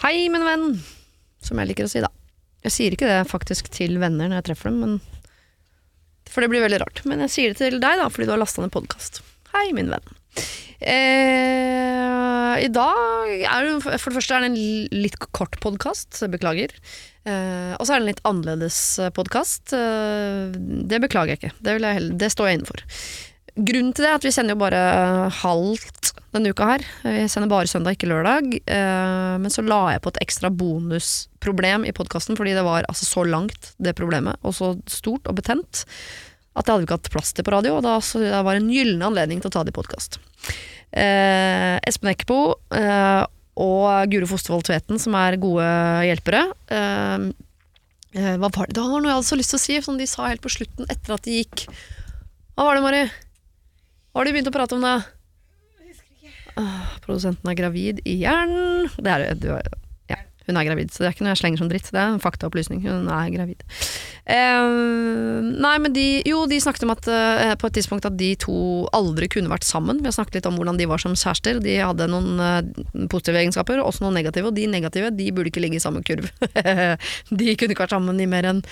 Hei, 0.00 0.30
min 0.32 0.40
venn, 0.40 0.78
som 1.44 1.58
jeg 1.60 1.68
liker 1.68 1.84
å 1.84 1.90
si, 1.92 2.00
da. 2.00 2.08
Jeg 2.64 2.72
sier 2.72 2.94
ikke 2.96 3.08
det 3.08 3.18
faktisk 3.28 3.66
til 3.72 3.98
venner 4.00 4.30
når 4.30 4.38
jeg 4.38 4.46
treffer 4.46 4.72
dem, 4.72 4.94
for 6.24 6.40
det 6.40 6.48
blir 6.48 6.64
veldig 6.64 6.78
rart. 6.80 7.02
Men 7.04 7.20
jeg 7.26 7.32
sier 7.34 7.52
det 7.52 7.60
til 7.60 7.76
deg, 7.82 8.00
da, 8.00 8.06
fordi 8.08 8.24
du 8.24 8.32
har 8.32 8.40
lasta 8.40 8.64
ned 8.64 8.72
podkast. 8.72 9.20
Hei, 9.52 9.66
min 9.76 9.92
venn. 9.92 10.08
Eh, 10.80 12.54
I 12.64 12.70
dag 12.72 13.28
er 13.44 13.68
det 13.68 13.74
for 13.84 14.08
det 14.08 14.16
første 14.16 14.38
er 14.38 14.46
det 14.46 14.50
en 14.54 14.58
litt 15.04 15.20
kort 15.36 15.60
podkast, 15.60 16.22
beklager. 16.32 16.72
Eh, 17.28 17.76
og 17.76 17.84
så 17.84 17.92
er 17.92 18.00
det 18.00 18.04
en 18.06 18.10
litt 18.14 18.24
annerledes 18.30 18.80
podkast. 19.18 19.74
Eh, 19.76 20.56
det 20.88 21.04
beklager 21.04 21.34
jeg 21.34 21.42
ikke, 21.42 21.52
det, 21.60 21.76
jeg 21.76 21.98
heller, 22.00 22.16
det 22.24 22.32
står 22.32 22.48
jeg 22.48 22.62
innenfor. 22.62 22.86
Grunnen 23.60 23.92
til 23.92 24.06
det 24.06 24.10
er 24.10 24.16
at 24.16 24.24
vi 24.24 24.32
sender 24.32 24.56
jo 24.56 24.62
bare 24.62 24.80
halvt 25.42 26.14
denne 26.34 26.52
uka 26.54 26.68
her. 26.68 26.84
Vi 27.02 27.26
sender 27.30 27.50
bare 27.50 27.68
søndag, 27.70 27.96
ikke 27.96 28.08
lørdag. 28.10 28.54
Eh, 28.62 29.36
men 29.42 29.52
så 29.52 29.64
la 29.66 29.80
jeg 29.94 30.02
på 30.04 30.12
et 30.12 30.20
ekstra 30.24 30.50
bonusproblem 30.54 31.86
i 31.88 31.94
podkasten, 31.96 32.38
fordi 32.38 32.54
det 32.56 32.64
var 32.66 32.86
altså 32.88 33.08
så 33.08 33.24
langt, 33.26 33.72
det 33.82 33.96
problemet, 33.98 34.38
og 34.46 34.54
så 34.56 34.72
stort 34.90 35.26
og 35.30 35.38
betent, 35.40 35.84
at 36.54 36.66
det 36.66 36.72
hadde 36.72 36.86
ikke 36.86 36.98
hatt 36.98 37.12
plass 37.14 37.34
til 37.34 37.46
på 37.46 37.54
radio, 37.54 37.76
og 37.78 37.86
da, 37.86 37.98
det 37.98 38.42
var 38.46 38.58
en 38.58 38.70
gyllen 38.70 39.02
anledning 39.06 39.42
til 39.42 39.50
å 39.50 39.54
ta 39.54 39.64
det 39.66 39.74
i 39.74 39.78
podkast. 39.78 40.20
Eh, 40.90 41.76
Espen 41.86 42.12
Eckbo 42.12 42.40
eh, 42.74 43.22
og 43.60 44.10
Guro 44.10 44.28
Fostervold 44.30 44.66
Tveten, 44.70 44.98
som 45.02 45.16
er 45.18 45.38
gode 45.42 45.66
hjelpere. 46.06 46.44
Eh, 46.70 47.26
eh, 48.18 48.36
hva 48.36 48.50
var 48.50 48.70
det? 48.70 48.78
Det 48.78 48.86
var 48.86 49.02
noe 49.02 49.10
jeg 49.10 49.18
hadde 49.18 49.30
så 49.32 49.40
lyst 49.40 49.54
til 49.54 49.60
å 49.60 49.64
si, 49.66 49.80
som 49.86 49.98
de 49.98 50.06
sa 50.10 50.30
helt 50.30 50.46
på 50.46 50.52
slutten, 50.52 50.86
etter 50.90 51.16
at 51.16 51.26
de 51.26 51.42
gikk. 51.42 51.66
Hva 52.54 52.70
var 52.70 52.78
det, 52.78 52.86
Mari? 52.86 53.02
Hva 54.10 54.22
har 54.22 54.26
de 54.26 54.34
begynt 54.34 54.50
å 54.50 54.54
prate 54.54 54.74
om 54.76 54.82
da? 54.84 54.98
Ah, 56.58 56.96
produsenten 57.04 57.46
er 57.50 57.56
gravid 57.56 58.00
igjen. 58.08 58.88
Det 58.98 59.12
er, 59.12 59.22
du, 59.38 59.52
ja, 60.10 60.18
hun 60.50 60.58
er 60.58 60.66
gravid, 60.66 60.90
så 60.90 61.04
det 61.04 61.08
er 61.08 61.14
ikke 61.14 61.24
noe 61.24 61.34
jeg 61.34 61.40
slenger 61.44 61.62
som 61.62 61.70
dritt. 61.70 61.88
Det 61.94 62.00
er 62.00 62.10
en 62.10 62.22
faktaopplysning. 62.22 62.82
Hun 62.82 63.06
er 63.14 63.30
gravid. 63.30 63.62
Eh, 64.30 65.46
nei, 65.62 65.74
men 65.82 65.94
de 65.94 66.06
Jo, 66.26 66.42
de 66.50 66.58
snakket 66.62 66.84
om 66.86 66.94
at 66.94 67.06
eh, 67.10 67.54
på 67.60 67.70
et 67.70 67.76
tidspunkt 67.78 68.08
at 68.08 68.18
de 68.18 68.32
to 68.40 68.56
aldri 68.96 69.30
kunne 69.30 69.52
vært 69.52 69.68
sammen. 69.68 70.02
Vi 70.02 70.10
har 70.10 70.16
snakket 70.16 70.40
litt 70.40 70.48
om 70.50 70.58
hvordan 70.58 70.80
de 70.80 70.88
var 70.90 71.02
som 71.02 71.14
kjærester. 71.14 71.62
De 71.62 71.76
hadde 71.78 72.10
noen 72.10 72.42
eh, 72.42 73.06
positive 73.12 73.40
egenskaper, 73.44 73.82
også 73.84 74.04
noen 74.04 74.18
negative. 74.18 74.50
Og 74.50 74.58
de 74.58 74.66
negative 74.70 75.12
de 75.14 75.30
burde 75.36 75.52
ikke 75.52 75.62
ligge 75.62 75.78
i 75.78 75.84
samme 75.86 76.02
kurv. 76.06 76.26
de 76.50 77.54
kunne 77.54 77.76
ikke 77.76 77.86
vært 77.86 77.94
sammen 77.94 78.20
i 78.20 78.28
mer 78.30 78.50
enn 78.50 78.64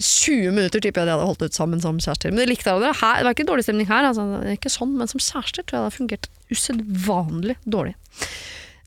20 0.00 0.54
minutter 0.56 0.80
tipper 0.80 1.02
jeg 1.02 1.10
de 1.10 1.14
hadde 1.16 1.28
holdt 1.28 1.44
ut 1.44 1.56
sammen 1.56 1.82
som 1.82 1.98
kjærester. 2.00 2.32
Men 2.32 2.42
de 2.42 2.48
likte 2.50 2.72
det. 2.80 2.94
Her, 3.02 3.20
det 3.20 3.28
var 3.28 3.36
ikke 3.36 3.48
dårlig 3.48 3.66
stemning 3.66 3.90
her, 3.90 4.08
altså, 4.08 4.26
ikke 4.54 4.72
sånn, 4.72 4.94
men 4.98 5.10
som 5.10 5.22
kjærester 5.22 5.66
tror 5.66 5.78
jeg 5.78 5.82
det 5.82 5.90
har 5.90 5.98
fungert 5.98 6.30
usedvanlig 6.52 7.58
dårlig. 7.64 7.96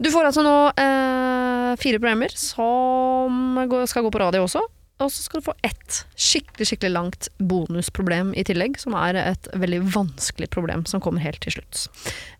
Du 0.02 0.10
får 0.12 0.28
altså 0.28 0.44
nå 0.44 0.56
eh, 0.82 1.76
fire 1.80 2.02
programmer 2.02 2.34
som 2.36 3.62
skal 3.88 4.04
gå 4.04 4.12
på 4.12 4.22
radio 4.26 4.44
også. 4.44 4.66
Og 5.04 5.12
så 5.12 5.26
skal 5.26 5.42
du 5.42 5.48
få 5.50 5.56
ett 5.68 6.02
skikkelig 6.16 6.70
skikkelig 6.70 6.94
langt 6.94 7.28
bonusproblem 7.44 8.32
i 8.40 8.46
tillegg, 8.48 8.78
som 8.80 8.96
er 8.96 9.20
et 9.20 9.50
veldig 9.52 9.82
vanskelig 9.92 10.48
problem 10.56 10.86
som 10.88 11.04
kommer 11.04 11.24
helt 11.24 11.42
til 11.44 11.58
slutt. 11.58 11.88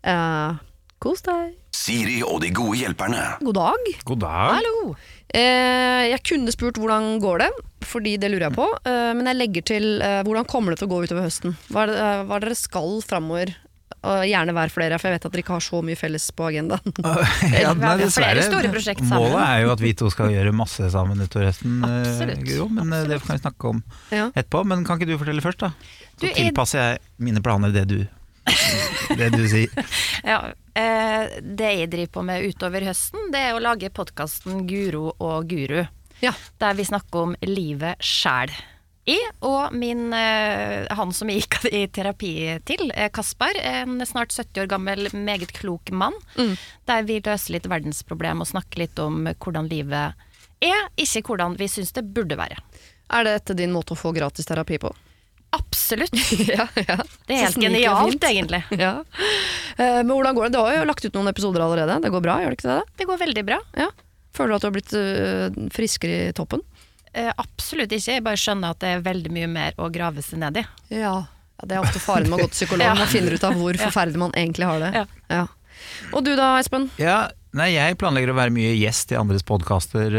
Eh, 0.08 0.56
kos 1.06 1.22
deg. 1.26 1.54
Siri 1.76 2.18
og 2.26 2.40
de 2.42 2.50
gode 2.56 2.80
hjelperne. 2.80 3.22
God 3.44 3.58
dag. 3.60 3.90
God 4.08 4.22
dag. 4.24 4.56
Hallo. 4.58 4.94
Eh, 5.36 6.06
jeg 6.12 6.22
kunne 6.26 6.54
spurt 6.54 6.78
hvordan 6.80 7.16
går 7.22 7.44
det, 7.44 7.50
fordi 7.86 8.16
det 8.22 8.30
lurer 8.32 8.48
jeg 8.48 8.56
på. 8.56 8.66
Eh, 8.88 9.12
men 9.18 9.28
jeg 9.30 9.38
legger 9.42 9.66
til 9.74 9.86
eh, 10.02 10.22
hvordan 10.26 10.48
kommer 10.50 10.74
det 10.74 10.80
til 10.82 10.88
å 10.88 10.94
gå 10.96 11.04
utover 11.06 11.28
høsten? 11.28 11.54
Hva 11.70 11.84
er 11.86 11.92
det, 11.92 12.00
eh, 12.02 12.24
hva 12.26 12.36
er 12.38 12.42
det 12.46 12.50
dere 12.50 12.58
skal 12.64 12.98
framover? 13.06 13.54
Og 14.06 14.22
gjerne 14.28 14.52
hver 14.54 14.70
flere, 14.70 14.98
for 15.02 15.08
jeg 15.08 15.16
vet 15.16 15.24
at 15.26 15.32
dere 15.34 15.42
ikke 15.42 15.54
har 15.56 15.62
så 15.66 15.78
mye 15.82 15.98
felles 15.98 16.24
på 16.36 16.44
agendaen. 16.46 16.92
Ja, 17.62 17.72
nei, 17.74 17.92
dessverre. 17.98 18.44
Målet 19.08 19.40
er 19.42 19.62
jo 19.64 19.72
at 19.72 19.82
vi 19.82 19.92
to 19.98 20.10
skal 20.14 20.30
gjøre 20.30 20.52
masse 20.54 20.86
sammen 20.94 21.22
utover 21.22 21.48
høsten, 21.48 21.80
eh, 21.86 22.34
Guro. 22.46 22.68
Men 22.70 22.92
Absolutt. 22.92 23.10
det 23.10 23.18
kan 23.24 23.32
vi 23.34 23.42
snakke 23.42 23.72
om 23.72 23.80
ja. 24.14 24.28
etterpå. 24.30 24.62
Men 24.70 24.84
kan 24.86 25.00
ikke 25.00 25.10
du 25.10 25.16
fortelle 25.18 25.42
først, 25.42 25.64
da? 25.64 25.72
Du, 26.20 26.26
Så 26.26 26.30
i- 26.30 26.36
tilpasser 26.38 26.82
jeg 26.82 27.00
mine 27.18 27.42
planer 27.42 27.74
det 27.74 27.86
du, 27.90 27.98
det 29.18 29.30
du 29.34 29.44
sier. 29.50 29.72
Ja, 30.26 30.40
eh, 30.74 31.36
det 31.42 31.72
jeg 31.80 31.90
driver 31.92 32.14
på 32.16 32.24
med 32.26 32.46
utover 32.48 32.86
høsten, 32.88 33.28
det 33.34 33.42
er 33.48 33.56
å 33.56 33.62
lage 33.62 33.92
podkasten 33.94 34.64
Guro 34.66 35.12
og 35.22 35.46
Guru. 35.50 35.84
Ja. 36.22 36.32
Der 36.58 36.74
vi 36.78 36.86
snakker 36.88 37.28
om 37.28 37.36
livet 37.46 38.02
sjæl. 38.02 38.50
Jeg 39.06 39.22
og 39.46 39.70
min, 39.76 40.08
eh, 40.16 40.88
han 40.98 41.12
som 41.14 41.30
jeg 41.30 41.44
gikk 41.44 41.60
i 41.78 41.84
terapi 41.94 42.32
til, 42.66 42.90
eh, 42.90 43.10
Kaspar, 43.14 43.54
en 43.62 44.00
snart 44.08 44.34
70 44.34 44.64
år 44.64 44.70
gammel, 44.72 45.10
meget 45.14 45.54
klok 45.54 45.94
mann. 45.94 46.16
Der 46.90 47.06
vi 47.06 47.20
løser 47.20 47.54
litt 47.54 47.70
verdensproblem 47.70 48.42
og 48.42 48.50
snakker 48.50 48.82
litt 48.82 48.98
om 49.02 49.28
hvordan 49.30 49.70
livet 49.70 50.26
er, 50.64 50.88
ikke 50.98 51.22
hvordan 51.28 51.54
vi 51.60 51.68
syns 51.70 51.94
det 51.94 52.08
burde 52.16 52.38
være. 52.40 52.58
Er 53.14 53.26
det 53.26 53.36
etter 53.38 53.58
din 53.62 53.74
måte 53.74 53.94
å 53.94 54.00
få 54.00 54.10
gratis 54.16 54.48
terapi 54.48 54.80
på? 54.82 54.90
Absolutt. 55.50 56.14
ja, 56.48 56.66
ja. 56.74 56.96
Det 57.26 57.36
er 57.36 57.44
helt 57.46 57.60
genialt, 57.60 58.24
egentlig. 58.24 58.62
Ja. 58.86 59.04
Eh, 59.76 60.00
men 60.02 60.10
hvordan 60.14 60.34
går 60.36 60.48
det? 60.48 60.56
Du 60.56 60.60
har 60.62 60.78
jo 60.78 60.88
lagt 60.88 61.04
ut 61.04 61.14
noen 61.16 61.30
episoder 61.30 61.64
allerede. 61.64 62.00
Det 62.02 62.12
går 62.12 62.24
bra, 62.24 62.40
gjør 62.42 62.52
det 62.54 62.58
ikke 62.58 62.72
det? 62.72 62.96
Det 63.00 63.08
går 63.10 63.22
veldig 63.22 63.44
bra. 63.46 63.60
Ja. 63.78 63.90
Føler 64.36 64.52
du 64.52 64.56
at 64.56 64.64
du 64.64 64.68
har 64.68 64.76
blitt 64.76 64.96
eh, 64.98 65.70
friskere 65.72 66.18
i 66.30 66.34
toppen? 66.36 66.64
Eh, 67.16 67.30
absolutt 67.32 67.92
ikke. 67.96 68.18
Jeg 68.18 68.26
bare 68.26 68.40
skjønner 68.40 68.74
at 68.74 68.82
det 68.82 68.92
er 68.96 69.06
veldig 69.06 69.32
mye 69.32 69.48
mer 69.48 69.80
å 69.80 69.88
grave 69.92 70.24
seg 70.24 70.42
ned 70.42 70.60
i. 70.60 70.66
Ja. 70.98 71.16
Det 71.64 71.72
er 71.72 71.80
ofte 71.80 72.02
faren 72.02 72.28
med 72.28 72.36
å 72.36 72.44
gå 72.44 72.50
til 72.52 72.58
psykolog. 72.58 72.98
Man 73.00 73.12
finner 73.16 73.36
ut 73.36 73.46
av 73.48 73.56
hvor 73.56 73.80
forferdelig 73.80 74.20
man 74.26 74.36
egentlig 74.36 74.68
har 74.68 74.82
det. 74.82 74.92
Ja. 74.98 75.06
Ja. 75.32 75.44
Og 76.12 76.24
du 76.26 76.34
da, 76.36 76.54
Espen? 76.60 76.90
Ja, 77.00 77.18
nei, 77.56 77.70
jeg 77.74 77.96
planlegger 78.00 78.32
å 78.32 78.36
være 78.36 78.52
mye 78.52 78.74
gjest 78.76 79.12
i 79.12 79.20
andres 79.20 79.44
podkaster 79.46 80.16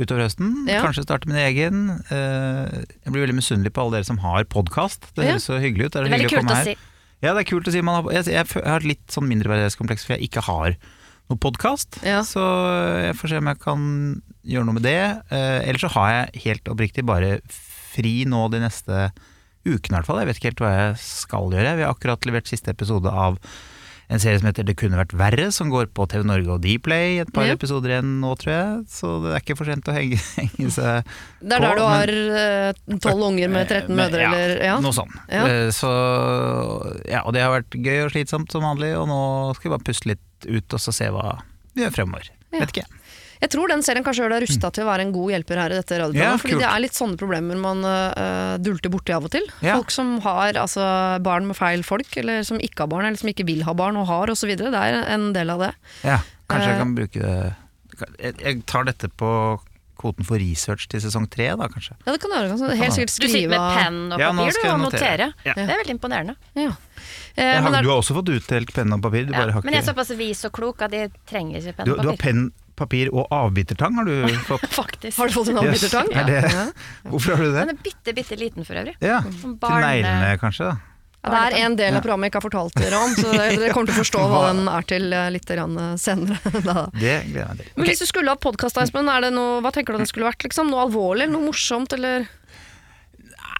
utover 0.00 0.24
høsten. 0.26 0.52
Ja. 0.70 0.80
Kanskje 0.84 1.04
starte 1.06 1.28
min 1.30 1.38
egen. 1.40 1.82
Eh, 2.10 2.84
jeg 3.04 3.12
blir 3.12 3.26
veldig 3.26 3.36
misunnelig 3.38 3.72
på 3.76 3.84
alle 3.84 3.98
dere 3.98 4.08
som 4.08 4.20
har 4.24 4.46
podkast. 4.50 5.10
Det 5.14 5.24
Ja. 5.24 5.34
høres 5.34 5.48
så 5.48 5.60
hyggelig 5.60 5.90
ut. 5.90 5.92
Det 5.92 6.00
er, 6.00 6.04
Det 6.04 6.12
er 6.12 6.16
veldig 6.18 6.30
kult 6.32 6.50
å 6.50 6.56
å 6.56 6.64
si. 6.64 6.76
Ja, 7.20 7.34
det 7.34 7.40
er 7.42 7.50
kult 7.50 7.68
å 7.68 7.72
si. 7.72 7.82
Man 7.84 7.98
har, 7.98 8.12
jeg, 8.12 8.24
jeg, 8.32 8.64
har 8.64 8.80
litt 8.80 9.06
sånn 9.12 9.28
mindreverdighetskompleks 9.28 10.06
for 10.06 10.16
jeg 10.16 10.30
ikke 10.30 10.44
har 10.48 10.76
noe 11.30 11.38
podkast. 11.38 12.00
Ja. 12.02 12.22
Så 12.26 12.40
jeg 13.04 13.16
får 13.20 13.28
se 13.28 13.40
om 13.42 13.50
jeg 13.52 13.60
kan 13.60 13.82
gjøre 14.46 14.66
noe 14.66 14.78
med 14.78 14.86
det. 14.88 15.00
Eh, 15.30 15.68
ellers 15.68 15.84
så 15.84 15.92
har 15.96 16.10
jeg 16.14 16.44
helt 16.46 16.64
oppriktig 16.72 17.04
bare 17.06 17.40
fri 17.46 18.24
nå 18.24 18.48
de 18.50 18.62
neste 18.62 19.10
ukene 19.66 19.92
i 19.92 19.98
hvert 19.98 20.08
fall. 20.08 20.22
Jeg 20.22 20.30
vet 20.30 20.40
ikke 20.40 20.50
helt 20.50 20.64
hva 20.64 20.72
jeg 20.76 20.96
skal 21.04 21.52
gjøre. 21.52 21.76
Vi 21.76 21.84
har 21.84 21.92
akkurat 21.92 22.24
levert 22.28 22.48
siste 22.48 22.72
episode 22.72 23.12
av 23.12 23.36
en 24.10 24.18
serie 24.18 24.40
som 24.40 24.48
heter 24.50 24.66
Det 24.66 24.74
kunne 24.80 24.98
vært 24.98 25.12
verre, 25.14 25.44
som 25.54 25.68
går 25.70 25.86
på 25.94 26.04
TV 26.10 26.24
Norge 26.26 26.50
og 26.56 26.60
Dplay. 26.64 27.20
Et 27.22 27.30
par 27.32 27.46
Ja. 27.46 27.54
episoder 27.54 27.92
igjen 27.94 28.16
nå, 28.20 28.32
tror 28.40 28.50
jeg. 28.52 28.80
Så 28.90 29.12
det 29.22 29.32
er 29.36 29.44
ikke 29.44 29.56
for 29.60 29.70
sent 29.70 29.86
å 29.86 29.94
henge, 29.94 30.18
henge 30.42 30.70
seg 30.74 31.04
Det 31.40 31.54
er 31.54 31.62
På, 31.62 31.68
der 31.68 31.78
du 31.78 31.84
har 31.86 32.12
eh, 32.42 32.98
tolv 33.06 33.22
unger 33.30 33.52
med 33.54 33.68
13 33.70 33.94
mødre, 33.94 34.24
ja, 34.26 34.32
eller 34.34 34.64
ja. 34.66 34.74
Noe 34.82 34.96
sånt. 34.96 35.14
Ja. 35.30 35.46
Eh, 35.46 35.70
Så 35.74 35.90
ja, 37.08 37.22
og 37.24 37.32
det 37.36 37.44
har 37.44 37.54
vært 37.54 37.70
gøy 37.78 38.04
og 38.08 38.12
slitsomt 38.14 38.50
som 38.52 38.66
vanlig, 38.66 38.92
og 38.98 39.06
nå 39.10 39.20
skal 39.56 39.70
vi 39.70 39.74
bare 39.76 39.86
puste 39.86 40.10
litt 40.12 40.48
ut 40.50 40.74
og 40.76 40.80
så 40.82 40.92
se 40.96 41.08
hva 41.14 41.38
vi 41.76 41.84
gjør 41.84 41.94
fremover. 42.00 42.30
Vet 42.50 42.72
ikke. 42.74 42.86
Jeg 43.40 43.52
tror 43.54 43.70
den 43.72 43.82
serien 43.86 44.04
kanskje 44.04 44.24
gjør 44.24 44.34
deg 44.34 44.44
rusta 44.44 44.70
til 44.76 44.84
å 44.84 44.88
være 44.90 45.06
en 45.06 45.12
god 45.14 45.32
hjelper 45.32 45.60
her 45.62 45.72
i 45.72 45.78
dette 45.80 45.96
radioprogrammet. 46.02 46.34
Ja, 46.36 46.42
fordi 46.42 46.56
kult. 46.56 46.64
det 46.64 46.70
er 46.70 46.84
litt 46.84 46.98
sånne 46.98 47.20
problemer 47.20 47.60
man 47.62 47.86
uh, 47.86 48.58
dulter 48.60 48.92
borti 48.92 49.14
av 49.16 49.30
og 49.30 49.32
til. 49.32 49.46
Ja. 49.64 49.78
Folk 49.80 49.94
som 49.94 50.18
har 50.26 50.58
altså, 50.60 50.84
barn 51.24 51.48
med 51.48 51.56
feil 51.56 51.82
folk, 51.86 52.12
eller 52.20 52.44
som 52.44 52.60
ikke 52.60 52.84
har 52.84 52.92
barn, 52.92 53.08
eller 53.08 53.20
som 53.22 53.32
ikke 53.32 53.48
vil 53.48 53.64
ha 53.68 53.72
barn 53.76 53.96
og 54.00 54.10
har 54.12 54.32
osv. 54.34 54.52
Det 54.60 54.68
er 54.68 55.00
en 55.16 55.30
del 55.36 55.54
av 55.56 55.64
det. 55.66 55.72
Ja, 56.04 56.20
kanskje 56.52 56.68
uh, 56.68 56.72
jeg 56.74 56.82
kan 56.84 56.94
bruke 57.00 57.24
det 57.24 57.34
jeg, 58.20 58.36
jeg 58.40 58.62
tar 58.68 58.86
dette 58.88 59.10
på 59.20 59.30
kvoten 60.00 60.24
for 60.24 60.40
research 60.40 60.86
til 60.88 61.02
sesong 61.04 61.26
tre, 61.28 61.50
da, 61.60 61.66
kanskje. 61.68 61.96
Ja, 62.06 62.14
det 62.14 62.20
kan 62.22 62.32
du 62.32 62.36
gjøre. 62.38 62.54
Kan 62.56 62.78
helt 62.80 62.96
sikkert 62.96 63.12
skrive 63.12 63.28
Du 63.28 63.34
sitter 63.36 63.50
med 63.52 63.76
penn 63.76 63.98
og 64.06 64.14
papir 64.16 64.24
ja, 64.24 64.30
du, 64.30 64.70
og 64.70 64.80
notere. 64.86 64.86
notere. 64.86 65.26
Ja. 65.44 65.56
Det 65.58 65.66
er 65.66 65.82
veldig 65.82 65.96
imponerende. 65.96 66.36
Ja. 66.56 66.70
Eh, 66.70 67.44
men 67.44 67.66
har, 67.66 67.76
er- 67.76 67.84
du 67.84 67.90
har 67.92 68.00
også 68.00 68.16
fått 68.16 68.32
utdelt 68.32 68.72
penn 68.76 68.96
og 68.96 69.04
papir, 69.04 69.26
du 69.28 69.34
Ja, 69.34 69.42
bare 69.44 69.56
har 69.58 69.66
men 69.66 69.76
jeg 69.76 69.84
er 69.84 69.90
såpass 69.90 70.14
vis 70.16 70.40
og 70.48 70.54
klok 70.56 70.86
at 70.88 70.96
jeg 70.96 71.12
trenger 71.28 71.60
ikke 71.60 71.76
penn 71.82 71.92
og 71.92 71.98
og 71.98 72.02
du 72.02 72.08
har 72.08 72.16
papir. 72.16 72.24
penn, 72.32 72.46
papir 72.80 73.10
og 73.12 73.28
avbitertang, 73.36 73.94
har 74.00 74.08
du 74.08 74.36
fått? 74.50 74.64
Faktisk. 74.72 75.16
har 75.20 75.28
du 75.28 75.36
fått 75.36 75.52
en 75.52 75.60
Yes. 75.60 75.84
avbitertang? 75.84 76.12
Er 76.16 76.24
det- 76.30 76.52
Ja. 76.54 76.66
Hvorfor 77.10 77.36
har 77.36 77.44
du 77.44 77.50
det? 77.52 77.58
Den 77.66 77.74
er 77.76 77.82
bitte, 77.84 78.14
bitte 78.16 78.38
liten 78.40 78.64
for 78.66 78.74
øvrig. 78.80 78.96
Ja, 79.04 79.20
Som 79.40 79.58
Til 79.60 79.82
neglene, 79.84 80.38
kanskje? 80.40 80.70
da 80.72 80.78
Ja, 81.22 81.30
det 81.50 81.58
er 81.60 81.66
en 81.66 81.74
del 81.76 81.94
av 81.98 82.00
programmet 82.00 82.24
jeg 82.24 82.32
ikke 82.32 82.40
har 82.40 82.46
fortalt 82.48 82.78
dere 82.80 82.96
om, 82.96 83.10
så 83.12 83.32
dere 83.36 83.72
kommer 83.76 83.90
til 83.90 83.96
å 83.98 84.00
forstå 84.00 84.20
hva 84.32 84.38
den 84.54 84.68
er 84.72 84.86
til 84.88 85.12
eh, 85.12 85.26
litt 85.34 85.50
eh, 85.52 85.96
senere. 86.00 86.38
da. 86.64 86.86
Det 86.96 87.16
gleder 87.28 87.42
jeg 87.42 87.48
meg 87.50 87.58
til. 87.60 87.72
Men 87.76 87.90
hvis 87.90 88.00
du 88.00 88.06
skulle 88.08 88.32
hatt 88.32 88.40
podkast, 88.40 88.80
Espen, 88.80 89.04
noe, 89.04 89.60
hva 89.60 89.70
tenker 89.76 89.92
du 89.92 90.00
det 90.00 90.08
skulle 90.08 90.30
vært? 90.32 90.40
Liksom? 90.48 90.70
Noe 90.72 90.86
alvorlig, 90.88 91.28
noe 91.28 91.44
morsomt, 91.44 91.92
eller 91.92 92.24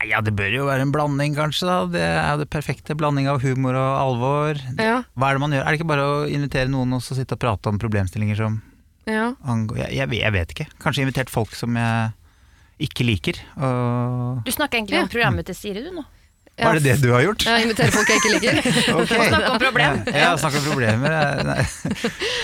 Ja, 0.08 0.22
det 0.24 0.32
bør 0.32 0.48
jo 0.56 0.64
være 0.70 0.86
en 0.86 0.92
blanding, 0.94 1.34
kanskje. 1.36 1.66
da 1.68 1.84
Det 1.92 2.00
er 2.00 2.30
jo 2.32 2.38
det 2.40 2.48
perfekte 2.48 2.96
blanding 2.96 3.28
av 3.28 3.42
humor 3.44 3.76
og 3.76 3.92
alvor. 4.06 4.56
Ja. 4.80 5.02
Hva 5.12 5.28
er 5.28 5.36
det 5.36 5.40
man 5.44 5.52
gjør? 5.52 5.66
Er 5.66 5.70
det 5.76 5.80
ikke 5.82 5.90
bare 5.92 6.06
å 6.08 6.24
invitere 6.32 6.72
noen 6.72 6.96
og 6.96 7.02
sitte 7.04 7.36
og 7.36 7.42
prate 7.44 7.68
om 7.68 7.76
problemstillinger 7.78 8.40
som 8.40 8.62
ja. 9.06 9.34
jeg, 9.76 9.92
jeg, 9.96 10.12
jeg 10.20 10.32
vet 10.32 10.50
ikke. 10.54 10.66
Kanskje 10.82 11.02
invitert 11.06 11.30
folk 11.30 11.54
som 11.54 11.76
jeg 11.76 12.10
ikke 12.80 13.04
liker. 13.04 13.40
Og 13.56 14.44
Du 14.44 14.50
snakker 14.52 14.78
egentlig 14.80 14.96
Ja. 14.96 15.02
om 15.02 15.08
programmet 15.12 15.46
til 15.46 15.54
Siri, 15.54 15.82
du 15.84 15.90
nå. 15.92 16.04
Hva 16.60 16.70
er 16.74 16.78
det 16.80 16.84
det 16.86 16.96
du 17.02 17.10
har 17.14 17.24
gjort? 17.24 17.44
Jeg 17.48 17.66
inviterer 17.66 17.94
folk 17.94 18.10
jeg 18.12 18.20
ikke 18.20 18.32
liker. 18.36 18.58
Ok. 19.00 19.10
Snakke 19.10 19.50
om 19.50 19.60
problem. 19.62 20.00
Ja, 20.12 20.30
snakke 20.40 20.60
om 20.60 20.66
problemer. 20.70 21.14
Nei. 21.50 21.62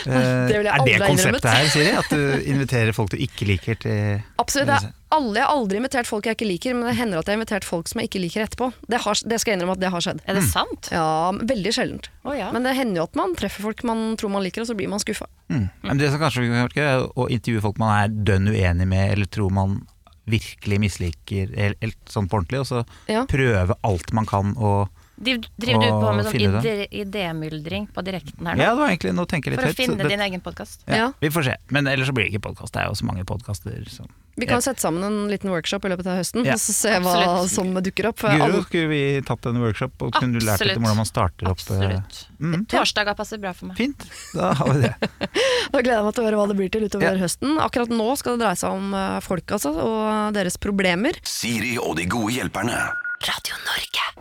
Det 0.07 0.59
vil 0.59 0.69
jeg 0.69 0.73
er 0.73 0.85
det 0.87 0.99
konseptet 1.03 1.49
her, 1.51 1.67
Siri? 1.73 1.91
At 1.99 2.13
du 2.13 2.47
inviterer 2.49 2.95
folk 2.97 3.11
du 3.13 3.19
ikke 3.21 3.49
liker 3.49 3.79
til 3.83 4.23
Absolutt. 4.41 4.71
Det 4.71 4.77
er 4.79 4.93
alle, 5.17 5.37
jeg 5.39 5.47
har 5.47 5.53
aldri 5.55 5.79
invitert 5.81 6.09
folk 6.09 6.27
jeg 6.27 6.37
ikke 6.37 6.49
liker, 6.49 6.75
men 6.77 6.89
det 6.91 6.97
hender 6.99 7.21
at 7.21 7.29
jeg 7.29 7.37
har 7.37 7.41
invitert 7.41 7.67
folk 7.67 7.91
som 7.91 8.01
jeg 8.03 8.11
ikke 8.11 8.23
liker 8.25 8.45
etterpå. 8.47 8.71
Det, 8.91 9.01
har, 9.05 9.21
det 9.31 9.39
skal 9.41 9.53
jeg 9.53 9.61
innrømme 9.61 9.77
at 9.79 9.83
det 9.85 9.91
har 9.95 10.05
skjedd. 10.07 10.23
Er 10.27 10.39
det 10.39 10.45
sant? 10.51 10.91
Ja, 10.95 11.07
Veldig 11.47 11.73
sjeldent. 11.77 12.11
Oh, 12.27 12.35
ja. 12.37 12.49
Men 12.55 12.67
det 12.67 12.75
hender 12.79 13.03
jo 13.03 13.07
at 13.07 13.19
man 13.19 13.37
treffer 13.39 13.67
folk 13.69 13.85
man 13.87 14.07
tror 14.19 14.33
man 14.35 14.43
liker, 14.47 14.65
og 14.65 14.71
så 14.71 14.77
blir 14.79 14.91
man 14.93 15.03
skuffa. 15.03 15.29
mm. 15.53 15.67
Mm. 15.87 15.99
det 16.01 16.11
som 16.11 16.21
kanskje 16.23 16.43
vi 16.43 16.51
kan 16.51 16.65
gjøre, 16.67 16.87
er 16.91 17.07
å 17.15 17.29
intervjue 17.33 17.62
folk 17.69 17.79
man 17.83 17.95
er 18.01 18.17
dønn 18.33 18.51
uenig 18.51 18.89
med, 18.91 19.12
eller 19.15 19.31
tror 19.31 19.55
man 19.55 19.79
virkelig 20.26 20.78
misliker, 20.82 21.52
helt, 21.56 21.78
sånn 22.11 22.28
på 22.28 22.40
ordentlig, 22.40 22.61
og 22.64 22.67
så 22.67 22.84
Ja. 23.08 23.25
prøve 23.31 23.76
alt 23.87 24.12
man 24.12 24.26
kan 24.26 24.55
å 24.56 24.88
Driv- 25.17 25.47
Driver 25.57 25.81
du 25.81 25.89
på 25.97 26.11
med 26.17 26.27
sånn 26.29 26.87
idémyldring 26.93 27.87
på 27.95 28.03
direkten 28.05 28.47
her 28.47 28.55
nå? 28.59 28.61
Ja, 28.63 28.75
det 28.75 28.79
var 28.83 28.91
egentlig, 28.93 29.15
nå 29.17 29.25
tenker 29.31 29.51
jeg 29.55 29.61
For 29.61 29.65
å 29.65 29.71
litt 29.71 29.77
høyt. 29.79 29.87
så 29.87 29.89
finne 29.89 30.03
det- 30.03 30.11
din 30.13 30.21
egen 30.21 30.41
podkast? 30.45 30.83
ja, 30.87 30.95
Ja. 30.97 31.13
Vi 31.21 31.29
får 31.31 31.45
se. 31.45 31.55
Men 31.71 31.87
ellers 31.87 32.09
så 32.09 32.13
blir 32.13 32.25
det 32.29 32.33
ikke 32.35 32.53
podkast. 32.53 32.73
Det 32.73 32.83
er 32.83 32.87
jo 32.89 32.93
så 32.95 33.05
mange 33.09 33.25
podkaster 33.25 33.89
som 33.89 34.07
Vi 34.39 34.45
kan 34.45 34.61
sette 34.61 34.77
sammen 34.81 35.03
en 35.03 35.29
liten 35.31 35.49
workshop 35.49 35.87
i 35.87 35.89
løpet 35.89 36.07
av 36.07 36.19
høsten 36.21 36.45
Ja. 36.45 36.53
og 36.53 36.59
så 36.61 36.73
se 36.75 36.91
hva 37.01 37.15
Absolutt. 37.17 37.49
som 37.49 37.73
dukker 37.75 38.09
opp. 38.09 38.19
For 38.19 38.29
Guro, 38.29 38.43
alle, 38.45 38.63
skulle 38.65 38.89
vi 38.89 39.21
tatt 39.23 39.47
en 39.47 39.59
workshop 39.63 39.93
og 40.03 40.13
kunne 40.13 40.39
du 40.39 40.45
lært 40.45 40.61
litt 40.61 40.77
om 40.77 40.83
hvordan 40.83 40.97
man 40.97 41.07
starter 41.07 41.49
opp 41.49 41.59
eh, 41.71 41.81
Absolutt. 41.81 42.27
mm, 42.39 42.67
Torsdager 42.69 43.17
passer 43.17 43.39
bra 43.39 43.53
for 43.55 43.67
meg. 43.73 43.77
Fint, 43.79 44.05
da 44.35 44.53
har 44.53 44.67
vi 44.75 44.81
det. 44.83 44.95
da 45.73 45.81
gleder 45.81 45.97
jeg 45.97 46.05
meg 46.05 46.15
til 46.15 46.25
å 46.25 46.27
høre 46.29 46.37
hva 46.37 46.49
det 46.49 46.57
blir 46.59 46.71
til 46.71 46.83
utover 46.85 47.17
Ja. 47.17 47.17
høsten. 47.17 47.57
Akkurat 47.59 47.89
nå 47.89 48.17
skal 48.19 48.37
det 48.37 48.45
dreie 48.45 48.57
seg 48.57 48.71
om 48.71 48.93
eh, 48.93 49.21
folk 49.21 49.47
altså, 49.47 49.73
og 49.75 50.35
deres 50.35 50.59
problemer. 50.59 51.15
Siri 51.25 51.79
og 51.79 51.97
de 51.97 52.05
gode 52.05 52.35
hjelperne. 52.37 52.93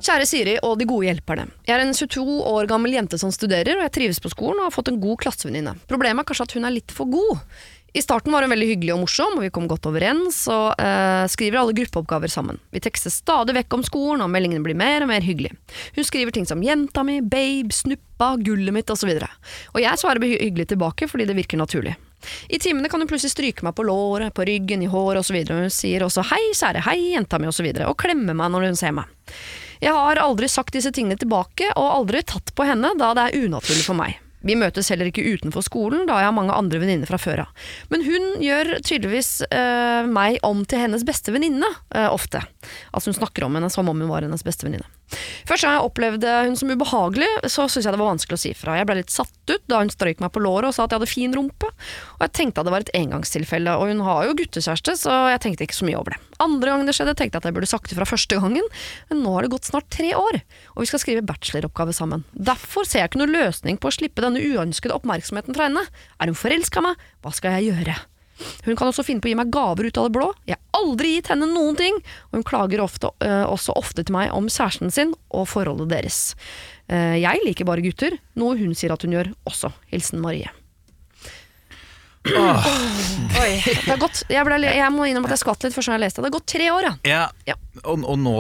Kjære 0.05 0.25
Siri 0.29 0.55
og 0.63 0.77
de 0.79 0.85
gode 0.89 1.07
hjelperne. 1.07 1.47
Jeg 1.67 1.75
er 1.77 1.83
en 1.85 1.93
22 1.95 2.25
år 2.51 2.67
gammel 2.69 2.93
jente 2.95 3.17
som 3.21 3.31
studerer, 3.33 3.77
og 3.77 3.85
jeg 3.87 3.93
trives 3.97 4.19
på 4.23 4.31
skolen 4.33 4.59
og 4.61 4.69
har 4.69 4.75
fått 4.75 4.91
en 4.91 4.99
god 5.03 5.19
klassevenninne. 5.23 5.75
Problemet 5.89 6.23
er 6.23 6.29
kanskje 6.29 6.47
at 6.49 6.55
hun 6.57 6.67
er 6.69 6.75
litt 6.75 6.93
for 6.95 7.09
god. 7.11 7.41
I 7.95 8.01
starten 8.03 8.33
var 8.35 8.43
hun 8.43 8.51
veldig 8.51 8.67
hyggelig 8.73 8.91
og 8.91 8.99
morsom, 9.05 9.37
og 9.37 9.43
vi 9.45 9.49
kom 9.55 9.69
godt 9.71 9.87
overens, 9.87 10.41
og 10.51 10.73
eh, 10.83 11.23
skriver 11.31 11.61
alle 11.61 11.75
gruppeoppgaver 11.77 12.27
sammen. 12.31 12.57
Vi 12.75 12.81
tekster 12.83 13.13
stadig 13.13 13.55
vekk 13.55 13.77
om 13.77 13.85
skolen, 13.87 14.23
og 14.25 14.31
meldingene 14.33 14.65
blir 14.65 14.75
mer 14.75 15.05
og 15.05 15.11
mer 15.13 15.23
hyggelige. 15.23 15.55
Hun 15.95 16.03
skriver 16.07 16.35
ting 16.35 16.43
som 16.49 16.59
'jenta 16.59 17.05
mi', 17.07 17.21
'babe', 17.23 17.71
'snuppa', 17.71 18.35
'gullet 18.43 18.75
mitt' 18.75 18.91
osv. 18.91 19.15
Og, 19.15 19.29
og 19.75 19.79
jeg 19.81 19.95
svarer 20.01 20.19
hy- 20.19 20.43
hyggelig 20.43 20.67
tilbake 20.75 21.07
fordi 21.07 21.25
det 21.25 21.37
virker 21.39 21.57
naturlig. 21.57 21.95
I 22.49 22.59
timene 22.61 22.89
kan 22.91 23.01
hun 23.01 23.09
plutselig 23.09 23.35
stryke 23.35 23.65
meg 23.65 23.75
på 23.77 23.85
låret, 23.87 24.33
på 24.35 24.45
ryggen, 24.47 24.83
i 24.85 24.89
håret 24.91 25.23
osv. 25.23 25.37
Hun 25.49 25.71
sier 25.73 26.05
også 26.05 26.25
'hei, 26.25 26.41
kjære, 26.53 26.85
hei, 26.87 26.99
jenta 27.13 27.39
mi' 27.39 27.49
osv. 27.51 27.69
Og, 27.71 27.81
så 27.81 27.89
og 27.89 27.97
klemmer 27.97 28.37
meg 28.37 28.51
når 28.51 28.69
hun 28.69 28.75
ser 28.79 28.91
meg. 28.95 29.05
Jeg 29.83 29.93
har 29.93 30.21
aldri 30.21 30.47
sagt 30.47 30.73
disse 30.73 30.91
tingene 30.91 31.17
tilbake, 31.19 31.71
og 31.75 31.91
aldri 31.99 32.23
tatt 32.23 32.55
på 32.55 32.67
henne, 32.67 32.95
da 32.97 33.13
det 33.13 33.25
er 33.25 33.45
unaturlig 33.45 33.83
for 33.83 33.97
meg. 33.97 34.19
Vi 34.45 34.53
møtes 34.57 34.91
heller 34.93 35.09
ikke 35.09 35.25
utenfor 35.25 35.65
skolen, 35.65 36.03
da 36.05 36.19
jeg 36.21 36.29
har 36.29 36.35
mange 36.35 36.53
andre 36.53 36.79
venninner 36.81 37.09
fra 37.09 37.17
før 37.17 37.47
av. 37.47 37.69
Men 37.89 38.05
hun 38.05 38.27
gjør 38.43 38.75
tydeligvis 38.85 39.31
eh, 39.49 40.05
meg 40.05 40.37
om 40.45 40.61
til 40.69 40.83
hennes 40.83 41.05
beste 41.07 41.33
venninne, 41.33 41.65
eh, 41.95 42.05
ofte. 42.13 42.43
Altså 42.93 43.09
hun 43.09 43.17
snakker 43.17 43.47
om 43.47 43.57
henne 43.57 43.71
som 43.73 43.89
om 43.89 44.03
hun 44.03 44.11
var 44.11 44.25
hennes 44.27 44.45
beste 44.45 44.67
venninne. 44.67 44.85
Først 45.45 45.67
da 45.67 45.73
jeg 45.75 45.85
opplevde 45.89 46.37
hun 46.47 46.55
som 46.57 46.71
ubehagelig, 46.71 47.27
så 47.43 47.67
syntes 47.67 47.89
jeg 47.89 47.95
det 47.95 48.01
var 48.01 48.13
vanskelig 48.13 48.39
å 48.39 48.43
si 48.45 48.53
fra. 48.57 48.77
Jeg 48.79 48.87
ble 48.87 48.99
litt 49.01 49.13
satt 49.13 49.51
ut 49.51 49.65
da 49.69 49.81
hun 49.83 49.91
strøyk 49.91 50.23
meg 50.23 50.31
på 50.33 50.41
låret 50.41 50.71
og 50.71 50.77
sa 50.77 50.85
at 50.85 50.95
jeg 50.95 51.01
hadde 51.01 51.11
fin 51.11 51.35
rumpe. 51.35 51.69
Og 52.15 52.25
jeg 52.25 52.35
tenkte 52.39 52.63
at 52.63 52.69
det 52.69 52.75
var 52.75 52.85
et 52.85 52.95
engangstilfelle, 52.97 53.75
og 53.75 53.91
hun 53.91 54.05
har 54.07 54.23
jo 54.29 54.37
guttekjæreste, 54.39 54.95
så 55.03 55.19
jeg 55.33 55.43
tenkte 55.43 55.67
ikke 55.67 55.77
så 55.77 55.89
mye 55.89 55.99
over 55.99 56.15
det. 56.15 56.21
Andre 56.43 56.73
gang 56.73 56.87
det 56.87 56.95
skjedde, 56.97 57.15
tenkte 57.19 57.37
jeg 57.37 57.43
at 57.43 57.49
jeg 57.51 57.57
burde 57.59 57.69
sagt 57.69 57.93
ifra 57.93 58.05
fra 58.05 58.13
første 58.13 58.37
gangen, 58.39 58.65
men 59.09 59.23
nå 59.25 59.33
har 59.35 59.45
det 59.45 59.53
gått 59.55 59.69
snart 59.69 59.89
tre 59.93 60.13
år, 60.17 60.39
og 60.75 60.83
vi 60.83 60.89
skal 60.89 61.01
skrive 61.01 61.25
bacheloroppgave 61.25 61.95
sammen. 61.97 62.25
Derfor 62.33 62.85
ser 62.87 63.03
jeg 63.03 63.11
ikke 63.11 63.23
noen 63.23 63.35
løsning 63.35 63.79
på 63.81 63.89
å 63.89 63.95
slippe 63.97 64.23
denne 64.23 64.43
uønskede 64.43 64.95
oppmerksomheten 64.95 65.57
fra 65.57 65.69
henne. 65.69 65.85
Er 66.19 66.31
hun 66.31 66.37
forelska 66.37 66.83
i 66.83 66.89
meg? 66.89 67.07
Hva 67.25 67.33
skal 67.35 67.57
jeg 67.57 67.73
gjøre? 67.73 67.97
Hun 68.65 68.75
kan 68.75 68.89
også 68.89 69.05
finne 69.07 69.23
på 69.23 69.29
å 69.29 69.33
gi 69.33 69.39
meg 69.39 69.53
gaver 69.53 69.87
ut 69.87 69.99
av 70.01 70.09
det 70.09 70.15
blå. 70.17 70.29
Jeg 70.49 70.57
har 70.57 70.81
aldri 70.81 71.15
gitt 71.15 71.31
henne 71.31 71.47
noen 71.51 71.77
ting, 71.79 72.01
og 72.29 72.39
hun 72.39 72.45
klager 72.47 72.83
ofte, 72.83 73.13
øh, 73.23 73.45
også 73.47 73.75
ofte 73.79 74.03
til 74.03 74.15
meg 74.17 74.33
om 74.35 74.49
kjæresten 74.51 74.91
sin 74.93 75.15
og 75.31 75.47
forholdet 75.51 75.91
deres. 75.93 76.19
Eh, 76.91 77.15
jeg 77.21 77.45
liker 77.45 77.67
bare 77.67 77.85
gutter, 77.85 78.19
noe 78.35 78.59
hun 78.59 78.75
sier 78.77 78.93
at 78.93 79.05
hun 79.05 79.15
gjør 79.15 79.31
også. 79.47 79.71
Hilsen 79.93 80.21
Marie. 80.23 80.51
Oi. 82.25 83.51
Det 83.61 83.91
er 83.93 83.99
gått, 84.01 84.23
jeg, 84.33 84.41
ble, 84.47 84.57
jeg 84.65 84.93
må 84.93 85.05
innrømme 85.05 85.29
at 85.29 85.35
jeg 85.35 85.43
skvatt 85.43 85.65
litt 85.65 85.75
først 85.75 85.91
da 85.91 85.97
jeg 85.97 86.03
leste 86.05 86.19
det. 86.19 86.25
Det 86.25 86.31
har 86.31 86.35
gått 86.39 86.51
tre 86.55 86.69
år, 86.73 86.87
ja. 86.87 86.93
Ja, 87.05 87.23
Ja. 87.51 87.57
Og, 87.83 88.05
og 88.07 88.15
nå 88.17 88.39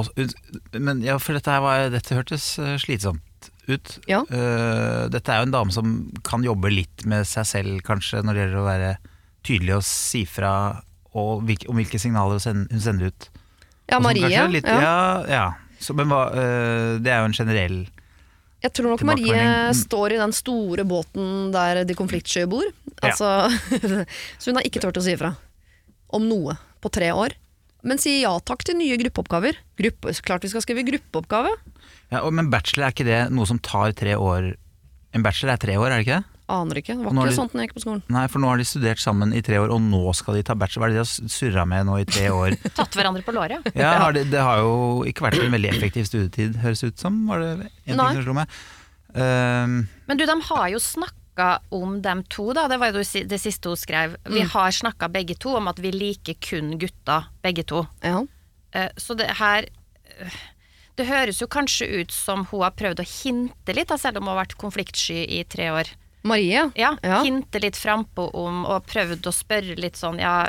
Men 0.79 1.03
ja, 1.03 1.17
for 1.21 1.35
dette, 1.37 1.51
her 1.51 1.61
var, 1.61 1.89
dette 1.93 2.15
hørtes 2.17 2.55
eh, 2.61 2.77
slitsomt 2.81 3.49
ut. 3.67 3.95
Ja. 4.09 4.21
Uh, 4.29 5.05
dette 5.09 5.31
er 5.33 5.41
jo 5.41 5.47
en 5.47 5.53
dame 5.53 5.73
som 5.73 5.95
kan 6.25 6.43
jobbe 6.45 6.69
litt 6.69 7.05
med 7.09 7.25
seg 7.29 7.47
selv, 7.49 7.79
kanskje, 7.85 8.21
når 8.21 8.37
det 8.37 8.43
gjelder 8.43 8.61
å 8.61 8.65
være 8.67 8.91
tydelig 9.45 9.77
å 9.77 9.83
si 9.85 10.25
fra 10.29 10.51
om 11.15 11.45
hvilke 11.47 11.99
signaler 12.01 12.41
hun 12.43 12.65
sender, 12.81 13.11
ut. 13.13 13.29
Ja, 13.87 14.01
Marie. 14.03 14.27
er 14.27 14.51
Litt, 14.51 14.67
ja. 14.67 14.81
ja. 14.81 14.97
ja. 15.31 15.45
Så, 15.79 15.93
men 15.95 16.09
hva, 16.09 16.25
eh, 16.33 16.95
det 17.03 17.11
er 17.13 17.21
jo 17.21 17.29
en 17.29 17.35
generell 17.35 17.77
Jeg 18.63 18.71
tror 18.73 18.93
nok 18.93 19.03
Marie 19.05 19.35
Mm. 19.35 19.75
står 19.77 20.15
i 20.15 20.19
den 20.19 20.33
store 20.33 20.85
båten 20.87 21.51
der 21.53 21.83
de 21.85 21.93
konfliktsky 21.93 22.45
bor. 22.49 22.65
Altså, 23.05 23.51
så 24.39 24.49
hun 24.49 24.57
har 24.57 24.65
ikke 24.65 24.81
turt 24.81 24.97
å 24.97 25.03
si 25.05 25.13
ifra 25.13 25.35
om 26.15 26.25
noe 26.25 26.55
på 26.81 26.89
tre 26.89 27.11
år. 27.13 27.35
Men 27.85 27.99
sier 28.01 28.23
ja 28.23 28.33
takk 28.41 28.63
til 28.65 28.79
nye 28.79 28.97
gruppeoppgaver. 28.97 29.59
Gruppe, 29.77 30.15
klart 30.25 30.43
vi 30.47 30.49
skal 30.49 30.63
skrive 30.65 30.85
gruppeoppgave. 30.87 31.51
ja, 32.09 32.23
og, 32.23 32.31
Men 32.33 32.49
bachelor, 32.49 32.87
er 32.87 32.95
ikke 32.95 33.05
det 33.05 33.19
noe 33.35 33.45
som 33.45 33.59
tar 33.61 33.93
tre 33.93 34.15
år? 34.17 34.55
En 35.13 35.23
bachelor 35.25 35.53
er 35.53 35.61
tre 35.61 35.77
år, 35.77 35.91
er 35.91 36.01
det 36.01 36.07
ikke 36.07 36.17
det? 36.23 36.34
Aner 36.47 36.75
ikke. 36.77 36.93
Det 36.93 37.05
var 37.05 37.11
ikke 37.13 37.29
de- 37.29 37.35
sånn 37.39 37.49
da 37.51 37.59
jeg 37.63 37.69
gikk 37.69 37.75
på 37.79 37.81
skolen. 37.85 38.01
Nei, 38.13 38.27
for 38.27 38.39
nå 38.39 38.47
har 38.51 38.57
de 38.57 38.63
studert 38.69 38.99
sammen 39.01 39.33
i 39.33 39.41
tre 39.41 39.57
år, 39.57 39.71
og 39.73 39.81
nå 39.81 40.13
skal 40.13 40.35
de 40.35 40.43
ta 40.43 40.53
bachelor. 40.53 40.85
Hva 40.85 40.85
er 40.85 40.93
det 40.93 40.99
de 41.01 41.03
har 41.25 41.29
surra 41.33 41.65
med 41.67 41.85
nå 41.87 41.95
i 42.01 42.05
tre 42.05 42.27
år? 42.29 42.55
Tatt 42.77 42.93
hverandre 42.93 43.23
på 43.25 43.33
låret. 43.33 43.65
Ja, 43.75 43.97
har 44.03 44.13
det, 44.13 44.29
det 44.29 44.39
har 44.45 44.59
jo 44.61 45.03
ikke 45.09 45.25
vært 45.25 45.41
en 45.43 45.51
veldig 45.57 45.71
effektiv 45.73 46.05
studietid, 46.05 46.57
høres 46.61 46.83
ut 46.85 46.97
som. 47.01 47.25
Var 47.27 47.39
det 47.39 47.49
en 47.55 47.69
ting 47.85 47.97
Nei. 47.97 48.13
som 48.13 48.23
slo 48.27 48.33
meg? 48.37 48.47
Um, 49.15 49.87
Men 50.07 50.17
du, 50.17 50.25
de 50.27 50.35
har 50.51 50.69
jo 50.69 50.77
snakka 50.77 51.59
om 51.71 52.01
dem 52.01 52.21
to, 52.29 52.51
da. 52.53 52.67
Det 52.67 52.77
var 52.79 52.91
jo 52.93 53.01
det 53.01 53.39
siste 53.41 53.71
hun 53.71 53.75
skrev. 53.79 54.15
Vi 54.25 54.41
Mm. 54.43 54.49
har 54.53 54.69
snakka 54.71 55.09
begge 55.11 55.37
to 55.39 55.55
om 55.55 55.67
at 55.67 55.77
vi 55.79 55.91
liker 55.91 56.35
kun 56.39 56.77
gutter, 56.77 57.25
begge 57.41 57.65
to. 57.65 57.87
Ja. 58.03 58.21
Uh, 58.75 58.89
Så 58.97 59.15
det 59.17 59.29
her 59.39 59.65
eh, 60.19 60.29
Det 60.97 61.07
høres 61.07 61.39
jo 61.41 61.47
kanskje 61.47 61.89
ut 62.03 62.11
som 62.11 62.45
hun 62.45 62.61
har 62.61 62.71
prøvd 62.71 62.99
å 63.03 63.05
hinte 63.05 63.73
litt, 63.75 63.87
da, 63.89 63.97
selv 63.97 64.17
om 64.17 64.27
hun 64.27 64.35
har 64.37 64.45
vært 64.45 64.55
konfliktsky 64.55 65.25
i 65.27 65.43
tre 65.43 65.65
år. 65.71 65.89
Marie. 66.25 66.69
Ja, 66.75 66.95
Ja. 67.05 67.21
Hinte 67.23 67.61
litt 67.61 67.77
frampå 67.77 68.29
om, 68.33 68.63
og 68.65 68.87
prøvd 68.89 69.27
å 69.29 69.33
spørre 69.35 69.77
litt 69.79 69.97
sånn 69.99 70.19
ja, 70.19 70.47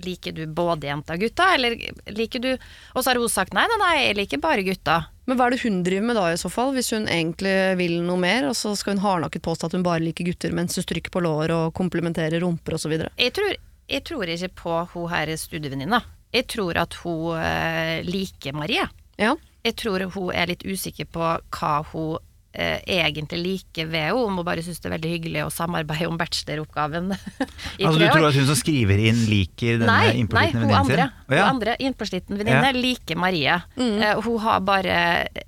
liker 0.00 0.32
du 0.32 0.44
både 0.46 0.88
jenter 0.88 1.18
og 1.18 1.24
gutta, 1.26 1.48
eller 1.54 1.74
liker 2.14 2.40
du 2.40 2.50
Og 2.54 3.02
så 3.02 3.10
har 3.10 3.18
hun 3.20 3.28
sagt 3.28 3.52
nei, 3.56 3.66
nei, 3.68 3.78
nei, 3.82 3.94
jeg 4.06 4.16
liker 4.20 4.40
bare 4.42 4.64
gutta. 4.64 5.00
Men 5.26 5.36
hva 5.38 5.46
er 5.46 5.54
det 5.54 5.62
hun 5.62 5.82
driver 5.86 6.06
med 6.08 6.16
da 6.16 6.28
i 6.32 6.38
så 6.40 6.50
fall, 6.50 6.72
hvis 6.74 6.92
hun 6.94 7.04
egentlig 7.10 7.52
vil 7.78 7.98
noe 8.06 8.18
mer, 8.18 8.48
og 8.48 8.56
så 8.58 8.72
skal 8.78 8.96
hun 8.96 9.02
hardnakket 9.04 9.44
påstå 9.44 9.68
at 9.68 9.76
hun 9.76 9.84
bare 9.86 10.02
liker 10.02 10.26
gutter 10.26 10.54
mens 10.56 10.78
hun 10.78 10.86
stryker 10.86 11.12
på 11.14 11.22
lår 11.22 11.52
og 11.54 11.74
komplementerer 11.78 12.40
rumper 12.42 12.78
osv.? 12.78 12.96
Jeg 13.20 13.34
tror, 13.36 13.52
jeg 13.90 14.06
tror 14.08 14.32
ikke 14.32 14.50
på 14.62 14.78
hun 14.94 15.10
her 15.12 15.34
studievenninna. 15.36 16.00
Jeg 16.32 16.46
tror 16.50 16.78
at 16.78 16.94
hun 17.02 17.36
eh, 17.42 18.00
liker 18.06 18.54
Marie. 18.56 18.86
Ja. 19.20 19.34
Jeg 19.66 19.76
tror 19.76 20.06
hun 20.14 20.30
er 20.32 20.48
litt 20.54 20.64
usikker 20.64 21.06
på 21.12 21.20
hva 21.36 21.72
hun 21.92 22.18
eh, 22.52 22.78
egentlig 22.86 23.40
like 23.44 23.86
ved 23.86 24.06
henne, 24.08 24.26
om 24.26 24.38
hun 24.40 24.46
bare 24.46 24.64
syns 24.64 24.80
det 24.82 24.90
er 24.90 24.96
veldig 24.96 25.12
hyggelig 25.14 25.44
å 25.46 25.50
samarbeide 25.54 26.10
om 26.10 26.18
bacheloroppgaven 26.20 27.10
i 27.14 27.86
altså, 27.86 27.98
du 27.98 28.06
tror 28.06 28.24
år. 28.24 28.28
at 28.30 28.38
hun 28.40 28.48
som 28.50 28.58
skriver 28.58 29.02
inn, 29.10 29.24
liker 29.30 29.82
denne 29.82 29.90
Nei, 29.90 30.14
innpåslitne 30.22 30.62
hun 30.62 30.68
venninnen 30.68 30.78
andre, 30.84 31.02
sin? 31.02 31.18
Nei, 31.26 31.34
hun 31.34 31.40
ja. 31.40 31.50
andre 31.50 31.76
innpåsliten 31.80 32.40
venninne 32.40 32.72
liker 32.78 33.20
Marie. 33.20 33.60
Eh, 33.76 34.24
hun, 34.24 34.40
har 34.46 34.64
bare, 34.64 34.96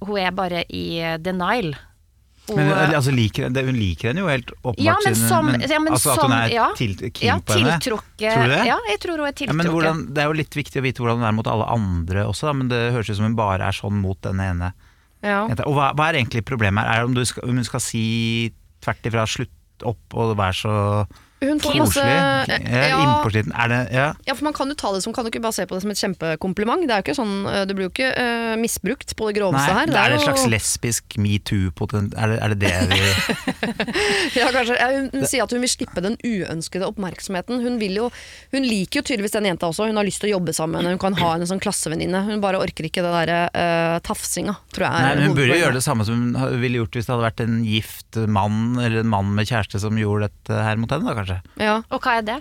hun 0.02 0.20
er 0.20 0.36
bare 0.36 0.66
i 0.68 0.84
eh, 1.00 1.16
denial. 1.22 1.74
Hun, 2.48 2.56
Men 2.58 2.72
hun, 2.72 2.94
altså, 2.96 3.12
liker, 3.14 3.52
det, 3.54 3.62
hun 3.68 3.76
liker 3.78 4.10
henne 4.10 4.24
jo 4.24 4.30
helt 4.30 4.48
åpenbart. 4.50 4.82
ja, 4.82 4.96
men 5.04 5.14
som, 5.14 5.46
men, 5.46 5.62
ja, 5.62 5.78
men 5.78 5.94
altså, 5.94 6.16
at 6.16 6.24
hun 6.24 6.32
er 6.34 6.54
ja, 6.56 6.64
til, 6.78 6.96
keen 6.98 7.28
ja, 7.28 7.36
på 7.38 7.54
henne? 7.54 7.76
Tror 7.84 8.02
du 8.02 8.24
det? 8.50 8.62
Ja, 8.66 8.78
jeg 8.90 9.02
tror 9.04 9.20
hun 9.20 9.28
er 9.28 9.30
Ja, 9.30 9.36
tiltrukket. 9.38 9.58
men 9.60 9.70
hvordan, 9.70 10.00
det 10.10 10.24
er 10.24 10.32
jo 10.32 10.38
litt 10.40 10.58
viktig 10.58 10.82
å 10.82 10.84
vite 10.88 11.04
hvordan 11.04 11.22
hun 11.22 11.28
er 11.28 11.36
mot 11.38 11.50
alle 11.52 11.68
andre 11.70 12.24
også, 12.26 12.50
da, 12.50 12.56
men 12.58 12.72
det 12.72 12.80
høres 12.96 13.12
ut 13.12 13.20
som 13.20 13.28
hun 13.30 13.38
bare 13.38 13.70
er 13.70 13.78
sånn 13.78 14.00
mot 14.02 14.18
denne 14.26 14.48
ene. 14.54 14.72
Ja. 15.22 15.42
Og 15.46 15.74
hva, 15.76 15.92
hva 15.96 16.08
er 16.10 16.20
egentlig 16.20 16.44
problemet 16.48 16.84
her? 16.84 17.02
Er 17.02 17.06
det 17.06 17.10
om, 17.10 17.28
skal, 17.28 17.48
om 17.48 17.60
hun 17.60 17.66
skal 17.66 17.82
si 17.84 18.04
tvert 18.82 19.10
ifra 19.10 19.26
slutt 19.30 19.86
opp 19.86 20.16
og 20.18 20.36
være 20.38 20.58
så 20.58 20.74
Hun 21.42 21.58
får 21.62 21.74
masse 21.80 21.98
Koselig. 21.98 22.62
Ja, 22.70 22.82
ja, 22.86 22.98
Innpåsliten. 23.02 23.52
Er 23.58 23.68
det 23.72 23.78
Ja. 23.92 24.06
ja, 24.28 24.34
for 24.38 24.44
man 24.46 24.54
kan 24.56 24.70
jo 24.70 24.76
ta 24.78 24.92
det 24.94 25.02
som 25.02 25.12
Kan 25.12 25.24
du 25.26 25.30
ikke 25.32 25.42
bare 25.42 25.52
se 25.56 25.66
på 25.66 25.74
det 25.74 25.82
som 25.82 25.90
et 25.90 25.98
kjempekompliment? 26.00 26.86
Det 26.86 26.94
er 26.94 27.02
jo 27.02 27.06
ikke 27.08 27.16
sånn 27.18 27.34
det 27.48 27.64
Du 27.68 27.74
blir 27.74 27.88
jo 27.88 27.92
ikke 27.92 28.10
uh, 28.14 28.54
misbrukt 28.60 29.14
på 29.18 29.26
det 29.28 29.34
Nei, 29.34 29.38
groveste 29.40 29.74
her. 29.76 29.86
det 29.90 29.98
er 29.98 30.14
det 30.14 30.18
et 30.20 30.26
slags 30.28 30.46
lesbisk 30.52 31.16
metoo-potent... 31.18 32.14
Er, 32.16 32.34
det- 32.34 32.40
er 32.42 32.54
det 32.54 32.58
det 32.62 32.72
vi 32.92 33.00
Ja, 34.40 34.48
kanskje. 34.54 34.76
Hun, 34.80 35.08
hun 35.12 35.26
sier 35.28 35.44
at 35.44 35.52
hun 35.54 35.62
vil 35.64 35.70
slippe 35.72 36.02
den 36.04 36.16
uønskede 36.24 36.86
oppmerksomheten. 36.88 37.60
Hun, 37.64 37.78
vil 37.82 37.98
jo, 37.98 38.08
hun 38.54 38.66
liker 38.66 39.00
jo 39.00 39.06
tydeligvis 39.10 39.34
den 39.36 39.48
jenta 39.50 39.68
også. 39.70 39.88
Hun 39.90 39.98
har 40.00 40.06
lyst 40.06 40.22
til 40.22 40.30
å 40.30 40.36
jobbe 40.38 40.54
sammen. 40.56 40.86
Hun 40.88 41.00
kan 41.02 41.16
ha 41.20 41.34
henne 41.34 41.48
som 41.50 41.60
klassevenninne. 41.62 42.22
Hun 42.28 42.42
bare 42.44 42.60
orker 42.62 42.86
ikke 42.88 43.04
det 43.04 43.12
derre 43.18 43.40
uh, 43.52 43.98
tafsinga, 44.06 44.54
tror 44.74 44.86
jeg. 44.88 44.92
Nei, 45.02 45.12
er 45.16 45.24
Hun 45.26 45.36
burde 45.38 45.56
jo 45.56 45.62
gjøre 45.64 45.78
det 45.78 45.84
samme 45.86 46.06
som 46.08 46.22
hun 46.38 46.60
ville 46.62 46.80
gjort 46.82 46.96
hvis 46.98 47.08
det 47.08 47.14
hadde 47.14 47.26
vært 47.28 47.44
en 47.44 47.58
gift 47.66 48.18
mann 48.28 48.78
eller 48.78 49.02
en 49.02 49.10
mann 49.12 49.32
med 49.36 49.48
kjæreste 49.48 49.80
som 49.82 49.98
gjorde 50.00 50.28
dette 50.30 50.62
her 50.66 50.80
mot 50.80 50.92
henne, 50.92 51.08
da 51.08 51.16
kanskje. 51.18 51.31
Ja. 51.60 51.78
Og 51.90 52.00
hva 52.02 52.18
er 52.20 52.26
det? 52.28 52.38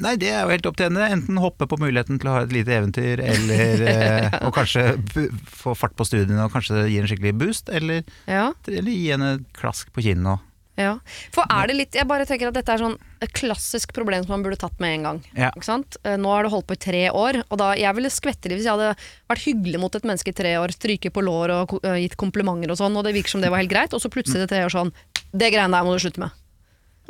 Nei, 0.00 0.14
det 0.16 0.28
er 0.32 0.44
jo 0.46 0.52
helt 0.54 0.66
opp 0.70 0.76
til 0.78 0.86
henne. 0.86 1.08
Enten 1.12 1.40
hoppe 1.42 1.66
på 1.68 1.76
muligheten 1.80 2.20
til 2.22 2.30
å 2.30 2.36
ha 2.38 2.44
et 2.46 2.52
lite 2.54 2.72
eventyr, 2.72 3.20
eller 3.20 3.82
ja. 3.84 4.28
og 4.46 4.54
kanskje 4.56 4.84
få 5.50 5.74
fart 5.76 5.96
på 5.98 6.06
studiene 6.08 6.44
og 6.46 6.54
kanskje 6.54 6.86
gi 6.88 7.00
en 7.02 7.08
skikkelig 7.10 7.34
boost, 7.40 7.68
eller, 7.74 8.06
Ja, 8.30 8.52
eller 8.70 8.92
gi 8.94 9.10
henne 9.10 9.34
et 9.40 9.50
klask 9.58 9.90
på 9.92 10.04
kinnet. 10.06 10.30
og- 10.38 10.46
ja. 10.80 10.94
For 11.34 11.44
er 11.52 11.66
det 11.68 11.74
litt 11.76 11.92
Jeg 11.98 12.06
bare 12.08 12.24
tenker 12.24 12.48
at 12.48 12.54
dette 12.56 12.72
er 12.72 12.78
sånn 12.80 12.94
et 13.20 13.32
klassisk 13.36 13.92
problem 13.92 14.22
som 14.24 14.30
man 14.32 14.44
burde 14.46 14.56
tatt 14.62 14.78
med 14.80 14.94
en 14.94 15.02
gang. 15.02 15.18
Ja. 15.36 15.50
Ikke 15.50 15.66
sant? 15.66 15.98
Eh, 16.06 16.16
Nå 16.16 16.30
har 16.32 16.46
det 16.46 16.52
holdt 16.54 16.68
på 16.70 16.78
i 16.78 16.80
tre 16.80 17.02
år, 17.10 17.42
og 17.50 17.58
da 17.60 17.74
jeg 17.76 17.94
ville 17.98 18.08
skvette 18.08 18.48
litt 18.48 18.62
hvis 18.62 18.70
jeg 18.70 18.78
hadde 18.78 18.94
vært 19.28 19.44
hyggelig 19.44 19.80
mot 19.82 19.94
et 19.98 20.06
menneske 20.08 20.32
i 20.32 20.38
tre 20.38 20.54
år, 20.56 20.72
stryke 20.72 21.10
på 21.12 21.20
lår 21.26 21.52
og 21.58 21.74
eh, 21.84 21.98
gitt 22.06 22.16
komplimenter 22.16 22.70
og 22.72 22.78
sånn, 22.80 22.96
og 22.96 23.04
det 23.04 23.12
virker 23.18 23.34
som 23.34 23.42
det 23.44 23.50
var 23.52 23.60
helt 23.60 23.74
greit, 23.74 23.92
og 23.92 24.00
så 24.00 24.08
plutselig 24.08 24.46
det 24.46 24.52
tre 24.54 24.62
år 24.64 24.72
sånn 24.72 24.94
Det 25.36 25.52
greiene 25.52 25.74
der 25.76 25.84
må 25.84 25.92
du 25.92 26.00
slutte 26.00 26.18
med. 26.24 26.30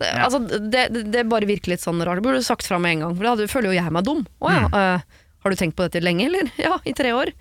Det, 0.00 0.09
Ja. 0.16 0.25
altså, 0.26 0.40
det, 0.73 0.85
det, 1.12 1.26
bare 1.28 1.45
virker 1.49 1.75
litt 1.75 1.83
sånn 1.85 2.00
rart. 2.00 2.21
Det 2.21 2.25
burde 2.25 2.40
du 2.40 2.47
sagt 2.47 2.64
fra 2.66 2.78
med 2.80 2.97
en 2.97 3.02
gang, 3.07 3.16
for 3.19 3.26
da 3.26 3.35
hadde- 3.37 3.50
føler 3.52 3.69
jo 3.75 3.78
jeg 3.83 3.92
meg 3.92 4.04
dum. 4.07 4.23
Å 4.40 4.52
ja, 4.54 4.62
eh, 4.73 5.02
har 5.45 5.50
du 5.52 5.57
tenkt 5.61 5.76
på 5.76 5.85
dette 5.88 6.00
lenge, 6.02 6.25
eller? 6.30 6.49
Ja, 6.66 6.78
i 6.88 6.95
tre 6.97 7.12
år. 7.12 7.33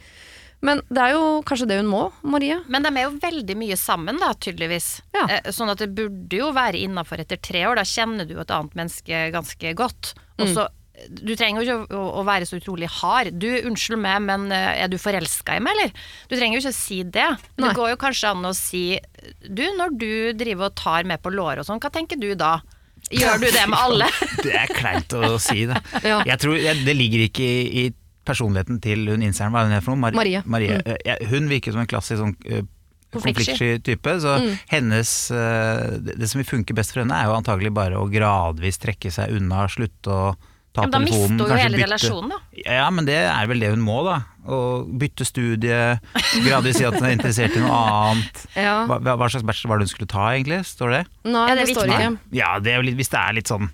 Men 0.62 0.82
det 0.92 1.00
er 1.00 1.14
jo 1.16 1.42
kanskje 1.48 1.70
det 1.70 1.78
hun 1.80 1.88
må, 1.88 2.02
Marie. 2.22 2.58
Men 2.68 2.84
de 2.84 2.90
er 2.92 3.06
jo 3.08 3.14
veldig 3.24 3.56
mye 3.56 3.78
sammen, 3.80 4.20
da, 4.20 4.34
tydeligvis. 4.36 4.90
Ja. 5.16 5.24
Eh, 5.38 5.52
sånn 5.56 5.72
at 5.72 5.80
det 5.80 5.88
burde 5.96 6.36
jo 6.42 6.50
være 6.52 6.82
innafor 6.84 7.22
etter 7.24 7.40
tre 7.40 7.62
år. 7.70 7.80
Da 7.80 7.86
kjenner 7.88 8.28
du 8.28 8.36
et 8.44 8.52
annet 8.52 8.76
menneske 8.76 9.22
ganske 9.32 9.72
godt. 9.80 10.12
Mm. 10.36 10.44
Og 10.44 10.52
så 10.58 10.68
Du 11.10 11.32
trenger 11.40 11.62
jo 11.64 11.78
ikke 11.86 11.98
å, 12.00 12.24
være 12.28 12.46
så 12.50 12.58
utrolig 12.60 12.90
hard. 13.00 13.32
Du, 13.40 13.48
unnskyld 13.70 14.00
meg, 14.04 14.22
men 14.26 14.48
eh, 14.52 14.84
er 14.84 14.92
du 14.92 14.98
forelska 15.02 15.56
i 15.58 15.62
meg, 15.64 15.78
eller? 15.78 15.94
Du 16.30 16.36
trenger 16.36 16.58
jo 16.58 16.64
ikke 16.66 16.74
å 16.76 16.80
si 16.80 17.00
det. 17.04 17.28
Men 17.58 17.68
det 17.70 17.76
går 17.78 17.94
jo 17.94 18.00
kanskje 18.02 18.32
an 18.34 18.50
å 18.50 18.54
si 18.58 18.84
Du, 19.48 19.64
når 19.78 19.96
du 20.02 20.10
driver 20.40 20.70
og 20.72 20.76
tar 20.80 21.08
med 21.10 21.22
på 21.24 21.32
låret 21.34 21.64
og 21.64 21.68
sånn, 21.70 21.80
hva 21.84 21.92
tenker 21.94 22.20
du 22.20 22.34
da? 22.40 22.58
Gjør 23.16 23.40
du 23.42 23.48
det 23.48 23.64
med 23.72 23.80
alle? 23.80 24.10
Det 24.44 24.52
er 24.60 24.74
kleint 24.76 25.14
å 25.16 25.38
si 25.42 25.64
det. 25.70 25.80
Ja. 26.10 26.20
Jeg 26.28 26.40
tror 26.44 26.58
Det 26.84 26.94
ligger 26.98 27.24
ikke 27.30 27.46
i, 27.48 27.86
i 27.86 27.86
personligheten 28.28 28.82
til 28.84 29.08
hun 29.10 29.24
innseieren, 29.26 29.56
Hva 29.56 29.64
er 29.66 29.72
hun 29.80 29.86
for 29.86 29.96
noe? 29.96 30.12
Marie. 30.46 30.76
Eh, 30.84 31.00
jeg- 31.08 31.30
hun 31.32 31.48
virker 31.50 31.74
som 31.74 31.82
en 31.82 31.90
klassisk 31.90 32.20
sånn 32.22 32.36
eh, 32.46 32.68
Konfliktsky. 33.10 33.80
type. 33.82 34.12
Så 34.22 34.36
hennes 34.70 35.12
eh, 35.34 35.86
det, 35.98 36.20
det 36.20 36.28
som 36.30 36.38
vil 36.44 36.46
funke 36.52 36.76
best 36.78 36.94
for 36.94 37.02
henne, 37.02 37.16
er 37.18 37.26
jo 37.32 37.38
antagelig 37.40 37.72
bare 37.74 37.98
å 37.98 38.06
gradvis 38.12 38.78
trekke 38.84 39.10
seg 39.16 39.34
unna, 39.40 39.64
slutte 39.72 40.14
å 40.14 40.28
ta 40.80 40.86
Men 40.88 40.92
da 40.96 41.00
telefonen. 41.04 41.36
mister 41.38 41.46
hun 41.46 41.54
jo 41.54 41.62
hele 41.64 41.78
bytte- 41.78 41.88
relasjonen, 41.88 42.30
da. 42.34 42.40
Ja, 42.66 42.90
men 42.96 43.08
det 43.10 43.18
er 43.28 43.50
vel 43.52 43.60
det 43.64 43.72
hun 43.76 43.84
må, 43.86 43.98
da. 44.08 44.18
Å 44.50 44.60
bytte 45.04 45.28
studie, 45.28 45.80
gradvis 46.46 46.80
si 46.80 46.86
at 46.88 46.96
hun 46.98 47.06
er 47.06 47.14
interessert 47.18 47.58
i 47.60 47.62
noe 47.62 47.82
annet. 47.90 48.46
Ja. 48.60 48.78
Hva, 48.90 48.98
hva 49.04 49.28
slags 49.30 49.46
bachelor 49.46 49.76
var 49.76 49.82
det 49.84 49.90
hun 49.90 49.94
skulle 49.94 50.10
ta, 50.10 50.30
egentlig? 50.34 50.64
Står 50.66 50.96
det? 50.96 51.04
Nei, 51.28 51.44
Ja, 51.52 51.56
det 51.56 51.62
det, 51.62 51.68
er 51.68 51.76
står 51.76 51.92
ikke. 51.94 52.10
Ja, 52.40 52.54
det 52.64 52.72
er 52.74 52.80
jo 52.82 52.88
litt, 52.90 52.98
hvis 53.04 53.12
det 53.14 53.20
er 53.22 53.38
litt 53.38 53.52
sånn 53.52 53.70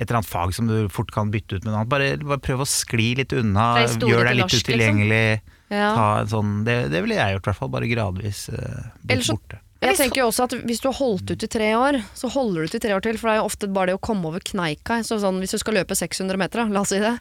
et 0.00 0.08
eller 0.08 0.22
annet 0.22 0.30
fag 0.32 0.54
som 0.56 0.66
du 0.70 0.76
fort 0.90 1.10
kan 1.14 1.28
bytte 1.30 1.58
ut 1.58 1.64
med 1.66 1.70
noe 1.74 1.82
annet, 1.82 1.90
bare, 1.92 2.06
bare 2.26 2.40
prøv 2.42 2.62
å 2.64 2.66
skli 2.66 3.10
litt 3.18 3.34
unna, 3.36 3.66
gjør 3.84 4.24
deg 4.24 4.38
litt 4.38 4.46
norsk, 4.46 4.54
liksom. 4.56 4.72
utilgjengelig. 4.72 5.42
Ja. 5.72 5.90
Ta 5.94 6.06
en 6.22 6.30
sånn, 6.32 6.54
det, 6.66 6.76
det 6.90 7.02
ville 7.04 7.18
jeg 7.18 7.36
gjort, 7.36 7.44
i 7.44 7.50
hvert 7.50 7.60
fall. 7.60 7.70
Bare 7.76 7.90
gradvis 7.90 8.40
uh, 8.52 8.88
bort, 9.04 9.28
borte. 9.36 9.60
Jeg 9.82 9.98
tenker 9.98 10.22
jo 10.22 10.28
også 10.30 10.44
at 10.46 10.52
Hvis 10.68 10.80
du 10.82 10.88
har 10.90 10.96
holdt 11.00 11.30
ut 11.34 11.42
i 11.42 11.50
tre 11.50 11.70
år, 11.78 11.98
så 12.14 12.30
holder 12.30 12.62
du 12.62 12.70
ut 12.70 12.76
i 12.78 12.82
tre 12.86 12.94
år 12.96 13.02
til. 13.04 13.18
For 13.18 13.28
det 13.28 13.34
er 13.36 13.40
jo 13.42 13.48
ofte 13.50 13.68
bare 13.72 13.92
det 13.92 13.98
å 13.98 14.02
komme 14.02 14.28
over 14.30 14.40
kneika. 14.40 15.00
Så 15.06 15.18
sånn, 15.22 15.40
hvis 15.42 15.54
du 15.56 15.58
skal 15.62 15.74
løpe 15.80 15.96
600 15.98 16.38
meter, 16.38 16.64
la 16.70 16.84
oss 16.84 16.92
si 16.94 17.00
det, 17.02 17.16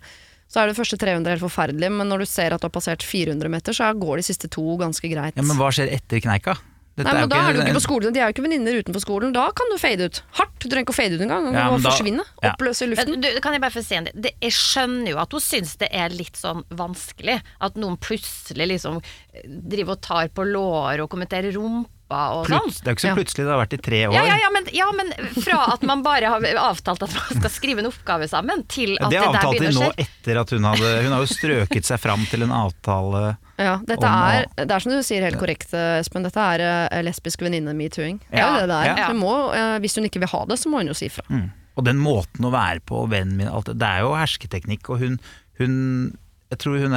så 0.52 0.62
er 0.62 0.68
det 0.72 0.78
første 0.78 1.00
300 1.00 1.32
helt 1.38 1.46
forferdelig. 1.46 1.90
Men 1.96 2.12
når 2.12 2.26
du 2.26 2.30
ser 2.30 2.54
at 2.54 2.62
du 2.62 2.68
har 2.68 2.76
passert 2.76 3.04
400 3.08 3.50
meter, 3.50 3.74
så 3.74 3.90
går 3.98 4.22
de 4.22 4.28
siste 4.30 4.50
to 4.52 4.66
ganske 4.78 5.08
greit. 5.10 5.34
Ja, 5.40 5.42
Men 5.48 5.58
hva 5.58 5.72
skjer 5.74 5.90
etter 5.96 6.22
kneika? 6.22 6.58
Dette 6.92 7.08
Nei, 7.08 7.14
men 7.16 7.24
jo 7.24 7.28
Da 7.32 7.38
er 7.48 7.54
du 7.56 7.60
ikke 7.64 7.78
på 7.78 7.84
skolen. 7.86 8.12
De 8.12 8.20
er 8.20 8.28
jo 8.28 8.34
ikke 8.36 8.44
venninner 8.44 8.76
utenfor 8.84 9.00
skolen. 9.00 9.32
Da 9.32 9.46
kan 9.56 9.70
du 9.72 9.78
fade 9.80 10.10
ut. 10.12 10.18
Hardt. 10.36 10.58
Du 10.60 10.68
trenger 10.68 10.84
ikke 10.84 10.92
å 10.92 10.98
fade 10.98 11.16
ut 11.16 11.22
engang. 11.24 11.46
Du 11.48 11.56
Ja, 11.56 11.70
må 11.72 11.78
da- 11.82 11.88
forsvinne. 11.90 12.26
ja. 12.44 12.52
Oppløse 12.52 12.84
i 12.84 12.90
luften. 12.92 13.22
Du, 13.24 13.40
kan 13.40 13.54
jeg 13.56 13.62
bare 13.64 13.72
få 13.72 13.84
si 13.84 13.96
en 13.96 14.06
ting. 14.12 14.28
Jeg 14.44 14.52
skjønner 14.52 15.08
jo 15.14 15.18
at 15.24 15.32
hun 15.32 15.40
syns 15.40 15.78
det 15.80 15.88
er 15.90 16.10
litt 16.10 16.36
sånn 16.36 16.66
vanskelig. 16.68 17.42
At 17.62 17.76
noen 17.80 17.96
plutselig 17.98 18.68
liksom 18.76 19.00
driver 19.48 19.92
og 19.96 20.02
tar 20.02 20.28
på 20.36 20.44
låret 20.52 21.00
og 21.00 21.10
kommenterer 21.10 21.56
rumpa 21.56 21.90
og 22.12 22.48
sånn. 22.52 22.68
Det 22.76 22.84
er 22.86 22.92
jo 22.92 22.98
ikke 22.98 23.04
så 23.08 23.14
plutselig, 23.18 23.46
det 23.48 23.52
har 23.54 23.60
vært 23.62 23.76
i 23.78 23.80
tre 23.88 24.00
år. 24.10 24.16
Ja, 24.18 24.24
ja, 24.28 24.36
ja, 24.44 24.50
men, 24.54 24.68
ja, 24.76 24.88
men 24.98 25.12
fra 25.42 25.60
at 25.74 25.86
man 25.88 26.04
bare 26.06 26.32
har 26.34 26.48
avtalt 26.62 27.06
at 27.08 27.16
man 27.16 27.40
skal 27.40 27.54
skrive 27.54 27.84
en 27.84 27.90
oppgave 27.92 28.28
sammen, 28.32 28.64
til 28.72 28.98
at 29.00 29.10
det 29.12 29.20
det, 29.20 29.22
der 29.22 29.30
avtalte 29.30 29.54
de 29.56 29.62
begynner 29.64 29.80
nå 29.80 29.90
å 29.90 29.94
skje. 29.96 30.08
etter 30.08 30.42
at 30.42 30.54
hun 30.56 30.68
hadde 30.70 30.92
Hun 31.06 31.16
har 31.16 31.24
jo 31.26 31.30
strøket 31.32 31.88
seg 31.92 32.02
fram 32.04 32.26
til 32.32 32.44
en 32.48 32.52
avtale 32.62 33.24
Ja, 33.62 33.76
dette 33.86 34.06
Om 34.08 34.18
å- 34.18 34.32
er, 34.36 34.46
det 34.66 34.72
er 34.72 34.80
som 34.88 34.92
du 34.92 35.02
sier 35.06 35.22
helt 35.28 35.38
korrekt, 35.40 35.74
Espen. 35.74 36.24
Dette 36.26 36.42
er 36.56 36.64
eh, 36.92 37.02
lesbisk 37.06 37.42
venninne-metooing. 37.46 38.20
Det 38.32 38.40
Ja, 38.42 38.52
det 38.60 38.68
det 38.72 38.78
er. 38.82 38.98
ja. 38.98 39.08
Hun 39.12 39.20
må, 39.22 39.36
hvis 39.84 39.96
hun 40.00 40.08
ikke 40.10 40.20
vil 40.24 40.32
ha 40.34 40.46
det, 40.50 40.58
så 40.58 40.70
må 40.72 40.82
hun 40.82 40.88
jo 40.90 40.98
si 40.98 41.10
fra. 41.14 41.24
Mm. 41.30 41.52
Og 41.78 41.86
den 41.86 41.98
måten 42.02 42.44
å 42.44 42.52
være 42.52 42.82
på, 42.84 43.06
vennen 43.12 43.38
min, 43.38 43.48
alt 43.48 43.70
det, 43.70 43.78
det 43.80 43.88
er 43.88 44.02
jo 44.04 44.16
hersketeknikk. 44.18 44.90
Og 44.92 45.00
hun, 45.00 45.20
hun 45.62 46.18
Jeg 46.52 46.60
tror 46.60 46.82
hun 46.84 46.92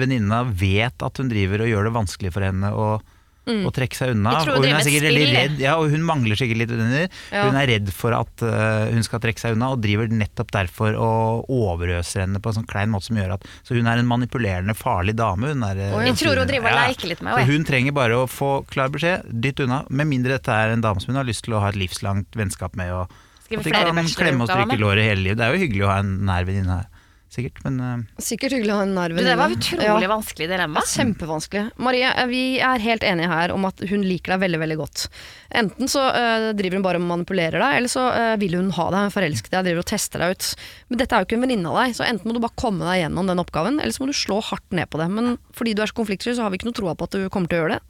venninna 0.00 0.40
vet 0.50 1.04
at 1.06 1.20
hun 1.22 1.28
driver 1.30 1.62
og 1.62 1.68
gjør 1.70 1.84
det 1.86 1.92
vanskelig 1.94 2.32
for 2.34 2.42
henne 2.42 2.72
å, 2.74 2.88
å 3.48 3.72
trekke 3.74 3.98
seg 3.98 4.14
unna. 4.14 4.34
Og 4.54 4.64
hun 4.64 4.76
redd, 5.34 5.58
ja, 5.62 5.76
og 5.80 5.92
hun 5.92 6.04
mangler 6.06 6.38
sikkert 6.38 6.62
litt 6.62 6.72
venninner. 6.72 7.08
Ja. 7.32 7.46
Hun 7.48 7.58
er 7.60 7.70
redd 7.72 7.92
for 7.94 8.16
at 8.16 8.44
uh, 8.44 8.88
hun 8.92 9.04
skal 9.06 9.22
trekke 9.24 9.42
seg 9.42 9.56
unna, 9.56 9.72
og 9.74 9.82
driver 9.84 10.10
nettopp 10.12 10.52
derfor 10.54 10.98
og 10.98 11.52
overøser 11.52 12.24
henne 12.24 12.42
på 12.42 12.52
en 12.52 12.60
sånn 12.60 12.68
klein 12.68 12.92
måte 12.92 13.08
som 13.08 13.20
gjør 13.20 13.36
at 13.38 13.46
Så 13.66 13.76
hun 13.78 13.88
er 13.88 14.00
en 14.00 14.08
manipulerende, 14.08 14.76
farlig 14.78 15.16
dame. 15.18 15.54
Hun 15.54 15.64
er, 15.66 15.84
oh, 15.88 16.00
ja. 16.00 16.08
Jeg 16.10 16.20
tror 16.22 16.42
hun 16.42 16.50
driver 16.50 16.74
og 16.74 16.82
leker 16.82 17.12
litt 17.14 17.24
med 17.24 17.34
henne. 17.34 17.48
hun 17.52 17.68
trenger 17.68 17.96
bare 17.96 18.20
å 18.22 18.28
få 18.30 18.52
klar 18.68 18.92
beskjed, 18.94 19.28
dytt 19.44 19.64
unna. 19.64 19.84
Med 19.88 20.10
mindre 20.10 20.38
dette 20.38 20.54
er 20.54 20.74
en 20.74 20.84
dame 20.84 21.02
som 21.02 21.14
hun 21.14 21.22
har 21.22 21.28
lyst 21.28 21.46
til 21.46 21.56
å 21.56 21.64
ha 21.64 21.72
et 21.72 21.80
livslangt 21.80 22.38
vennskap 22.38 22.76
med. 22.78 22.92
Og 22.94 23.08
at 23.48 23.64
de 23.64 23.72
kan 23.72 24.12
klemme 24.18 24.44
og 24.44 24.50
stryke 24.50 24.76
låret 24.80 25.08
hele 25.08 25.24
livet. 25.24 25.40
Det 25.40 25.46
er 25.46 25.56
jo 25.56 25.62
hyggelig 25.62 25.86
å 25.86 25.92
ha 25.92 26.00
en 26.02 26.14
nær 26.28 26.48
venninne, 26.48 26.82
sikkert, 27.32 27.58
men 27.64 27.80
øh, 27.80 28.04
Sikkert 28.24 28.54
hyggelig 28.56 28.72
å 28.72 28.78
ha 28.80 28.84
en 28.86 28.94
nær 28.96 29.12
venninne. 29.12 29.28
det 29.30 29.36
var 29.38 29.52
utrolig 29.54 30.06
Ja. 30.06 30.10
vanskelig 30.10 30.48
dilemma. 30.50 30.80
Kjempevanskelig. 30.88 31.64
Marie, 31.78 32.08
eh, 32.08 32.26
vi 32.30 32.42
er 32.64 32.78
helt 32.84 33.02
enige 33.04 33.28
her 33.28 33.52
om 33.54 33.64
at 33.68 33.80
hun 33.90 34.02
liker 34.06 34.34
deg 34.34 34.40
veldig 34.46 34.60
veldig 34.62 34.78
godt. 34.80 35.04
Enten 35.54 35.88
så 35.92 36.02
eh, 36.12 36.48
driver 36.56 36.76
hun 36.78 36.82
bare 36.86 37.00
og 37.00 37.06
manipulerer 37.08 37.58
deg, 37.60 37.76
eller 37.78 37.88
så 37.92 38.06
eh, 38.14 38.34
vil 38.40 38.56
hun 38.58 38.70
ha 38.76 38.86
deg, 38.90 39.06
hun 39.08 39.14
forelsker 39.14 39.50
deg, 39.54 39.64
driver 39.68 39.84
og 39.84 39.88
tester 39.92 40.24
deg 40.24 40.36
ut. 40.36 40.48
Men 40.88 40.98
dette 41.02 41.12
er 41.16 41.20
jo 41.24 41.28
ikke 41.28 41.38
en 41.40 41.44
venninne 41.46 41.72
av 41.72 41.78
deg, 41.82 41.96
så 42.00 42.04
enten 42.08 42.28
må 42.28 42.36
du 42.36 42.40
bare 42.44 42.56
komme 42.60 42.84
deg 42.88 43.02
gjennom 43.04 43.26
den 43.32 43.42
oppgaven, 43.44 43.80
eller 43.80 43.92
så 43.96 44.04
må 44.04 44.10
du 44.12 44.16
slå 44.16 44.40
hardt 44.48 44.72
ned 44.76 44.88
på 44.92 45.00
det. 45.00 45.08
Men 45.12 45.36
fordi 45.56 45.74
du 45.76 45.82
er 45.84 45.90
så 45.92 45.98
konfliktsky, 46.00 46.34
så 46.36 46.44
har 46.46 46.50
vi 46.52 46.60
ikke 46.60 46.68
noe 46.70 46.78
troa 46.80 46.94
på 46.98 47.08
at 47.08 47.16
du 47.18 47.28
kommer 47.32 47.48
til 47.52 47.60
å 47.60 47.64
gjøre 47.66 47.76
det. 47.78 47.82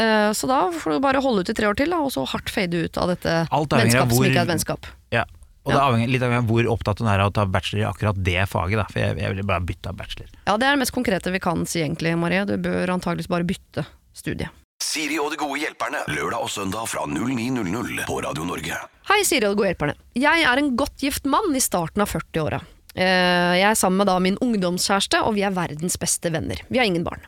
Eh, 0.00 0.30
så 0.36 0.48
da 0.50 0.62
får 0.72 0.96
du 0.96 1.00
bare 1.04 1.20
holde 1.24 1.44
ut 1.44 1.52
i 1.52 1.56
tre 1.56 1.68
år 1.68 1.76
til, 1.80 1.90
da, 1.92 2.00
og 2.04 2.12
så 2.14 2.24
hardt 2.28 2.48
fade 2.52 2.84
ut 2.86 2.96
av 3.00 3.12
dette 3.12 3.42
vennskapet 3.50 4.16
som 4.16 4.24
ikke 4.28 4.40
er 4.40 4.46
et 4.48 4.54
vennskap. 4.54 4.88
Ja, 5.12 5.24
og 5.64 5.72
det 5.74 5.80
avhenger 5.80 6.08
litt 6.08 6.22
av 6.24 6.32
hvor 6.48 6.68
opptatt 6.72 7.02
hun 7.02 7.08
er 7.12 7.20
av 7.20 7.30
å 7.30 7.34
ta 7.36 7.44
bachelor 7.46 7.82
i 7.82 7.88
akkurat 7.90 8.20
det 8.24 8.46
faget. 8.48 8.78
Da. 8.80 8.86
For 8.88 9.02
jeg, 9.02 9.18
jeg 9.20 9.34
ville 9.34 9.44
bare 9.48 9.64
bytta 9.68 9.92
bachelor. 9.96 10.30
Ja, 10.46 10.56
det 10.56 10.66
er 10.68 10.76
det 10.76 10.82
mest 10.84 10.94
konkrete 10.96 11.32
vi 11.34 11.42
kan 11.42 11.66
si 11.68 11.82
egentlig, 11.84 12.14
Marie. 12.18 12.46
Du 12.48 12.56
bør 12.56 12.94
antakeligvis 12.96 13.28
bare 13.30 13.44
bytte 13.48 13.84
studie. 14.16 14.48
Siri 14.80 15.18
og 15.20 15.28
de 15.34 15.36
gode 15.36 15.60
hjelperne. 15.60 16.00
Lørdag 16.08 16.40
og 16.40 16.48
søndag 16.50 16.88
fra 16.88 17.04
09.00 17.04 18.06
på 18.08 18.20
Radio 18.24 18.46
Norge. 18.48 18.78
Hei, 19.10 19.20
Siri 19.28 19.44
og 19.44 19.52
de 19.52 19.60
gode 19.60 19.72
hjelperne. 19.74 19.96
Jeg 20.16 20.46
er 20.48 20.62
en 20.62 20.70
godt 20.80 21.04
gift 21.04 21.28
mann 21.28 21.52
i 21.54 21.60
starten 21.60 22.00
av 22.00 22.08
40-åra. 22.08 22.62
Eh, 22.96 23.58
Jeg 23.60 23.66
er 23.68 23.76
sammen 23.78 24.00
med 24.00 24.08
da 24.08 24.16
min 24.24 24.40
ungdomskjæreste, 24.42 25.20
og 25.28 25.36
vi 25.36 25.44
er 25.46 25.52
verdens 25.54 26.00
beste 26.00 26.32
venner. 26.32 26.64
Vi 26.72 26.80
har 26.80 26.88
ingen 26.88 27.04
barn. 27.06 27.20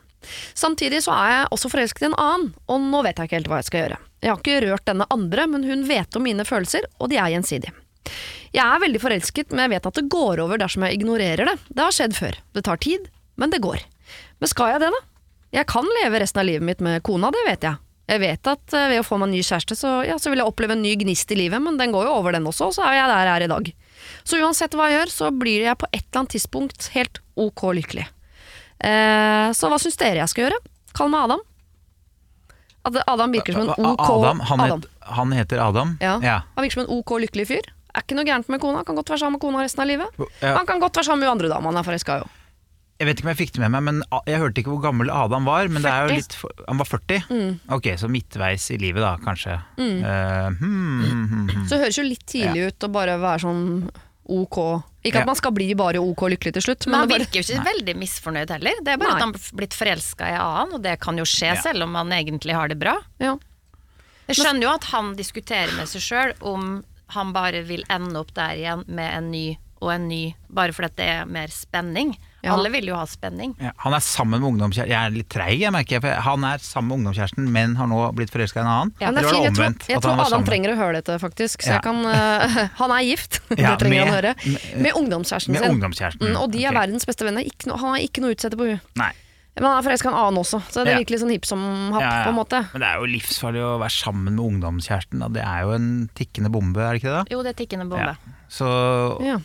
Samtidig 0.57 1.03
så 1.05 1.13
er 1.13 1.29
jeg 1.35 1.47
også 1.53 1.69
forelsket 1.71 2.05
i 2.07 2.09
en 2.09 2.17
annen, 2.19 2.49
og 2.71 2.81
nå 2.89 3.03
vet 3.05 3.19
jeg 3.19 3.29
ikke 3.29 3.39
helt 3.41 3.51
hva 3.51 3.61
jeg 3.61 3.69
skal 3.69 3.81
gjøre. 3.83 4.01
Jeg 4.23 4.31
har 4.31 4.41
ikke 4.41 4.59
rørt 4.65 4.85
denne 4.89 5.07
andre, 5.13 5.47
men 5.51 5.65
hun 5.67 5.85
vet 5.87 6.15
om 6.17 6.23
mine 6.25 6.45
følelser, 6.47 6.87
og 6.97 7.11
de 7.11 7.19
er 7.19 7.33
gjensidige. 7.35 7.75
Jeg 8.53 8.63
er 8.65 8.83
veldig 8.83 9.01
forelsket, 9.01 9.53
men 9.53 9.65
jeg 9.65 9.73
vet 9.75 9.87
at 9.89 9.97
det 9.97 10.09
går 10.13 10.41
over 10.43 10.61
dersom 10.61 10.85
jeg 10.85 10.99
ignorerer 10.99 11.49
det. 11.49 11.55
Det 11.69 11.85
har 11.85 11.95
skjedd 11.95 12.17
før. 12.17 12.37
Det 12.53 12.65
tar 12.67 12.81
tid, 12.83 13.07
men 13.39 13.53
det 13.53 13.63
går. 13.63 13.81
Men 14.41 14.51
skal 14.51 14.75
jeg 14.75 14.83
det, 14.83 14.91
da? 14.93 15.01
Jeg 15.53 15.69
kan 15.69 15.87
leve 16.01 16.21
resten 16.21 16.41
av 16.41 16.47
livet 16.49 16.65
mitt 16.65 16.81
med 16.83 17.03
kona, 17.05 17.29
det 17.33 17.41
vet 17.47 17.65
jeg. 17.65 17.79
Jeg 18.09 18.19
vet 18.19 18.49
at 18.51 18.73
eh, 18.75 18.89
ved 18.91 18.99
å 18.99 19.05
få 19.07 19.17
meg 19.19 19.29
en 19.29 19.35
ny 19.37 19.43
kjæreste, 19.45 19.77
så, 19.79 19.93
ja, 20.03 20.17
så 20.19 20.31
vil 20.31 20.41
jeg 20.41 20.49
oppleve 20.49 20.75
en 20.75 20.83
ny 20.83 20.91
gnist 20.99 21.31
i 21.31 21.37
livet, 21.39 21.61
men 21.63 21.77
den 21.79 21.93
går 21.93 22.09
jo 22.09 22.17
over 22.17 22.35
den 22.35 22.49
også, 22.49 22.67
og 22.69 22.75
så 22.75 22.83
er 22.89 22.97
jeg 22.97 23.11
der 23.13 23.29
jeg 23.29 23.35
er 23.35 23.45
i 23.45 23.51
dag. 23.53 23.71
Så 24.27 24.39
uansett 24.43 24.75
hva 24.75 24.89
jeg 24.89 24.97
gjør, 24.97 25.13
så 25.13 25.29
blir 25.31 25.63
jeg 25.69 25.79
på 25.79 25.87
et 25.91 26.01
eller 26.01 26.23
annet 26.23 26.35
tidspunkt 26.35 26.89
helt 26.97 27.21
ok 27.39 27.63
lykkelig. 27.79 28.05
Eh, 28.83 29.47
så 29.55 29.71
hva 29.71 29.79
syns 29.79 29.99
dere 30.01 30.19
jeg 30.19 30.33
skal 30.33 30.47
gjøre? 30.47 30.59
Kall 30.97 31.13
meg 31.13 31.29
Adam. 31.29 31.45
Adam 32.83 33.31
virker 33.31 33.55
som 33.55 33.63
en 33.63 33.71
ok 33.93 34.03
Adam, 34.03 34.41
han, 34.49 34.65
Adam. 34.65 34.83
Het, 34.83 35.05
han 35.15 35.31
heter 35.37 35.63
Adam? 35.63 35.95
Ja. 36.03 36.17
ja. 36.19 36.41
Han 36.57 36.65
virker 36.65 36.81
som 36.81 36.83
en 36.83 36.91
ok 36.97 37.15
lykkelig 37.23 37.47
fyr. 37.53 37.71
Er 37.95 38.01
ikke 38.01 38.15
noe 38.17 38.25
gærent 38.25 38.47
med 38.49 38.59
kona, 38.61 38.77
Han 38.81 38.85
kan 38.85 38.95
godt 38.95 39.09
være 39.13 39.19
sammen 39.21 39.33
med 39.37 39.41
kona 39.41 39.59
resten 39.63 39.81
av 39.83 39.87
livet. 39.87 40.07
Ja. 40.41 40.55
Han 40.57 40.65
kan 40.65 40.79
godt 40.81 40.95
være 40.97 41.05
sammen 41.05 41.19
med 41.21 41.29
andre 41.29 41.49
dama 41.51 41.69
han 41.69 41.77
er 41.77 41.83
forelska 41.85 42.15
i 42.17 42.23
òg. 42.23 42.39
Jeg 42.99 43.07
vet 43.09 43.17
ikke 43.19 43.25
om 43.25 43.29
jeg 43.33 43.37
fikk 43.41 43.51
det 43.53 43.61
med 43.63 43.71
meg, 43.73 43.83
men 43.83 44.03
jeg 44.29 44.39
hørte 44.39 44.61
ikke 44.61 44.69
hvor 44.71 44.81
gammel 44.85 45.09
Adam 45.11 45.45
var. 45.49 45.67
Men 45.67 45.81
det 45.81 45.91
er 45.91 46.07
jo 46.07 46.15
litt 46.15 46.33
for, 46.37 46.51
Han 46.67 46.77
var 46.77 46.85
40? 46.85 47.23
Mm. 47.29 47.59
Ok, 47.75 47.87
så 47.99 48.07
midtveis 48.09 48.69
i 48.71 48.77
livet 48.77 49.01
da, 49.03 49.17
kanskje. 49.21 49.57
Mm. 49.77 49.97
Uh, 50.05 50.49
hmm, 50.61 51.03
hmm, 51.03 51.47
hmm. 51.49 51.65
Så 51.67 51.75
det 51.75 51.79
høres 51.87 51.97
jo 51.97 52.05
litt 52.07 52.25
tidlig 52.29 52.67
ut 52.69 52.87
å 52.87 52.91
bare 52.93 53.17
være 53.19 53.43
sånn 53.43 53.63
ok. 54.23 54.57
Ikke 55.03 55.17
at 55.19 55.25
Ja. 55.25 55.25
man 55.25 55.35
skal 55.35 55.51
bli 55.51 55.73
bare 55.75 55.99
ok 55.99 56.21
lykkelig 56.31 56.53
til 56.53 56.61
slutt, 56.63 56.85
Men 56.87 56.99
han 57.01 57.09
bare- 57.09 57.19
virker 57.25 57.41
jo 57.41 57.43
ikke 57.43 57.65
veldig 57.65 57.95
misfornøyd 57.99 58.49
heller. 58.55 58.73
Det 58.81 58.93
er 58.93 58.97
bare 58.97 59.09
Nei. 59.09 59.15
at 59.17 59.21
han 59.25 59.33
har 59.33 59.57
blitt 59.57 59.73
forelska 59.75 60.29
i 60.31 60.37
annen, 60.39 60.73
og 60.73 60.81
det 60.81 60.99
kan 61.01 61.17
jo 61.17 61.23
skje 61.25 61.53
Ja. 61.55 61.61
selv 61.61 61.83
om 61.83 61.93
han 61.95 62.09
egentlig 62.09 62.53
har 62.53 62.67
det 62.69 62.79
bra. 62.79 62.97
ja. 63.19 63.35
Jeg 64.29 64.37
skjønner 64.37 64.61
jo 64.61 64.69
at 64.69 64.83
han 64.85 65.15
diskuterer 65.17 65.75
med 65.75 65.85
seg 65.89 65.99
sjøl 66.01 66.33
om 66.41 66.85
han 67.07 67.33
bare 67.33 67.61
vil 67.63 67.83
ende 67.89 68.15
opp 68.19 68.33
der 68.33 68.55
igjen 68.55 68.83
med 68.87 69.13
en 69.17 69.31
ny 69.31 69.57
og 69.83 69.89
en 69.91 70.05
ny, 70.07 70.33
bare 70.47 70.71
fordi 70.71 70.85
at 70.85 70.95
det 70.95 71.05
er 71.11 71.25
mer 71.27 71.47
spenning. 71.51 72.13
Ja. 72.41 72.53
Alle 72.53 72.69
vil 72.71 72.85
jo 72.87 72.95
ha 72.95 73.03
spenning. 73.05 73.51
Ja, 73.59 73.73
han 73.83 73.91
er 73.93 73.99
sammen 73.99 74.39
med 74.39 74.47
ungdomskjæresten 74.47 74.87
Jeg 74.93 74.95
er 74.95 75.11
litt 75.11 75.27
treig, 75.29 75.59
jeg 75.59 75.71
merker. 75.75 75.99
For 75.99 76.21
han 76.23 76.43
er 76.47 76.57
sammen 76.63 76.87
med 76.87 76.97
ungdomskjæresten, 77.01 77.49
men 77.51 77.75
har 77.75 77.87
nå 77.91 77.99
blitt 78.15 78.31
forelska 78.31 78.61
i 78.61 78.63
en 78.63 78.69
annen. 78.71 78.93
Ja, 79.01 79.09
Eller 79.09 79.21
det 79.27 79.27
er 79.27 79.33
fint. 79.33 79.43
det 79.43 79.59
Jeg 79.59 79.75
tror, 79.75 79.89
jeg 79.89 80.01
tror 80.05 80.13
Adam 80.13 80.31
sammen- 80.31 80.47
trenger 80.47 80.71
å 80.71 80.77
høre 80.79 80.93
dette, 81.01 81.19
faktisk. 81.19 81.61
Så 81.63 81.67
Ja. 81.67 81.73
jeg 81.73 81.83
kan, 81.83 81.99
uh, 82.05 82.67
han 82.81 82.91
er 82.91 83.03
gift, 83.03 83.41
Ja, 83.59 83.75
det 83.75 83.79
trenger 83.83 84.05
han 84.05 84.07
å 84.07 84.15
høre. 84.21 84.35
med- 84.47 84.81
Med 84.87 84.93
ungdomskjæresten 84.93 85.51
med 85.51 85.61
sin. 85.63 85.71
ungdomskjæresten, 85.75 86.27
Mm, 86.31 86.39
og 86.41 86.51
de 86.51 86.63
er 86.63 86.69
okay. 86.71 86.79
verdens 86.87 87.05
beste 87.05 87.25
venner. 87.27 87.43
Ikke 87.43 87.67
no, 87.67 87.75
han 87.75 87.89
har 87.95 87.99
ikke 87.99 88.21
noe 88.23 88.31
å 88.31 88.35
utsette 88.39 88.55
på 88.55 88.69
hun. 88.71 88.79
Han 89.55 89.65
er 89.69 89.83
forelska 89.85 90.09
i 90.09 90.11
en 90.11 90.17
annen 90.17 90.39
også, 90.41 90.59
så 90.65 90.83
det 90.83 90.93
Ja. 90.95 90.99
virkelig 91.03 91.19
sånn 91.21 91.29
hipp 91.29 91.45
som 91.45 91.61
happ, 91.93 92.01
Ja, 92.01 92.09
ja. 92.09 92.23
på 92.25 92.29
en 92.29 92.39
måte. 92.39 92.59
Men 92.73 92.81
det 92.81 92.87
er 92.89 92.95
jo 92.97 93.05
livsfarlig 93.05 93.61
å 93.61 93.77
være 93.77 93.93
sammen 93.93 94.33
med 94.33 94.41
ungdomskjæresten. 94.41 95.19
Da. 95.21 95.27
Det 95.29 95.43
er 95.45 95.61
jo 95.61 95.71
en 95.77 96.09
tikkende 96.15 96.49
bombe, 96.51 96.81
er 96.81 96.93
det 96.93 97.01
ikke 97.03 97.11
det? 97.13 97.19
da? 97.21 97.25
Jo, 97.35 97.43
det 97.43 97.51
er 97.53 97.59
tikkende 97.65 97.87
bombe. 97.89 98.17
Så 98.49 99.21
Ja. 99.21 99.37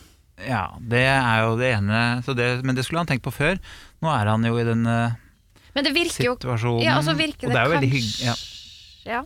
ja, 0.47 0.63
det 0.81 1.03
er 1.05 1.41
jo 1.45 1.55
det 1.57 1.69
ene. 1.77 2.23
Så 2.25 2.35
det, 2.35 2.63
men 2.65 2.73
det 2.75 2.85
skulle 2.85 2.99
han 3.05 3.07
tenkt 3.07 3.21
på 3.21 3.31
før. 3.31 3.59
Nå 4.01 4.09
er 4.09 4.25
han 4.25 4.43
jo 4.43 4.57
i 4.57 4.63
den 4.63 4.85
eh, 4.87 5.11
Men 5.75 5.83
det 5.83 5.93
virker 5.93 6.23
jo 6.25 6.35
situasjonen. 6.37 6.81
Ja, 6.83 6.97
altså 6.97 7.13
så 7.13 7.17
virker 7.17 7.45
og 7.47 7.53
det, 7.53 7.53
det 7.53 7.61
er 7.61 7.65
jo 7.65 7.75
veldig 7.77 7.91
kanskje 7.93 8.25
ja. 8.25 8.35
ja. 9.13 9.23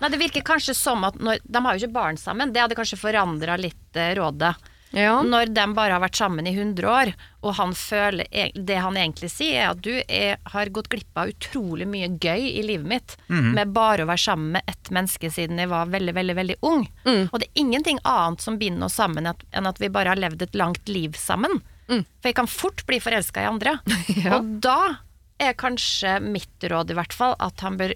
Nei, 0.00 0.08
det 0.10 0.18
virker 0.20 0.42
kanskje 0.42 0.74
som 0.74 1.04
at 1.04 1.14
når, 1.14 1.38
De 1.48 1.60
har 1.64 1.78
jo 1.78 1.86
ikke 1.86 1.92
barn 1.94 2.16
sammen. 2.18 2.52
Det 2.52 2.60
hadde 2.60 2.74
kanskje 2.74 2.98
forandra 2.98 3.56
litt 3.56 3.94
eh, 3.96 4.14
rådet. 4.18 4.56
Ja. 4.94 5.16
Når 5.26 5.50
de 5.52 5.64
bare 5.74 5.96
har 5.96 6.00
vært 6.00 6.16
sammen 6.16 6.46
i 6.46 6.52
100 6.54 6.86
år, 6.88 7.10
og 7.42 7.54
han 7.58 7.72
føler 7.74 8.26
e- 8.30 8.52
Det 8.54 8.76
han 8.80 8.94
egentlig 8.96 9.28
sier, 9.34 9.64
er 9.64 9.70
at 9.74 9.80
du 9.82 9.90
er, 10.06 10.36
har 10.52 10.70
gått 10.72 10.88
glipp 10.92 11.18
av 11.18 11.32
utrolig 11.34 11.86
mye 11.90 12.08
gøy 12.22 12.46
i 12.60 12.62
livet 12.62 12.86
mitt 12.86 13.16
med 13.28 13.72
bare 13.74 14.04
å 14.04 14.06
være 14.08 14.22
sammen 14.22 14.52
med 14.56 14.62
ett 14.70 14.90
menneske 14.94 15.30
siden 15.30 15.58
jeg 15.58 15.68
var 15.68 15.86
veldig, 15.92 16.14
veldig 16.14 16.36
veldig 16.38 16.56
ung. 16.62 16.86
Og 17.32 17.38
det 17.42 17.48
er 17.50 17.60
ingenting 17.64 17.98
annet 18.04 18.40
som 18.40 18.58
binder 18.58 18.86
oss 18.86 18.94
sammen 18.94 19.26
at, 19.26 19.42
enn 19.52 19.66
at 19.66 19.78
vi 19.82 19.88
bare 19.90 20.14
har 20.14 20.16
levd 20.22 20.42
et 20.46 20.54
langt 20.54 20.88
liv 20.88 21.12
sammen. 21.18 21.60
For 22.22 22.30
jeg 22.30 22.34
kan 22.38 22.46
fort 22.50 22.86
bli 22.86 22.98
forelska 23.02 23.42
i 23.42 23.50
andre. 23.50 23.78
Ja. 24.24 24.38
Og 24.38 24.56
da 24.64 24.78
er 25.38 25.52
kanskje 25.52 26.16
mitt 26.24 26.62
råd 26.64 26.90
i 26.90 26.94
hvert 26.96 27.12
fall 27.12 27.34
at 27.38 27.60
han 27.60 27.76
bør 27.76 27.92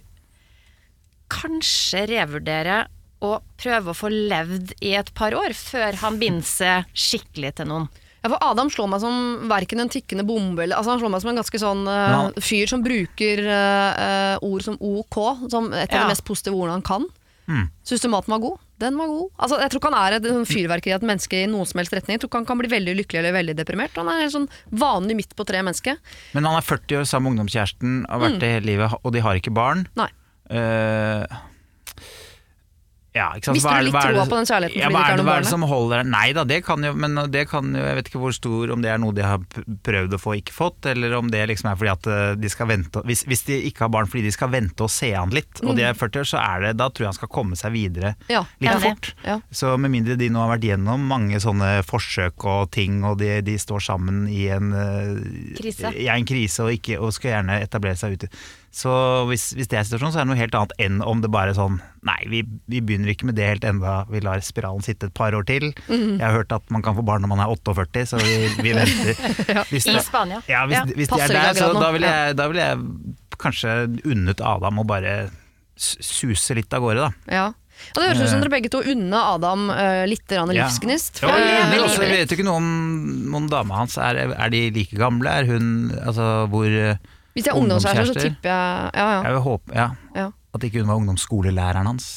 kanskje 1.30 2.04
revurdere 2.10 2.82
å 3.20 3.34
prøve 3.60 3.92
å 3.92 3.96
få 3.96 4.08
levd 4.12 4.72
i 4.80 4.94
et 4.96 5.10
par 5.14 5.34
år 5.36 5.52
før 5.56 5.98
han 6.02 6.18
binder 6.20 6.46
seg 6.46 6.84
skikkelig 6.96 7.54
til 7.60 7.68
noen. 7.68 7.88
Ja, 8.22 8.28
for 8.34 8.38
Adam 8.44 8.68
slår 8.68 8.88
meg 8.92 9.00
som 9.00 9.48
verken 9.48 9.80
en 9.80 9.88
tikkende 9.88 10.26
bombe 10.28 10.60
eller 10.66 10.76
altså 10.76 10.92
Han 10.92 11.00
slår 11.00 11.12
meg 11.14 11.22
som 11.22 11.30
en 11.32 11.38
ganske 11.40 11.58
sånn 11.62 11.86
uh, 11.88 12.32
fyr 12.44 12.66
som 12.68 12.82
bruker 12.84 13.40
uh, 13.48 14.36
ord 14.44 14.60
som 14.66 14.76
OK 14.76 15.16
som 15.48 15.70
et 15.72 15.88
av 15.88 15.94
Ja. 15.96 16.02
de 16.04 16.10
mest 16.12 16.24
positive 16.28 16.52
ordene 16.58 16.76
han 16.80 16.84
kan. 16.84 17.06
Mm. 17.48 17.70
Syns 17.82 18.04
du 18.04 18.08
maten 18.12 18.30
var 18.30 18.38
god? 18.44 18.58
Den 18.80 18.96
var 19.00 19.08
god. 19.10 19.30
Altså, 19.40 19.56
jeg 19.60 19.70
tror 19.72 19.80
ikke 19.80 19.90
han 19.92 19.98
er 20.12 20.16
et 20.18 20.28
sånn 20.28 20.46
fyrverkeri 20.48 20.92
av 20.94 21.00
et 21.02 21.08
menneske 21.08 21.40
i 21.42 21.48
noen 21.50 21.66
som 21.68 21.80
helst 21.80 21.92
retning. 21.96 22.14
Jeg 22.16 22.20
tror 22.22 22.30
ikke 22.30 22.40
han 22.40 22.46
kan 22.52 22.60
bli 22.60 22.68
veldig 22.72 22.94
lykkelig 23.00 23.18
eller 23.20 23.34
veldig 23.36 23.56
deprimert. 23.58 23.96
Han 23.98 24.08
er 24.12 24.20
helt 24.22 24.36
sånn 24.36 24.46
vanlig 24.84 25.16
midt 25.18 25.34
på 25.36 25.44
tre 25.48 25.60
menneske. 25.66 25.96
Men 26.36 26.46
han 26.48 26.56
er 26.60 26.64
40 26.64 27.00
år 27.00 27.08
sammen 27.10 27.32
med 27.34 27.40
ungdomskjæresten, 27.42 28.04
har 28.08 28.20
Mm. 28.20 28.24
vært 28.28 28.38
det 28.44 28.52
hele 28.54 28.66
livet, 28.70 28.94
og 29.02 29.12
de 29.12 29.20
har 29.26 29.34
ikke 29.40 29.52
barn. 29.52 29.86
Nei. 29.96 30.08
Eh, 30.48 31.26
ja, 33.16 33.32
ikke 33.34 33.48
sant? 33.48 33.56
Mister 33.58 33.72
er 33.74 33.80
du 33.80 33.88
litt 33.88 33.94
hva 33.96 34.02
er 34.06 34.14
troa 34.14 34.24
på 34.30 34.36
den 34.38 34.46
kjærligheten 34.46 34.82
ja, 34.84 34.88
hva 34.94 35.00
er 35.10 35.16
det, 35.18 35.24
hva 35.26 35.34
er 35.40 35.46
det 35.46 35.50
som 35.50 35.64
holder 35.66 36.04
Nei 36.06 36.28
da, 36.36 36.44
det 36.46 36.60
kan 36.62 36.84
jo 36.86 36.92
Men 36.94 37.18
det 37.32 37.42
kan 37.50 37.72
jo 37.74 37.82
Jeg 37.82 37.96
vet 37.98 38.10
ikke 38.10 38.20
hvor 38.22 38.36
stor 38.36 38.70
Om 38.70 38.84
det 38.84 38.92
er 38.92 39.00
noe 39.02 39.16
de 39.16 39.24
har 39.26 39.42
prøvd 39.86 40.14
å 40.14 40.20
få 40.22 40.36
ikke 40.38 40.54
fått, 40.54 40.86
eller 40.92 41.16
om 41.18 41.30
det 41.32 41.40
liksom 41.50 41.72
er 41.72 41.80
fordi 41.80 41.90
at 41.90 42.06
eh, 42.06 42.36
de 42.38 42.52
skal 42.52 42.70
vente 42.70 43.02
Hvis, 43.08 43.24
hvis 43.26 43.42
de 43.48 43.58
ikke 43.66 43.88
har 43.88 43.90
barn 43.96 44.06
fordi 44.10 44.22
de 44.28 44.34
skal 44.34 44.52
vente 44.54 44.86
og 44.86 44.92
se 44.94 45.10
han 45.16 45.34
litt, 45.34 45.58
og 45.64 45.74
de 45.78 45.88
er 45.88 45.98
40 45.98 46.22
år, 46.22 46.28
så 46.30 46.38
er 46.42 46.64
det 46.68 46.72
Da 46.78 46.86
tror 46.86 47.06
jeg 47.08 47.10
han 47.10 47.18
skal 47.18 47.32
komme 47.40 47.58
seg 47.58 47.74
videre 47.74 48.14
Mm. 48.20 48.32
Ja, 48.32 48.40
litt 48.62 48.82
fort. 48.82 49.08
Ja. 49.24 49.36
Så 49.54 49.72
med 49.80 49.92
mindre 49.92 50.14
de 50.18 50.28
nå 50.32 50.40
har 50.42 50.50
vært 50.52 50.64
gjennom 50.66 51.02
mange 51.10 51.38
sånne 51.42 51.80
forsøk 51.86 52.44
og 52.48 52.70
ting, 52.74 53.00
og 53.06 53.18
de, 53.20 53.28
de 53.44 53.56
står 53.60 53.82
sammen 53.84 54.22
i 54.30 54.46
en 54.54 54.72
eh, 54.76 55.54
Krise. 55.58 55.92
Ja, 55.98 56.16
en 56.16 56.26
krise 56.28 56.64
og, 56.64 56.72
ikke, 56.74 56.98
og 57.00 57.12
skal 57.16 57.34
gjerne 57.34 57.58
etablere 57.64 57.98
seg 58.00 58.16
ute. 58.18 58.30
Så 58.70 58.90
hvis, 59.26 59.48
hvis 59.58 59.66
det 59.66 59.80
er 59.80 59.86
situasjonen, 59.86 60.12
så 60.14 60.20
er 60.20 60.26
det 60.26 60.30
noe 60.30 60.38
helt 60.38 60.54
annet 60.54 60.74
enn 60.78 61.00
om 61.02 61.18
det 61.24 61.30
bare 61.34 61.50
er 61.50 61.58
sånn 61.58 61.80
Nei, 62.06 62.20
vi, 62.30 62.44
vi 62.70 62.78
begynner 62.86 63.10
ikke 63.10 63.26
med 63.26 63.34
det 63.36 63.48
helt 63.48 63.64
enda, 63.66 64.04
vi 64.08 64.22
lar 64.24 64.40
spiralen 64.46 64.84
sitte 64.86 65.10
et 65.10 65.16
par 65.16 65.34
år 65.36 65.44
til. 65.48 65.66
Mm. 65.90 66.14
Jeg 66.16 66.22
har 66.22 66.36
hørt 66.38 66.54
at 66.54 66.70
man 66.72 66.84
kan 66.86 66.94
få 66.96 67.02
barn 67.04 67.20
når 67.26 67.32
man 67.34 67.42
er 67.44 67.50
48, 67.52 68.06
så 68.12 68.20
vi, 68.22 68.36
vi 68.62 68.72
venter. 68.78 69.18
Hvis 69.72 69.90
I 69.90 69.98
Spania. 70.06 70.38
Ja, 70.48 70.62
hvis, 70.70 70.78
Ja. 70.78 70.86
hvis 70.96 71.10
de 71.10 71.20
er 71.26 71.34
der, 71.34 71.58
så 71.58 71.72
da 71.76 71.90
ville 71.92 72.08
jeg, 72.14 72.38
da 72.38 72.46
ville 72.48 72.70
jeg 72.70 73.36
kanskje 73.42 73.74
unnet 74.08 74.40
Adam 74.40 74.80
å 74.80 74.86
bare 74.88 75.16
suse 75.76 76.56
litt 76.56 76.72
av 76.76 76.86
gårde, 76.86 77.10
da. 77.10 77.34
Ja. 77.34 77.46
Og 77.90 78.00
det 78.00 78.08
høres 78.10 78.24
ut 78.24 78.32
som 78.32 78.42
dere 78.42 78.52
begge 78.52 78.70
to 78.72 78.80
unner 78.92 79.34
Adam 79.34 79.70
uh, 79.72 80.02
litt 80.08 80.28
livsgnist. 80.30 81.22
Ja, 81.24 81.32
men 81.72 81.80
også, 81.84 82.04
jeg 82.04 82.22
vet 82.22 82.32
jo 82.32 82.38
ikke 82.38 82.48
noe 82.48 82.60
om, 82.60 83.36
om 83.40 83.46
dama 83.50 83.80
hans. 83.80 83.96
Er, 84.00 84.20
er 84.30 84.52
de 84.52 84.66
like 84.74 84.98
gamle? 85.00 85.32
Er 85.32 85.48
hun 85.48 85.88
Altså 86.00 86.46
hvor 86.52 86.68
Hvis 87.34 87.46
jeg 87.46 87.52
er 87.54 87.60
ungdomskjærester, 87.60 88.10
så 88.10 88.24
tipper 88.26 88.50
jeg 88.50 88.90
Ja, 88.98 89.06
ja. 89.16 89.20
vil 89.36 89.44
håpe 89.44 89.76
ja, 89.76 89.88
ja. 90.16 90.28
at 90.54 90.64
ikke 90.66 90.82
hun 90.82 90.88
var 90.90 90.98
ungdomsskolelæreren 91.02 91.86
hans. 91.92 92.08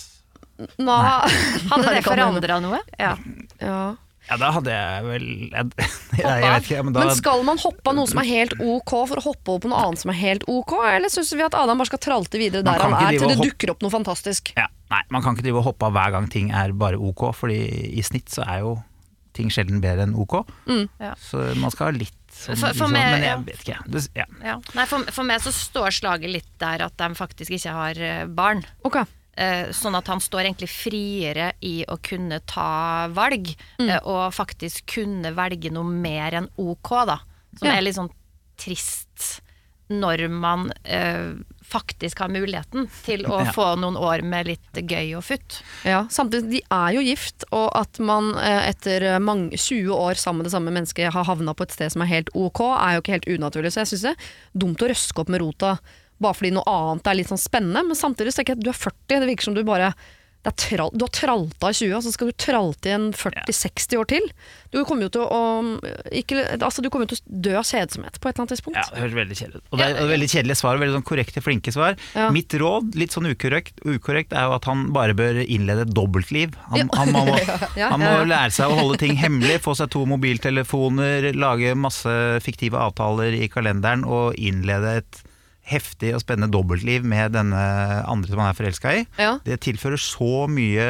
Nå, 0.80 0.96
Hadde 1.72 1.94
det 1.98 2.04
forandra 2.06 2.60
noe? 2.64 2.80
Ja. 3.02 3.16
Ja. 3.62 3.84
Ja, 4.24 4.38
da 4.40 4.54
hadde 4.56 4.72
jeg 4.72 5.04
vel 5.04 5.24
Jeg, 5.52 5.72
jeg, 6.16 6.24
jeg 6.24 6.52
vet 6.54 6.68
ikke, 6.70 6.84
men 6.88 6.94
da 6.96 7.02
Men 7.04 7.18
skal 7.18 7.42
man 7.44 7.60
hoppe 7.60 7.92
av 7.92 7.98
noe 7.98 8.08
som 8.08 8.22
er 8.22 8.28
helt 8.30 8.54
ok 8.56 8.94
for 9.10 9.20
å 9.20 9.24
hoppe 9.26 9.52
over 9.52 9.66
på 9.66 9.72
noe 9.74 9.82
annet 9.84 10.00
som 10.00 10.14
er 10.14 10.20
helt 10.22 10.46
ok, 10.48 10.72
eller 10.94 11.12
syns 11.12 11.34
vi 11.36 11.44
at 11.44 11.58
Adam 11.60 11.82
bare 11.82 11.90
skal 11.92 12.00
tralte 12.06 12.40
videre 12.40 12.64
der 12.64 12.80
han 12.86 12.96
er, 13.02 13.18
til 13.20 13.34
det 13.34 13.36
dukker 13.42 13.74
opp 13.74 13.84
noe 13.84 13.92
fantastisk? 13.92 14.54
ja, 14.56 14.70
Nei, 14.94 15.02
man 15.12 15.26
kan 15.26 15.36
ikke 15.36 15.44
drive 15.50 15.60
og 15.60 15.68
hoppe 15.74 15.90
av 15.90 15.96
hver 15.98 16.16
gang 16.16 16.30
ting 16.32 16.54
er 16.56 16.72
bare 16.78 17.00
ok, 17.02 17.26
Fordi 17.36 17.60
i 18.00 18.04
snitt 18.06 18.32
så 18.32 18.46
er 18.48 18.64
jo 18.64 18.78
ting 19.36 19.50
sjelden 19.52 19.82
bedre 19.84 20.06
enn 20.08 20.16
ok. 20.16 20.40
Ja. 21.02 21.16
Så 21.20 21.42
man 21.60 21.74
skal 21.74 21.90
ha 21.90 21.96
litt 21.98 22.16
sånn, 22.34 22.58
For- 22.58 22.74
for 22.74 22.74
liksom, 22.74 22.92
meg, 22.92 23.12
Men 23.14 23.24
ja. 23.24 23.34
jeg 23.36 23.46
vet 23.46 23.64
ikke. 23.64 23.80
Det, 23.94 24.02
ja. 24.20 24.26
Ja. 24.44 24.56
Nei, 24.76 24.86
for, 24.90 25.04
for 25.16 25.24
meg 25.30 25.42
så 25.46 25.54
står 25.56 25.92
slaget 25.96 26.34
litt 26.34 26.50
der 26.60 26.82
at 26.88 26.98
de 26.98 27.10
faktisk 27.16 27.52
ikke 27.56 27.72
har 27.78 28.00
eh, 28.02 28.26
barn. 28.28 28.64
Okay. 28.84 29.06
Eh, 29.36 29.72
sånn 29.74 29.96
at 29.98 30.06
han 30.12 30.20
står 30.22 30.44
egentlig 30.46 30.70
friere 30.70 31.52
i 31.66 31.86
å 31.90 31.96
kunne 32.06 32.38
ta 32.46 33.08
valg, 33.10 33.56
Mm. 33.80 33.90
eh, 33.90 34.00
og 34.06 34.34
faktisk 34.34 34.86
kunne 34.94 35.32
velge 35.34 35.72
noe 35.74 35.84
mer 35.90 36.32
enn 36.38 36.50
OK, 36.62 36.92
da. 37.10 37.20
Som 37.58 37.68
Ja. 37.68 37.78
er 37.78 37.82
litt 37.82 37.96
sånn 37.98 38.12
trist 38.58 39.42
når 39.90 40.28
man 40.30 40.72
eh, 40.86 41.34
faktisk 41.68 42.20
har 42.24 42.30
muligheten 42.34 42.88
til 43.06 43.26
å 43.30 43.40
Ja. 43.46 43.52
få 43.56 43.68
noen 43.80 43.98
år 43.98 44.22
med 44.28 44.48
litt 44.52 44.80
gøy 44.80 45.16
og 45.18 45.24
futt. 45.28 45.62
Ja, 45.88 46.04
samtidig, 46.12 46.50
de 46.52 46.62
er 46.72 46.94
jo 46.98 47.04
gift, 47.06 47.46
og 47.52 47.70
at 47.80 48.00
man 48.04 48.32
eh, 48.40 48.70
etter 48.72 49.20
mange, 49.24 49.58
20 49.58 49.92
år 49.96 50.20
sammen 50.20 50.44
med 50.44 50.50
det 50.52 50.56
samme 50.56 50.72
mennesket 50.76 51.14
har 51.14 51.28
havna 51.28 51.54
på 51.58 51.64
et 51.68 51.76
sted 51.76 51.92
som 51.94 52.04
er 52.06 52.12
helt 52.14 52.32
ok, 52.36 52.62
er 52.78 52.96
jo 52.98 53.04
ikke 53.04 53.18
helt 53.18 53.30
unaturlig. 53.38 53.74
Så 53.76 53.84
jeg 53.84 53.94
syns 53.94 54.08
det 54.10 54.16
er 54.16 54.32
dumt 54.66 54.82
å 54.84 54.90
røske 54.94 55.22
opp 55.24 55.30
med 55.34 55.42
rota 55.44 55.78
bare 56.24 56.38
fordi 56.38 56.54
noe 56.56 56.64
annet 56.70 57.08
er 57.10 57.18
litt 57.20 57.28
sånn 57.34 57.42
spennende. 57.42 57.82
Men 57.84 57.98
samtidig 58.00 58.32
så 58.32 58.40
tenker 58.42 58.54
jeg 58.54 58.62
at 58.62 58.68
du 58.68 58.70
er 58.72 58.78
40, 58.80 59.20
det 59.20 59.28
virker 59.34 59.50
som 59.50 59.56
du 59.58 59.64
bare 59.68 59.90
trall, 60.52 60.92
Du 60.94 61.06
har 61.06 61.10
tralta 61.16 61.70
i 61.72 61.74
20, 61.74 61.96
og 61.96 62.04
så 62.04 62.12
skal 62.12 62.28
du 62.28 62.34
tralte 62.36 62.90
i 62.90 62.92
en 62.92 63.14
40-60 63.16 63.98
år 63.98 64.06
til. 64.12 64.26
Du 64.74 64.84
kommer 64.86 65.08
jo 65.08 65.10
til 65.14 65.22
å 65.24 65.42
ikke, 66.12 66.58
altså, 66.60 66.82
du 66.84 66.90
kommer 66.90 67.08
til 67.08 67.16
å 67.16 67.40
dø 67.46 67.54
av 67.60 67.64
kjedsomhet 67.64 68.20
på 68.20 68.28
et 68.28 68.34
eller 68.36 68.44
annet 68.44 68.54
tidspunkt. 68.56 68.78
Ja, 68.78 68.86
det 68.92 69.04
høres 69.04 69.16
veldig 69.16 69.38
kjedelig 69.40 69.62
ut. 69.62 69.66
Og 69.72 69.80
det 69.80 69.86
er 69.88 69.96
et 70.02 70.12
veldig 70.12 70.30
kjedelig 70.34 70.58
svar, 70.60 70.80
veldig 70.82 70.98
sånn 70.98 71.08
korrekte, 71.08 71.44
flinke 71.46 71.72
svar. 71.76 71.98
Ja. 72.18 72.30
Mitt 72.36 72.54
råd, 72.60 72.92
litt 73.00 73.16
sånn 73.16 73.30
ukorrekt, 73.32 73.80
ukorrekt, 73.86 74.34
er 74.36 74.50
jo 74.50 74.56
at 74.58 74.68
han 74.68 74.88
bare 74.96 75.16
bør 75.18 75.40
innlede 75.46 75.88
et 75.88 75.94
dobbeltliv. 75.96 76.58
Han, 76.74 76.90
han 76.98 77.14
må, 77.16 77.26
Ja, 77.80 77.92
han 77.94 78.02
må 78.04 78.10
ja, 78.12 78.22
ja. 78.24 78.30
lære 78.34 78.56
seg 78.58 78.74
å 78.74 78.80
holde 78.82 79.00
ting 79.00 79.16
hemmelig, 79.22 79.62
få 79.64 79.78
seg 79.80 79.94
to 79.94 80.04
mobiltelefoner, 80.10 81.32
lage 81.38 81.76
masse 81.78 82.18
fiktive 82.44 82.82
avtaler 82.82 83.34
i 83.38 83.48
kalenderen 83.52 84.04
og 84.04 84.34
innlede 84.42 84.98
et 85.04 85.24
heftig 85.64 86.12
og 86.16 86.22
spennende 86.24 86.52
dobbeltliv 86.52 87.06
med 87.08 87.34
denne 87.38 87.60
andre 88.10 88.32
som 88.32 88.42
han 88.42 88.52
er 88.52 88.58
forelska 88.58 88.94
i. 89.00 89.04
Ja. 89.16 89.38
Det 89.46 89.62
tilfører 89.64 90.02
så 90.02 90.46
mye 90.52 90.88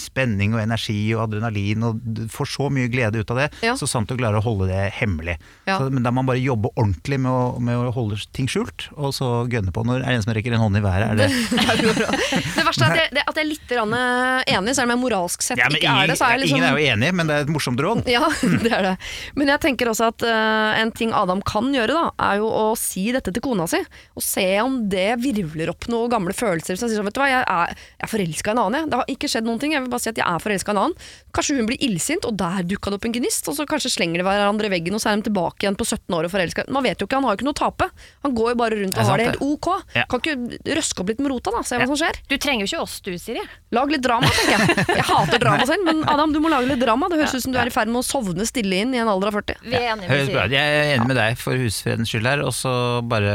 spenning 0.00 0.54
og 0.56 0.60
energi 0.62 0.98
og 1.14 1.24
adrenalin, 1.28 1.86
og 1.88 2.00
du 2.04 2.26
får 2.32 2.50
så 2.52 2.68
mye 2.72 2.90
glede 2.92 3.22
ut 3.22 3.32
av 3.32 3.40
det. 3.40 3.48
Ja. 3.64 3.76
Så 3.80 3.88
sant 3.90 4.10
du 4.10 4.18
klarer 4.20 4.40
å 4.40 4.44
holde 4.44 4.68
det 4.68 4.90
hemmelig. 4.98 5.38
Ja. 5.64 5.78
Så, 5.78 5.88
men 5.88 6.04
da 6.04 6.12
må 6.12 6.20
man 6.20 6.28
bare 6.28 6.42
jobbe 6.42 6.72
ordentlig 6.74 7.20
med 7.24 7.32
å, 7.32 7.56
med 7.62 7.78
å 7.78 7.94
holde 7.96 8.20
ting 8.36 8.50
skjult, 8.50 8.90
og 9.00 9.14
så 9.16 9.30
gønne 9.50 9.72
på. 9.72 9.84
Når 9.88 10.04
er 10.04 10.10
det 10.10 10.18
en 10.20 10.26
som 10.26 10.34
rekker 10.36 10.56
en 10.56 10.64
hånd 10.66 10.76
i 10.76 10.84
været? 10.84 11.14
Er 11.14 11.22
det 11.22 11.30
Det 12.60 12.64
verste 12.66 12.84
er 12.84 12.92
at 12.92 13.00
jeg, 13.00 13.12
det, 13.16 13.24
at 13.24 13.38
jeg 13.38 13.44
er 13.44 13.48
litt 13.48 13.72
eh, 13.72 14.54
enig, 14.56 14.74
selv 14.76 14.88
om 14.90 14.94
jeg 14.94 15.00
moralsk 15.00 15.44
sett 15.44 15.60
ikke 15.60 15.80
ingen, 15.80 15.96
er 16.04 16.12
det. 16.12 16.18
Er 16.20 16.42
liksom, 16.42 16.60
ingen 16.60 16.68
er 16.68 16.76
jo 16.76 16.92
enig, 16.92 17.10
men 17.16 17.30
det 17.30 17.38
er 17.38 17.46
et 17.46 17.52
morsomt 17.52 17.80
råd. 17.80 18.04
Ja, 18.10 18.28
det 18.66 18.72
er 18.76 18.86
det. 18.90 18.94
Men 19.40 19.54
jeg 19.54 19.64
tenker 19.64 19.90
også 19.92 20.10
at 20.12 20.26
uh, 20.26 20.76
en 20.76 20.92
ting 20.92 21.14
Adam 21.16 21.40
kan 21.46 21.72
gjøre, 21.74 21.96
da, 21.96 22.30
er 22.30 22.42
jo 22.42 22.50
å 22.50 22.66
si 22.78 23.08
dette 23.14 23.32
til 23.32 23.44
kona 23.44 23.69
si. 23.70 23.80
Og 24.18 24.24
se 24.24 24.46
om 24.62 24.76
det 24.92 25.08
virvler 25.22 25.72
opp 25.72 25.88
noen 25.92 26.12
gamle 26.12 26.34
følelser. 26.36 26.76
Så 26.78 26.86
jeg 26.86 26.94
sier 26.94 27.00
sånn, 27.00 27.08
vet 27.08 27.16
du 27.18 27.22
hva, 27.22 27.30
jeg 27.30 27.44
er, 27.44 27.74
jeg 28.00 28.06
er 28.06 28.12
forelska 28.12 28.52
i 28.52 28.54
en 28.54 28.62
annen, 28.64 28.78
jeg. 28.80 28.90
Det 28.90 29.00
har 29.00 29.12
ikke 29.14 29.30
skjedd 29.32 29.48
noen 29.48 29.62
ting. 29.62 29.74
Jeg 29.76 29.84
vil 29.84 29.92
bare 29.92 30.04
si 30.04 30.12
at 30.12 30.20
jeg 30.20 30.26
er 30.26 30.44
forelska 30.44 30.72
i 30.72 30.76
en 30.76 30.82
annen. 30.84 31.08
Kanskje 31.36 31.56
hun 31.60 31.68
blir 31.70 31.84
illsint, 31.86 32.26
og 32.26 32.36
der 32.40 32.66
dukka 32.66 32.92
det 32.92 33.00
opp 33.00 33.08
en 33.08 33.16
gnist. 33.16 33.50
Og 33.50 33.56
så 33.58 33.66
kanskje 33.70 33.92
slenger 33.94 34.22
de 34.22 34.26
hverandre 34.26 34.70
i 34.70 34.74
veggen, 34.74 34.96
og 34.96 35.02
så 35.02 35.12
er 35.12 35.20
de 35.20 35.28
tilbake 35.30 35.64
igjen 35.66 35.78
på 35.78 35.86
17 35.86 36.16
år 36.18 36.28
og 36.28 36.34
forelska. 36.34 36.66
Man 36.74 36.86
vet 36.86 37.00
jo 37.00 37.08
ikke, 37.08 37.20
han 37.20 37.28
har 37.28 37.36
jo 37.36 37.40
ikke 37.40 37.48
noe 37.48 37.56
å 37.56 37.60
tape. 37.60 37.90
Han 38.26 38.36
går 38.36 38.52
jo 38.54 38.58
bare 38.60 38.80
rundt 38.82 38.98
og 39.00 39.10
har 39.10 39.22
det 39.22 39.28
helt 39.30 39.44
ok. 39.46 39.68
Ja. 39.96 40.06
Kan 40.10 40.22
ikke 40.24 40.74
røske 40.80 41.04
opp 41.04 41.12
litt 41.12 41.22
med 41.22 41.32
rota, 41.32 41.54
da. 41.54 41.62
Se 41.66 41.78
hva 41.80 41.88
som 41.90 41.98
skjer. 42.00 42.20
Du 42.30 42.36
trenger 42.40 42.66
jo 42.66 42.70
ikke 42.70 42.84
oss, 42.84 42.98
du, 43.06 43.12
Siri. 43.20 43.42
Lag 43.76 43.92
litt 43.92 44.02
drama, 44.04 44.30
tenker 44.34 44.56
jeg. 44.56 44.86
Jeg 45.00 45.06
hater 45.10 45.42
drama 45.42 45.66
selv, 45.68 45.86
men 45.86 46.02
Adam, 46.12 46.34
du 46.34 46.40
må 46.42 46.50
lage 46.52 46.70
litt 46.70 46.82
drama. 46.82 47.08
Det 47.12 47.20
høres 47.20 47.36
ut 47.36 47.44
som 47.46 47.54
du 47.54 47.60
er 47.62 47.70
i 47.70 47.74
ferd 47.74 47.92
med 47.92 48.02
å 48.02 48.06
sovne 48.06 48.46
stille 48.48 48.82
inn 48.84 48.94
i 48.96 49.00
en 49.02 49.10
alder 49.10 49.30
av 49.30 49.38
40. 49.40 49.62
Vi 49.66 49.76
er 49.78 49.88
enige 49.94 50.10
med. 50.10 50.30
Siri. 50.30 50.56
Jeg 50.56 50.80
er 50.80 50.94
enig 50.96 51.08
med 51.12 51.20
deg 51.20 51.38
for 51.40 51.60
husfredens 51.60 52.10
skyld 52.10 52.28
her, 52.30 52.42
og 52.46 52.54
så 52.56 52.72
bare 53.10 53.34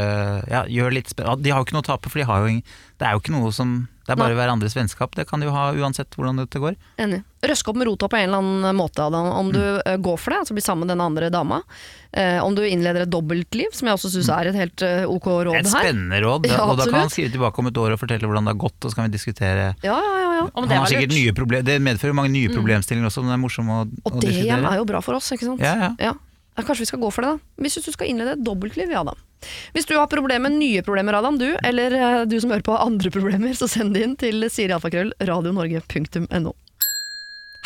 ja, 0.50 0.64
gjør 0.70 0.92
litt 0.96 1.12
De 1.16 1.24
har 1.52 1.60
jo 1.60 1.64
ikke 1.66 1.76
noe 1.76 1.84
å 1.84 1.90
tape, 1.92 2.10
for 2.12 2.18
de 2.22 2.26
har 2.28 2.46
jo 2.46 2.60
det 2.96 3.04
er 3.04 3.12
jo 3.12 3.20
ikke 3.20 3.32
noe 3.34 3.50
som 3.52 3.72
Det 4.06 4.14
er 4.14 4.16
bare 4.20 4.32
Nei. 4.32 4.38
hverandres 4.38 4.72
vennskap. 4.76 5.12
Det 5.18 5.24
kan 5.28 5.40
de 5.42 5.48
jo 5.48 5.52
ha 5.52 5.64
uansett 5.74 6.14
hvordan 6.14 6.38
dette 6.38 6.60
går. 6.62 6.76
Enig. 7.02 7.18
Røske 7.42 7.72
opp 7.72 7.76
med 7.80 7.88
rota 7.88 8.06
på 8.08 8.16
en 8.20 8.28
eller 8.28 8.38
annen 8.38 8.76
måte, 8.78 9.02
Adam. 9.02 9.26
Om 9.34 9.48
du 9.52 9.58
Mm. 9.58 9.80
eh, 9.84 9.96
går 9.98 10.16
for 10.22 10.30
det, 10.30 10.38
altså 10.44 10.54
blir 10.54 10.62
sammen 10.64 10.86
med 10.86 10.94
den 10.94 11.02
andre 11.02 11.28
dama. 11.34 11.58
Eh, 12.14 12.38
om 12.40 12.54
du 12.54 12.62
innleder 12.62 13.02
et 13.02 13.10
dobbeltliv, 13.10 13.74
som 13.74 13.88
jeg 13.90 13.98
også 13.98 14.12
syns 14.14 14.30
er 14.30 14.46
et 14.52 14.54
helt 14.54 14.80
eh, 14.86 15.02
ok 15.10 15.26
råd 15.26 15.52
her. 15.58 15.58
Et 15.58 15.66
spennende 15.74 16.20
råd, 16.22 16.46
Ja, 16.54 16.62
og 16.70 16.78
da 16.78 16.84
kan 16.86 17.00
han 17.02 17.10
skrive 17.10 17.32
tilbake 17.34 17.58
om 17.58 17.66
et 17.66 17.80
år 17.82 17.96
og 17.96 17.98
fortelle 18.00 18.22
hvordan 18.30 18.46
det 18.46 18.54
har 18.54 18.62
gått, 18.62 18.78
og 18.86 18.90
så 18.90 18.94
kan 19.00 19.10
vi 19.10 19.16
diskutere 19.18 19.74
Ja, 19.82 19.98
ja, 19.98 20.14
ja, 20.22 20.30
ja. 20.38 20.44
Om 20.54 20.62
Han 20.62 20.68
det 20.70 20.78
har 20.78 20.86
sikkert 20.86 21.16
nye 21.18 21.32
problem, 21.34 21.64
Det 21.66 21.76
medfører 21.82 22.14
mange 22.14 22.30
nye 22.30 22.48
problemstillinger 22.54 23.10
også, 23.10 23.26
men 23.26 23.34
det 23.34 23.38
er 23.40 23.44
morsomt 23.44 23.68
å, 23.74 23.82
Og 24.06 24.12
å 24.16 24.20
det 24.22 24.32
igjen 24.38 24.64
er 24.70 24.78
jo 24.78 24.86
bra 24.86 25.02
for 25.02 25.18
oss, 25.18 25.32
ikke 25.34 25.50
sant? 25.50 25.60
Ja, 25.60 25.74
ja. 25.74 25.92
Ja, 25.98 26.14
Kanskje 26.62 26.86
vi 26.86 26.92
skal 26.94 27.00
gå 27.02 27.10
for 27.12 27.22
det, 27.26 27.34
da. 27.36 27.62
Hvis 27.66 27.74
du 27.84 27.90
skal 27.92 28.06
innlede 28.08 28.38
et 28.38 28.44
dobbeltliv, 28.46 28.88
ja 28.88 29.02
da. 29.04 29.12
Hvis 29.74 29.88
du 29.88 29.96
har 29.98 30.08
problemer, 30.10 30.52
nye 30.52 30.84
problemer, 30.86 31.18
Adam, 31.18 31.38
du, 31.40 31.48
eller 31.66 31.96
eh, 31.96 32.22
du 32.28 32.38
som 32.40 32.54
hører 32.54 32.66
på 32.66 32.76
har 32.76 32.86
andre 32.86 33.12
problemer, 33.14 33.54
så 33.58 33.68
send 33.70 33.96
det 33.96 34.04
inn 34.06 34.16
til 34.20 34.46
sirialfakrøllradionorge.no. 34.52 36.54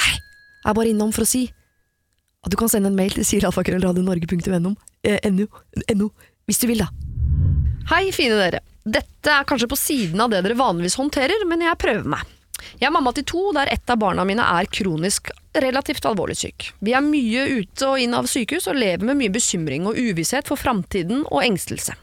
Hei, 0.01 0.17
jeg 0.17 0.73
er 0.73 0.77
bare 0.77 0.93
innom 0.93 1.15
for 1.17 1.27
å 1.27 1.31
si 1.31 1.47
at 2.41 2.53
du 2.53 2.57
kan 2.57 2.71
sende 2.73 2.89
en 2.89 2.97
mail 2.97 3.13
til 3.13 3.27
sirialfakrøllradionorge.no 3.29 4.75
eh, 5.05 5.31
NO, 5.31 5.47
NO, 5.97 6.11
hvis 6.49 6.61
du 6.63 6.67
vil, 6.71 6.83
da. 6.83 6.89
Hei, 7.91 8.07
fine 8.15 8.37
dere. 8.39 8.63
Dette 8.85 9.35
er 9.35 9.49
kanskje 9.49 9.69
på 9.71 9.79
siden 9.79 10.23
av 10.25 10.33
det 10.33 10.43
dere 10.47 10.59
vanligvis 10.59 10.99
håndterer, 11.01 11.45
men 11.49 11.67
jeg 11.67 11.81
prøver 11.81 12.09
meg. 12.17 12.25
Jeg 12.81 12.89
er 12.89 12.95
mamma 12.95 13.13
til 13.17 13.27
to, 13.29 13.47
der 13.57 13.71
ett 13.73 13.91
av 13.91 14.01
barna 14.03 14.27
mine 14.29 14.45
er 14.59 14.69
kronisk 14.71 15.33
relativt 15.61 16.07
alvorlig 16.07 16.39
syk. 16.39 16.71
Vi 16.85 16.95
er 16.95 17.05
mye 17.05 17.47
ute 17.61 17.89
og 17.89 18.03
inn 18.03 18.15
av 18.15 18.29
sykehus 18.31 18.69
og 18.71 18.79
lever 18.79 19.07
med 19.09 19.19
mye 19.19 19.35
bekymring 19.35 19.89
og 19.91 19.99
uvisshet 19.99 20.51
for 20.51 20.61
framtiden 20.61 21.25
og 21.27 21.43
engstelse. 21.45 21.97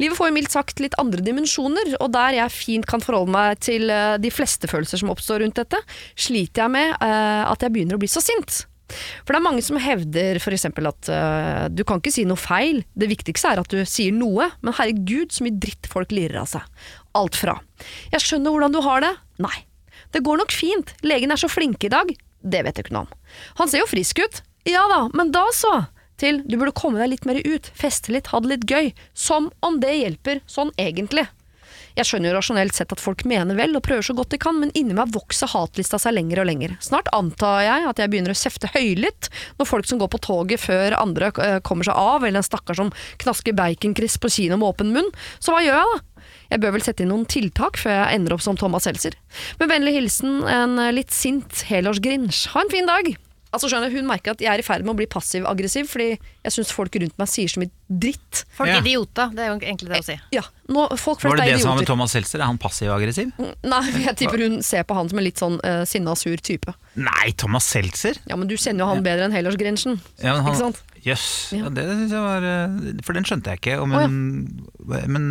Livet 0.00 0.16
får 0.16 0.30
jo 0.30 0.34
mildt 0.34 0.54
sagt 0.54 0.80
litt 0.82 0.96
andre 1.00 1.22
dimensjoner, 1.24 1.94
og 2.00 2.10
der 2.14 2.38
jeg 2.38 2.54
fint 2.54 2.88
kan 2.88 3.02
forholde 3.04 3.34
meg 3.34 3.60
til 3.62 3.92
eh, 3.92 4.16
de 4.20 4.32
fleste 4.32 4.70
følelser 4.70 5.02
som 5.02 5.12
oppstår 5.12 5.44
rundt 5.44 5.60
dette, 5.60 5.78
sliter 6.18 6.64
jeg 6.64 6.74
med 6.74 6.96
eh, 6.96 7.44
at 7.44 7.62
jeg 7.62 7.74
begynner 7.74 7.98
å 7.98 8.02
bli 8.02 8.10
så 8.10 8.22
sint. 8.24 8.64
For 9.22 9.32
det 9.32 9.38
er 9.38 9.46
mange 9.46 9.62
som 9.62 9.78
hevder 9.78 10.40
f.eks. 10.40 10.66
at 10.66 11.10
eh, 11.14 11.64
du 11.70 11.84
kan 11.86 12.00
ikke 12.00 12.14
si 12.14 12.26
noe 12.26 12.40
feil, 12.40 12.82
det 12.98 13.10
viktigste 13.12 13.52
er 13.52 13.62
at 13.62 13.70
du 13.70 13.84
sier 13.86 14.14
noe, 14.16 14.50
men 14.64 14.76
herregud 14.76 15.34
så 15.34 15.46
mye 15.46 15.60
dritt 15.62 15.90
folk 15.90 16.14
lirer 16.14 16.42
av 16.42 16.50
seg. 16.50 16.86
Alt 17.18 17.38
fra 17.38 17.58
'jeg 18.12 18.22
skjønner 18.22 18.54
hvordan 18.54 18.74
du 18.74 18.80
har 18.84 19.00
det', 19.02 19.16
nei. 19.42 19.56
Det 20.10 20.24
går 20.26 20.42
nok 20.42 20.52
fint, 20.54 20.94
legen 21.06 21.30
er 21.30 21.40
så 21.40 21.50
flink 21.50 21.84
i 21.86 21.92
dag, 21.92 22.12
det 22.40 22.62
vet 22.66 22.78
jeg 22.78 22.88
ikke 22.88 22.96
noe 22.96 23.06
om. 23.06 23.18
Han 23.60 23.70
ser 23.70 23.84
jo 23.84 23.90
frisk 23.90 24.22
ut, 24.22 24.42
ja 24.68 24.84
da, 24.90 25.04
men 25.16 25.32
da 25.34 25.46
så. 25.56 25.74
Til 26.20 26.42
du 26.44 26.58
burde 26.60 26.76
komme 26.76 27.00
deg 27.00 27.14
litt 27.14 27.28
mer 27.28 27.40
ut, 27.40 27.70
feste 27.76 28.12
litt, 28.12 28.28
ha 28.32 28.40
det 28.42 28.50
litt 28.50 28.66
gøy. 28.68 28.90
Som 29.16 29.48
om 29.64 29.78
det 29.80 29.94
hjelper, 29.96 30.42
sånn 30.50 30.72
egentlig. 30.76 31.24
Jeg 31.96 32.06
skjønner 32.06 32.30
jo 32.30 32.36
rasjonelt 32.36 32.76
sett 32.76 32.92
at 32.94 33.02
folk 33.02 33.24
mener 33.28 33.56
vel 33.58 33.74
og 33.76 33.82
prøver 33.84 34.04
så 34.06 34.14
godt 34.16 34.34
de 34.34 34.38
kan, 34.40 34.58
men 34.60 34.70
inni 34.78 34.94
meg 34.96 35.10
vokser 35.14 35.50
hatlista 35.50 35.98
seg 36.00 36.14
lenger 36.14 36.42
og 36.42 36.48
lenger. 36.50 36.76
Snart 36.84 37.10
antar 37.16 37.64
jeg 37.64 37.88
at 37.90 38.02
jeg 38.02 38.12
begynner 38.12 38.34
å 38.34 38.38
kjefte 38.38 38.70
høylytt 38.74 39.30
når 39.58 39.68
folk 39.68 39.88
som 39.88 40.00
går 40.00 40.12
på 40.12 40.22
toget 40.28 40.62
før 40.62 40.96
andre 41.00 41.32
eh, 41.42 41.58
kommer 41.66 41.88
seg 41.88 41.98
av, 41.98 42.22
eller 42.24 42.42
en 42.42 42.46
stakkar 42.46 42.78
som 42.78 42.92
knasker 43.24 43.56
baconkrisp 43.58 44.22
på 44.22 44.32
kino 44.36 44.60
med 44.60 44.70
åpen 44.70 44.94
munn. 44.94 45.10
Så 45.42 45.54
hva 45.54 45.64
gjør 45.64 45.80
jeg 45.80 45.90
da? 45.94 45.98
Jeg 46.50 46.62
bør 46.62 46.74
vel 46.76 46.82
sette 46.84 47.04
inn 47.04 47.12
noen 47.12 47.26
tiltak 47.30 47.78
før 47.80 47.94
jeg 47.94 48.20
ender 48.20 48.34
opp 48.34 48.42
som 48.44 48.58
Thomas 48.58 48.86
Seltzer. 48.88 49.14
Med 49.60 49.70
vennlig 49.70 49.96
hilsen 50.00 50.40
en 50.50 50.78
eh, 50.82 50.92
litt 50.96 51.14
sint 51.14 51.64
helårsgrinch. 51.70 52.48
Ha 52.54 52.64
en 52.64 52.72
fin 52.72 52.88
dag! 52.90 53.12
Altså 53.50 53.66
skjønner 53.66 53.90
Hun 53.90 54.06
merker 54.06 54.36
at 54.36 54.42
jeg 54.42 54.50
er 54.52 54.62
i 54.62 54.64
ferd 54.64 54.84
med 54.86 54.94
å 54.94 54.98
bli 55.00 55.08
passiv-aggressiv, 55.10 55.88
fordi 55.90 56.12
jeg 56.14 56.54
syns 56.54 56.70
folk 56.74 56.94
rundt 57.02 57.16
meg 57.18 57.30
sier 57.30 57.50
så 57.50 57.58
mye 57.62 57.70
dritt. 57.90 58.44
Folk 58.54 58.70
Ja. 58.70 58.76
er 58.78 58.84
idioter, 58.84 59.32
det 59.34 59.42
er 59.42 59.48
jo 59.50 59.56
egentlig 59.58 59.88
det 59.90 59.98
å 59.98 60.06
si. 60.06 60.16
Ja, 60.36 60.44
nå, 60.70 60.86
Var 60.86 61.36
det 61.40 61.46
det 61.48 61.60
som 61.60 61.72
var 61.72 61.80
med. 61.80 61.86
Thomas 61.90 62.14
Seltzer? 62.14 62.38
Er 62.38 62.46
han 62.46 62.58
passiv-aggressiv? 62.62 63.32
Nei, 63.66 63.82
jeg 64.06 64.16
tipper 64.22 64.44
hun 64.46 64.62
ser 64.62 64.86
på 64.86 64.94
han 64.94 65.10
som 65.10 65.18
en 65.18 65.26
litt 65.26 65.42
sånn 65.42 65.58
uh, 65.66 65.82
sinna, 65.84 66.14
sur 66.14 66.36
type. 66.38 66.74
Nei, 66.94 67.32
Thomas 67.36 67.66
Seltzer? 67.66 68.22
Ja, 68.30 68.38
men 68.38 68.46
du 68.46 68.54
kjenner 68.54 68.86
jo 68.86 68.92
han 68.92 69.02
bedre 69.02 69.26
enn 69.26 69.34
Helårsgrensen. 69.34 69.98
Ja, 70.22 70.38
han, 70.46 70.54
sant? 70.54 70.78
Jøss, 71.04 71.52
Ja. 71.56 71.64
ja. 71.64 71.70
det 71.76 71.84
synes 71.88 72.12
jeg 72.12 72.24
var 72.26 72.44
eh, 72.44 73.04
For 73.06 73.16
den 73.16 73.24
skjønte 73.28 73.54
jeg 73.54 73.60
ikke. 73.62 73.78
og 73.80 73.88
oh, 73.88 73.94
ja. 73.96 74.06
Men, 74.06 75.06
men 75.14 75.30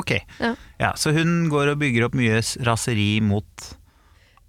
ok. 0.00 0.14
Ja. 0.40 0.54
Ja, 0.80 0.94
så 0.96 1.12
hun 1.16 1.48
går 1.52 1.74
og 1.74 1.78
bygger 1.82 2.06
opp 2.08 2.16
mye 2.18 2.40
raseri 2.66 3.20
mot 3.24 3.70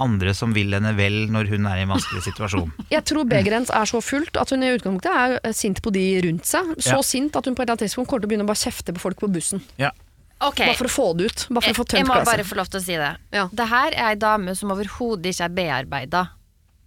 andre 0.01 0.33
som 0.33 0.53
vil 0.55 0.73
henne 0.73 0.93
vel 0.97 1.27
når 1.31 1.49
hun 1.51 1.67
er 1.69 1.81
i 1.81 1.85
en 1.85 1.91
vanskelig 1.93 2.23
situasjon. 2.25 2.71
Jeg 2.95 3.03
tror 3.09 3.27
begeret 3.29 3.53
hennes 3.59 3.73
er 3.75 3.89
så 3.89 4.01
fullt 4.03 4.39
at 4.41 4.49
hun 4.53 4.63
i 4.65 4.71
utgangspunktet 4.73 5.11
er 5.13 5.35
eh, 5.43 5.53
sint 5.57 5.81
på 5.85 5.93
de 5.93 6.05
rundt 6.25 6.47
seg. 6.49 6.71
Så 6.81 6.97
Ja. 6.97 7.01
sint 7.05 7.35
at 7.37 7.45
hun 7.45 7.53
på 7.57 7.61
et 7.61 7.67
eller 7.69 7.77
annet 7.77 7.85
tidspunkt 7.87 8.09
kommer 8.09 8.23
til 8.25 8.29
å 8.29 8.33
begynne 8.33 8.47
å 8.47 8.51
bare 8.53 8.63
kjefte 8.63 8.95
på 8.97 9.03
folk 9.03 9.19
på 9.21 9.29
bussen. 9.31 9.61
Ja. 9.81 9.91
Okay. 10.41 10.71
Bare 10.71 10.79
for 10.79 10.89
å 10.89 10.93
få 10.95 11.07
det 11.17 11.27
ut. 11.29 11.47
Bare 11.53 11.61
for 11.69 11.83
å 11.83 11.85
få 11.85 11.85
jeg, 11.91 12.01
jeg 12.01 12.07
må 12.09 12.15
bare 12.25 12.43
få 12.47 12.55
lov 12.57 12.69
til 12.73 12.79
å 12.79 12.83
si 12.83 12.95
det. 12.97 13.11
Ja. 13.35 13.43
Det 13.53 13.67
her 13.69 13.93
er 13.93 14.07
ei 14.09 14.15
dame 14.17 14.55
som 14.57 14.71
overhodet 14.73 15.35
ikke 15.35 15.45
er 15.45 15.53
bearbeida 15.59 16.23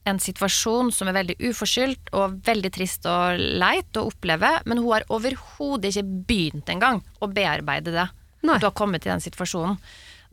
en 0.04 0.20
situasjon 0.20 0.90
som 0.92 1.08
er 1.08 1.16
veldig 1.16 1.36
uforskyldt 1.48 2.12
og 2.18 2.40
veldig 2.44 2.70
trist 2.74 3.06
og 3.08 3.40
leit 3.40 3.96
å 3.96 4.06
oppleve, 4.10 4.50
men 4.68 4.80
hun 4.82 4.92
har 4.92 5.06
overhodet 5.12 5.94
ikke 5.94 6.24
begynt 6.28 6.72
engang 6.72 7.00
å 7.24 7.30
bearbeide 7.32 7.94
det. 7.94 8.08
Nei. 8.44 8.58
Du 8.60 8.68
har 8.68 8.76
kommet 8.76 9.06
i 9.06 9.12
den 9.12 9.24
situasjonen. 9.24 9.78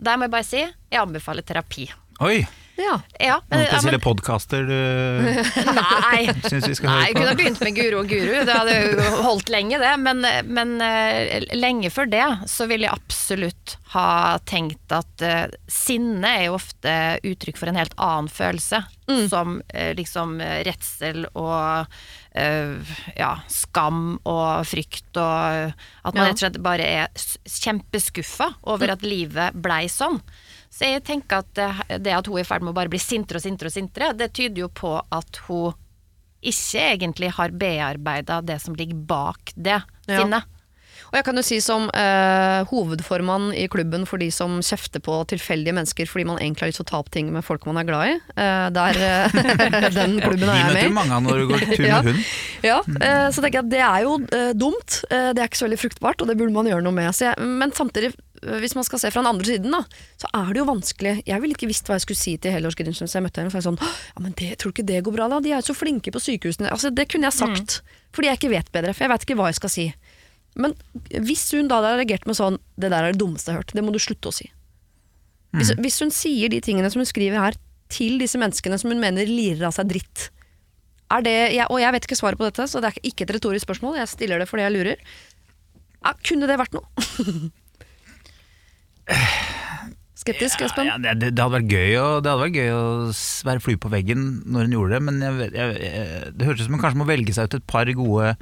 Der 0.01 0.17
må 0.17 0.27
jeg 0.27 0.33
bare 0.33 0.47
si 0.47 0.61
jeg 0.61 0.99
anbefaler 0.99 1.45
terapi. 1.47 1.87
Oi! 2.25 2.41
Ja. 2.81 2.95
Ja, 3.21 3.37
Noen 3.51 3.63
ja, 3.63 3.69
spesielle 3.69 3.99
men, 3.99 4.03
podkaster 4.03 4.65
du 4.65 4.75
nei. 5.77 6.21
syns 6.47 6.65
vi 6.65 6.77
skal 6.77 6.89
Nei, 6.89 7.03
jeg 7.09 7.17
kunne 7.17 7.31
ha 7.33 7.37
begynt 7.37 7.61
med 7.63 7.77
Guro 7.77 8.01
og 8.01 8.09
Guru, 8.11 8.33
det 8.47 8.55
hadde 8.55 8.77
jo 8.79 9.11
holdt 9.27 9.51
lenge 9.53 9.79
det. 9.81 9.91
Men, 10.01 10.25
men 10.49 10.73
eh, 10.85 11.45
lenge 11.55 11.91
før 11.93 12.09
det 12.11 12.25
så 12.49 12.67
ville 12.71 12.87
jeg 12.87 12.97
absolutt 12.97 13.77
ha 13.91 14.39
tenkt 14.47 14.93
at 14.95 15.23
uh, 15.25 15.51
sinne 15.67 16.29
er 16.29 16.45
jo 16.47 16.55
ofte 16.55 16.93
uttrykk 17.27 17.59
for 17.59 17.67
en 17.67 17.79
helt 17.79 17.95
annen 17.99 18.31
følelse. 18.31 18.79
Som 19.27 19.57
uh, 19.75 19.91
liksom 19.97 20.37
eh, 20.39 20.61
redsel 20.63 21.25
og 21.35 21.91
eh, 22.31 22.93
ja, 23.15 23.31
skam 23.51 24.15
og 24.23 24.65
frykt 24.67 25.19
og 25.19 25.57
eh, 25.67 25.89
at 26.07 26.15
man 26.15 26.29
rett 26.29 26.39
og 26.39 26.45
slett 26.45 26.61
bare 26.63 26.87
er 26.87 27.25
kjempeskuffa 27.45 28.53
over 28.71 28.95
at 28.95 29.05
livet 29.05 29.57
blei 29.59 29.85
sånn. 29.91 30.21
Så 30.71 30.87
jeg 30.87 31.03
tenker 31.03 31.43
at 31.43 31.53
det, 31.99 32.13
at 32.15 32.27
hun 32.27 32.37
er 32.39 32.45
i 32.45 32.47
ferd 32.47 32.63
med 32.63 32.71
å 32.71 32.77
bare 32.77 32.91
bli 32.91 32.99
sintere 33.01 33.41
og 33.41 33.43
sintere 33.43 33.67
og 33.67 33.75
sintere, 33.75 34.13
det 34.15 34.31
tyder 34.37 34.63
jo 34.63 34.69
på 34.71 34.93
at 35.11 35.41
hun 35.49 35.73
ikke 36.41 36.85
egentlig 36.95 37.29
har 37.37 37.51
bearbeida 37.53 38.39
det 38.41 38.57
som 38.63 38.77
ligger 38.77 38.97
bak 39.09 39.51
det 39.55 39.81
Ja. 40.07 40.21
sinnet. 40.21 40.47
Og 41.11 41.17
jeg 41.19 41.25
kan 41.27 41.35
jo 41.35 41.43
si 41.43 41.57
som 41.59 41.89
eh, 41.91 42.61
hovedformann 42.69 43.49
i 43.57 43.65
klubben 43.71 44.05
for 44.07 44.21
de 44.21 44.29
som 44.31 44.59
kjefter 44.63 45.03
på 45.03 45.17
tilfeldige 45.27 45.75
mennesker 45.75 46.07
fordi 46.07 46.23
man 46.29 46.39
egentlig 46.39 46.63
har 46.63 46.71
lyst 46.71 46.79
til 46.79 46.87
å 46.87 46.91
ta 46.93 47.01
opp 47.03 47.11
ting 47.11 47.33
med 47.35 47.43
folk 47.43 47.67
man 47.67 47.81
er 47.81 47.87
glad 47.89 48.13
i. 48.13 48.15
Eh, 48.39 48.67
der, 48.77 49.01
eh, 49.09 49.91
den 49.99 50.17
klubben 50.23 50.47
er 50.47 50.61
jeg 50.61 50.71
med 50.71 50.71
med 50.71 50.81
du 50.81 50.87
møter 50.87 50.97
mange 51.01 51.17
av 51.19 51.27
når 51.27 51.43
du 51.43 51.45
går 51.51 51.65
tur 51.75 51.85
Ja. 51.89 51.99
med 52.01 52.13
hund. 52.13 52.25
Ja, 52.63 52.79
eh, 52.79 53.27
så 53.35 53.43
tenker 53.43 53.59
jeg 53.59 53.65
at 53.65 53.71
det 53.75 53.83
er 53.83 54.07
jo 54.07 54.17
eh, 54.31 54.51
dumt. 54.55 54.99
Det 55.11 55.35
er 55.41 55.47
ikke 55.49 55.59
så 55.59 55.67
veldig 55.67 55.81
fruktbart, 55.81 56.21
og 56.23 56.29
det 56.31 56.37
burde 56.39 56.53
man 56.55 56.69
gjøre 56.69 56.83
noe 56.85 56.95
med. 56.95 57.11
Så 57.17 57.27
jeg, 57.27 57.47
men 57.59 57.73
samtidig, 57.75 58.13
hvis 58.61 58.73
man 58.77 58.85
skal 58.87 59.01
se 59.03 59.11
fra 59.13 59.21
den 59.21 59.29
andre 59.33 59.45
siden, 59.51 59.73
da, 59.75 59.83
så 60.21 60.29
er 60.37 60.51
det 60.53 60.61
jo 60.61 60.67
vanskelig. 60.69 61.15
Jeg 61.27 61.41
ville 61.43 61.57
ikke 61.57 61.69
visst 61.69 61.89
hva 61.89 61.97
jeg 61.99 62.05
skulle 62.07 62.21
si 62.21 62.35
til 62.41 62.55
helårsgrinchen 62.55 63.05
hvis 63.09 63.17
jeg 63.17 63.25
møtte 63.25 63.41
henne. 63.43 63.51
Så 63.53 63.59
jeg 63.59 63.67
sånn, 63.67 63.81
ja, 63.81 64.23
men 64.23 64.33
det, 64.39 64.53
tror 64.61 64.71
du 64.71 64.77
ikke 64.79 64.87
det 64.93 65.01
går 65.05 65.17
bra 65.19 65.27
da? 65.33 65.41
De 65.43 65.51
er 65.51 65.59
jo 65.59 65.67
så 65.73 65.77
flinke 65.77 66.13
på 66.15 66.21
sykehusene. 66.23 66.71
Altså, 66.73 66.93
det 66.93 67.09
kunne 67.11 67.27
jeg 67.29 67.37
sagt, 67.41 67.81
fordi 68.15 68.31
jeg 68.31 68.39
ikke 68.39 68.53
vet 68.55 68.71
bedre. 68.73 68.95
For 68.95 69.05
jeg 69.07 69.13
vet 69.13 69.27
ikke 69.27 69.37
hva 69.41 69.51
jeg 69.51 69.59
skal 69.59 69.73
si. 69.73 69.87
Men 70.59 70.75
hvis 71.23 71.45
hun 71.55 71.69
da 71.71 71.79
hadde 71.79 72.01
reagert 72.01 72.25
med 72.27 72.35
sånn 72.35 72.57
'det 72.75 72.89
der 72.91 73.03
er 73.03 73.11
det 73.13 73.21
dummeste 73.21 73.51
jeg 73.51 73.55
har 73.55 73.63
hørt', 73.63 73.75
det 73.75 73.83
må 73.83 73.93
du 73.93 73.99
slutte 73.99 74.27
å 74.31 74.35
si. 74.35 74.51
Hvis, 75.51 75.73
hvis 75.79 75.99
hun 75.99 76.11
sier 76.11 76.51
de 76.51 76.61
tingene 76.63 76.89
som 76.91 76.99
hun 77.03 77.09
skriver 77.09 77.39
her 77.39 77.57
til 77.91 78.19
disse 78.21 78.39
menneskene 78.39 78.77
som 78.79 78.91
hun 78.91 79.01
mener 79.03 79.27
lirer 79.27 79.67
av 79.67 79.75
seg 79.75 79.89
dritt, 79.91 80.29
er 81.11 81.25
det, 81.25 81.37
jeg, 81.57 81.67
og 81.67 81.81
jeg 81.81 81.91
vet 81.91 82.05
ikke 82.07 82.19
svaret 82.19 82.39
på 82.39 82.47
dette, 82.47 82.67
så 82.71 82.79
det 82.79 82.91
er 82.91 82.99
ikke 83.03 83.25
et 83.27 83.33
retorisk 83.35 83.67
spørsmål, 83.67 83.99
jeg 83.99 84.07
stiller 84.13 84.39
det 84.39 84.47
fordi 84.47 84.63
jeg 84.63 84.75
lurer. 84.77 85.01
Ja, 86.01 86.13
kunne 86.23 86.47
det 86.47 86.55
vært 86.61 86.77
noe? 86.77 86.87
Skeptisk, 90.21 90.61
Espen? 90.61 90.85
Ja, 90.85 90.95
det, 91.01 91.33
det 91.33 91.41
hadde 91.41 91.63
gøy 91.65 91.97
det 91.97 92.29
hadde 92.29 92.37
vært 92.43 92.57
gøy 92.61 92.69
å 92.75 92.81
være 93.47 93.63
flue 93.65 93.81
på 93.81 93.91
veggen 93.91 94.25
når 94.45 94.67
hun 94.67 94.75
gjorde 94.77 94.93
det, 94.93 95.01
men 95.07 95.15
jeg, 95.25 95.51
jeg, 95.57 96.33
det 96.37 96.47
hørtes 96.47 96.63
ut 96.63 96.67
som 96.69 96.77
hun 96.77 96.83
kanskje 96.83 97.01
må 97.01 97.07
velge 97.09 97.33
seg 97.35 97.49
ut 97.49 97.57
et 97.57 97.69
par 97.69 97.89
gode 97.97 98.35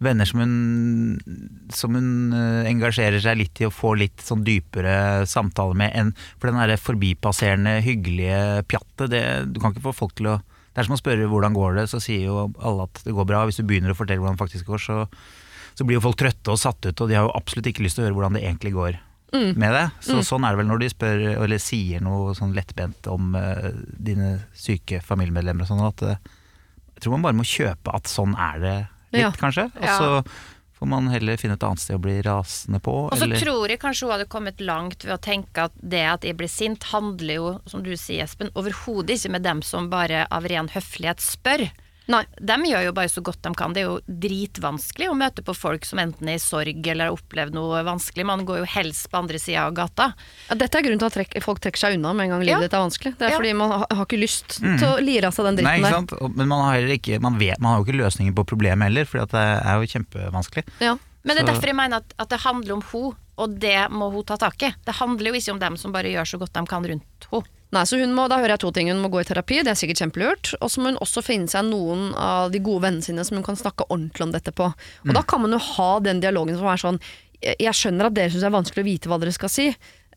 venner 0.00 0.28
som 0.28 0.40
hun, 0.40 0.54
som 1.72 1.96
hun 1.96 2.32
eh, 2.36 2.68
engasjerer 2.70 3.20
seg 3.22 3.36
litt 3.40 3.60
i 3.60 3.66
og 3.68 3.74
får 3.76 3.98
litt 4.00 4.24
sånn 4.24 4.44
dypere 4.46 5.26
samtale 5.28 5.76
med 5.76 5.92
enn 5.96 6.14
For 6.40 6.48
den 6.48 6.60
derre 6.60 6.78
forbipasserende, 6.80 7.78
hyggelige 7.84 8.64
pjattet, 8.70 9.10
det, 9.12 9.22
du 9.52 9.60
kan 9.60 9.74
ikke 9.74 9.90
få 9.90 9.96
folk 10.04 10.16
til 10.18 10.32
å 10.32 10.38
Det 10.40 10.80
er 10.80 10.88
som 10.88 10.96
å 10.96 11.00
spørre 11.00 11.28
hvordan 11.28 11.56
går 11.56 11.76
det, 11.80 11.86
så 11.92 12.00
sier 12.00 12.30
jo 12.30 12.48
alle 12.62 12.88
at 12.88 13.02
det 13.04 13.12
går 13.12 13.26
bra. 13.28 13.44
Hvis 13.48 13.60
du 13.60 13.66
begynner 13.66 13.92
å 13.92 13.98
fortelle 13.98 14.22
hvordan 14.22 14.38
det 14.38 14.44
faktisk 14.44 14.70
går, 14.70 14.82
så, 14.84 14.98
så 15.74 15.84
blir 15.84 15.98
jo 15.98 16.04
folk 16.04 16.20
trøtte 16.20 16.52
og 16.54 16.60
satt 16.62 16.86
ut, 16.86 16.94
og 16.94 17.10
de 17.10 17.18
har 17.18 17.26
jo 17.26 17.32
absolutt 17.34 17.66
ikke 17.72 17.82
lyst 17.82 17.98
til 17.98 18.04
å 18.04 18.08
høre 18.08 18.16
hvordan 18.16 18.38
det 18.38 18.44
egentlig 18.46 18.76
går 18.76 19.00
med 19.30 19.74
det. 19.74 19.84
Så 20.06 20.22
sånn 20.26 20.46
er 20.46 20.54
det 20.54 20.60
vel 20.62 20.70
når 20.70 20.82
de 20.82 20.90
spør 20.90 21.24
eller 21.32 21.62
sier 21.62 22.02
noe 22.02 22.34
sånn 22.38 22.54
lettbent 22.56 23.10
om 23.10 23.34
uh, 23.38 23.68
dine 23.98 24.36
syke 24.56 25.02
familiemedlemmer 25.04 25.66
og 25.66 25.70
sånn, 25.70 25.84
at 25.86 26.06
uh, 26.06 26.32
jeg 26.94 27.04
tror 27.04 27.16
man 27.16 27.28
bare 27.28 27.38
må 27.38 27.46
kjøpe 27.46 27.94
at 27.96 28.10
sånn 28.10 28.34
er 28.38 28.62
det 28.62 28.78
litt, 29.12 29.22
Ja. 29.22 29.30
kanskje. 29.32 29.66
Og 29.76 29.82
Ja. 29.84 29.98
så 29.98 30.24
får 30.80 30.88
man 30.88 31.08
heller 31.08 31.36
finne 31.36 31.54
et 31.54 31.62
annet 31.62 31.78
sted 31.78 31.96
å 31.96 32.00
bli 32.00 32.22
rasende 32.22 32.80
på. 32.80 33.10
Og 33.12 33.18
så 33.18 33.28
tror 33.38 33.68
jeg 33.68 33.78
kanskje 33.80 34.06
hun 34.06 34.12
hadde 34.18 34.28
kommet 34.28 34.60
langt 34.60 35.04
ved 35.04 35.12
å 35.12 35.20
tenke 35.20 35.64
at 35.64 35.72
det 35.82 36.06
at 36.06 36.22
jeg 36.22 36.36
blir 36.36 36.48
sint, 36.48 36.82
handler 36.84 37.34
jo, 37.34 37.60
som 37.66 37.82
du 37.82 37.92
sier 37.96 38.22
Espen, 38.24 38.50
overhodet 38.54 39.10
ikke 39.18 39.30
med 39.30 39.42
dem 39.42 39.60
som 39.62 39.90
bare 39.90 40.26
av 40.30 40.44
ren 40.44 40.68
høflighet 40.68 41.20
spør. 41.20 41.70
Nei. 42.10 42.24
De 42.40 42.56
gjør 42.66 42.84
jo 42.88 42.92
bare 42.96 43.10
så 43.12 43.22
godt 43.22 43.40
de 43.46 43.52
kan. 43.54 43.72
Det 43.76 43.82
er 43.84 43.86
jo 43.88 44.00
dritvanskelig 44.08 45.08
å 45.10 45.16
møte 45.18 45.44
på 45.46 45.54
folk 45.56 45.84
som 45.86 46.00
enten 46.02 46.28
er 46.32 46.38
i 46.38 46.42
sorg 46.42 46.80
eller 46.90 47.08
har 47.10 47.16
opplevd 47.16 47.54
noe 47.56 47.82
vanskelig. 47.86 48.24
Man 48.26 48.44
går 48.48 48.62
jo 48.62 48.68
helst 48.72 49.08
på 49.12 49.20
andre 49.20 49.38
sida 49.42 49.66
av 49.68 49.74
gata. 49.78 50.10
Ja, 50.48 50.56
dette 50.58 50.80
er 50.80 50.86
grunnen 50.86 51.00
til 51.02 51.10
at 51.10 51.16
trekk, 51.18 51.36
folk 51.44 51.60
trekker 51.62 51.84
seg 51.84 51.98
unna 51.98 52.12
med 52.16 52.26
en 52.28 52.34
gang 52.36 52.44
livet 52.46 52.56
Ja. 52.56 52.66
ditt 52.66 52.74
er 52.74 52.84
vanskelig. 52.84 53.12
Det 53.18 53.26
er 53.28 53.30
Ja. 53.30 53.36
fordi 53.38 53.52
man 53.56 53.70
har, 53.70 53.86
har 53.90 54.04
ikke 54.06 54.20
lyst 54.20 54.58
til 54.58 54.88
å 54.88 54.98
lire 55.00 55.26
av 55.30 55.34
seg 55.34 55.44
den 55.50 55.56
dritten 55.60 55.70
Nei, 55.70 55.78
ikke 55.78 55.94
sant? 55.94 56.10
der. 56.18 56.28
Men 56.36 56.48
man 56.48 56.64
har, 56.66 56.78
ikke, 56.98 57.20
man, 57.20 57.38
vet, 57.38 57.60
man 57.60 57.72
har 57.74 57.80
jo 57.84 57.86
ikke 57.88 58.00
løsninger 58.02 58.34
på 58.34 58.46
problemet 58.46 58.90
heller, 58.90 59.04
for 59.06 59.18
det 59.24 59.34
er 59.34 59.80
jo 59.80 59.90
kjempevanskelig. 59.94 60.64
Ja. 60.80 60.96
Men 61.22 61.36
det 61.36 61.42
er 61.44 61.52
derfor 61.52 61.68
jeg 61.68 61.76
mener 61.76 61.96
at, 62.00 62.14
at 62.18 62.28
det 62.32 62.40
handler 62.40 62.72
om 62.78 62.82
hun, 62.92 63.14
og 63.36 63.58
det 63.60 63.90
må 63.92 64.10
hun 64.12 64.24
ta 64.24 64.36
tak 64.40 64.62
i. 64.62 64.72
Det 64.84 64.94
handler 64.96 65.30
jo 65.30 65.34
ikke 65.36 65.52
om 65.52 65.58
dem 65.60 65.76
som 65.76 65.92
bare 65.92 66.08
gjør 66.08 66.24
så 66.26 66.38
godt 66.40 66.52
de 66.56 66.66
kan 66.66 66.82
rundt 66.84 67.28
henne. 67.30 67.44
Nei, 67.70 67.84
så 67.86 67.98
hun 68.00 68.10
må, 68.16 68.24
Da 68.28 68.38
hører 68.40 68.56
jeg 68.56 68.62
to 68.64 68.70
ting. 68.74 68.88
Hun 68.90 68.98
må 69.04 69.10
gå 69.12 69.20
i 69.22 69.28
terapi, 69.28 69.60
det 69.62 69.70
er 69.70 69.78
sikkert 69.78 70.00
kjempelurt. 70.02 70.54
Og 70.60 70.70
så 70.72 70.80
må 70.82 70.90
hun 70.90 70.98
også 71.04 71.22
finne 71.22 71.46
seg 71.52 71.68
noen 71.68 72.08
av 72.18 72.50
de 72.50 72.58
gode 72.58 72.82
vennene 72.82 73.04
sine 73.06 73.22
som 73.26 73.36
hun 73.38 73.46
kan 73.46 73.58
snakke 73.60 73.86
ordentlig 73.88 74.26
om 74.26 74.32
dette 74.34 74.50
på. 74.52 74.66
Og 74.72 75.06
Mm. 75.10 75.14
da 75.14 75.22
kan 75.22 75.40
man 75.42 75.52
jo 75.54 75.58
ha 75.58 75.90
den 76.00 76.20
dialogen 76.20 76.56
som 76.58 76.66
er 76.66 76.76
sånn 76.82 77.00
Jeg 77.40 77.72
skjønner 77.72 78.04
at 78.10 78.12
dere 78.14 78.28
syns 78.28 78.42
det 78.42 78.50
er 78.50 78.58
vanskelig 78.58 78.82
å 78.82 78.88
vite 78.90 79.08
hva 79.08 79.18
dere 79.22 79.32
skal 79.32 79.48
si. 79.48 79.68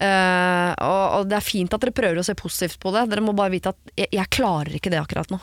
Uh, 0.04 0.74
og, 0.84 1.04
og 1.22 1.28
det 1.30 1.38
er 1.38 1.46
fint 1.46 1.72
at 1.74 1.80
dere 1.80 1.94
prøver 1.96 2.18
å 2.20 2.24
se 2.26 2.34
positivt 2.36 2.80
på 2.82 2.92
det. 2.92 3.06
Dere 3.14 3.22
må 3.24 3.32
bare 3.38 3.54
vite 3.54 3.70
at 3.72 3.78
jeg, 3.96 4.10
jeg 4.12 4.28
klarer 4.34 4.74
ikke 4.76 4.92
det 4.92 5.00
akkurat 5.00 5.30
nå. 5.32 5.40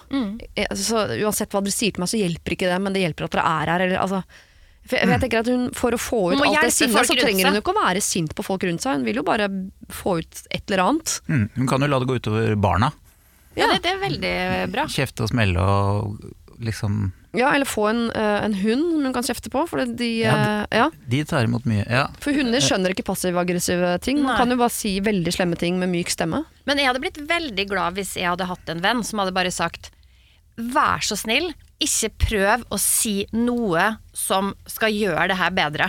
Jeg, 0.59 0.67
så 0.77 1.07
Uansett 1.23 1.55
hva 1.55 1.63
dere 1.65 1.73
sier 1.73 1.95
til 1.95 2.03
meg, 2.03 2.11
så 2.13 2.21
hjelper 2.21 2.53
ikke 2.57 2.69
det, 2.69 2.81
men 2.85 2.93
det 2.93 3.01
hjelper 3.07 3.25
at 3.25 3.37
dere 3.39 3.47
er 3.63 3.73
her. 3.73 3.85
Eller, 3.87 4.03
altså, 4.03 4.21
for 4.89 4.97
jeg, 4.99 5.09
jeg 5.13 5.21
tenker 5.23 5.43
at 5.45 5.49
hun, 5.53 5.69
For 5.77 5.95
å 5.95 5.99
få 6.01 6.21
ut 6.33 6.41
alt 6.41 6.65
det 6.65 6.73
sinnet, 6.75 7.07
så 7.07 7.15
trenger 7.19 7.47
hun 7.51 7.59
jo 7.59 7.63
ikke 7.63 7.75
å 7.77 7.81
være 7.83 8.01
sint 8.03 8.33
på 8.35 8.43
folk 8.47 8.65
rundt 8.67 8.83
seg. 8.83 8.99
Hun 8.99 9.07
vil 9.07 9.21
jo 9.21 9.27
bare 9.27 9.47
få 9.93 10.19
ut 10.23 10.43
et 10.51 10.65
eller 10.71 10.83
annet. 10.87 11.15
Mm. 11.29 11.47
Hun 11.61 11.71
kan 11.71 11.85
jo 11.85 11.91
la 11.93 12.01
det 12.03 12.09
gå 12.11 12.17
utover 12.19 12.57
barna. 12.59 12.91
Ja, 13.59 13.69
det, 13.71 13.81
det 13.85 13.93
er 13.93 14.01
veldig 14.03 14.35
bra. 14.73 14.87
Kjefte 14.91 15.27
og 15.27 15.33
smelle 15.33 15.63
og 15.63 16.21
liksom 16.61 17.13
Ja, 17.37 17.53
eller 17.55 17.69
få 17.69 17.87
en, 17.91 18.01
eh, 18.11 18.39
en 18.45 18.55
hund 18.59 18.83
som 18.97 19.05
hun 19.07 19.15
kan 19.15 19.27
kjefte 19.27 19.51
på. 19.53 19.63
For, 19.71 19.85
de, 19.87 20.09
Ja, 20.25 20.35
de, 20.67 20.81
ja, 20.81 20.89
De 21.13 21.23
tar 21.25 21.47
imot 21.47 21.67
mye. 21.69 21.85
Ja. 21.87 22.09
for 22.23 22.35
hunder 22.37 22.63
skjønner 22.65 22.95
ikke 22.95 23.07
passiv-aggressive 23.07 23.95
ting. 24.03 24.23
Man 24.23 24.33
Nei. 24.35 24.39
kan 24.43 24.51
jo 24.55 24.59
bare 24.61 24.75
si 24.75 24.97
veldig 25.01 25.35
slemme 25.35 25.59
ting 25.61 25.79
med 25.83 25.93
myk 25.93 26.11
stemme. 26.11 26.45
Men 26.67 26.79
jeg 26.83 26.91
hadde 26.91 27.03
blitt 27.03 27.23
veldig 27.31 27.67
glad 27.71 27.99
hvis 27.99 28.17
jeg 28.19 28.29
hadde 28.31 28.49
hatt 28.51 28.69
en 28.75 28.83
venn 28.85 29.03
som 29.07 29.23
hadde 29.23 29.37
bare 29.37 29.55
sagt 29.55 29.93
Vær 30.61 31.01
så 31.07 31.17
snill, 31.17 31.53
ikke 31.81 32.13
prøv 32.27 32.65
å 32.69 32.79
si 32.81 33.25
noe 33.33 33.87
som 34.17 34.53
skal 34.69 34.93
gjøre 34.95 35.31
det 35.33 35.39
her 35.41 35.57
bedre. 35.57 35.89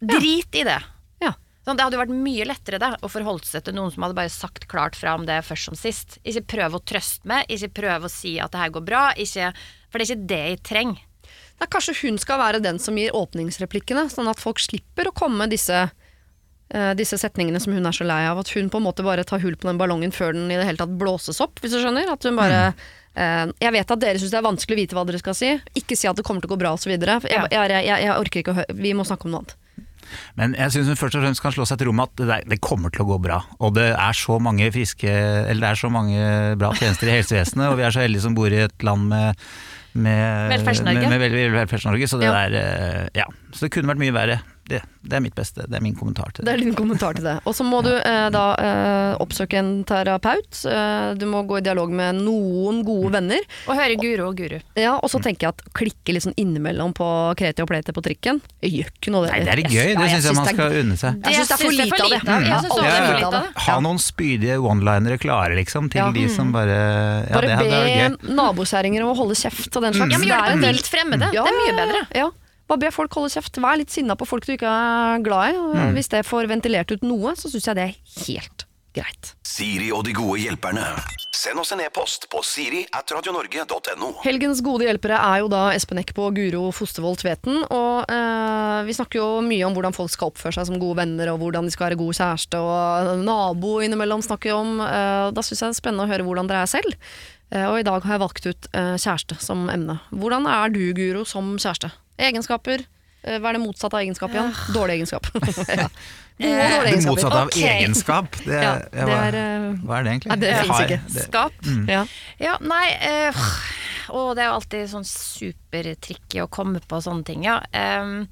Drit 0.00 0.54
i 0.56 0.64
det. 0.66 0.78
Ja. 1.20 1.34
Sånn, 1.66 1.76
det 1.76 1.84
hadde 1.84 1.98
jo 1.98 2.02
vært 2.04 2.14
mye 2.14 2.46
lettere 2.48 2.80
det, 2.80 2.92
å 3.02 3.10
forholde 3.10 3.48
seg 3.48 3.66
til 3.66 3.76
noen 3.76 3.92
som 3.92 4.06
hadde 4.06 4.16
bare 4.16 4.32
sagt 4.32 4.68
klart 4.70 4.96
fra 4.98 5.16
om 5.18 5.26
det 5.28 5.42
først 5.46 5.70
som 5.70 5.78
sist. 5.78 6.18
Ikke 6.22 6.46
prøv 6.54 6.78
å 6.78 6.82
trøste 6.92 7.28
meg, 7.28 7.50
ikke 7.50 7.74
prøv 7.82 8.06
å 8.06 8.12
si 8.12 8.38
at 8.40 8.54
det 8.54 8.62
her 8.62 8.74
går 8.76 8.86
bra, 8.86 9.04
ikke, 9.18 9.50
for 9.90 9.98
det 9.98 10.06
er 10.06 10.12
ikke 10.12 10.30
det 10.30 10.42
jeg 10.46 10.60
trenger. 10.70 11.06
Det 11.60 11.66
er 11.66 11.72
kanskje 11.74 11.98
hun 12.06 12.16
skal 12.16 12.38
være 12.40 12.62
den 12.64 12.78
som 12.80 12.96
gir 12.96 13.12
åpningsreplikkene, 13.12 14.06
sånn 14.08 14.30
at 14.30 14.40
folk 14.40 14.62
slipper 14.62 15.10
å 15.10 15.12
komme 15.12 15.44
disse, 15.52 15.82
uh, 15.90 16.92
disse 16.96 17.18
setningene 17.20 17.60
som 17.60 17.74
hun 17.76 17.84
er 17.84 17.92
så 17.92 18.06
lei 18.08 18.22
av. 18.30 18.40
At 18.40 18.54
hun 18.54 18.70
på 18.72 18.80
en 18.80 18.86
måte 18.86 19.04
bare 19.04 19.26
tar 19.28 19.42
hull 19.44 19.58
på 19.60 19.68
den 19.68 19.76
ballongen 19.80 20.14
før 20.16 20.32
den 20.32 20.48
i 20.48 20.56
det 20.56 20.64
hele 20.64 20.80
tatt 20.80 20.96
blåses 21.02 21.42
opp, 21.44 21.60
hvis 21.60 21.74
du 21.76 21.82
skjønner. 21.82 22.08
At 22.14 22.24
hun 22.24 22.40
bare 22.40 22.62
eh, 22.70 22.88
Jeg 23.20 23.72
vet 23.74 23.94
at 23.96 24.02
dere 24.02 24.20
syns 24.20 24.32
det 24.32 24.38
er 24.38 24.46
vanskelig 24.46 24.76
å 24.76 24.80
vite 24.80 24.96
hva 24.98 25.06
dere 25.08 25.20
skal 25.22 25.36
si. 25.36 25.54
Ikke 25.78 25.98
si 25.98 26.08
at 26.10 26.18
det 26.18 26.24
kommer 26.26 26.44
til 26.44 26.50
å 26.50 26.54
gå 26.54 26.60
bra, 26.62 26.74
osv. 26.76 26.92
Jeg, 26.92 27.26
jeg, 27.30 27.82
jeg, 27.86 28.14
orker 28.14 28.42
ikke 28.42 28.54
å 28.54 28.60
høre 28.60 28.78
Vi 28.80 28.94
må 28.96 29.04
snakke 29.08 29.28
om 29.28 29.34
noe 29.34 29.42
annet. 29.44 29.56
Men 30.38 30.54
jeg 30.58 30.74
syns 30.74 30.88
hun 30.90 30.98
først 30.98 31.18
og 31.18 31.24
fremst 31.24 31.42
kan 31.44 31.54
slå 31.54 31.66
seg 31.68 31.78
til 31.80 31.90
rom 31.90 32.00
med 32.00 32.22
at 32.24 32.46
det, 32.50 32.58
kommer 32.64 32.90
til 32.94 33.04
å 33.04 33.10
gå 33.12 33.18
bra. 33.22 33.42
Og 33.62 33.74
det 33.76 33.90
er 33.92 34.16
så 34.16 34.40
mange 34.42 34.70
friske 34.74 35.10
Eller 35.10 35.60
det 35.60 35.68
er 35.70 35.82
så 35.82 35.90
mange 35.92 36.30
bra 36.58 36.72
tjenester 36.78 37.10
i 37.10 37.18
helsevesenet, 37.18 37.68
og 37.68 37.78
vi 37.78 37.86
er 37.86 37.94
så 37.94 38.02
heldige 38.02 38.24
som 38.24 38.38
bor 38.38 38.50
i 38.50 38.64
et 38.66 38.86
land 38.86 39.12
med 39.12 39.44
med, 39.92 40.52
Velferds-Norge. 40.52 42.06
så 42.06 42.18
det 42.20 42.28
Ja. 42.28 42.44
eh, 42.46 43.08
Ja. 43.14 43.24
Så 43.52 43.66
det 43.66 43.72
kunne 43.72 43.88
vært 43.90 43.98
mye 43.98 44.12
verre. 44.14 44.40
Det, 44.70 44.80
det 45.02 45.16
er 45.18 45.22
mitt 45.24 45.34
beste. 45.34 45.64
Det 45.66 45.74
er 45.78 45.82
min 45.82 45.96
kommentar 45.98 46.30
til 46.36 46.44
Det 46.44 46.52
det. 46.52 46.60
er 46.60 46.64
din 46.68 46.76
kommentar 46.78 47.16
til 47.18 47.24
det. 47.26 47.36
Og 47.48 47.54
så 47.58 47.64
må 47.66 47.80
du 47.82 47.90
eh, 47.90 48.28
da 48.30 48.44
eh, 48.62 49.14
oppsøke 49.22 49.58
en 49.58 49.70
terapeut. 49.88 50.60
Eh, 50.70 51.14
du 51.18 51.24
må 51.26 51.42
gå 51.48 51.58
i 51.58 51.64
dialog 51.66 51.90
med 51.90 52.20
noen 52.22 52.82
gode 52.86 53.10
venner. 53.16 53.42
Og 53.66 53.74
høre 53.78 53.96
Guro 54.00 54.28
og 54.30 54.36
Guru. 54.38 54.58
Ja, 54.78 54.94
og 55.02 55.10
så 55.10 55.18
tenker 55.24 55.48
jeg 55.48 55.56
at 55.56 55.64
klikke 55.74 56.14
litt 56.14 56.24
sånn 56.26 56.36
innimellom 56.38 56.94
på 56.94 57.08
kreti 57.40 57.64
og 57.64 57.70
plete 57.72 57.94
på 57.96 58.04
trikken. 58.06 58.38
Gjør 58.62 58.92
ikke 58.94 59.14
noe 59.14 59.26
Nei, 59.30 59.40
det 59.44 59.52
er 59.56 59.60
litt 59.62 59.74
gøy. 59.74 59.90
Det 59.98 60.08
syns 60.14 60.28
jeg 60.30 60.38
man 60.38 60.50
skal 60.52 60.76
unne 60.84 60.96
seg. 61.00 61.18
Jeg 61.26 61.40
syns 61.40 61.50
det 61.50 61.56
er 61.56 61.64
for 61.64 61.76
lite 61.80 62.02
av 62.04 62.10
det. 62.14 62.20
Ja, 62.30 62.60
synes 62.60 62.62
det 62.62 62.70
for 62.70 63.14
lite 63.16 63.26
av 63.30 63.36
det. 63.38 63.44
Ha 63.66 63.78
noen 63.84 63.98
spydige 64.00 64.60
one-linere 64.62 65.18
klare, 65.22 65.56
liksom, 65.58 65.90
til 65.90 66.00
Ja. 66.04 66.10
de 66.14 66.28
som 66.30 66.52
bare 66.54 66.78
Ja, 66.80 67.34
Bare 67.34 67.46
det 67.46 67.56
hadde 67.58 67.70
vært 67.74 67.90
gøy. 67.90 68.16
be 68.28 68.34
nabokjerringer 68.38 69.02
om 69.04 69.10
å 69.12 69.16
holde 69.18 69.34
kjeft 69.34 69.74
og 69.76 69.82
den 69.82 69.92
slags. 69.98 70.12
Ja, 70.12 70.18
men 70.18 70.28
gjør 70.28 70.44
det 70.46 70.52
en 70.52 70.58
på 70.60 70.66
del- 70.68 70.74
vilt 70.78 70.88
fremmede. 70.94 71.32
Ja, 71.34 71.42
Det 71.44 71.50
er 71.50 71.58
mye 71.60 71.76
bedre. 71.80 72.00
Ja. 72.14 72.30
Bare 72.70 72.84
be 72.84 72.90
folk 72.94 73.16
holde 73.18 73.32
kjeft. 73.34 73.58
Vær 73.58 73.78
litt 73.80 73.90
sinna 73.90 74.14
på 74.14 74.28
folk 74.28 74.46
du 74.46 74.54
ikke 74.54 74.70
er 74.70 75.22
glad 75.26 75.56
i. 75.56 75.62
Mm. 75.74 75.94
Hvis 75.96 76.10
det 76.12 76.22
får 76.28 76.46
ventilert 76.50 76.92
ut 76.94 77.02
noe, 77.02 77.34
så 77.38 77.50
syns 77.50 77.66
jeg 77.66 77.78
det 77.78 77.86
er 77.88 77.96
helt 78.28 78.66
greit. 78.94 79.32
Siri 79.46 79.90
og 79.94 80.04
de 80.06 80.14
gode 80.14 80.38
hjelperne. 80.42 80.84
Send 81.34 81.60
oss 81.62 81.70
en 81.72 81.80
e-post 81.82 82.26
på 82.30 82.42
siri 82.46 82.82
at 82.94 83.10
radionorge.no. 83.14 84.10
Helgens 84.22 84.60
gode 84.66 84.86
hjelpere 84.86 85.18
er 85.18 85.40
jo 85.42 85.50
da 85.50 85.62
Espen 85.74 86.00
Eckbo 86.02 86.26
og 86.28 86.38
Guro 86.38 86.62
Fostervold 86.74 87.20
Tveten. 87.22 87.62
Og 87.64 88.12
eh, 88.12 88.78
vi 88.86 88.96
snakker 88.98 89.22
jo 89.22 89.28
mye 89.46 89.66
om 89.66 89.74
hvordan 89.74 89.96
folk 89.96 90.12
skal 90.14 90.30
oppføre 90.30 90.58
seg 90.58 90.68
som 90.68 90.78
gode 90.82 91.00
venner, 91.00 91.32
og 91.32 91.42
hvordan 91.42 91.66
de 91.66 91.74
skal 91.74 91.88
være 91.88 92.00
god 92.02 92.18
kjæreste, 92.18 92.60
og 92.60 93.24
nabo 93.24 93.76
innimellom 93.86 94.22
snakker 94.26 94.50
vi 94.50 94.56
om. 94.58 94.82
Eh, 94.84 95.26
da 95.34 95.46
syns 95.46 95.62
jeg 95.62 95.70
det 95.70 95.78
er 95.78 95.82
spennende 95.82 96.06
å 96.06 96.12
høre 96.12 96.26
hvordan 96.28 96.50
dere 96.50 96.66
er 96.66 96.74
selv. 96.74 97.10
Eh, 97.50 97.66
og 97.66 97.80
i 97.80 97.86
dag 97.86 98.04
har 98.06 98.16
jeg 98.16 98.24
valgt 98.26 98.46
ut 98.46 98.70
eh, 98.74 98.94
kjæreste 98.94 99.38
som 99.42 99.66
emne. 99.72 100.00
Hvordan 100.10 100.46
er 100.50 100.74
du, 100.74 100.82
Guro, 100.98 101.24
som 101.26 101.56
kjæreste? 101.58 101.90
Egenskaper? 102.28 102.84
Eh, 103.22 103.36
hva 103.40 103.50
er 103.50 103.58
det 103.58 103.62
motsatte 103.64 103.96
av 103.98 104.04
egenskap 104.04 104.32
igjen? 104.32 104.52
Dårlig 104.74 104.98
egenskap. 105.00 105.26
ja. 105.82 105.88
Gode 106.40 106.84
Det 106.88 107.00
motsatte 107.04 107.36
av 107.42 107.50
okay. 107.50 107.66
egenskap. 107.82 108.36
Det, 108.46 108.54
Ja, 108.56 108.72
ja, 108.96 109.06
det 109.10 109.16
er, 109.18 109.36
eh, 109.42 109.66
hva 109.84 109.98
er 109.98 110.06
det 110.06 110.12
egentlig? 110.14 110.30
Nei, 110.32 110.38
det 110.40 110.54
fins 110.62 110.80
ikke. 110.86 111.00
det- 111.12 111.24
Skap. 111.26 111.68
Ja. 111.90 112.04
Ja, 112.40 112.54
nei 112.64 112.86
eh, 112.96 113.44
Å, 114.10 114.22
det 114.34 114.42
er 114.42 114.48
jo 114.48 114.54
alltid 114.56 114.88
sånn 114.90 115.04
supertricky 115.06 116.40
å 116.42 116.48
komme 116.50 116.80
på 116.82 116.98
sånne 117.04 117.22
ting, 117.28 117.44
ja. 117.46 117.60
Um, 117.70 118.24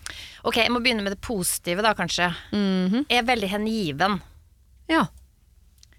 ok, 0.48 0.56
jeg 0.64 0.72
må 0.74 0.80
begynne 0.82 1.04
med 1.06 1.12
det 1.14 1.20
positive, 1.22 1.84
da, 1.86 1.92
kanskje. 1.94 2.32
Mhm. 2.50 3.04
Jeg 3.06 3.20
er 3.20 3.28
veldig 3.28 3.50
hengiven. 3.52 4.18
ja. 4.90 5.04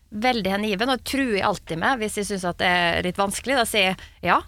Veldig 0.10 0.50
hengiven, 0.52 0.90
og 0.90 1.04
truer 1.06 1.44
alltid 1.46 1.78
med 1.78 2.00
hvis 2.02 2.16
jeg 2.18 2.26
syns 2.26 2.44
at 2.50 2.58
det 2.58 2.68
er 2.68 3.04
litt 3.06 3.20
vanskelig. 3.22 3.56
Da 3.62 3.66
sier 3.70 3.92
jeg 3.92 3.98
ja, 4.26 4.40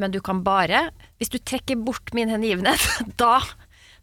men 0.00 0.14
du 0.14 0.20
kan 0.24 0.42
bare 0.46 0.88
Hvis 1.20 1.30
du 1.30 1.38
trekker 1.38 1.78
bort 1.78 2.12
min 2.16 2.32
hengivenhet, 2.32 2.82
da 3.20 3.38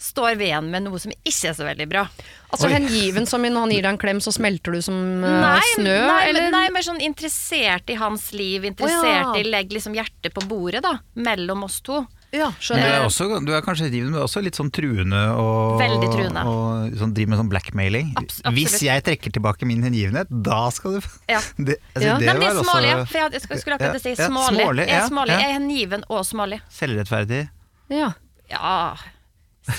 står 0.01 0.35
vi 0.39 0.47
igjen 0.47 0.71
med 0.73 0.87
noe 0.87 0.99
som 1.01 1.11
ikke 1.13 1.51
er 1.51 1.53
så 1.53 1.65
veldig 1.67 1.85
bra. 1.91 2.05
Altså 2.49 2.67
Oi. 2.67 2.73
hengiven 2.73 3.27
som 3.29 3.43
i 3.45 3.51
når 3.53 3.67
han 3.67 3.73
gir 3.75 3.83
deg 3.85 3.91
en 3.93 3.99
klem, 4.01 4.21
så 4.23 4.33
smelter 4.33 4.73
du 4.73 4.81
som 4.81 4.97
eh, 4.97 5.35
Nei, 5.43 5.67
snø? 5.75 5.97
nei, 6.07 6.21
eller? 6.29 6.47
men, 6.47 6.55
nei, 6.55 6.63
mer 6.73 6.85
sånn 6.87 7.03
interessert 7.05 7.91
i 7.93 7.99
hans 8.01 8.31
liv. 8.33 8.65
Interessert 8.65 9.29
oh, 9.29 9.35
ja. 9.37 9.43
i 9.43 9.45
Legg 9.45 9.75
liksom 9.75 9.93
hjertet 9.97 10.33
på 10.33 10.45
bordet, 10.49 10.81
da. 10.87 10.95
Mellom 11.21 11.67
oss 11.67 11.77
to. 11.85 12.01
Ja, 12.31 12.47
Men 12.71 12.79
du 12.79 12.87
er, 12.87 13.01
også, 13.03 13.25
du 13.45 13.51
er 13.51 13.61
kanskje 13.61 13.89
men 13.91 14.13
du 14.13 14.17
er 14.17 14.23
også 14.23 14.39
litt 14.41 14.55
sånn 14.55 14.69
truende 14.71 15.19
og, 15.35 15.79
Veldig 15.81 16.07
truende. 16.13 16.43
og 16.47 16.93
sånn, 16.95 17.11
driver 17.13 17.29
med 17.33 17.39
sånn 17.41 17.49
blackmailing. 17.51 18.13
Abs- 18.15 18.39
absolutt. 18.39 18.55
Hvis 18.55 18.75
jeg 18.85 19.03
trekker 19.03 19.33
tilbake 19.35 19.67
min 19.67 19.83
hengivenhet, 19.83 20.27
da 20.31 20.69
skal 20.71 20.95
du 20.95 21.01
Ja. 21.27 21.41
det, 21.57 21.75
altså, 21.93 22.07
Ja. 22.07 22.17
det 22.17 22.25
Nei, 22.25 22.33
men 22.33 22.39
de 22.39 22.45
var 22.45 22.51
er 22.55 22.61
også 22.61 22.69
smålige. 22.71 23.07
For 23.11 23.17
jeg 23.19 23.31
jeg 23.33 23.59
skulle 23.59 23.75
akkurat 23.75 24.01
si 24.01 24.09
Ja, 24.09 24.15
ja, 24.15 24.29
smålig. 24.29 24.61
smålig, 24.63 24.85
Jeg 24.87 24.95
er 24.95 25.01
ja, 25.01 25.09
smålig. 25.09 25.27
ja. 25.35 25.39
Jeg 25.39 25.49
er 25.49 25.59
hengiven 25.59 26.03
og 26.09 26.23
smålig. 26.25 26.61
selvrettferdig. 26.71 27.49
Ja. 27.89 28.13
Ja 28.49 28.95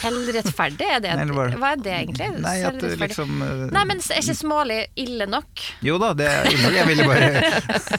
Selvrettferdig, 0.00 0.86
er 0.96 1.00
det 1.04 1.12
Hva 1.34 1.72
er 1.74 1.82
det 1.84 1.92
egentlig? 1.98 2.28
Nei, 2.42 2.54
at 2.66 2.78
du 2.80 2.86
liksom 3.00 3.42
eh, 3.44 3.62
Nei, 3.74 3.84
men 3.90 4.00
er 4.02 4.22
ikke 4.22 4.36
smålig 4.38 4.78
ille 5.02 5.26
nok? 5.30 5.64
Jo 5.84 5.98
da, 6.02 6.12
det 6.18 6.28
er 6.30 6.48
ille. 6.52 6.72
Jeg 6.76 6.88
ville 6.88 7.06
bare 7.08 7.30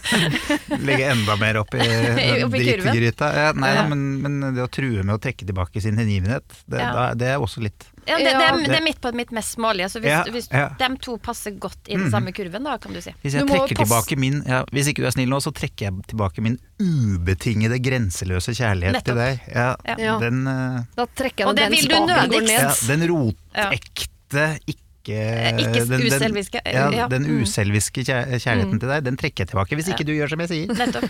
legge 0.87 1.09
enda 1.13 1.35
mer 1.41 1.61
opp 1.61 1.73
i 1.77 1.79
kurven. 1.85 2.51
dritgryta. 2.57 3.31
Ja, 3.37 3.49
nei, 3.57 3.73
Ja. 3.75 3.85
men, 3.89 4.03
men 4.23 4.55
det 4.55 4.63
å 4.65 4.69
true 4.71 5.03
med 5.03 5.15
å 5.17 5.21
trekke 5.21 5.45
tilbake 5.47 5.81
sin 5.83 5.97
hengivenhet, 6.01 6.45
det, 6.65 6.79
Ja. 6.81 6.91
da, 6.95 7.05
det 7.17 7.33
er 7.35 7.41
også 7.43 7.63
litt 7.63 7.87
Ja, 8.07 8.17
det, 8.17 8.25
det, 8.25 8.33
er, 8.35 8.57
det 8.67 8.77
er 8.77 8.83
midt 8.83 8.99
på 9.01 9.11
mitt 9.15 9.31
mest 9.31 9.55
smålige. 9.55 9.87
Så 9.89 9.99
hvis, 10.03 10.11
Ja, 10.11 10.23
hvis 10.33 10.47
ja. 10.51 10.69
De 10.79 10.89
to 11.01 11.17
passer 11.17 11.51
godt 11.57 11.87
i 11.87 11.95
den 11.95 12.09
samme 12.11 12.33
kurven, 12.35 12.63
da, 12.67 12.77
kan 12.77 12.93
du 12.93 12.99
si. 13.01 13.13
Hvis 13.23 13.33
jeg 13.37 13.45
Du 13.47 13.53
trekker 13.53 13.75
passe- 13.79 13.85
tilbake 13.87 14.19
min 14.19 14.41
ja, 14.47 14.63
Hvis 14.71 14.87
ikke 14.91 15.01
du 15.03 15.07
er 15.07 15.15
snill 15.15 15.29
nå, 15.31 15.39
så 15.43 15.53
trekker 15.55 15.87
jeg 15.89 16.07
tilbake 16.11 16.41
min 16.43 16.57
ubetingede, 16.83 17.79
grenseløse 17.83 18.53
kjærlighet 18.57 19.03
til 19.07 19.15
deg. 19.15 19.41
Ja, 19.53 19.75
Ja. 19.97 20.17
Den, 20.19 20.45
eh, 20.47 20.83
Da 20.95 21.05
trekker 21.15 21.43
jeg 21.45 21.47
Og 21.47 21.55
det 21.55 21.69
den 21.69 21.71
vil 21.71 21.87
du 21.87 22.05
nødigst. 22.05 22.53
ja, 22.53 22.95
den 22.95 23.07
rotekte, 23.11 24.59
ikke 24.67 24.82
Ikke 25.11 25.83
den, 25.83 25.89
den, 25.91 26.05
uselviske, 26.07 26.61
ja, 26.65 26.85
ja. 26.95 27.07
den 27.11 27.23
Mm. 27.27 27.41
uselviske 27.43 28.03
kjærligheten 28.07 28.39
kjærligheten 28.39 28.79
til 28.79 28.89
deg, 28.89 29.03
den 29.03 29.17
trekker 29.19 29.43
jeg 29.43 29.49
tilbake. 29.51 29.75
Hvis 29.75 29.89
ikke 29.91 30.05
du 30.07 30.13
gjør 30.15 30.29
som 30.33 30.43
jeg 30.43 30.49
sier. 30.51 30.73
Nettopp. 30.79 31.07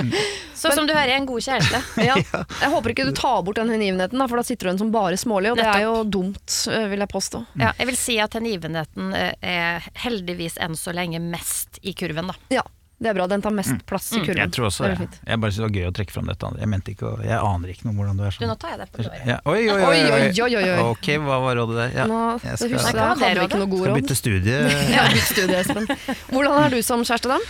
Så 0.60 0.72
som 0.76 0.86
du 0.86 0.92
hører, 0.92 1.08
jeg 1.08 1.16
er 1.16 1.22
en 1.22 1.28
god 1.30 1.40
kjæreste. 1.46 1.80
Ja. 2.10 2.16
Jeg 2.16 2.70
håper 2.72 2.90
ikke 2.92 3.06
du 3.08 3.12
tar 3.16 3.42
bort 3.46 3.56
den 3.60 3.70
hengivenheten, 3.72 4.20
for 4.28 4.36
da 4.40 4.44
sitter 4.46 4.66
du 4.66 4.70
igjen 4.72 4.82
som 4.82 4.90
bare 4.94 5.16
smålig, 5.20 5.52
og 5.54 5.60
det 5.60 5.66
er 5.68 5.84
jo 5.86 5.94
dumt, 6.04 6.56
eh, 6.70 6.86
vil 6.90 7.00
jeg 7.04 7.12
påstå. 7.12 7.44
Ja, 7.60 7.72
jeg 7.78 7.90
vil 7.90 7.96
si 8.00 8.18
at 8.22 8.34
hengivenheten 8.36 9.14
eh, 9.16 9.32
er 9.40 9.88
heldigvis 10.04 10.58
enn 10.60 10.76
så 10.78 10.92
lenge 10.96 11.20
mest 11.22 11.80
i 11.82 11.94
kurven, 11.96 12.32
da. 12.32 12.36
Ja, 12.60 12.64
det 13.00 13.08
er 13.08 13.14
bra. 13.16 13.24
Den 13.32 13.40
tar 13.40 13.54
mest 13.56 13.80
plass 13.88 14.10
i 14.12 14.20
kurven. 14.20 14.36
Jeg 14.42 14.50
tror 14.52 14.66
også 14.68 14.84
Det 14.84 14.90
er 14.92 14.98
det. 15.06 15.20
Jeg 15.30 15.40
bare 15.40 15.50
synes 15.54 15.60
det 15.60 15.64
var 15.66 15.76
gøy 15.80 15.86
å 15.88 15.92
trekke 15.96 16.12
fram 16.12 16.26
dette. 16.28 16.50
Jeg 16.60 16.68
mente 16.68 16.92
ikke 16.92 17.06
å 17.08 17.12
Jeg 17.24 17.38
aner 17.40 17.72
ikke 17.72 17.86
noe 17.86 17.94
om 17.94 18.00
hvordan 18.02 18.20
du 18.20 18.24
er 18.26 18.30
Du, 18.30 18.36
sånn. 18.36 18.50
nå 18.52 18.56
tar 18.60 18.74
jeg 18.74 18.78
deg 18.82 18.90
på 18.92 19.06
døra. 19.06 19.20
Ja. 19.30 19.38
Oi, 19.48 19.60
oi, 19.64 19.78
oi, 19.80 19.86
Oi, 19.88 20.28
oi, 20.44 20.50
oi, 20.60 20.64
oi. 20.74 20.78
Ok, 20.90 21.08
hva 21.24 21.38
var 21.46 21.56
rådet 21.62 21.78
der? 21.80 21.94
Ja, 21.96 22.06
Nå, 22.10 22.20
jeg 22.44 22.60
skal, 22.60 22.74
husker, 22.76 22.92
Hva 22.92 22.92
der 22.92 23.00
var 23.00 23.16
det 23.16 23.24
hadde 23.24 23.40
vi 23.40 23.48
ikke 23.48 23.62
noe 23.64 23.72
god 23.72 23.84
skal 23.86 23.98
bytte 24.00 24.18
studie. 24.20 24.60
Ja, 24.96 25.06
bytte 25.08 25.26
studie, 25.32 25.58
Espen. 25.64 25.88
Hvordan 26.34 26.60
er 26.66 26.76
du 26.76 26.82
som 26.84 27.02
kjæreste, 27.08 27.32
da? 27.32 27.40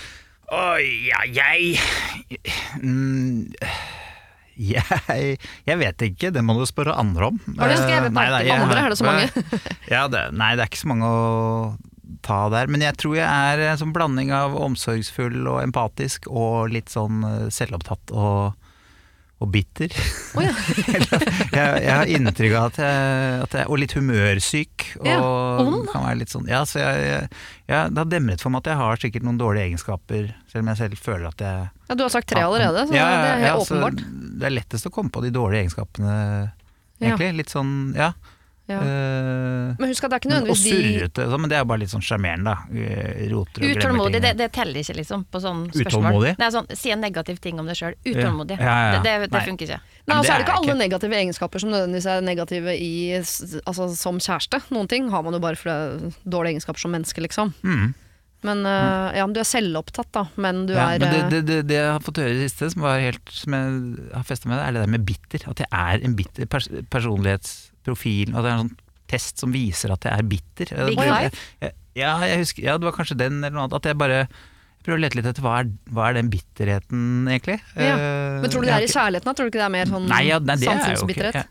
Oi, 0.50 0.86
ja, 1.10 1.20
jeg 1.30 1.78
mm, 2.82 3.50
jeg, 4.60 5.38
jeg 5.66 5.78
vet 5.80 6.02
ikke, 6.04 6.30
det 6.34 6.42
må 6.44 6.56
du 6.58 6.64
spørre 6.68 6.92
andre 7.00 7.30
om. 7.30 7.38
Har 7.58 7.70
du 7.72 7.76
skrevet 7.80 8.10
Eh, 8.10 8.14
nei, 8.16 8.26
nei, 8.34 8.40
jeg- 8.44 8.60
andre? 8.60 8.80
Er 8.84 8.88
det 8.92 8.98
så 8.98 9.06
mange? 9.06 9.60
ja, 9.88 10.02
det, 10.12 10.24
nei, 10.36 10.50
det 10.58 10.64
er 10.66 10.68
ikke 10.70 10.82
så 10.82 10.90
mange 10.90 11.06
å 11.08 11.78
ta 12.27 12.40
der. 12.53 12.70
Men 12.70 12.85
jeg 12.85 12.96
tror 13.01 13.18
jeg 13.18 13.27
er 13.27 13.66
en 13.70 13.81
sånn 13.81 13.94
blanding 13.96 14.33
av 14.35 14.57
omsorgsfull 14.59 15.42
og 15.44 15.61
empatisk 15.64 16.29
og 16.31 16.73
litt 16.75 16.92
sånn 16.92 17.23
eh, 17.27 17.46
selvopptatt 17.55 18.12
og, 18.14 18.57
og 19.40 19.51
bitter. 19.55 19.94
Oh, 20.37 20.44
ja. 20.44 20.53
jeg, 21.57 21.83
jeg 21.85 21.92
har 21.94 22.12
inntrykk 22.12 22.57
av 22.59 22.68
at 22.70 22.81
jeg, 22.83 23.37
at 23.46 23.57
jeg 23.61 23.70
Og 23.73 23.81
litt 23.83 23.94
humørsyk. 23.96 24.87
Og 25.01 25.09
Ja, 25.09 25.20
ond, 25.64 25.87
kan 25.90 26.05
være 26.07 26.20
litt 26.20 26.35
sånn 26.35 26.51
Ja, 26.51 26.62
så 26.68 26.83
jeg, 26.83 27.29
jeg, 27.70 27.94
det 27.94 28.03
har 28.03 28.11
demret 28.11 28.44
for 28.44 28.53
meg 28.53 28.64
at 28.64 28.73
jeg 28.73 28.81
har 28.83 29.05
sikkert 29.07 29.27
noen 29.27 29.40
dårlige 29.40 29.70
egenskaper, 29.70 30.33
selv 30.53 30.64
om 30.64 30.73
jeg 30.73 30.83
selv 30.83 31.05
føler 31.09 31.31
at 31.31 31.46
jeg 31.46 31.68
ja, 31.90 31.96
du 31.99 32.05
har 32.05 32.12
sagt 32.12 32.29
tre 32.31 32.42
allerede, 32.46 32.85
så 32.87 32.94
Ja, 32.94 33.07
det 33.18 33.31
er 33.31 33.40
helt 33.49 33.64
åpenbart. 33.64 34.03
Det 34.40 34.46
er 34.46 34.53
lettest 34.55 34.87
å 34.87 34.92
komme 34.94 35.11
på 35.11 35.25
de 35.25 35.33
dårlige 35.35 35.64
egenskapene, 35.64 36.12
egentlig. 37.03 37.33
Litt 37.40 37.51
sånn, 37.51 37.73
ja. 37.99 38.12
Ja. 38.70 38.80
Eh, 38.80 39.74
Men 39.80 39.90
husk 39.90 40.04
at 40.06 40.12
det 40.12 40.16
er 40.16 40.22
ikke 40.22 40.30
nødvendigvis 40.33 40.62
de 40.64 40.72
surrete, 40.76 41.26
sånn, 41.33 41.40
men 41.44 41.50
det 41.52 41.59
er 41.59 41.64
bare 41.68 41.83
litt 41.83 41.92
sånn 41.92 42.04
sjarmerende, 42.06 42.54
da. 42.54 42.83
Eh, 42.85 43.22
Roter 43.33 43.64
og 43.66 43.76
Utålmodig, 43.76 44.20
det, 44.24 44.33
det 44.38 44.48
teller 44.56 44.80
ikke 44.85 44.96
liksom 45.00 45.24
på 45.30 45.42
sånne 45.42 45.70
spørsmål. 45.74 46.09
Utålmodig? 46.11 46.35
Nei, 46.40 46.50
sånn, 46.54 46.70
Si 46.80 46.92
en 46.94 47.00
negativ 47.04 47.40
ting 47.44 47.59
om 47.62 47.66
deg 47.70 47.78
sjøl. 47.80 47.96
Utålmodig. 48.06 48.59
Ja, 48.61 48.66
ja, 48.66 48.92
ja. 48.94 49.00
Det, 49.02 49.14
det, 49.26 49.30
det 49.35 49.42
funker 49.48 49.66
ikke. 49.68 49.80
Nei, 49.80 50.02
Men 50.06 50.16
altså 50.18 50.30
det 50.30 50.35
er 50.35 50.38
det 50.38 50.46
ikke 50.48 50.59
alle 50.61 50.72
ikke- 50.72 50.83
negative 50.85 51.18
egenskaper 51.22 51.61
som 51.64 51.70
nødvendigvis 51.74 52.06
er 52.14 52.20
negative 52.26 52.76
i, 52.76 52.92
altså, 53.66 53.88
som 53.96 54.18
kjæreste. 54.22 54.62
Noen 54.70 54.88
ting 54.88 55.11
har 55.11 55.22
man 55.26 55.35
jo 55.35 55.42
bare 55.42 55.59
for 55.61 55.70
det 55.74 56.14
dårlige 56.24 56.56
egenskaper 56.59 56.80
som 56.87 56.94
menneske, 56.94 57.20
liksom. 57.26 57.52
Mm. 57.66 57.90
Men 58.42 58.62
uh, 58.64 59.12
ja, 59.12 59.26
men 59.26 59.35
du 59.37 59.40
er 59.42 59.44
selvopptatt, 59.44 60.09
da. 60.16 60.22
Men 60.40 60.62
du 60.64 60.72
Ja, 60.72 60.94
er 60.94 61.02
men 61.02 61.11
det, 61.12 61.24
det, 61.28 61.40
det, 61.44 61.56
det 61.68 61.74
jeg 61.76 61.90
har 61.92 62.00
fått 62.00 62.16
høre 62.22 62.33
i 62.33 62.38
det 62.38 62.46
siste, 62.48 62.70
som, 62.72 62.87
var 62.87 62.96
helt, 63.02 63.20
som 63.28 63.52
jeg 63.52 64.06
har 64.14 64.24
festa 64.24 64.48
med, 64.48 64.56
er 64.64 64.72
det 64.72 64.80
der 64.87 64.92
med 64.94 65.04
bitter. 65.04 65.44
At 65.50 65.61
jeg 65.61 65.68
er 65.68 66.06
en 66.09 66.14
bitter 66.16 66.48
pers 66.48 66.70
personlighetsprofil. 67.85 68.35
At 68.37 68.43
det 68.45 68.51
er 68.51 68.57
en 68.59 68.69
sånn 68.69 68.77
test 69.11 69.38
som 69.43 69.53
viser 69.53 69.93
at 69.93 70.05
jeg 70.07 70.12
er 70.19 70.23
bitter. 70.23 70.87
Big 70.87 70.99
Jeg- 70.99 71.33
jeg- 71.61 71.73
Ja, 71.97 72.19
jeg 72.21 72.38
husker, 72.38 72.62
ja, 72.62 72.79
det 72.79 72.85
var 72.85 72.93
kanskje 72.93 73.16
den 73.19 73.43
eller 73.45 73.51
noe 73.51 73.64
annet. 73.64 73.75
At 73.75 73.83
jeg 73.85 73.99
bare 73.99 74.29
jeg 74.29 74.29
prøver 74.85 74.99
å 74.99 75.01
lete 75.03 75.14
litt 75.16 75.27
etter 75.27 75.43
hva 75.43 75.59
er, 75.61 75.64
hva 75.93 76.09
er 76.09 76.14
den 76.14 76.31
bitterheten, 76.31 77.27
egentlig. 77.29 77.61
Ja. 77.77 77.97
Eh, 77.99 78.40
Men 78.40 78.49
tror 78.51 78.62
du 78.62 78.66
det 78.69 78.75
er 78.75 78.83
i 78.83 78.87
kjærligheten? 78.87 79.25
da? 79.25 79.33
Tror 79.35 79.51
du 79.51 79.51
ikke 79.51 79.61
det 79.61 79.66
er 79.66 79.69
mer 79.69 79.85
sånn 79.87 80.07
Nei, 80.09 80.23
ja, 80.29 80.38
nei, 80.38 80.55
er 80.55 80.59
jo 80.59 80.71
samfunnsbitterhet? 80.71 81.33
jeg- 81.35 81.47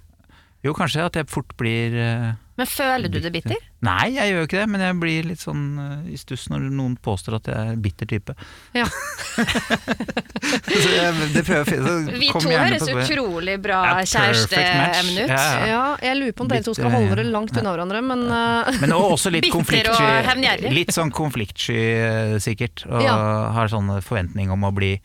Jo, 0.63 0.73
kanskje 0.73 1.05
at 1.05 1.13
jeg 1.13 1.27
fort 1.29 1.55
blir 1.57 1.93
eh, 1.93 2.33
Men 2.59 2.67
føler 2.67 3.07
du 3.13 3.19
det 3.23 3.31
bitter? 3.31 3.55
Nei, 3.87 4.09
jeg 4.17 4.33
gjør 4.33 4.41
jo 4.41 4.47
ikke 4.49 4.57
det, 4.59 4.67
men 4.73 4.81
jeg 4.83 4.95
blir 4.99 5.27
litt 5.29 5.39
sånn 5.39 5.61
eh, 5.79 6.09
i 6.11 6.17
stuss 6.19 6.49
når 6.51 6.65
noen 6.75 6.97
påstår 6.99 7.37
at 7.37 7.47
jeg 7.47 7.55
er 7.55 7.69
en 7.77 7.83
bitter 7.85 8.09
type. 8.11 8.35
Ja. 8.75 8.83
så 9.69 10.89
jeg, 10.91 11.29
det 11.33 11.43
prøver, 11.47 11.71
jeg- 11.71 11.83
så 11.83 12.17
Vi 12.19 12.29
to 12.33 12.41
høres 12.51 12.83
utrolig 12.89 13.55
bra 13.63 13.79
Ja, 13.85 13.93
perfect 14.03 14.51
ut. 14.51 15.29
Ja, 15.29 15.37
Ja, 15.39 15.65
Ja, 15.69 15.83
jeg 16.03 16.17
lurer 16.19 16.33
på 16.35 16.43
om 16.45 16.49
dere 16.51 16.63
to 16.65 16.73
skal 16.75 16.91
holde 16.91 17.15
dere 17.15 17.27
langt 17.31 17.55
unna 17.55 17.73
hverandre, 17.75 18.01
men 18.03 18.25
uh, 18.27 18.71
Men 18.81 18.91
også 18.97 19.31
litt 19.33 19.47
konfliktsky. 19.57 20.69
Litt 20.73 20.91
sånn 20.95 21.11
konfliktsky, 21.15 21.77
eh, 21.79 22.35
sikkert. 22.43 22.85
Og 22.89 23.03
Ja. 23.03 23.15
har 23.55 23.67
sånn 23.71 23.89
forventning 24.03 24.51
om 24.51 24.63
å 24.67 24.73
bli 24.75 24.97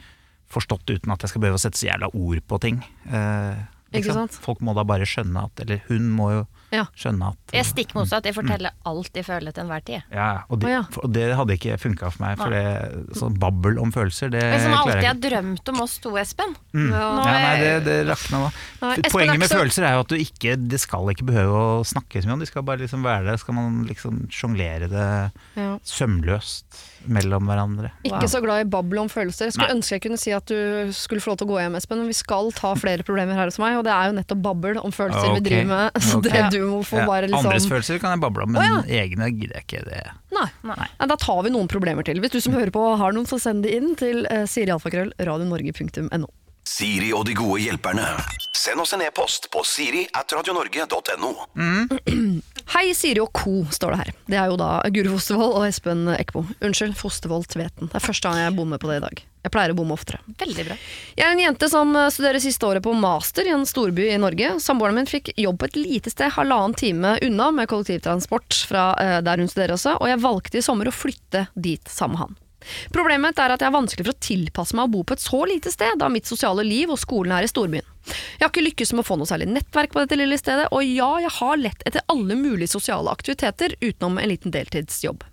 forstått 0.51 0.91
uten 0.91 1.11
at 1.13 1.23
jeg 1.25 1.31
skal 1.33 1.43
behøve 1.43 1.59
å 1.59 1.63
sette 1.63 1.79
så 1.81 1.89
jævla 1.91 2.11
ord 2.15 2.43
på 2.47 2.61
ting. 2.63 2.83
Uh, 3.11 3.55
Ikke 3.95 4.13
sant? 4.15 4.33
Folk 4.43 4.61
må 4.61 4.75
da 4.75 4.83
bare 4.87 5.07
skjønne 5.07 5.45
at 5.47 5.61
Eller 5.63 5.83
hun 5.89 6.11
må 6.11 6.31
jo 6.33 6.43
Ja. 6.75 6.85
skjønne 6.99 7.31
at 7.33 7.55
Jeg 7.55 7.69
stikk 7.69 7.95
motsatt. 7.95 8.27
Jeg 8.27 8.35
forteller 8.37 8.75
alt 8.91 9.15
jeg 9.15 9.27
føler 9.27 9.55
til 9.55 9.65
enhver 9.65 9.85
tid. 9.87 10.03
ja, 10.11 10.29
og, 10.49 10.65
ja. 10.69 10.83
og 11.03 11.13
det 11.15 11.27
hadde 11.39 11.57
ikke 11.57 11.79
funka 11.79 12.11
for 12.11 12.25
meg. 12.25 12.39
For 12.41 12.55
det, 12.55 13.17
sånn 13.21 13.39
babbel 13.41 13.79
om 13.83 13.93
følelser, 13.95 14.33
det 14.35 14.43
Jeg 14.43 14.65
som 14.65 14.77
alltid 14.81 15.09
har 15.09 15.21
drømt 15.23 15.73
om 15.75 15.83
oss 15.85 15.99
to, 16.03 16.15
Espen. 16.21 16.57
Mm. 16.75 16.89
Nå 16.91 17.03
Ja, 17.05 17.21
nei, 17.25 17.55
er- 17.55 17.63
det, 17.65 17.75
det 17.87 17.99
rakna 18.11 18.45
nå. 18.45 18.51
Espen 18.95 19.13
Poenget 19.15 19.39
med 19.39 19.47
er 19.47 19.51
ikke 19.51 19.61
følelser 19.63 19.89
er 19.89 19.95
jo 19.95 20.05
at 20.05 20.13
du 20.13 20.17
ikke 20.19 20.57
Det 20.59 20.81
skal 20.83 21.13
ikke 21.13 21.27
behøve 21.29 21.61
å 21.61 21.85
snakke 21.87 22.21
så 22.23 22.29
mye 22.29 22.39
om 22.39 22.43
de 22.45 22.51
skal 22.51 22.67
bare 22.67 22.83
liksom 22.85 23.07
være 23.07 23.29
der. 23.29 23.39
Skal 23.41 23.55
man 23.55 23.85
liksom 23.89 24.25
sjonglere 24.33 24.91
det 24.91 25.09
ja. 25.57 25.71
sømløst 25.85 26.83
mellom 27.11 27.49
hverandre. 27.49 27.91
Ikke 28.07 28.29
så 28.31 28.41
glad 28.45 28.65
i 28.65 28.69
babbel 28.71 29.03
om 29.05 29.11
følelser. 29.13 29.49
Jeg 29.49 29.57
skulle 29.57 29.71
Nei. 29.71 29.79
ønske 29.79 29.97
jeg 29.97 30.05
kunne 30.07 30.21
si 30.21 30.35
at 30.35 30.49
du 30.51 30.93
skulle 30.97 31.25
få 31.25 31.33
lov 31.33 31.41
til 31.41 31.49
å 31.49 31.53
gå 31.53 31.61
hjem, 31.63 31.79
Espen, 31.79 32.03
men 32.03 32.11
vi 32.11 32.17
skal 32.19 32.51
ta 32.57 32.75
flere 32.79 33.05
problemer 33.09 33.39
her 33.39 33.51
hos 33.51 33.61
meg, 33.63 33.79
og 33.81 33.87
det 33.89 33.95
er 33.95 34.11
jo 34.11 34.19
nettopp 34.19 34.45
babbel 34.45 34.81
om 34.83 34.95
følelser 34.95 35.31
okay. 35.31 35.39
vi 35.39 35.47
driver 35.49 35.71
med. 35.73 35.99
Så 36.09 36.21
okay. 36.21 36.37
det 36.37 36.61
du 36.61 36.69
må 36.71 36.83
få 36.87 37.03
Ja, 37.03 37.09
bare 37.11 37.31
liksom 37.31 37.51
Andres 37.51 37.69
følelser 37.71 38.01
kan 38.03 38.17
jeg 38.17 38.25
bable 38.25 38.47
om, 38.47 38.55
men 38.57 38.79
Å, 38.81 38.85
egne 39.03 39.31
gidder 39.35 39.61
jeg 39.61 39.69
ikke. 39.69 39.83
det 39.89 40.05
Nei. 40.35 40.49
Nei. 40.67 40.89
Da 40.99 41.19
tar 41.21 41.45
vi 41.47 41.53
noen 41.55 41.69
problemer 41.71 42.07
til. 42.07 42.19
Hvis 42.23 42.33
du 42.35 42.41
som 42.43 42.57
hører 42.57 42.73
på 42.75 42.83
har 42.99 43.15
noen, 43.15 43.29
så 43.29 43.39
send 43.43 43.63
det 43.67 43.77
inn 43.77 43.93
til 43.99 44.25
uh, 44.27 44.43
sirialfakrøll 44.51 45.15
radionorge.no. 45.23 46.31
Siri 46.65 47.13
og 47.13 47.27
de 47.29 47.37
gode 47.37 47.61
hjelperne. 47.61 48.07
Send 48.57 48.81
oss 48.81 48.95
en 48.97 49.03
e-post 49.05 49.51
på 49.53 49.61
siri 49.69 50.07
at 50.17 50.33
radionorge.no. 50.33 51.33
Hei, 52.73 52.95
Siri 52.97 53.21
og 53.21 53.29
co, 53.37 53.67
står 53.71 53.93
det 53.93 53.99
her. 54.01 54.11
Det 54.31 54.37
er 54.41 54.49
jo 54.49 54.57
da 54.57 54.71
Guri 54.95 55.11
Fostervold 55.13 55.59
og 55.59 55.67
Espen 55.69 56.07
Eckbo. 56.15 56.47
Unnskyld, 56.65 56.95
Fostervold 56.97 57.47
Tveten. 57.53 57.91
Det 57.93 57.99
er 57.99 58.05
første 58.05 58.31
gang 58.31 58.41
jeg 58.41 58.55
bommer 58.57 58.81
på 58.81 58.89
det 58.89 58.97
i 58.99 59.05
dag. 59.05 59.21
Jeg 59.45 59.53
pleier 59.53 59.75
å 59.75 59.77
bomme 59.77 59.93
oftere. 59.93 60.23
Veldig 60.41 60.65
bra. 60.71 60.77
Jeg 61.19 61.27
er 61.27 61.35
en 61.35 61.43
jente 61.43 61.69
som 61.69 61.91
eh, 62.01 62.09
studerer 62.15 62.41
siste 62.41 62.65
året 62.65 62.85
på 62.87 62.95
master 62.97 63.45
i 63.45 63.53
en 63.53 63.67
storby 63.69 64.07
i 64.09 64.21
Norge. 64.21 64.55
Samboeren 64.65 64.97
min 64.97 65.11
fikk 65.11 65.35
jobb 65.37 65.61
på 65.61 65.69
et 65.69 65.77
lite 65.77 66.13
sted 66.15 66.33
halvannen 66.39 66.73
time 66.81 67.19
unna 67.27 67.51
med 67.53 67.69
kollektivtransport 67.69 68.63
fra 68.71 68.87
eh, 69.03 69.19
der 69.27 69.45
hun 69.45 69.53
studerer 69.53 69.77
også, 69.77 69.99
og 70.01 70.09
jeg 70.09 70.23
valgte 70.25 70.61
i 70.61 70.65
sommer 70.65 70.89
å 70.89 70.97
flytte 70.97 71.47
dit 71.53 71.93
sammen 71.93 72.17
med 72.17 72.25
han. 72.25 72.41
Problemet 72.95 73.39
er 73.39 73.55
at 73.55 73.63
jeg 73.63 73.71
har 73.71 73.77
vanskelig 73.77 74.07
for 74.07 74.15
å 74.15 74.25
tilpasse 74.29 74.77
meg 74.77 74.89
å 74.89 74.93
bo 74.95 75.03
på 75.07 75.17
et 75.17 75.25
så 75.25 75.43
lite 75.49 75.73
sted, 75.75 75.99
da 76.01 76.11
mitt 76.13 76.31
sosiale 76.31 76.65
liv 76.67 76.93
og 76.93 77.01
skolen 77.01 77.37
er 77.37 77.47
i 77.47 77.51
storbyen. 77.51 77.91
Jeg 78.05 78.43
har 78.43 78.53
ikke 78.53 78.67
lykkes 78.67 78.93
med 78.93 79.05
å 79.05 79.09
få 79.09 79.19
noe 79.21 79.29
særlig 79.29 79.49
nettverk 79.53 79.95
på 79.95 80.03
dette 80.03 80.19
lille 80.19 80.39
stedet, 80.41 80.67
og 80.73 80.85
ja, 80.85 81.11
jeg 81.25 81.33
har 81.39 81.61
lett 81.61 81.87
etter 81.89 82.05
alle 82.13 82.37
mulige 82.39 82.75
sosiale 82.75 83.13
aktiviteter 83.13 83.77
utenom 83.81 84.21
en 84.21 84.33
liten 84.33 84.55
deltidsjobb. 84.55 85.25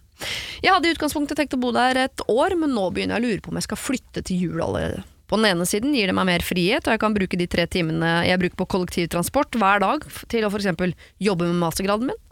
Jeg 0.62 0.70
hadde 0.70 0.90
i 0.90 0.94
utgangspunktet 0.94 1.40
tenkt 1.40 1.58
å 1.58 1.62
bo 1.62 1.72
der 1.76 1.98
et 2.06 2.24
år, 2.30 2.56
men 2.60 2.76
nå 2.76 2.90
begynner 2.94 3.18
jeg 3.18 3.24
å 3.24 3.28
lure 3.28 3.44
på 3.44 3.52
om 3.52 3.60
jeg 3.60 3.68
skal 3.70 3.82
flytte 3.82 4.24
til 4.28 4.46
jul 4.46 4.64
allerede. 4.64 5.02
På 5.32 5.40
den 5.40 5.48
ene 5.48 5.66
siden 5.68 5.94
gir 5.96 6.12
det 6.12 6.16
meg 6.18 6.28
mer 6.28 6.44
frihet, 6.44 6.84
og 6.84 6.92
jeg 6.92 7.02
kan 7.02 7.16
bruke 7.16 7.40
de 7.40 7.48
tre 7.48 7.64
timene 7.72 8.10
jeg 8.28 8.42
bruker 8.42 8.60
på 8.60 8.68
kollektivtransport 8.74 9.56
hver 9.62 9.80
dag 9.80 10.04
til 10.32 10.44
å 10.44 10.52
f.eks. 10.52 10.96
jobbe 11.24 11.48
med 11.48 11.62
mastergraden 11.62 12.12
min. 12.12 12.24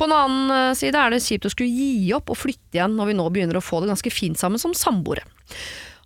På 0.00 0.08
den 0.08 0.16
annen 0.16 0.54
eh, 0.54 0.76
side 0.78 0.96
er 0.96 1.12
det 1.12 1.24
kjipt 1.24 1.48
å 1.48 1.52
skulle 1.52 1.68
gi 1.68 2.14
opp 2.16 2.32
og 2.32 2.40
flytte 2.40 2.78
igjen 2.78 2.96
når 2.96 3.12
vi 3.12 3.18
nå 3.18 3.28
begynner 3.34 3.60
å 3.60 3.64
få 3.64 3.82
det 3.82 3.92
ganske 3.92 4.14
fint 4.14 4.40
sammen 4.40 4.62
som 4.62 4.72
samboere. 4.76 5.26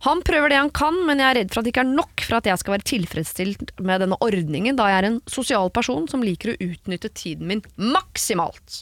Han 0.05 0.23
prøver 0.25 0.49
det 0.49 0.57
han 0.57 0.71
kan, 0.73 0.97
men 1.05 1.21
jeg 1.21 1.29
er 1.29 1.37
redd 1.43 1.51
for 1.53 1.61
at 1.61 1.67
det 1.67 1.75
ikke 1.75 1.83
er 1.85 1.91
nok 1.93 2.23
for 2.25 2.39
at 2.39 2.47
jeg 2.49 2.61
skal 2.63 2.75
være 2.75 2.89
tilfredsstilt 2.89 3.73
med 3.85 4.01
denne 4.01 4.17
ordningen, 4.25 4.79
da 4.79 4.87
jeg 4.89 5.03
er 5.03 5.09
en 5.11 5.19
sosial 5.29 5.69
person 5.77 6.07
som 6.09 6.25
liker 6.25 6.55
å 6.55 6.61
utnytte 6.71 7.13
tiden 7.13 7.51
min 7.51 7.61
maksimalt. 7.77 8.81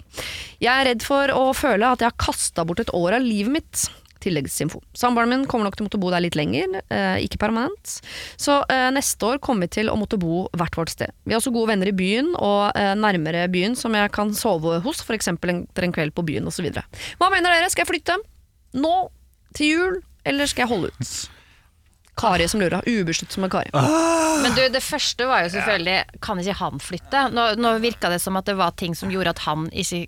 Jeg 0.62 0.70
er 0.70 0.92
redd 0.92 1.02
for 1.06 1.32
å 1.34 1.48
føle 1.58 1.90
at 1.90 2.04
jeg 2.04 2.12
har 2.12 2.22
kasta 2.22 2.62
bort 2.68 2.84
et 2.84 2.94
år 2.94 3.18
av 3.18 3.26
livet 3.26 3.58
mitt. 3.58 3.88
Tilleggsinfo. 4.24 4.80
Samboeren 4.96 5.32
min 5.32 5.46
kommer 5.50 5.68
nok 5.68 5.78
til 5.78 5.84
å 5.84 5.88
måtte 5.88 6.00
bo 6.02 6.10
der 6.12 6.24
litt 6.24 6.38
lenger, 6.38 6.80
eh, 6.90 7.20
ikke 7.24 7.40
permanent. 7.42 7.98
Så 8.40 8.60
eh, 8.72 8.88
neste 8.94 9.32
år 9.32 9.40
kommer 9.44 9.68
vi 9.68 9.78
til 9.80 9.92
å 9.92 9.96
måtte 9.98 10.20
bo 10.20 10.46
hvert 10.58 10.78
vårt 10.78 10.94
sted. 10.94 11.14
Vi 11.24 11.34
har 11.34 11.42
også 11.42 11.54
gode 11.54 11.72
venner 11.72 11.90
i 11.90 11.96
byen, 11.96 12.34
og 12.34 12.76
eh, 12.78 12.94
nærmere 12.98 13.46
byen 13.52 13.78
som 13.78 13.96
jeg 13.96 14.12
kan 14.14 14.34
sove 14.36 14.80
hos, 14.84 15.02
f.eks. 15.04 15.32
etter 15.32 15.88
en 15.88 15.94
kveld 15.94 16.16
på 16.16 16.26
byen 16.28 16.50
osv. 16.50 16.68
Hva 17.18 17.32
mener 17.32 17.54
dere, 17.54 17.70
skal 17.72 17.86
jeg 17.86 17.92
flytte? 17.94 18.20
Nå? 18.78 18.94
Til 19.56 19.74
jul? 19.74 19.98
Eller 20.28 20.50
skal 20.50 20.66
jeg 20.66 20.72
holde 20.74 20.92
ut? 20.92 21.16
Kari 22.18 22.48
som 22.48 22.60
lurer. 22.60 22.82
Ubesluttsom 22.86 23.44
med 23.46 23.52
Kari. 23.52 23.70
Men 24.42 24.54
du, 24.56 24.64
det 24.74 24.82
første 24.82 25.26
var 25.26 25.44
jo 25.44 25.52
selvfølgelig 25.54 26.18
Kan 26.24 26.40
ikke 26.42 26.56
han 26.60 26.80
flytte? 26.82 27.24
Nå, 27.34 27.44
nå 27.58 27.74
virka 27.82 28.10
det 28.10 28.20
som 28.22 28.38
at 28.38 28.48
det 28.48 28.56
var 28.58 28.74
ting 28.78 28.96
som 28.98 29.10
gjorde 29.12 29.36
at 29.36 29.44
han 29.46 29.68
ikke 29.70 30.06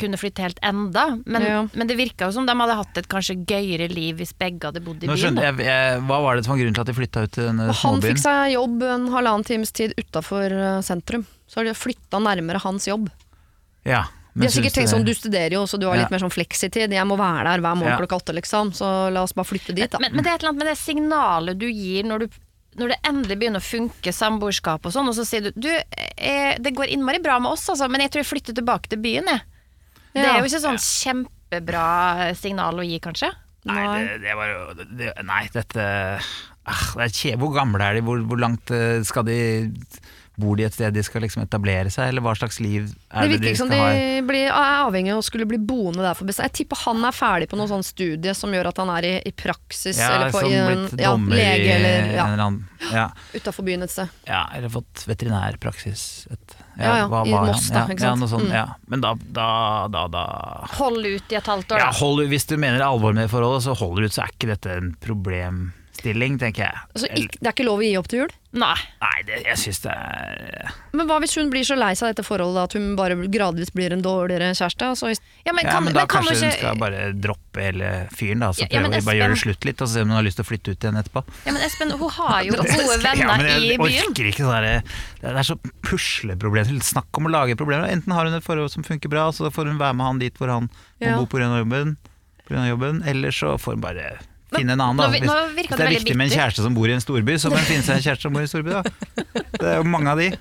kunne 0.00 0.16
flytte 0.16 0.40
helt 0.42 0.58
enda. 0.64 1.20
Men, 1.26 1.42
Ja. 1.42 1.68
men 1.74 1.86
det 1.86 1.96
virka 1.96 2.26
jo 2.26 2.32
som 2.32 2.46
de 2.46 2.52
hadde 2.56 2.74
hatt 2.78 2.96
et 2.98 3.08
kanskje 3.08 3.36
gøyere 3.44 3.88
liv 3.92 4.16
hvis 4.16 4.32
begge 4.32 4.64
hadde 4.70 4.80
bodd 4.84 5.02
i 5.04 5.06
Nå 5.06 5.14
byen. 5.14 5.36
jeg, 5.36 5.56
jeg, 5.66 6.00
Hva 6.08 6.22
var 6.24 6.36
det 6.36 6.44
som 6.46 6.54
var 6.56 6.62
grunnen 6.62 6.74
til 6.74 6.80
at 6.80 6.86
de 6.86 6.94
flytta 6.96 7.22
ut 7.26 7.32
til 7.32 7.44
denne 7.50 7.68
småbyen? 7.68 7.82
han 7.84 8.00
fikk 8.02 8.18
seg 8.24 8.52
jobb 8.54 8.82
en 8.82 9.06
halvannen 9.12 9.44
times 9.44 9.72
tid 9.72 9.92
utafor 10.00 10.56
sentrum. 10.82 11.26
Så 11.46 11.60
har 11.60 11.64
de 11.68 11.74
flytta 11.76 12.18
nærmere 12.18 12.60
hans 12.64 12.86
jobb. 12.88 13.10
Ja, 13.84 14.06
De 14.34 14.40
har 14.48 14.50
sikkert 14.50 14.74
tenkt 14.74 14.90
sånn, 14.90 15.04
du 15.06 15.12
studerer 15.14 15.52
jo, 15.52 15.62
så 15.70 15.78
du 15.78 15.86
har 15.86 15.94
Ja. 15.94 16.00
litt 16.02 16.10
mer 16.10 16.18
sånn 16.18 16.32
fleksitid. 16.32 16.90
Jeg 16.90 17.06
må 17.06 17.16
være 17.16 17.44
der 17.44 17.60
hver 17.60 17.76
morgen 17.76 17.92
Ja. 17.92 17.98
klokka 18.00 18.16
åtte, 18.18 18.34
liksom. 18.34 18.72
Så 18.74 19.12
la 19.12 19.22
oss 19.22 19.32
bare 19.32 19.44
flytte 19.46 19.74
dit, 19.76 19.88
da. 19.90 19.98
Men, 20.00 20.12
men 20.14 20.24
det 20.24 20.30
er 20.32 20.34
et 20.34 20.42
eller 20.42 20.52
annet 20.54 20.64
med 20.64 20.66
det 20.72 20.78
signalet 20.78 21.58
du 21.58 21.66
gir 21.70 22.02
når, 22.02 22.18
du, 22.20 22.28
når 22.80 22.88
det 22.88 22.98
endelig 23.04 23.38
begynner 23.38 23.60
å 23.60 23.62
funke 23.62 24.10
samboerskap 24.12 24.84
og 24.86 24.92
sånn, 24.92 25.06
og 25.06 25.14
så 25.14 25.24
sier 25.24 25.42
du 25.42 25.52
du, 25.54 25.68
eh, 26.18 26.56
det 26.58 26.74
går 26.74 26.88
innmari 26.90 27.22
bra 27.22 27.38
med 27.38 27.52
oss, 27.52 27.68
altså, 27.68 27.88
men 27.88 28.00
jeg 28.00 28.10
tror 28.10 28.24
jeg 28.24 28.32
flytter 28.32 28.54
tilbake 28.58 28.88
til 28.88 28.98
byen, 28.98 29.24
jeg. 29.28 29.40
Det 30.14 30.24
er 30.24 30.38
jo 30.40 30.48
ikke 30.50 30.62
sånn 30.62 30.78
kjempebra 30.80 31.86
signal 32.38 32.78
å 32.78 32.86
gi, 32.86 33.00
kanskje. 33.02 33.32
Nei, 33.64 33.84
det, 34.04 34.18
det 34.20 34.34
var 34.36 34.50
jo 34.50 34.64
det, 34.92 35.12
Nei, 35.24 35.44
dette 35.54 35.84
ah, 36.20 36.82
det 36.98 37.06
er 37.06 37.12
kje, 37.16 37.30
Hvor 37.40 37.54
gamle 37.54 37.80
er 37.80 37.96
de? 37.96 38.02
Hvor, 38.04 38.20
hvor 38.28 38.36
langt 38.42 38.68
eh, 38.76 38.98
skal 39.08 39.24
de 39.24 39.38
Bor 40.36 40.58
de 40.58 40.66
et 40.66 40.74
sted 40.74 40.92
de 40.92 41.00
skal 41.06 41.22
liksom 41.22 41.44
etablere 41.44 41.88
seg, 41.94 42.08
eller 42.10 42.24
hva 42.26 42.32
slags 42.34 42.56
liv 42.60 42.88
er 42.90 43.28
Det 43.30 43.30
det, 43.30 43.30
virker 43.30 43.44
de 43.44 43.50
ikke 43.52 43.60
som 43.62 43.68
skal 43.70 43.84
de 43.86 44.00
ha? 44.18 44.24
blir, 44.26 44.48
er 44.50 44.80
avhengig 44.82 45.12
av 45.14 45.20
å 45.20 45.24
skulle 45.24 45.46
bli 45.46 45.60
boende 45.62 46.02
der 46.02 46.16
for 46.18 46.26
bestandig. 46.26 46.50
Jeg 46.50 46.56
tipper 46.58 46.80
han 46.82 47.06
er 47.06 47.14
ferdig 47.14 47.48
på 47.52 47.58
noe 47.60 47.70
sånn 47.70 47.86
studie 47.86 48.34
som 48.34 48.50
gjør 48.56 48.68
at 48.72 48.80
han 48.82 48.90
er 48.96 49.06
i, 49.06 49.12
i 49.30 49.32
praksis, 49.38 50.00
Ja, 50.02 50.08
eller 50.16 50.34
på 50.34 50.42
som 50.42 50.50
i 50.50 50.58
en 50.58 50.88
blitt 50.90 51.04
ja, 51.06 51.12
lege, 51.14 51.62
i 51.62 51.70
eller 51.76 51.94
en 52.00 52.10
ja, 52.18 52.26
eller 52.26 52.44
annen 52.48 52.90
ja, 52.90 53.06
utafor 53.38 53.68
byen 53.70 53.86
et 53.86 53.94
sted. 53.94 54.10
ja, 54.26 54.42
eller 54.58 54.74
fått 54.74 55.06
veterinærpraksis. 55.06 56.04
Et, 56.34 56.56
Ja, 56.78 56.96
ja, 56.98 57.04
i 57.06 57.30
var 57.32 57.46
Moss 57.46 57.68
da, 57.70 57.84
ja, 57.84 57.86
ikke 57.94 58.00
sant? 58.00 58.28
sånt, 58.30 58.48
Mm. 58.48 58.54
ja. 58.54 58.64
Men 58.88 59.00
da, 59.00 59.14
da, 59.14 59.88
da, 59.88 60.06
da 60.08 60.24
Hold 60.78 61.06
ut 61.06 61.32
i 61.32 61.36
et 61.38 61.46
halvt 61.46 61.72
år, 61.72 61.78
ja, 61.78 61.86
da. 61.86 61.98
hold, 62.00 62.26
Hvis 62.28 62.46
du 62.50 62.56
mener 62.56 62.80
alvor 62.82 63.14
med 63.14 63.30
forholdet, 63.30 63.62
så 63.62 63.74
holder 63.78 64.02
du 64.02 64.06
ut, 64.06 64.12
så 64.16 64.22
er 64.24 64.32
ikke 64.34 64.50
dette 64.50 64.70
en 64.76 64.92
problemstilling, 66.04 66.38
tenker 66.38 66.64
jeg. 66.68 66.78
Altså, 66.94 67.08
ikke, 67.16 67.38
det 67.40 67.46
er 67.48 67.54
ikke 67.54 67.66
lov 67.66 67.78
å 67.80 67.84
gi 67.84 67.96
opp 67.98 68.08
til 68.10 68.18
jul? 68.24 68.32
Nei. 68.54 68.76
Nei, 69.02 69.22
det, 69.26 69.40
jeg 69.48 69.58
syns 69.58 69.80
det 69.82 69.90
er 69.90 70.68
Men 70.94 71.08
hva 71.08 71.16
hvis 71.18 71.32
hun 71.34 71.48
blir 71.50 71.64
så 71.66 71.74
lei 71.74 71.88
seg 71.98 72.06
av 72.06 72.12
dette 72.14 72.22
forholdet 72.26 72.68
at 72.68 72.76
hun 72.78 72.92
bare 72.94 73.16
gradvis 73.26 73.72
blir 73.74 73.90
en 73.96 74.02
dårligere 74.04 74.52
kjæreste? 74.54 74.86
Altså, 74.92 75.10
Ja, 75.44 75.52
men 75.52 75.66
Ja, 75.66 75.80
men 75.80 75.92
da 75.96 76.04
men 76.04 76.08
kan 76.12 76.22
kanskje 76.22 76.36
hun 76.38 76.50
ikke 76.52 76.60
skal 76.60 76.78
bare 76.78 77.00
droppe 77.18 77.64
hele 77.64 77.88
fyren, 78.14 78.44
da. 78.44 78.52
Så 78.54 78.62
Ja, 78.62 78.68
ja, 78.70 78.80
men 78.84 78.92
prøve 78.94 79.10
å 79.10 79.16
gjøre 79.18 79.34
det 79.34 79.40
slutt 79.42 79.64
litt, 79.66 79.82
og 79.82 79.88
se 79.90 80.04
om 80.04 80.08
hun 80.12 80.16
har 80.20 80.26
lyst 80.26 80.38
til 80.38 80.46
å 80.46 80.50
flytte 80.52 80.70
ut 80.74 80.86
igjen 80.86 81.00
etterpå. 81.02 81.24
Ja, 81.48 81.54
men 81.56 81.62
Espen, 81.66 81.90
hun 81.98 82.10
har 82.18 82.42
jo 82.46 82.54
gode 82.54 82.68
Ja, 82.68 83.02
venner 83.02 83.48
i 83.48 83.56
i 83.58 83.68
jeg 83.72 83.80
byen. 83.82 84.10
orker 84.12 84.30
ikke 84.30 84.44
sånn 84.44 84.54
derre 84.54 84.74
Det 85.24 85.34
er 85.34 85.48
så 85.50 85.56
pusleproblemer. 85.88 86.78
Snakk 86.84 87.18
om 87.18 87.26
å 87.26 87.32
lage 87.34 87.56
problemer. 87.58 87.90
Enten 87.90 88.12
har 88.14 88.28
hun 88.28 88.34
et 88.38 88.44
forhold 88.46 88.70
som 88.70 88.84
funker 88.86 89.10
bra, 89.10 89.30
så 89.34 89.50
får 89.50 89.66
hun 89.72 89.78
være 89.82 89.94
med 89.98 90.06
han 90.06 90.22
dit 90.22 90.38
hvor 90.38 90.48
han 90.52 90.70
må 91.02 91.16
bo 91.18 91.26
pga. 91.26 91.50
jobben, 91.58 91.96
på 92.44 92.52
grunn 92.54 92.62
av 92.62 92.70
jobben, 92.70 93.02
eller 93.08 93.30
så 93.34 93.56
får 93.58 93.72
hun 93.78 93.80
bare 93.82 94.06
finne 94.56 94.76
en 94.76 94.84
annen, 94.84 95.02
da. 95.02 95.08
Hvis, 95.12 95.24
nå 95.26 95.36
hvis 95.56 95.70
det 95.70 95.78
er 95.86 95.92
viktig 95.94 96.16
med 96.18 96.30
en 96.30 96.34
kjæreste 96.34 96.64
som 96.66 96.76
bor 96.76 96.90
i 96.90 96.94
en 96.96 97.02
storby, 97.04 97.36
så 97.40 97.52
må 97.52 97.58
hun 97.60 97.68
finne 97.68 97.86
seg 97.86 97.98
en 97.98 98.04
kjæreste 98.06 98.28
som 98.28 98.36
bor 98.36 98.44
i 98.44 98.48
en 98.48 98.52
storby, 98.52 98.74
da. 98.74 98.82
Det 99.54 99.70
er 99.72 99.80
jo 99.80 99.88
mange 99.88 100.14
av 100.14 100.22
de. 100.22 100.30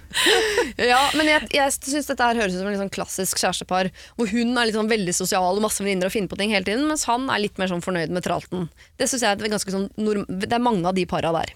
Ja, 0.74 1.00
men 1.14 1.28
jeg, 1.30 1.46
jeg 1.54 1.74
syns 1.76 2.08
dette 2.10 2.26
her 2.26 2.40
høres 2.40 2.56
ut 2.56 2.64
som 2.64 2.70
en 2.72 2.80
sånn 2.80 2.94
klassisk 2.94 3.38
kjærestepar, 3.38 3.92
hvor 4.18 4.32
hun 4.32 4.56
er 4.58 4.66
litt 4.66 4.78
sånn 4.78 4.90
veldig 4.90 5.14
sosial 5.14 5.60
og 5.60 5.62
masse 5.62 5.84
venninner 5.84 6.10
og 6.10 6.16
finner 6.16 6.32
på 6.32 6.40
ting 6.40 6.54
hele 6.56 6.66
tiden, 6.66 6.88
mens 6.90 7.06
han 7.06 7.28
er 7.30 7.44
litt 7.44 7.62
mer 7.62 7.70
sånn 7.70 7.84
fornøyd 7.86 8.14
med 8.16 8.26
tralten. 8.26 8.72
Det 8.98 9.06
synes 9.12 9.22
jeg 9.22 9.38
er 9.38 9.54
ganske 9.54 9.74
sånn 9.74 9.86
Det 9.94 10.50
er 10.50 10.64
mange 10.64 10.88
av 10.90 10.98
de 10.98 11.06
para 11.10 11.30
der. 11.36 11.54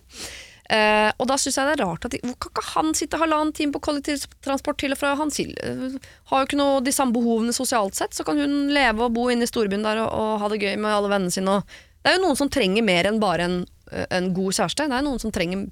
Uh, 0.67 1.13
og 1.15 1.29
da 1.29 1.37
syns 1.39 1.55
jeg 1.55 1.63
det 1.69 1.77
er 1.77 1.79
rart 1.79 2.03
at 2.03 2.11
de, 2.11 2.17
Hvor 2.27 2.35
kan 2.43 2.51
ikke 2.51 2.63
han 2.73 2.89
sitte 2.97 3.19
halvannen 3.21 3.53
time 3.55 3.71
på 3.71 3.79
kollektivtransport 3.85 4.75
til 4.81 4.91
og 4.91 4.99
fra? 4.99 5.13
Han 5.15 5.31
eh, 5.39 5.93
har 6.27 6.41
jo 6.41 6.47
ikke 6.49 6.59
noe 6.59 6.81
de 6.83 6.91
samme 6.91 7.15
behovene 7.15 7.55
sosialt 7.55 7.95
sett, 7.95 8.11
så 8.17 8.25
kan 8.27 8.41
hun 8.41 8.73
leve 8.75 9.05
og 9.05 9.15
bo 9.15 9.29
inne 9.31 9.47
i 9.47 9.49
storbyen 9.49 9.85
der 9.87 10.01
og, 10.03 10.11
og 10.11 10.41
ha 10.41 10.49
det 10.51 10.59
gøy 10.59 10.75
med 10.75 10.91
alle 10.91 11.13
vennene 11.13 11.31
sine. 11.31 11.55
Og 11.55 11.77
det 12.07 12.13
er 12.13 12.21
jo 12.21 12.23
noen 12.23 12.39
som 12.39 12.47
trenger 12.47 12.85
mer 12.87 13.09
enn 13.09 13.19
bare 13.19 13.43
en, 13.49 13.55
eh, 13.91 14.05
en 14.15 14.29
god 14.35 14.55
kjæreste. 14.55 14.87
Det 14.87 14.95
er 14.95 15.03
noen 15.03 15.19
som 15.19 15.33
trenger 15.35 15.67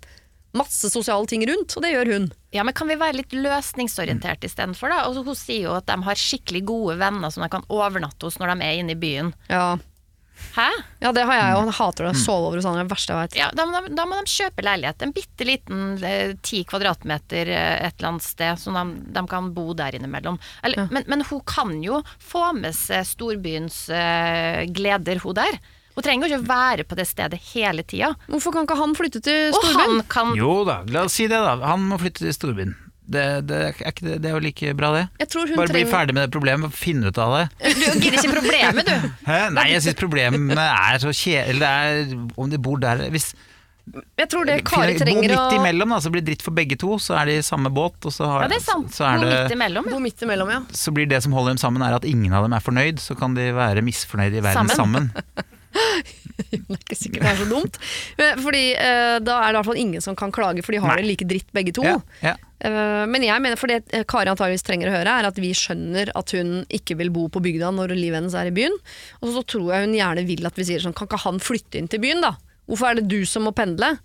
masse 0.56 0.90
sosiale 0.92 1.28
ting 1.32 1.46
rundt, 1.48 1.76
og 1.76 1.84
det 1.84 1.94
gjør 1.94 2.12
hun. 2.14 2.30
Ja, 2.56 2.64
men 2.68 2.76
Kan 2.76 2.92
vi 2.92 3.00
være 3.00 3.22
litt 3.22 3.32
løsningsorientert 3.32 4.44
istedenfor? 4.44 4.92
da? 4.92 5.02
Altså, 5.08 5.24
hun 5.24 5.36
sier 5.40 5.70
jo 5.70 5.76
at 5.80 5.88
de 5.88 5.96
har 6.04 6.20
skikkelig 6.20 6.66
gode 6.68 7.00
venner 7.00 7.32
som 7.32 7.44
de 7.44 7.52
kan 7.52 7.64
overnatte 7.72 8.28
hos 8.28 8.40
når 8.40 8.52
de 8.56 8.68
er 8.68 8.80
inne 8.84 8.96
i 8.96 9.00
byen. 9.00 9.34
Ja, 9.48 9.78
Hæ? 10.56 10.68
Ja, 11.00 11.12
det 11.16 11.24
har 11.28 11.38
jeg 11.38 11.52
jo. 11.56 11.62
Jeg 11.64 11.76
hater 11.78 12.08
det. 12.10 12.14
Sove 12.20 12.50
over 12.50 12.60
hos 12.60 12.66
andre. 12.68 12.84
Det 12.84 12.90
er 12.90 12.92
verste 12.92 13.14
jeg 13.16 13.22
vet. 13.22 13.38
Ja, 13.40 13.48
da, 13.56 13.66
da 13.88 14.06
må 14.08 14.18
de 14.20 14.32
kjøpe 14.32 14.66
leilighet. 14.68 15.06
En 15.06 15.14
bitte 15.16 15.48
liten 15.48 16.04
eh, 16.04 16.34
ti 16.44 16.64
kvadratmeter 16.68 17.52
eh, 17.52 17.88
et 17.88 17.96
eller 17.96 18.10
annet 18.10 18.26
sted, 18.28 18.60
så 18.60 18.74
de, 18.76 18.84
de 19.16 19.24
kan 19.32 19.48
bo 19.56 19.70
der 19.78 19.96
innimellom. 19.96 20.40
Eller, 20.68 20.90
men, 20.92 21.08
men 21.12 21.24
hun 21.30 21.40
kan 21.48 21.72
jo 21.84 22.02
få 22.20 22.50
med 22.58 22.76
seg 22.76 23.08
storbyens 23.08 23.86
eh, 23.96 24.66
gleder, 24.76 25.24
hun 25.24 25.40
der. 25.40 25.60
Hun 25.96 26.04
trenger 26.04 26.28
jo 26.28 26.36
ikke 26.38 26.48
være 26.50 26.84
på 26.88 26.96
det 27.00 27.06
stedet 27.08 27.40
hele 27.54 27.84
tida. 27.88 28.14
Hvorfor 28.28 28.52
kan 28.56 28.66
ikke 28.68 28.76
han 28.82 28.96
flytte 28.98 29.22
til 29.24 29.54
Og 29.54 29.62
storbyen? 29.64 30.02
kan 30.12 30.34
Jo 30.36 30.64
da, 30.68 30.82
la 30.92 31.06
oss 31.08 31.16
si 31.16 31.28
det, 31.32 31.40
da. 31.40 31.56
Han 31.72 31.86
må 31.88 31.98
flytte 32.02 32.26
til 32.26 32.34
storbyen. 32.36 32.76
Det, 33.06 33.24
det, 33.46 33.58
er 33.70 33.76
ikke 33.92 34.16
det, 34.18 34.26
er 34.26 34.34
jo 34.34 34.40
like 34.42 34.72
bra, 34.74 34.88
det. 34.96 35.04
Jeg 35.22 35.30
tror 35.30 35.46
hun 35.52 35.60
Bare 35.60 35.70
bli 35.76 35.84
ferdig 35.86 36.16
med 36.18 36.24
det 36.26 36.34
problemet 36.34 36.72
og 36.72 36.74
finne 36.74 37.12
ut 37.14 37.20
av 37.22 37.36
det. 37.38 37.44
Du 37.78 38.00
gidder 38.02 38.18
ikke 38.18 38.32
problemet, 38.34 38.88
du. 38.90 39.10
Hæ? 39.30 39.36
Nei, 39.54 39.66
jeg 39.76 39.84
syns 39.86 40.00
problemet 40.00 40.58
er 40.64 40.98
så 41.04 41.14
kjedelig 41.14 41.62
Det 41.62 41.70
er 41.70 42.16
om 42.42 42.50
de 42.50 42.58
bor 42.66 42.82
der 42.82 43.04
Hvis 43.14 43.28
Jeg 44.18 44.26
tror 44.34 44.50
det 44.50 44.56
Kari 44.66 44.96
trenger 44.98 45.36
Bo 45.36 45.44
midt 45.46 45.54
imellom, 45.60 45.94
da, 45.94 46.00
så 46.02 46.10
blir 46.10 46.26
det 46.26 46.32
dritt 46.34 46.46
for 46.48 46.58
begge 46.58 46.80
to. 46.82 46.98
Så 46.98 47.14
er 47.22 47.30
de 47.30 47.36
i 47.38 47.46
samme 47.46 47.70
båt, 47.70 48.00
og 48.10 48.12
så, 48.16 48.26
har, 48.26 48.48
Ja, 48.48 48.50
det 48.56 48.58
er 48.58 48.66
sant. 48.66 48.90
så, 48.98 49.06
er 49.06 49.22
Bo 49.22 49.30
det, 49.30 49.38
midt 49.44 49.54
imellom. 49.60 49.92
bo 49.94 50.00
midt 50.02 50.26
imellom, 50.26 50.50
ja. 50.56 50.60
så 50.74 50.90
blir 50.98 51.06
det 51.14 51.22
som 51.22 51.38
holder 51.38 51.54
dem 51.54 51.62
sammen, 51.62 51.86
er 51.86 51.94
at 52.00 52.10
ingen 52.10 52.34
av 52.34 52.48
dem 52.50 52.58
er 52.58 52.66
fornøyd. 52.66 52.98
Så 53.06 53.14
kan 53.20 53.38
de 53.38 53.52
være 53.54 53.86
misfornøyde 53.86 54.42
i 54.42 54.44
verden 54.50 54.74
Sammen. 54.74 55.12
sammen. 55.14 55.46
Det 56.36 56.60
er 56.60 56.80
ikke 56.82 56.98
sikkert 56.98 57.24
det 57.24 57.30
er 57.32 57.38
så 57.40 57.46
dumt. 57.48 57.78
Fordi 58.44 58.64
eh, 58.76 59.18
da 59.24 59.38
er 59.42 59.52
det 59.52 59.56
i 59.56 59.58
hvert 59.60 59.70
fall 59.70 59.80
ingen 59.80 60.04
som 60.04 60.16
kan 60.20 60.34
klage, 60.36 60.64
for 60.66 60.76
de 60.76 60.82
har 60.84 60.92
Nei. 60.96 61.02
det 61.02 61.08
like 61.10 61.28
dritt 61.30 61.48
begge 61.56 61.72
to. 61.78 61.86
Ja, 61.88 62.00
ja. 62.24 62.34
Eh, 62.66 63.04
men 63.12 63.24
jeg 63.24 63.44
mener, 63.44 63.60
for 63.60 63.72
det 63.72 63.82
eh, 63.96 64.04
Kari 64.08 64.32
antageligvis 64.32 64.66
trenger 64.68 64.90
å 64.92 64.96
høre, 64.98 65.14
er 65.22 65.28
at 65.30 65.40
vi 65.40 65.52
skjønner 65.56 66.12
at 66.16 66.34
hun 66.36 66.66
ikke 66.74 66.98
vil 67.00 67.12
bo 67.16 67.28
på 67.32 67.42
bygda 67.46 67.72
når 67.76 67.94
livet 67.96 68.20
hennes 68.20 68.36
er 68.40 68.50
i 68.52 68.56
byen. 68.56 68.76
Og 69.22 69.32
så 69.36 69.46
tror 69.48 69.72
jeg 69.76 69.88
hun 69.88 69.96
gjerne 70.00 70.26
vil 70.28 70.50
at 70.50 70.60
vi 70.60 70.68
sier 70.68 70.84
sånn, 70.84 70.96
kan 70.98 71.08
ikke 71.10 71.24
han 71.24 71.40
flytte 71.44 71.80
inn 71.80 71.88
til 71.92 72.04
byen 72.04 72.24
da? 72.26 72.34
Hvorfor 72.68 72.92
er 72.92 73.00
det 73.00 73.08
du 73.12 73.22
som 73.30 73.48
må 73.48 73.56
pendle? 73.56 73.96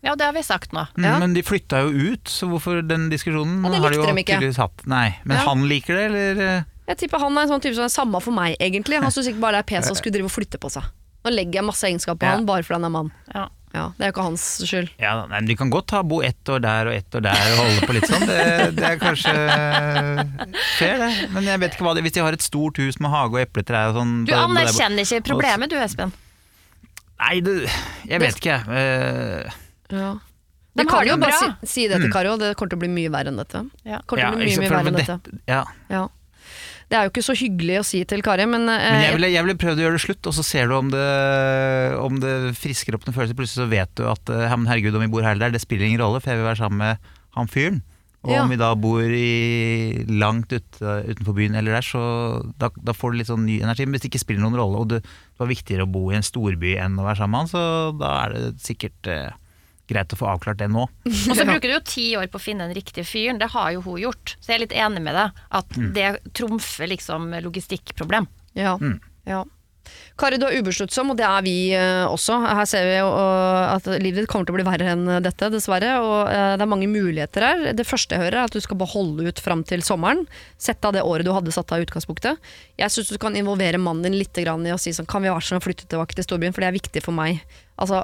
ja, 0.00 0.14
det 0.16 0.24
har 0.24 0.32
vi 0.32 0.40
sagt 0.40 0.70
nå. 0.72 0.86
Mm, 0.96 1.04
Ja. 1.04 1.18
Men 1.20 1.34
de 1.36 1.42
flytta 1.44 1.82
jo 1.84 2.12
ut, 2.14 2.30
så 2.32 2.46
hvorfor 2.48 2.78
den 2.88 3.10
diskusjonen 3.12 3.58
og 3.66 3.74
det 3.74 3.80
har 3.82 3.90
de 3.92 3.98
jo 3.98 4.04
ikke. 4.14 4.22
tydeligvis 4.30 4.56
hatt. 4.62 4.86
Nei, 4.88 5.18
Men 5.28 5.36
Ja. 5.36 5.42
han 5.44 5.66
liker 5.68 5.92
det, 5.98 6.04
eller? 6.08 6.40
eh? 6.40 6.62
Jeg 6.88 6.96
tipper 7.02 7.20
han 7.20 7.36
er 7.36 7.42
en 7.44 7.48
sånn 7.52 7.60
type 7.60 7.76
som 7.76 7.84
er 7.84 7.92
samme 7.92 8.20
for 8.24 8.32
meg, 8.32 8.56
egentlig. 8.64 8.96
Han 9.02 9.12
syns 9.12 9.28
ikke 9.28 9.42
bare 9.44 9.60
det 9.60 9.66
er 9.66 9.68
pes 9.74 9.90
å 9.92 9.94
skulle 9.98 10.14
drive 10.16 10.30
og 10.30 10.32
flytte 10.32 10.56
på 10.58 10.70
seg. 10.72 10.88
Nå 11.24 11.30
legger 11.34 11.60
jeg 11.60 11.64
masse 11.68 11.84
egenskap 11.88 12.18
på 12.20 12.26
Ja. 12.28 12.36
han 12.36 12.46
bare 12.48 12.62
fordi 12.64 12.78
han 12.80 12.84
er 12.88 12.94
mann. 12.98 13.10
Ja. 13.34 13.48
Ja, 13.72 13.92
Det 13.96 14.02
er 14.02 14.08
jo 14.10 14.14
ikke 14.16 14.22
hans 14.26 14.44
skyld. 14.66 14.88
Ja, 14.98 15.12
nei, 15.20 15.28
men 15.30 15.46
Du 15.46 15.54
kan 15.54 15.70
godt 15.70 15.92
ha 15.94 16.00
bo 16.02 16.16
ett 16.26 16.42
år 16.50 16.58
der 16.60 16.88
og 16.90 16.94
ett 16.96 17.14
år 17.14 17.22
der 17.22 17.52
og 17.52 17.58
holde 17.60 17.86
på 17.86 17.94
litt 17.94 18.08
sånn. 18.10 18.24
Det, 18.26 18.74
det 18.74 18.82
er 18.88 18.96
kanskje 18.98 19.34
fair, 20.78 20.96
det. 20.98 21.10
Men 21.30 21.44
jeg 21.46 21.60
vet 21.62 21.76
ikke 21.76 21.86
hva 21.86 21.94
det 21.94 22.02
Hvis 22.02 22.16
de 22.16 22.24
har 22.24 22.32
et 22.34 22.42
stort 22.42 22.80
hus 22.82 22.98
med 22.98 23.12
hage 23.14 23.36
og 23.38 23.40
epletrær 23.44 23.92
og 23.92 24.00
sånn 24.00 24.16
Du 24.26 24.34
anerkjenner 24.34 25.06
ikke 25.06 25.22
problemet 25.30 25.70
du, 25.70 25.76
Espen. 25.78 26.10
Nei, 27.20 27.36
du 27.44 27.52
jeg 28.08 28.20
vet 28.24 28.40
ikke, 28.42 28.58
jeg. 28.58 29.46
Uh, 29.46 29.60
Ja. 29.94 30.10
De 30.78 30.84
kan 30.86 31.06
jo 31.06 31.16
bare 31.18 31.34
si, 31.36 31.48
si 31.66 31.86
det 31.90 31.98
til 32.00 32.12
Kari, 32.14 32.28
og 32.30 32.38
det 32.40 32.52
kommer 32.56 32.70
til 32.70 32.78
å 32.78 32.82
bli 32.84 32.88
mye 32.94 33.10
verre 33.12 33.30
enn 33.32 33.38
dette. 33.40 33.60
Ja. 33.84 33.98
Kommer 34.06 34.22
til 34.22 34.34
å 34.34 34.38
bli 34.38 34.46
mye, 34.46 34.60
mye 34.62 34.70
verre 34.70 34.92
enn 34.92 34.98
dette. 34.98 35.40
ja. 35.50 36.08
Det 36.90 36.98
er 36.98 37.06
jo 37.06 37.12
ikke 37.12 37.22
så 37.22 37.36
hyggelig 37.38 37.76
å 37.78 37.84
si 37.86 38.00
til 38.10 38.22
Kari, 38.26 38.48
men, 38.50 38.64
eh, 38.68 38.88
Men 38.90 39.04
jeg 39.04 39.14
ville, 39.14 39.28
jeg 39.30 39.46
ville 39.46 39.60
prøvd 39.62 39.78
å 39.78 39.84
gjøre 39.84 39.94
det 39.98 40.02
slutt, 40.02 40.26
og 40.26 40.34
så 40.34 40.42
ser 40.42 40.66
du 40.66 40.74
om 40.74 40.88
det, 40.90 41.06
om 42.02 42.18
det 42.22 42.32
frisker 42.58 42.96
opp 42.98 43.06
noen 43.06 43.14
følelser. 43.14 43.38
Plutselig 43.38 43.62
så 43.62 43.70
vet 43.70 43.92
du 43.94 44.08
at 44.10 44.32
eh, 44.34 44.56
men 44.56 44.66
herregud, 44.66 44.98
om 44.98 45.04
vi 45.06 45.12
bor 45.12 45.22
her 45.22 45.36
eller 45.36 45.48
der, 45.48 45.54
det 45.54 45.62
spiller 45.62 45.86
ingen 45.86 46.02
rolle, 46.02 46.18
for 46.20 46.32
jeg 46.32 46.40
vil 46.42 46.48
være 46.50 46.62
sammen 46.64 46.82
med 46.82 47.10
han 47.38 47.50
fyren. 47.52 47.80
Og 48.20 48.34
Ja. 48.34 48.42
om 48.42 48.50
vi 48.52 48.56
da 48.60 48.74
bor 48.76 49.00
i 49.00 50.04
langt 50.04 50.50
ut, 50.52 50.80
utenfor 50.82 51.32
byen 51.38 51.54
eller 51.56 51.78
der, 51.78 51.86
så 51.86 52.02
da, 52.58 52.68
da 52.76 52.92
får 52.92 53.12
du 53.12 53.16
litt 53.16 53.30
sånn 53.30 53.46
ny 53.46 53.60
energi. 53.62 53.86
Men 53.86 53.96
hvis 53.96 54.02
det 54.04 54.10
ikke 54.10 54.20
spiller 54.26 54.42
noen 54.44 54.58
rolle, 54.60 54.82
og 54.82 54.88
det 54.92 55.00
var 55.40 55.48
viktigere 55.48 55.86
å 55.86 55.92
bo 55.94 56.10
i 56.10 56.18
en 56.18 56.26
storby 56.26 56.74
enn 56.76 56.98
å 57.00 57.06
være 57.06 57.22
sammen 57.22 57.30
med 57.30 57.40
han, 57.46 57.52
så 57.54 57.62
da 57.96 58.10
er 58.26 58.34
det 58.34 58.60
sikkert 58.60 59.08
eh, 59.08 59.30
greit 59.90 60.14
å 60.14 60.18
få 60.20 60.28
avklart 60.32 60.60
det 60.62 60.70
nå. 60.72 60.86
Og 61.30 61.36
så 61.36 61.46
bruker 61.46 61.68
du 61.68 61.76
jo 61.76 61.84
ti 61.86 62.06
år 62.18 62.30
på 62.32 62.40
å 62.40 62.42
finne 62.42 62.68
den 62.68 62.76
riktige 62.78 63.06
fyren. 63.08 63.40
Det 63.42 63.50
har 63.54 63.72
jo 63.76 63.84
hun 63.86 64.00
gjort. 64.06 64.36
Så 64.38 64.52
jeg 64.52 64.58
er 64.58 64.64
litt 64.64 64.76
enig 64.86 65.04
med 65.06 65.18
deg. 65.18 65.40
At 65.60 65.78
det 65.96 66.10
trumfer 66.36 66.90
liksom 66.90 67.32
logistikkproblem. 67.46 68.28
Ja. 68.58 68.76
ja. 69.28 69.44
Kari, 70.20 70.36
du 70.36 70.44
er 70.44 70.58
ubesluttsom, 70.60 71.12
og 71.14 71.16
det 71.16 71.24
er 71.24 71.44
vi 71.46 71.54
eh, 71.72 72.04
også. 72.04 72.36
Her 72.44 72.66
ser 72.68 72.84
vi 72.84 72.96
eh, 72.98 73.70
at 73.72 73.86
livet 74.02 74.20
ditt 74.20 74.28
kommer 74.30 74.44
til 74.44 74.52
å 74.52 74.58
bli 74.58 74.66
verre 74.66 74.90
enn 74.92 75.08
dette, 75.24 75.48
dessverre. 75.54 75.94
Og 76.04 76.28
eh, 76.28 76.56
det 76.60 76.66
er 76.66 76.68
mange 76.68 76.90
muligheter 76.90 77.46
her. 77.46 77.64
Det 77.76 77.86
første 77.88 78.16
jeg 78.16 78.26
hører, 78.26 78.42
er 78.42 78.50
at 78.50 78.56
du 78.56 78.60
skal 78.60 78.76
bare 78.80 78.92
holde 78.92 79.30
ut 79.30 79.40
fram 79.40 79.64
til 79.64 79.84
sommeren. 79.86 80.26
Sett 80.60 80.84
av 80.84 80.92
det 80.96 81.06
året 81.06 81.24
du 81.24 81.32
hadde 81.32 81.54
satt 81.56 81.72
av 81.72 81.80
i 81.80 81.88
utgangspunktet. 81.88 82.52
Jeg 82.80 82.92
syns 82.92 83.14
du 83.14 83.20
kan 83.22 83.38
involvere 83.38 83.80
mannen 83.80 84.10
din 84.10 84.20
litt 84.20 84.36
i 84.40 84.44
å 84.44 84.78
si 84.80 84.92
sånn 84.96 85.08
Kan 85.08 85.24
vi 85.24 85.32
være 85.32 85.46
sånn 85.46 85.64
flytte 85.64 85.88
tilbake 85.88 86.16
til 86.16 86.28
storbyen, 86.28 86.52
for 86.52 86.64
det 86.64 86.68
er 86.68 86.76
viktig 86.76 87.04
for 87.06 87.16
meg. 87.16 87.40
Altså, 87.80 88.02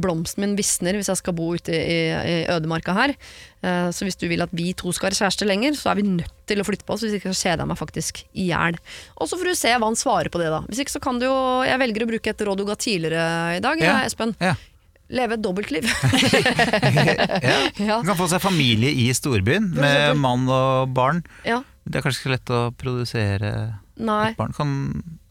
Blomsten 0.00 0.40
min 0.40 0.56
visner 0.56 0.96
hvis 0.96 1.10
jeg 1.12 1.20
skal 1.20 1.36
bo 1.36 1.50
ute 1.52 1.74
i, 1.76 2.00
i 2.08 2.36
ødemarka 2.48 2.96
her. 2.96 3.12
Eh, 3.58 3.88
så 3.90 4.06
hvis 4.06 4.18
du 4.18 4.28
vil 4.30 4.44
at 4.44 4.52
vi 4.54 4.70
to 4.78 4.92
skal 4.94 5.08
være 5.08 5.18
kjærester 5.18 5.48
lenger, 5.48 5.74
så 5.74 5.90
er 5.90 5.98
vi 5.98 6.06
nødt 6.06 6.34
til 6.48 6.62
å 6.62 6.66
flytte 6.66 6.86
på 6.86 6.94
oss. 6.94 7.04
Hvis 7.04 7.18
ikke 7.18 7.32
så 7.32 7.48
kjeder 7.48 7.64
jeg 7.64 7.70
meg 7.72 7.80
faktisk 7.80 8.22
i 8.30 8.48
hjel. 8.52 8.78
Og 9.18 9.30
så 9.30 9.38
får 9.38 9.50
du 9.50 9.58
se 9.58 9.74
hva 9.74 9.88
han 9.88 9.98
svarer 9.98 10.30
på 10.32 10.40
det, 10.40 10.50
da. 10.54 10.62
Hvis 10.68 10.82
ikke 10.84 10.94
så 10.94 11.02
kan 11.02 11.18
du 11.18 11.26
jo 11.26 11.38
Jeg 11.66 11.80
velger 11.82 12.04
å 12.04 12.10
bruke 12.10 12.32
et 12.34 12.44
råd 12.48 12.60
du 12.62 12.66
ga 12.68 12.76
tidligere 12.78 13.56
i 13.58 13.62
dag, 13.64 13.80
Ja. 13.82 14.00
Espen. 14.06 14.34
Ja. 14.42 14.54
Leve 15.08 15.38
et 15.38 15.40
dobbeltliv. 15.40 15.86
ja. 17.80 18.00
Du 18.02 18.08
kan 18.10 18.18
få 18.18 18.26
seg 18.28 18.42
familie 18.44 18.90
i 18.92 19.06
storbyen 19.16 19.70
med 19.72 20.18
mann 20.20 20.44
og 20.52 20.90
barn. 20.92 21.22
Det 21.42 21.96
er 21.96 22.04
kanskje 22.04 22.20
ikke 22.26 22.34
lett 22.34 22.52
å 22.52 22.60
produsere 22.76 23.52
Nei. 23.96 24.34
et 24.34 24.36
barn. 24.36 24.52
Kan 24.52 24.74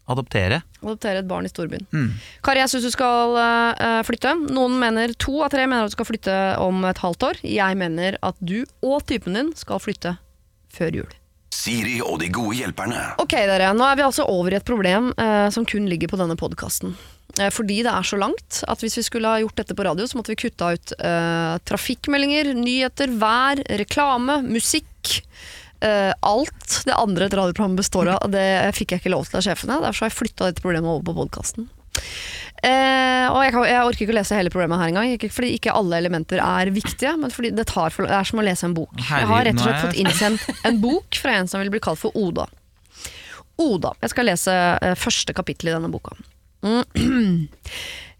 adoptere. 0.09 0.61
Adoptere 0.81 1.21
et 1.21 1.29
barn 1.29 1.45
i 1.45 1.51
storbyen. 1.51 1.85
Mm. 1.93 2.09
Kari, 2.45 2.63
jeg 2.63 2.71
syns 2.73 2.87
du 2.87 2.93
skal 2.95 3.35
uh, 3.37 4.01
flytte. 4.07 4.33
Noen 4.55 4.79
mener 4.81 5.13
to 5.19 5.41
av 5.45 5.51
tre 5.53 5.67
mener 5.67 5.85
at 5.85 5.93
du 5.93 5.97
skal 5.97 6.09
flytte 6.09 6.37
om 6.63 6.81
et 6.87 7.03
halvt 7.03 7.27
år. 7.29 7.41
Jeg 7.45 7.77
mener 7.77 8.17
at 8.25 8.39
du 8.41 8.63
og 8.81 9.03
typen 9.09 9.37
din 9.37 9.53
skal 9.59 9.83
flytte 9.83 10.15
før 10.73 11.01
jul. 11.03 11.17
Siri 11.57 11.97
og 12.03 12.19
de 12.21 12.29
gode 12.33 12.57
hjelperne. 12.59 13.01
Ok 13.21 13.33
dere, 13.33 13.73
nå 13.75 13.85
er 13.87 13.97
vi 13.97 14.05
altså 14.05 14.27
over 14.29 14.53
i 14.53 14.59
et 14.59 14.67
problem 14.67 15.11
eh, 15.17 15.47
som 15.53 15.65
kun 15.67 15.87
ligger 15.89 16.11
på 16.11 16.19
denne 16.19 16.37
podkasten. 16.39 16.93
Eh, 17.39 17.49
fordi 17.53 17.81
det 17.85 17.93
er 17.93 18.07
så 18.07 18.19
langt 18.19 18.61
at 18.69 18.83
hvis 18.83 18.99
vi 18.99 19.05
skulle 19.07 19.31
ha 19.31 19.41
gjort 19.41 19.57
dette 19.59 19.77
på 19.77 19.85
radio, 19.87 20.07
så 20.07 20.19
måtte 20.19 20.33
vi 20.33 20.41
kutta 20.45 20.73
ut 20.77 20.93
eh, 20.97 21.55
trafikkmeldinger, 21.67 22.53
nyheter, 22.57 23.13
vær, 23.21 23.63
reklame, 23.81 24.41
musikk. 24.47 25.21
Uh, 25.77 26.09
alt 26.25 26.79
det 26.87 26.93
andre 26.97 27.27
et 27.27 27.35
radioprogram 27.37 27.75
består 27.77 28.09
av, 28.09 28.23
det 28.33 28.73
fikk 28.73 28.95
jeg 28.95 29.03
ikke 29.03 29.11
lov 29.13 29.27
til 29.27 29.37
av 29.37 29.43
sjefene. 29.45 29.75
Derfor 29.83 30.07
har 30.07 30.09
jeg 30.09 30.17
flytta 30.17 30.47
dette 30.47 30.63
problemet 30.63 30.89
over 30.89 31.03
på 31.05 31.13
podkasten. 31.19 31.67
Eh, 32.65 33.25
og 33.29 33.37
jeg, 33.45 33.53
kan, 33.53 33.65
jeg 33.69 33.81
orker 33.85 34.03
ikke 34.05 34.13
å 34.15 34.17
lese 34.17 34.37
hele 34.37 34.51
problemet 34.53 34.81
her 34.81 34.91
engang. 34.91 35.11
Ikke 35.13 35.29
fordi 35.33 35.53
ikke 35.57 35.75
alle 35.77 35.99
elementer 36.01 36.41
er 36.43 36.71
viktige, 36.73 37.13
men 37.21 37.33
fordi 37.33 37.51
det, 37.57 37.67
tar 37.69 37.93
for, 37.93 38.09
det 38.09 38.15
er 38.17 38.29
som 38.29 38.41
å 38.41 38.45
lese 38.47 38.65
en 38.69 38.77
bok. 38.77 38.95
jeg 38.97 39.29
har 39.29 39.45
rett 39.45 39.59
og 39.59 39.65
slett 39.65 39.77
Herregud, 39.77 39.91
fått 39.91 40.01
innsendt 40.01 40.65
en 40.69 40.81
bok 40.83 41.19
fra 41.21 41.37
en 41.41 41.51
som 41.51 41.61
vil 41.63 41.73
bli 41.73 41.83
kalt 41.83 42.01
for 42.01 42.17
Oda. 42.17 42.47
Oda. 43.61 43.93
Jeg 44.03 44.13
skal 44.13 44.29
lese 44.29 44.57
eh, 44.81 44.97
første 44.97 45.37
kapittel 45.37 45.71
i 45.71 45.77
denne 45.77 45.91
boka. 45.93 46.17
Mm. 46.65 47.47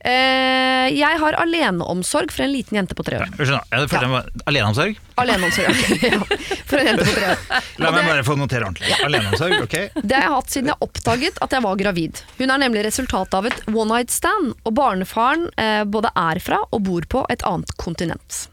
Eh, 0.08 0.88
jeg 0.96 1.20
har 1.20 1.36
aleneomsorg 1.42 2.32
for 2.32 2.46
en 2.46 2.54
liten 2.54 2.78
jente 2.80 2.96
på 2.96 3.04
tre 3.04 3.20
år. 3.20 3.32
Unnskyld, 3.34 3.60
ja, 3.60 3.82
det 3.82 3.98
jeg 3.98 4.12
var 4.14 4.30
aleneomsorg. 4.48 5.00
Aleneomsorg, 5.20 5.68
ok. 5.74 6.04
ja. 6.14 6.22
For 6.70 6.80
en 6.80 6.92
jente 6.92 7.08
på 7.10 7.16
tre 7.18 7.34
år. 7.34 7.64
La 7.84 7.92
meg 7.92 8.08
bare 8.08 8.24
få 8.28 8.38
notere 8.40 8.70
ordentlig. 8.70 8.94
Aleneomsorg, 9.04 9.58
ok. 9.66 9.78
Det 10.08 10.16
har 10.16 10.28
jeg 10.30 10.36
hatt 10.38 10.54
siden 10.54 10.72
jeg 10.72 10.88
oppdaget 10.88 11.42
at 11.44 11.58
jeg 11.58 11.66
var 11.68 11.80
gravid. 11.82 12.22
Hun 12.40 12.54
er 12.54 12.64
nemlig 12.64 12.86
resultatet 12.88 13.36
av 13.36 13.50
et 13.52 13.64
one 13.74 13.90
night 13.92 14.14
stand, 14.14 14.54
og 14.64 14.78
barnefaren 14.80 15.50
eh, 15.60 15.84
både 15.84 16.14
er 16.16 16.40
fra 16.44 16.62
og 16.72 16.86
bor 16.88 17.10
på 17.12 17.26
et 17.34 17.44
annet 17.48 17.76
kontinent. 17.82 18.46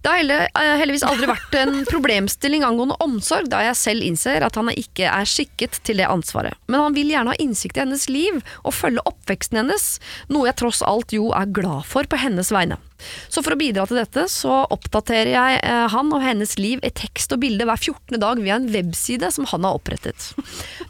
Det 0.00 0.08
har 0.08 0.30
eh, 0.32 0.76
heldigvis 0.80 1.04
aldri 1.04 1.28
vært 1.28 1.56
en 1.60 1.82
problemstilling 1.88 2.64
angående 2.64 2.96
omsorg, 3.04 3.50
da 3.52 3.60
jeg 3.66 3.76
selv 3.76 4.06
innser 4.06 4.46
at 4.46 4.56
han 4.56 4.72
ikke 4.72 5.04
er 5.10 5.28
skikket 5.28 5.76
til 5.84 6.00
det 6.00 6.08
ansvaret. 6.08 6.56
Men 6.72 6.86
han 6.86 6.96
vil 6.96 7.12
gjerne 7.12 7.34
ha 7.34 7.42
innsikt 7.42 7.76
i 7.76 7.84
hennes 7.84 8.08
liv 8.08 8.40
og 8.64 8.76
følge 8.76 9.04
oppveksten 9.10 9.60
hennes, 9.60 9.90
noe 10.32 10.48
jeg 10.48 10.56
tross 10.62 10.80
alt 10.86 11.12
jo 11.12 11.34
er 11.36 11.52
glad 11.52 11.84
for 11.88 12.08
på 12.08 12.20
hennes 12.22 12.52
vegne. 12.54 12.80
Så 13.28 13.42
for 13.44 13.54
å 13.54 13.60
bidra 13.60 13.86
til 13.88 14.00
dette, 14.00 14.26
så 14.32 14.62
oppdaterer 14.72 15.32
jeg 15.32 15.60
eh, 15.62 15.86
han 15.94 16.12
og 16.14 16.24
hennes 16.24 16.56
liv 16.60 16.82
i 16.86 16.92
tekst 16.94 17.32
og 17.34 17.42
bilde 17.44 17.66
hver 17.68 17.80
14. 17.80 18.20
dag 18.20 18.42
via 18.42 18.58
en 18.58 18.68
webside 18.72 19.30
som 19.34 19.48
han 19.50 19.66
har 19.66 19.78
opprettet. 19.78 20.30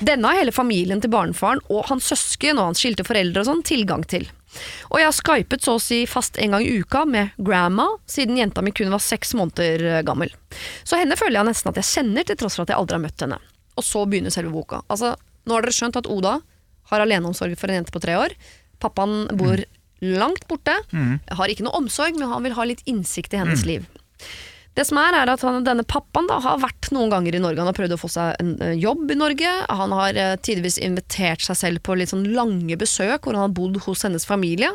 Denne 0.00 0.30
har 0.30 0.40
hele 0.40 0.54
familien 0.54 1.02
til 1.02 1.12
barnefaren 1.12 1.62
og 1.68 1.88
hans 1.90 2.10
søsken 2.10 2.58
og 2.58 2.72
hans 2.72 2.82
skilte 2.82 3.06
foreldre 3.06 3.44
og 3.44 3.50
sånn 3.50 3.66
tilgang 3.66 4.04
til. 4.08 4.28
Og 4.90 4.98
jeg 4.98 5.06
har 5.06 5.14
skypet 5.14 5.64
så 5.64 5.76
å 5.78 5.82
si 5.82 6.00
fast 6.10 6.38
en 6.42 6.56
gang 6.56 6.64
i 6.66 6.80
uka 6.82 7.04
med 7.06 7.36
grandma, 7.38 7.86
siden 8.10 8.38
jenta 8.40 8.64
mi 8.66 8.74
kun 8.74 8.90
var 8.90 9.02
seks 9.04 9.34
måneder 9.38 9.86
eh, 9.86 10.04
gammel. 10.06 10.32
Så 10.82 10.98
henne 10.98 11.18
føler 11.18 11.40
jeg 11.40 11.50
nesten 11.52 11.70
at 11.70 11.78
jeg 11.78 11.90
kjenner, 11.92 12.26
til 12.26 12.38
tross 12.40 12.58
for 12.58 12.66
at 12.66 12.74
jeg 12.74 12.80
aldri 12.80 12.98
har 12.98 13.04
møtt 13.04 13.26
henne. 13.26 13.38
Og 13.78 13.86
så 13.86 14.04
begynner 14.10 14.34
selve 14.34 14.52
boka. 14.54 14.82
Altså, 14.90 15.14
nå 15.46 15.56
har 15.56 15.66
dere 15.66 15.76
skjønt 15.76 16.00
at 16.00 16.10
Oda 16.10 16.40
har 16.90 17.04
aleneomsorg 17.04 17.54
for 17.58 17.70
en 17.70 17.80
jente 17.80 17.94
på 17.94 18.02
tre 18.02 18.16
år. 18.18 18.34
Pappaen 18.82 19.28
bor 19.38 19.62
langt 20.00 20.46
borte, 20.48 20.76
har 21.36 21.52
ikke 21.52 21.66
noe 21.66 21.76
omsorg, 21.76 22.16
men 22.18 22.30
han 22.30 22.46
vil 22.46 22.56
ha 22.56 22.68
litt 22.68 22.84
innsikt 22.88 23.34
i 23.34 23.40
hennes 23.42 23.66
liv. 23.68 23.84
Det 24.78 24.84
som 24.86 25.00
er, 25.02 25.16
er 25.18 25.30
at 25.32 25.42
han, 25.42 25.64
denne 25.66 25.82
pappaen 25.84 26.28
da, 26.30 26.38
har 26.44 26.60
vært 26.62 26.92
noen 26.94 27.10
ganger 27.10 27.34
i 27.34 27.40
Norge. 27.42 27.58
Han 27.58 27.68
har 27.68 27.76
prøvd 27.76 27.96
å 27.96 27.98
få 28.00 28.10
seg 28.12 28.36
en 28.40 28.52
eh, 28.62 28.76
jobb 28.78 29.10
i 29.10 29.16
Norge. 29.18 29.50
Han 29.80 29.94
har 29.96 30.16
uh, 30.18 30.36
tidvis 30.38 30.78
invitert 30.80 31.42
seg 31.44 31.58
selv 31.58 31.82
på 31.86 31.96
litt 31.98 32.12
sånn 32.12 32.28
lange 32.36 32.78
besøk 32.78 33.26
hvor 33.26 33.34
han 33.34 33.48
har 33.48 33.56
bodd 33.56 33.80
hos 33.88 34.06
hennes 34.06 34.26
familie. 34.28 34.70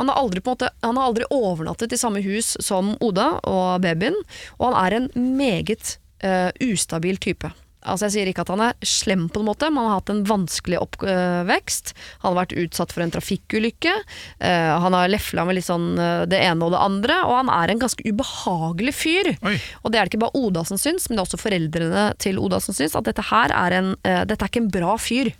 Han 0.00 0.08
har 0.10 0.22
aldri, 0.22 0.40
måte, 0.46 0.72
han 0.82 0.96
har 0.96 1.12
aldri 1.12 1.28
overnattet 1.28 1.92
i 1.92 2.00
samme 2.00 2.24
hus 2.24 2.54
som 2.64 2.94
Oda 3.04 3.34
og 3.44 3.84
babyen, 3.84 4.16
og 4.56 4.70
han 4.70 4.80
er 4.86 4.98
en 4.98 5.10
meget 5.36 5.98
uh, 6.24 6.50
ustabil 6.64 7.20
type. 7.20 7.52
Altså 7.86 8.08
Jeg 8.08 8.14
sier 8.16 8.30
ikke 8.30 8.42
at 8.42 8.50
han 8.50 8.62
er 8.64 8.86
slem 8.86 9.26
på 9.30 9.42
en 9.42 9.46
måte, 9.46 9.68
men 9.70 9.84
han 9.84 9.92
har 9.92 10.00
hatt 10.00 10.10
en 10.10 10.24
vanskelig 10.26 10.78
oppvekst. 10.82 11.92
Han 12.24 12.32
har 12.32 12.38
vært 12.40 12.56
utsatt 12.64 12.94
for 12.94 13.04
en 13.04 13.12
trafikkulykke. 13.14 13.92
eh, 14.40 14.72
han 14.82 14.96
har 14.96 15.12
lefla 15.12 15.44
med 15.46 15.58
litt 15.58 15.68
sånn 15.68 15.92
eh, 15.98 16.24
det 16.26 16.40
ene 16.42 16.66
og 16.66 16.74
det 16.74 16.82
andre, 16.82 17.20
og 17.28 17.36
han 17.44 17.52
er 17.52 17.70
en 17.70 17.82
ganske 17.84 18.02
ubehagelig 18.02 18.94
fyr. 18.96 19.32
Oi. 19.46 19.56
Og 19.84 19.92
det 19.92 20.00
er 20.00 20.06
det 20.08 20.14
ikke 20.14 20.24
bare 20.26 20.40
Oda 20.40 20.64
som 20.66 20.80
syns, 20.80 21.06
men 21.06 21.16
det 21.16 21.22
er 21.22 21.28
også 21.28 21.42
foreldrene 21.44 22.06
til 22.22 22.40
Oda 22.42 22.60
som 22.64 22.74
syns 22.74 22.96
at 22.98 23.06
dette 23.06 23.28
her 23.30 23.54
er 23.54 23.78
en, 23.78 23.94
eh, 24.02 24.24
dette 24.26 24.42
er 24.42 24.50
ikke 24.50 24.64
en 24.66 24.72
bra 24.72 24.96
fyr. 24.98 25.30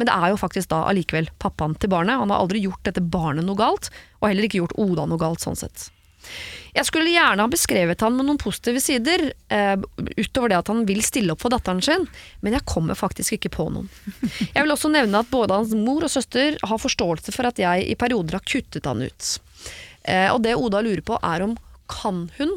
Men 0.00 0.08
det 0.08 0.14
er 0.16 0.32
jo 0.32 0.40
faktisk 0.40 0.72
da 0.72 0.82
allikevel 0.88 1.28
pappaen 1.38 1.76
til 1.78 1.92
barnet. 1.92 2.18
Han 2.18 2.32
har 2.32 2.42
aldri 2.42 2.64
gjort 2.64 2.82
dette 2.88 3.04
barnet 3.04 3.46
noe 3.46 3.58
galt, 3.60 3.92
og 4.18 4.30
heller 4.30 4.48
ikke 4.48 4.62
gjort 4.62 4.78
Oda 4.80 5.06
noe 5.06 5.20
galt 5.20 5.44
sånn 5.44 5.58
sett. 5.60 5.90
Jeg 6.72 6.88
skulle 6.88 7.12
gjerne 7.12 7.44
ha 7.44 7.50
beskrevet 7.52 8.00
han 8.00 8.14
med 8.16 8.24
noen 8.24 8.38
positive 8.40 8.80
sider, 8.80 9.26
eh, 9.52 9.74
utover 10.16 10.48
det 10.48 10.56
at 10.62 10.70
han 10.72 10.86
vil 10.88 11.02
stille 11.04 11.34
opp 11.34 11.42
for 11.44 11.52
datteren 11.52 11.82
sin, 11.84 12.06
men 12.40 12.56
jeg 12.56 12.64
kommer 12.64 12.96
faktisk 12.96 13.36
ikke 13.36 13.52
på 13.52 13.66
noen. 13.74 13.90
Jeg 14.54 14.56
vil 14.56 14.72
også 14.72 14.88
nevne 14.92 15.20
at 15.20 15.28
både 15.28 15.58
hans 15.58 15.74
mor 15.76 16.06
og 16.06 16.12
søster 16.12 16.56
har 16.64 16.80
forståelse 16.80 17.34
for 17.36 17.48
at 17.50 17.60
jeg 17.60 17.84
i 17.92 17.96
perioder 18.00 18.38
har 18.38 18.46
kuttet 18.48 18.88
han 18.88 19.04
ut. 19.04 19.28
Eh, 20.08 20.28
og 20.32 20.40
det 20.46 20.56
Oda 20.56 20.80
lurer 20.80 21.04
på 21.04 21.18
er 21.20 21.44
om 21.44 21.58
kan 21.92 22.24
hun 22.38 22.56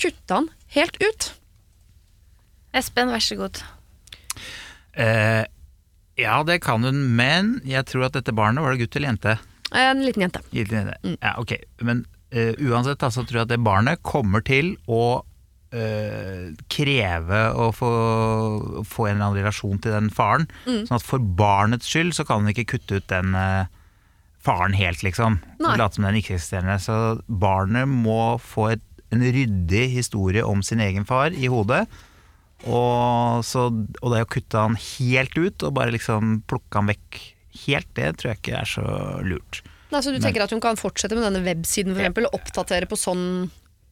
kutte 0.00 0.38
han 0.40 0.48
helt 0.72 0.96
ut? 1.04 1.34
Espen, 2.74 3.12
vær 3.12 3.22
så 3.22 3.36
god. 3.38 3.60
Eh, 4.96 5.44
ja, 6.18 6.40
det 6.48 6.62
kan 6.64 6.86
hun, 6.86 7.04
men 7.18 7.58
jeg 7.68 7.84
tror 7.92 8.08
at 8.08 8.16
dette 8.16 8.34
barnet 8.34 8.64
var 8.64 8.72
det 8.72 8.86
gutt 8.86 8.96
eller 8.96 9.12
jente? 9.12 9.36
En 9.74 10.02
liten 10.06 10.24
jente. 10.24 10.40
Gitt 10.54 10.72
inn 10.72 10.90
i. 10.94 11.14
Ja, 11.20 11.36
ok. 11.42 11.56
Men 11.84 12.04
eh, 12.30 12.54
uansett 12.64 13.04
så 13.04 13.24
tror 13.24 13.40
jeg 13.40 13.46
at 13.48 13.52
det 13.52 13.62
barnet 13.64 14.02
kommer 14.06 14.44
til 14.44 14.74
å 14.86 15.22
uh, 15.74 16.46
kreve 16.72 17.42
å 17.58 17.70
få, 17.74 17.90
få 18.86 19.08
en 19.08 19.16
eller 19.16 19.26
annen 19.26 19.40
relasjon 19.42 19.80
til 19.82 19.96
den 19.96 20.10
faren. 20.14 20.48
Sånn 20.86 20.98
at 20.98 21.06
for 21.06 21.22
barnets 21.22 21.90
skyld 21.90 22.14
så 22.16 22.26
kan 22.28 22.44
hun 22.44 22.54
ikke 22.54 22.76
kutte 22.76 23.00
ut 23.00 23.10
den 23.12 23.36
uh, 23.36 23.66
faren 24.44 24.76
helt, 24.76 25.04
liksom. 25.06 25.40
Late 25.62 25.96
som 25.96 26.06
den 26.06 26.20
ikke-eksisterende. 26.20 26.78
Så 26.82 26.98
barnet 27.28 27.90
må 27.90 28.36
få 28.42 28.74
et, 28.74 28.88
en 29.14 29.24
ryddig 29.24 29.86
historie 29.94 30.44
om 30.44 30.62
sin 30.64 30.82
egen 30.84 31.06
far 31.08 31.34
i 31.34 31.50
hodet. 31.50 31.84
Og, 32.64 33.44
så, 33.44 33.68
og 34.00 34.12
det 34.12 34.24
å 34.24 34.30
kutte 34.30 34.60
han 34.60 34.76
helt 34.80 35.36
ut 35.36 35.64
og 35.66 35.74
bare 35.76 35.92
liksom 35.92 36.38
plukke 36.48 36.80
han 36.80 36.88
vekk 36.92 37.20
helt, 37.64 37.90
det 37.96 38.14
tror 38.18 38.32
jeg 38.32 38.40
ikke 38.40 38.60
er 38.60 38.70
så 38.70 38.86
lurt. 39.26 39.60
Nei, 39.94 40.02
så 40.04 40.14
du 40.14 40.22
tenker 40.22 40.44
at 40.44 40.54
hun 40.54 40.62
kan 40.62 40.78
fortsette 40.80 41.16
med 41.16 41.26
denne 41.26 41.44
websiden 41.46 41.94
for 41.94 42.02
eksempel, 42.02 42.26
og 42.28 42.40
oppdatere 42.40 42.90
på 42.90 42.98
sånn 42.98 43.28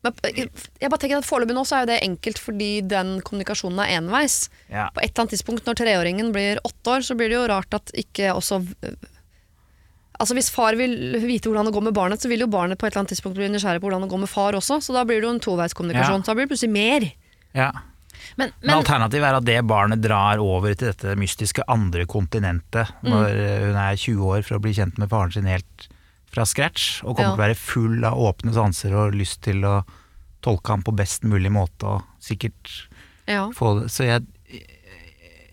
men 0.02 0.16
jeg 0.26 0.90
bare 0.90 0.98
tenker 0.98 1.20
at 1.20 1.26
Foreløpig 1.28 1.54
nå 1.54 1.62
så 1.62 1.76
er 1.76 1.84
jo 1.84 1.90
det 1.92 2.00
enkelt 2.02 2.40
fordi 2.42 2.70
den 2.90 3.20
kommunikasjonen 3.22 3.84
er 3.84 3.92
enveis. 4.00 4.48
Ja. 4.66 4.88
På 4.90 4.98
et 4.98 5.12
eller 5.12 5.24
annet 5.24 5.34
tidspunkt 5.36 5.68
når 5.68 5.78
treåringen 5.78 6.32
blir 6.34 6.58
åtte 6.66 6.96
år, 6.96 7.06
så 7.06 7.14
blir 7.18 7.30
det 7.30 7.38
jo 7.38 7.44
rart 7.52 7.78
at 7.78 7.94
ikke 7.94 8.34
også 8.34 8.64
Altså 10.22 10.36
Hvis 10.36 10.52
far 10.54 10.76
vil 10.78 10.92
vite 11.24 11.50
hvordan 11.50 11.66
det 11.66 11.72
går 11.74 11.82
med 11.88 11.94
barnet, 11.96 12.22
så 12.22 12.28
vil 12.30 12.44
jo 12.44 12.50
barnet 12.50 12.78
på 12.78 12.86
et 12.86 12.92
eller 12.92 13.00
annet 13.00 13.14
tidspunkt 13.14 13.38
bli 13.40 13.48
nysgjerrig 13.50 13.80
på 13.82 13.88
hvordan 13.88 14.04
det 14.04 14.10
går 14.12 14.20
med 14.22 14.30
far 14.30 14.54
også. 14.54 14.76
Så 14.84 14.94
da 14.94 15.02
blir 15.08 15.18
det 15.18 15.26
jo 15.26 15.32
en 15.34 15.40
toveiskommunikasjon. 15.42 16.20
Ja. 16.20 16.22
Så 16.22 16.30
da 16.30 16.36
blir 16.36 16.46
det 16.46 16.52
plutselig 16.52 16.74
mer. 16.76 17.06
Ja. 17.56 17.70
Men, 18.36 18.52
Men 18.60 18.68
men 18.68 18.76
alternativet 18.76 19.26
er 19.26 19.38
at 19.40 19.48
det 19.48 19.56
barnet 19.66 20.04
drar 20.04 20.38
over 20.44 20.76
til 20.76 20.92
dette 20.92 21.16
mystiske 21.18 21.64
andre 21.66 22.04
kontinentet 22.06 22.92
når 23.02 23.34
mm. 23.34 23.64
hun 23.64 23.80
er 23.82 23.98
20 23.98 24.30
år 24.36 24.46
for 24.46 24.60
å 24.60 24.62
bli 24.62 24.76
kjent 24.76 25.00
med 25.02 25.10
faren 25.10 25.34
sin 25.34 25.50
helt 25.50 25.88
fra 26.32 26.44
scratch, 26.48 27.02
og 27.04 27.16
kommer 27.16 27.30
Ja. 27.30 27.34
til 27.36 27.40
å 27.40 27.46
være 27.46 27.56
full 27.60 28.04
av 28.08 28.18
åpne 28.18 28.52
sanser 28.56 28.94
og 28.96 29.12
lyst 29.14 29.42
til 29.42 29.60
å 29.68 29.84
tolke 30.42 30.68
ham 30.72 30.82
på 30.82 30.94
best 30.96 31.22
mulig 31.28 31.50
måte 31.52 31.84
og 31.84 32.02
sikkert 32.20 32.88
Ja. 33.28 33.48
få 33.54 33.80
det 33.82 33.90
Så 33.90 34.04
jeg 34.08 34.24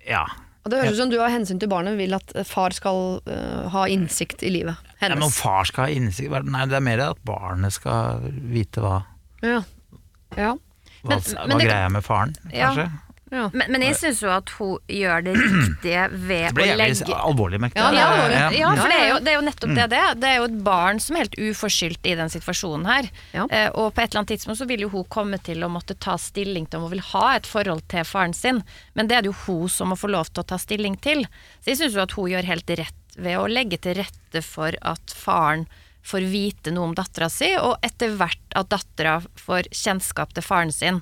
Ja. 0.08 0.26
Og 0.66 0.72
det 0.72 0.80
høres 0.84 0.94
ut 0.98 0.98
som 1.04 1.10
du 1.12 1.20
av 1.22 1.30
hensyn 1.32 1.60
til 1.62 1.70
barnet 1.72 1.98
vil 1.98 2.14
at 2.14 2.32
far 2.46 2.72
skal 2.76 3.22
uh, 3.28 3.70
ha 3.70 3.86
innsikt 3.88 4.44
i 4.44 4.50
livet 4.54 4.76
ja 5.02 5.08
men 5.10 5.18
om 5.18 5.22
hennes. 5.30 5.38
far 5.40 5.66
skal 5.66 5.86
ha 5.88 5.92
innsikt 5.96 6.44
Nei, 6.46 6.66
det 6.66 6.76
er 6.80 6.84
mer 6.84 7.00
at 7.12 7.22
barnet 7.26 7.72
skal 7.74 8.20
vite 8.52 8.82
hva, 8.84 9.04
Ja. 9.42 9.62
ja. 10.38 10.56
hva, 11.04 11.10
Men- 11.10 11.20
hva 11.22 11.48
men 11.48 11.58
det- 11.58 11.68
greia 11.70 11.90
med 11.92 12.04
faren, 12.04 12.36
kanskje. 12.52 12.88
ja. 12.90 12.90
Men, 13.30 13.66
men 13.70 13.84
jeg 13.86 13.98
syns 14.00 14.22
jo 14.24 14.32
at 14.34 14.50
hun 14.58 14.78
gjør 14.90 15.26
det 15.28 15.36
riktige 15.38 16.06
ved 16.30 16.48
Det 16.48 16.54
ble 16.58 16.68
å 16.74 16.78
legge 16.80 17.18
alvorlig, 17.20 17.60
merket 17.62 17.82
Ja, 17.82 17.90
det 17.94 18.00
er 18.02 18.14
alvorlig. 18.14 18.60
Ja, 18.60 18.72
for 18.80 18.94
det 18.94 19.00
er, 19.00 19.08
jo, 19.12 19.18
det 19.26 19.32
er 19.32 19.38
jo 19.38 19.44
nettopp 19.46 19.74
det 19.78 19.88
det 19.94 20.00
er. 20.02 20.16
Det 20.20 20.30
er 20.32 20.38
jo 20.40 20.48
et 20.50 20.58
barn 20.66 21.02
som 21.04 21.18
er 21.18 21.26
helt 21.26 21.38
uforskyldt 21.38 22.10
i 22.10 22.16
den 22.20 22.34
situasjonen 22.34 22.88
her. 22.90 23.10
Ja. 23.36 23.46
Eh, 23.46 23.68
og 23.70 23.92
på 23.94 24.04
et 24.04 24.10
eller 24.10 24.24
annet 24.24 24.34
tidspunkt 24.34 24.62
så 24.62 24.70
vil 24.70 24.86
jo 24.86 24.94
hun 24.94 25.06
komme 25.14 25.42
til 25.46 25.66
å 25.66 25.72
måtte 25.72 25.98
ta 25.98 26.18
stilling 26.22 26.66
til 26.66 26.80
om 26.80 26.88
hun 26.88 26.96
vil 26.98 27.06
ha 27.12 27.26
et 27.36 27.50
forhold 27.50 27.86
til 27.92 28.08
faren 28.08 28.34
sin, 28.38 28.64
men 28.98 29.10
det 29.10 29.20
er 29.20 29.26
det 29.26 29.34
jo 29.34 29.38
hun 29.46 29.70
som 29.72 29.94
må 29.94 30.00
få 30.00 30.10
lov 30.12 30.32
til 30.32 30.44
å 30.44 30.50
ta 30.54 30.58
stilling 30.62 30.98
til. 31.04 31.26
Så 31.60 31.74
jeg 31.74 31.82
syns 31.84 32.00
jo 32.00 32.06
at 32.06 32.18
hun 32.18 32.32
gjør 32.34 32.50
helt 32.50 32.74
rett 32.82 33.20
ved 33.20 33.38
å 33.38 33.48
legge 33.52 33.80
til 33.84 34.00
rette 34.00 34.44
for 34.46 34.76
at 34.86 35.14
faren 35.16 35.68
får 36.10 36.26
vite 36.32 36.72
noe 36.74 36.90
om 36.90 36.96
dattera 36.98 37.30
si, 37.32 37.52
og 37.60 37.78
etter 37.86 38.16
hvert 38.18 38.58
at 38.58 38.70
dattera 38.72 39.20
får 39.38 39.70
kjennskap 39.76 40.34
til 40.34 40.46
faren 40.46 40.72
sin. 40.74 41.02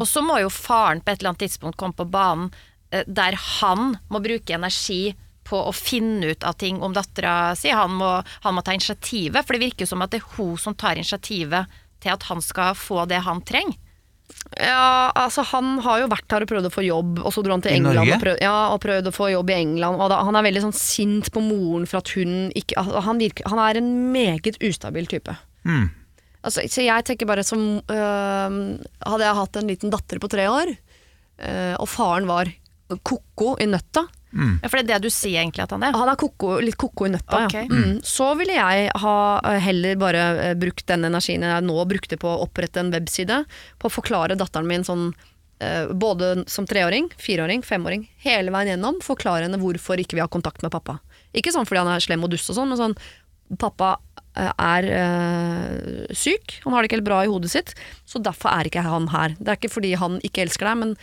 Og 0.00 0.06
så 0.08 0.22
må 0.24 0.40
jo 0.42 0.52
faren 0.52 1.02
på 1.02 1.12
et 1.12 1.20
eller 1.20 1.32
annet 1.34 1.44
tidspunkt 1.46 1.78
komme 1.80 1.96
på 1.96 2.08
banen 2.10 2.50
eh, 2.90 3.04
der 3.06 3.36
han 3.60 3.96
må 4.10 4.22
bruke 4.24 4.56
energi 4.56 5.14
på 5.50 5.58
å 5.66 5.74
finne 5.74 6.32
ut 6.32 6.44
av 6.46 6.58
ting 6.60 6.80
om 6.82 6.94
dattera 6.94 7.52
si. 7.58 7.72
Han 7.74 7.96
må, 7.98 8.10
han 8.44 8.56
må 8.56 8.62
ta 8.62 8.74
initiativet, 8.76 9.42
for 9.44 9.56
det 9.56 9.64
virker 9.64 9.86
jo 9.86 9.92
som 9.94 10.02
at 10.04 10.12
det 10.12 10.22
er 10.22 10.34
hun 10.36 10.56
som 10.60 10.76
tar 10.78 11.00
initiativet 11.00 11.80
til 12.00 12.14
at 12.14 12.26
han 12.30 12.42
skal 12.44 12.76
få 12.78 13.04
det 13.10 13.22
han 13.26 13.42
trenger. 13.46 13.78
Ja, 14.56 15.10
altså 15.14 15.42
Han 15.42 15.78
har 15.84 16.00
jo 16.02 16.10
vært 16.10 16.32
her 16.32 16.44
og 16.44 16.50
prøvd 16.50 16.68
å 16.68 16.72
få 16.72 16.84
jobb, 16.86 17.20
og 17.22 17.32
så 17.34 17.42
dro 17.44 17.54
han 17.56 17.62
til 17.64 17.74
I 17.74 17.80
England 17.80 17.98
Norge? 17.98 18.14
og, 18.14 18.22
prøvd, 18.24 18.42
ja, 18.44 18.56
og 18.72 18.80
prøvd 18.82 19.10
å 19.10 19.14
få 19.14 19.30
jobb 19.32 19.50
i 19.50 19.56
England. 19.58 20.00
Og 20.00 20.10
da, 20.12 20.20
Han 20.26 20.38
er 20.38 20.46
veldig 20.46 20.64
sånn 20.68 20.76
sint 20.76 21.30
på 21.34 21.42
moren 21.44 21.86
for 21.90 22.00
at 22.00 22.12
hun 22.16 22.52
ikke 22.58 22.78
altså, 22.80 23.02
han, 23.06 23.20
virker, 23.22 23.48
han 23.50 23.62
er 23.62 23.80
en 23.80 23.90
meget 24.14 24.60
ustabil 24.62 25.10
type. 25.10 25.34
Mm. 25.66 25.90
Altså, 26.40 26.64
så 26.72 26.84
jeg 26.86 27.04
tenker 27.04 27.28
bare 27.28 27.44
som 27.44 27.60
øh, 27.84 28.54
Hadde 29.04 29.26
jeg 29.26 29.36
hatt 29.36 29.58
en 29.60 29.68
liten 29.68 29.92
datter 29.92 30.20
på 30.22 30.30
tre 30.32 30.46
år, 30.48 30.72
øh, 30.72 31.74
og 31.76 31.88
faren 31.90 32.28
var 32.30 32.48
ko-ko 33.06 33.54
i 33.60 33.68
nøtta 33.70 34.06
Ja, 34.30 34.68
For 34.68 34.78
det 34.78 34.84
er 34.84 35.00
det 35.00 35.08
du 35.08 35.12
sier 35.12 35.42
egentlig 35.42 35.64
at 35.64 35.72
han 35.74 35.82
er. 35.82 35.96
Han 35.98 36.10
er 36.12 36.18
koko, 36.18 36.52
litt 36.62 36.78
ko-ko 36.78 37.08
i 37.08 37.12
nøtta, 37.14 37.44
okay. 37.48 37.66
ja. 37.66 37.80
Mm. 37.80 37.96
Så 38.06 38.28
ville 38.38 38.54
jeg 38.54 38.92
ha 39.02 39.16
eh, 39.42 39.58
heller 39.64 39.98
bare 39.98 40.26
eh, 40.44 40.54
brukt 40.58 40.86
den 40.86 41.08
energien 41.08 41.46
jeg 41.46 41.66
nå 41.66 41.76
brukte 41.90 42.18
på 42.20 42.30
å 42.30 42.44
opprette 42.46 42.82
en 42.82 42.92
webside, 42.94 43.42
på 43.78 43.90
å 43.90 43.94
forklare 43.94 44.38
datteren 44.38 44.70
min 44.70 44.86
sånn 44.86 45.08
øh, 45.10 45.90
både 45.98 46.44
som 46.50 46.68
treåring, 46.70 47.10
fireåring, 47.18 47.64
femåring, 47.66 48.06
hele 48.22 48.54
veien 48.54 48.76
gjennom, 48.76 49.00
forklare 49.04 49.48
henne 49.48 49.60
hvorfor 49.60 49.98
ikke 50.02 50.20
vi 50.20 50.22
har 50.22 50.30
kontakt 50.30 50.62
med 50.62 50.74
pappa. 50.74 51.00
Ikke 51.34 51.54
sånn 51.54 51.66
fordi 51.66 51.82
han 51.82 51.94
er 51.96 52.06
slem 52.06 52.26
og 52.26 52.30
dust 52.30 52.52
og 52.52 52.60
sånn, 52.60 52.70
men 52.70 52.78
sånn 52.78 52.98
pappa 53.58 53.96
er 54.48 54.88
eh, 54.96 56.16
syk, 56.16 56.58
han 56.64 56.74
har 56.74 56.82
det 56.82 56.90
ikke 56.90 56.98
helt 57.00 57.08
bra 57.08 57.22
i 57.24 57.30
hodet 57.30 57.52
sitt, 57.52 57.72
så 58.08 58.22
derfor 58.22 58.52
er 58.54 58.70
ikke 58.70 58.84
han 58.86 59.08
her. 59.12 59.36
Det 59.38 59.48
er 59.48 59.60
ikke 59.60 59.72
fordi 59.72 59.94
han 60.00 60.18
ikke 60.26 60.44
elsker 60.46 60.70
deg, 60.70 60.80
men 60.82 60.94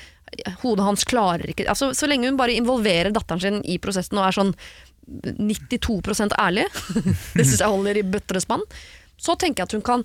hodet 0.63 0.85
hans 0.85 1.05
klarer 1.07 1.49
ikke. 1.51 1.67
Altså, 1.69 1.93
Så 1.95 2.09
lenge 2.09 2.29
hun 2.29 2.39
bare 2.39 2.57
involverer 2.57 3.13
datteren 3.15 3.43
sin 3.43 3.61
i 3.65 3.77
prosessen 3.81 4.19
og 4.19 4.27
er 4.27 4.37
sånn 4.37 4.53
92% 5.07 6.35
ærlig, 6.35 6.67
det 7.37 7.45
syns 7.45 7.61
jeg 7.61 7.71
holder 7.71 8.01
i 8.01 8.07
bøtter 8.07 8.39
og 8.39 8.43
spann, 8.43 8.65
så 9.17 9.37
tenker 9.39 9.63
jeg 9.63 9.69
at 9.69 9.77
hun 9.77 9.85
kan 9.85 10.03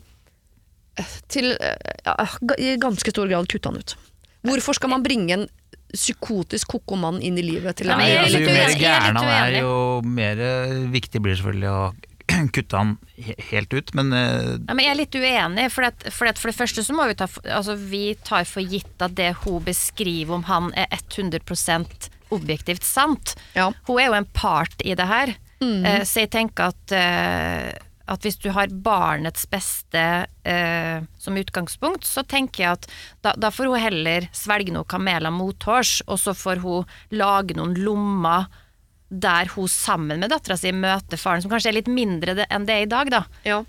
eh, 1.00 1.16
til 1.32 1.50
eh, 1.56 1.98
ja, 2.06 2.14
i 2.58 2.76
ganske 2.80 3.14
stor 3.14 3.30
grad 3.30 3.50
kutte 3.50 3.72
han 3.72 3.82
ut. 3.82 3.96
Hvorfor 4.46 4.78
skal 4.78 4.90
man 4.94 5.04
bringe 5.04 5.34
en 5.34 5.48
psykotisk 5.92 6.70
ko-ko 6.72 6.96
mann 6.96 7.20
inn 7.20 7.36
i 7.36 7.44
livet 7.44 7.76
til 7.78 7.90
Ja, 7.90 7.98
Nei, 8.00 8.08
er 8.14 8.22
altså, 8.24 8.40
jo 8.40 8.48
mer 8.48 8.62
er 8.64 8.78
gæren 8.80 9.18
han 9.18 9.28
er, 9.28 9.56
jo 9.60 9.74
mer 10.06 10.40
eh, 10.40 10.78
viktig 10.92 11.20
blir 11.20 11.34
det 11.34 11.42
selvfølgelig 11.42 11.72
å 11.72 11.82
kutte 12.54 12.78
han 12.78 12.96
helt 13.50 13.74
ut, 13.74 13.92
men 13.98 14.12
eh, 14.16 14.54
Ja, 14.56 14.74
men 14.74 14.84
jeg 14.84 14.92
er 14.92 15.00
litt 15.00 15.18
uenig, 15.18 15.68
for, 15.74 15.88
at, 15.88 16.08
for, 16.10 16.30
at 16.30 16.40
for 16.40 16.52
det 16.52 16.58
første 16.58 16.84
så 16.86 16.96
må 16.96 17.06
vi 17.10 17.18
ta 17.18 17.28
altså 17.44 17.76
Vi 17.76 18.04
tar 18.24 18.48
for 18.48 18.64
gitt 18.64 19.04
at 19.04 19.16
det 19.18 19.32
hun 19.44 19.62
beskriver 19.66 20.38
om 20.38 20.46
han 20.48 20.72
er 20.78 20.90
100% 20.98 22.10
objektivt 22.32 22.84
sant. 22.88 23.34
Ja. 23.52 23.70
Hun 23.88 24.00
er 24.00 24.08
jo 24.08 24.18
en 24.22 24.28
part 24.32 24.84
i 24.84 24.94
det 24.96 25.08
her, 25.08 25.34
eh, 25.60 26.04
så 26.08 26.24
jeg 26.24 26.32
tenker 26.32 26.72
at 26.72 26.94
eh, 26.96 27.72
at 28.12 28.24
hvis 28.26 28.38
du 28.42 28.50
har 28.54 28.72
barnets 28.84 29.44
beste 29.50 30.02
eh, 30.44 31.04
som 31.18 31.38
utgangspunkt, 31.38 32.04
så 32.06 32.24
tenker 32.26 32.64
jeg 32.64 32.78
at 32.78 32.88
da, 33.24 33.34
da 33.38 33.52
får 33.54 33.70
hun 33.70 33.80
heller 33.80 34.26
svelge 34.36 34.74
noen 34.74 34.88
kameler 34.90 35.32
mothårs, 35.34 36.00
og 36.08 36.20
så 36.20 36.34
får 36.36 36.62
hun 36.64 36.88
lage 37.14 37.56
noen 37.58 37.76
lommer 37.78 38.50
der 39.12 39.50
hun 39.52 39.68
sammen 39.68 40.22
med 40.22 40.32
dattera 40.32 40.56
si 40.56 40.72
møter 40.72 41.20
faren, 41.20 41.44
som 41.44 41.52
kanskje 41.52 41.72
er 41.72 41.78
litt 41.80 41.92
mindre 41.92 42.36
det, 42.38 42.48
enn 42.48 42.64
det 42.68 42.74
er 42.74 42.86
i 42.86 42.90
dag, 42.90 43.12
da. 43.12 43.22
Ja. 43.44 43.62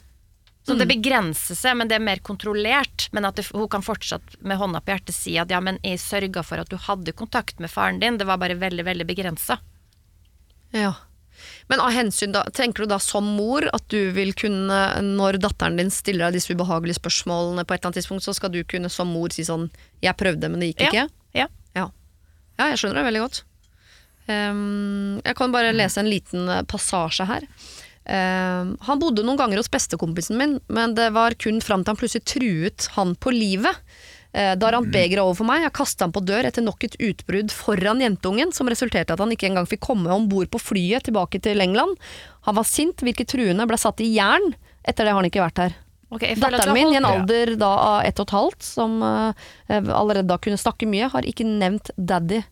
Så 0.64 0.78
det 0.80 0.88
begrenser 0.88 1.58
seg, 1.60 1.76
men 1.76 1.90
det 1.92 1.98
er 1.98 2.04
mer 2.04 2.22
kontrollert. 2.24 3.10
Men 3.12 3.28
at 3.28 3.36
det, 3.36 3.50
hun 3.52 3.68
kan 3.68 3.84
fortsatt 3.84 4.38
med 4.48 4.62
hånda 4.62 4.80
på 4.80 4.94
hjertet 4.94 5.16
si 5.16 5.36
at 5.42 5.52
ja, 5.52 5.60
men 5.60 5.80
jeg 5.84 6.00
sørga 6.00 6.44
for 6.48 6.64
at 6.64 6.72
du 6.72 6.78
hadde 6.80 7.16
kontakt 7.20 7.60
med 7.60 7.72
faren 7.72 8.00
din, 8.00 8.16
det 8.20 8.30
var 8.30 8.40
bare 8.40 8.56
veldig, 8.62 8.86
veldig 8.88 9.08
begrensa. 9.10 9.60
Ja. 10.72 10.94
Men 11.68 11.84
av 11.84 11.92
hensyn 11.92 12.32
da, 12.32 12.46
tenker 12.56 12.86
du 12.86 12.94
da 12.94 13.02
som 13.04 13.28
mor 13.36 13.68
at 13.76 13.84
du 13.92 14.14
vil 14.16 14.32
kunne, 14.40 14.80
når 15.04 15.42
datteren 15.44 15.76
din 15.82 15.92
stiller 15.92 16.30
deg 16.30 16.40
disse 16.40 16.56
ubehagelige 16.56 17.02
spørsmålene 17.02 17.66
på 17.68 17.76
et 17.76 17.82
eller 17.82 17.92
annet 17.92 18.00
tidspunkt, 18.00 18.24
så 18.24 18.36
skal 18.38 18.54
du 18.54 18.62
kunne 18.64 18.92
som 18.94 19.12
mor 19.12 19.36
si 19.36 19.44
sånn 19.44 19.68
'jeg 20.00 20.16
prøvde, 20.16 20.48
men 20.48 20.64
det 20.64 20.72
gikk 20.72 20.88
ikke'? 20.88 21.10
Ja. 21.36 21.48
Ja. 21.76 21.90
ja, 22.60 22.70
jeg 22.72 22.80
skjønner 22.80 23.02
det 23.02 23.10
veldig 23.12 23.24
godt. 23.26 23.44
Ehm, 24.32 25.20
jeg 25.24 25.36
kan 25.40 25.54
bare 25.54 25.74
lese 25.76 26.00
en 26.02 26.12
liten 26.12 26.48
eh, 26.50 26.64
passasje 26.70 27.28
her. 27.28 27.48
Um, 28.04 28.74
han 28.84 29.00
bodde 29.00 29.24
noen 29.24 29.40
ganger 29.40 29.62
hos 29.62 29.72
bestekompisen 29.72 30.36
min, 30.36 30.58
men 30.68 30.92
det 30.98 31.06
var 31.16 31.38
kun 31.40 31.62
fram 31.64 31.86
til 31.86 31.94
han 31.94 32.00
plutselig 32.02 32.26
truet 32.28 32.90
han 32.98 33.14
på 33.16 33.32
livet. 33.32 33.80
Eh, 34.34 34.56
Da 34.60 34.72
rant 34.74 34.92
begeret 34.92 35.24
over 35.24 35.38
for 35.40 35.48
meg. 35.48 35.64
Jeg 35.64 35.76
kasta 35.78 36.08
han 36.08 36.16
på 36.16 36.24
dør 36.26 36.50
etter 36.50 36.66
nok 36.66 36.84
et 36.84 36.98
utbrudd 37.00 37.54
foran 37.54 38.04
jentungen, 38.04 38.52
som 38.52 38.68
resulterte 38.68 39.14
i 39.14 39.16
at 39.16 39.24
han 39.24 39.32
ikke 39.32 39.48
engang 39.52 39.70
fikk 39.70 39.86
komme 39.88 40.12
om 40.12 40.28
bord 40.28 40.52
på 40.52 40.60
flyet 40.60 41.08
tilbake 41.08 41.40
til 41.44 41.64
England. 41.64 41.96
Han 42.50 42.60
var 42.60 42.68
sint, 42.68 43.06
virket 43.06 43.32
truende, 43.32 43.68
ble 43.70 43.80
satt 43.80 44.04
i 44.04 44.12
jern. 44.18 44.52
Etter 44.84 45.06
det 45.06 45.14
har 45.14 45.22
han 45.22 45.32
ikke 45.32 45.46
vært 45.46 45.64
her. 45.64 45.80
Ok, 46.14 46.28
jeg 46.28 46.38
føler 46.38 46.60
at 46.60 46.68
du 46.68 46.70
Datteren 46.70 46.76
min, 46.78 46.92
i 46.94 47.00
en 47.00 47.08
alder 47.08 47.56
da 47.58 47.72
av 47.88 48.00
ett 48.06 48.20
og 48.20 48.28
et 48.28 48.36
halvt, 48.36 48.66
som 48.68 49.00
uh, 49.02 49.32
allerede 49.72 50.28
da 50.30 50.38
kunne 50.38 50.60
snakke 50.62 50.86
mye, 50.90 51.08
har 51.10 51.26
ikke 51.26 51.48
nevnt 51.48 51.90
daddy 51.96 52.44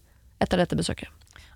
etter 0.42 0.64
dette 0.64 0.80
besøket. 0.80 1.12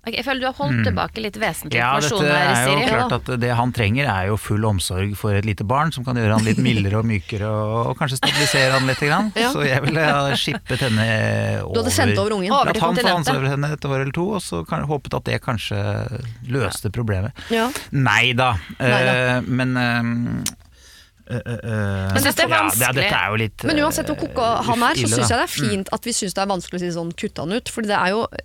Ok, 0.06 0.14
jeg 0.14 0.22
føler 0.22 0.44
du 0.44 0.46
har 0.46 0.54
holdt 0.54 0.84
tilbake 0.86 1.22
litt 1.24 1.36
vesentlig 1.42 1.80
ja, 1.80 1.88
informasjon 1.98 2.20
dette 2.22 2.42
er 2.46 2.68
jo 2.68 2.74
Siri. 2.76 2.90
klart 2.92 3.14
at 3.16 3.30
det 3.42 3.48
han 3.58 3.72
trenger 3.74 4.06
er 4.06 4.28
jo 4.30 4.36
full 4.38 4.66
omsorg 4.68 5.16
for 5.18 5.34
et 5.34 5.48
lite 5.48 5.66
barn, 5.66 5.90
som 5.90 6.06
kan 6.06 6.18
gjøre 6.20 6.36
han 6.36 6.46
litt 6.46 6.60
mildere 6.62 7.00
og 7.00 7.08
mykere, 7.10 7.48
og, 7.50 7.90
og 7.90 7.98
kanskje 7.98 8.20
stabilisere 8.20 8.70
han 8.76 8.86
litt. 8.86 9.02
Grann. 9.02 9.32
Ja. 9.46 9.50
Så 9.52 9.64
jeg 9.66 9.82
ville 9.84 10.02
ha 10.06 10.36
skippet 10.38 10.80
henne 10.86 11.06
over. 11.64 11.74
Du 11.74 11.80
hadde 11.82 11.92
sendt 11.94 12.20
over 12.22 12.36
ungen. 12.38 12.52
Over 12.54 12.70
Latt 12.70 12.78
til 12.78 12.84
han 12.86 12.94
få 12.94 13.02
kontinentet. 13.02 13.18
ansvar 13.18 13.42
for 13.42 13.52
henne 13.52 13.72
et 13.74 13.88
år 13.90 13.96
eller 13.98 14.14
to, 14.16 14.26
og 14.38 14.42
så 14.42 14.62
kan, 14.68 14.86
håpet 14.88 15.16
at 15.18 15.26
det 15.28 15.40
kanskje 15.44 15.80
løste 16.54 16.92
problemet. 16.94 17.42
Ja. 17.52 17.66
Nei 17.90 18.30
da, 18.38 18.52
Neida. 18.78 19.16
eh, 19.36 19.50
men 19.50 19.76
uh, 19.76 20.54
eh, 21.26 21.36
eh, 21.36 21.52
eh, 21.52 22.22
det 22.22 22.32
er 22.46 22.52
vanskelig. 22.52 23.06
er 23.10 23.38
litt 23.42 23.66
Men 23.66 23.82
uansett 23.84 24.10
hvor 24.10 24.18
koko 24.22 24.46
eh, 24.46 24.66
han 24.70 24.86
er, 24.88 25.00
så 25.02 25.10
syns 25.10 25.32
jeg 25.32 25.34
det 25.34 25.44
er 25.44 25.54
fint 25.54 25.92
at 25.98 26.06
vi 26.06 26.14
syns 26.16 26.36
det 26.36 26.44
er 26.44 26.52
vanskelig 26.54 26.80
å 26.80 26.84
si 26.84 26.92
sånn 26.96 27.12
kutt 27.18 27.42
han 27.42 27.56
ut. 27.56 27.72
For 27.72 27.86
det 27.86 27.98
er 27.98 28.14
jo 28.14 28.24
eh, 28.30 28.44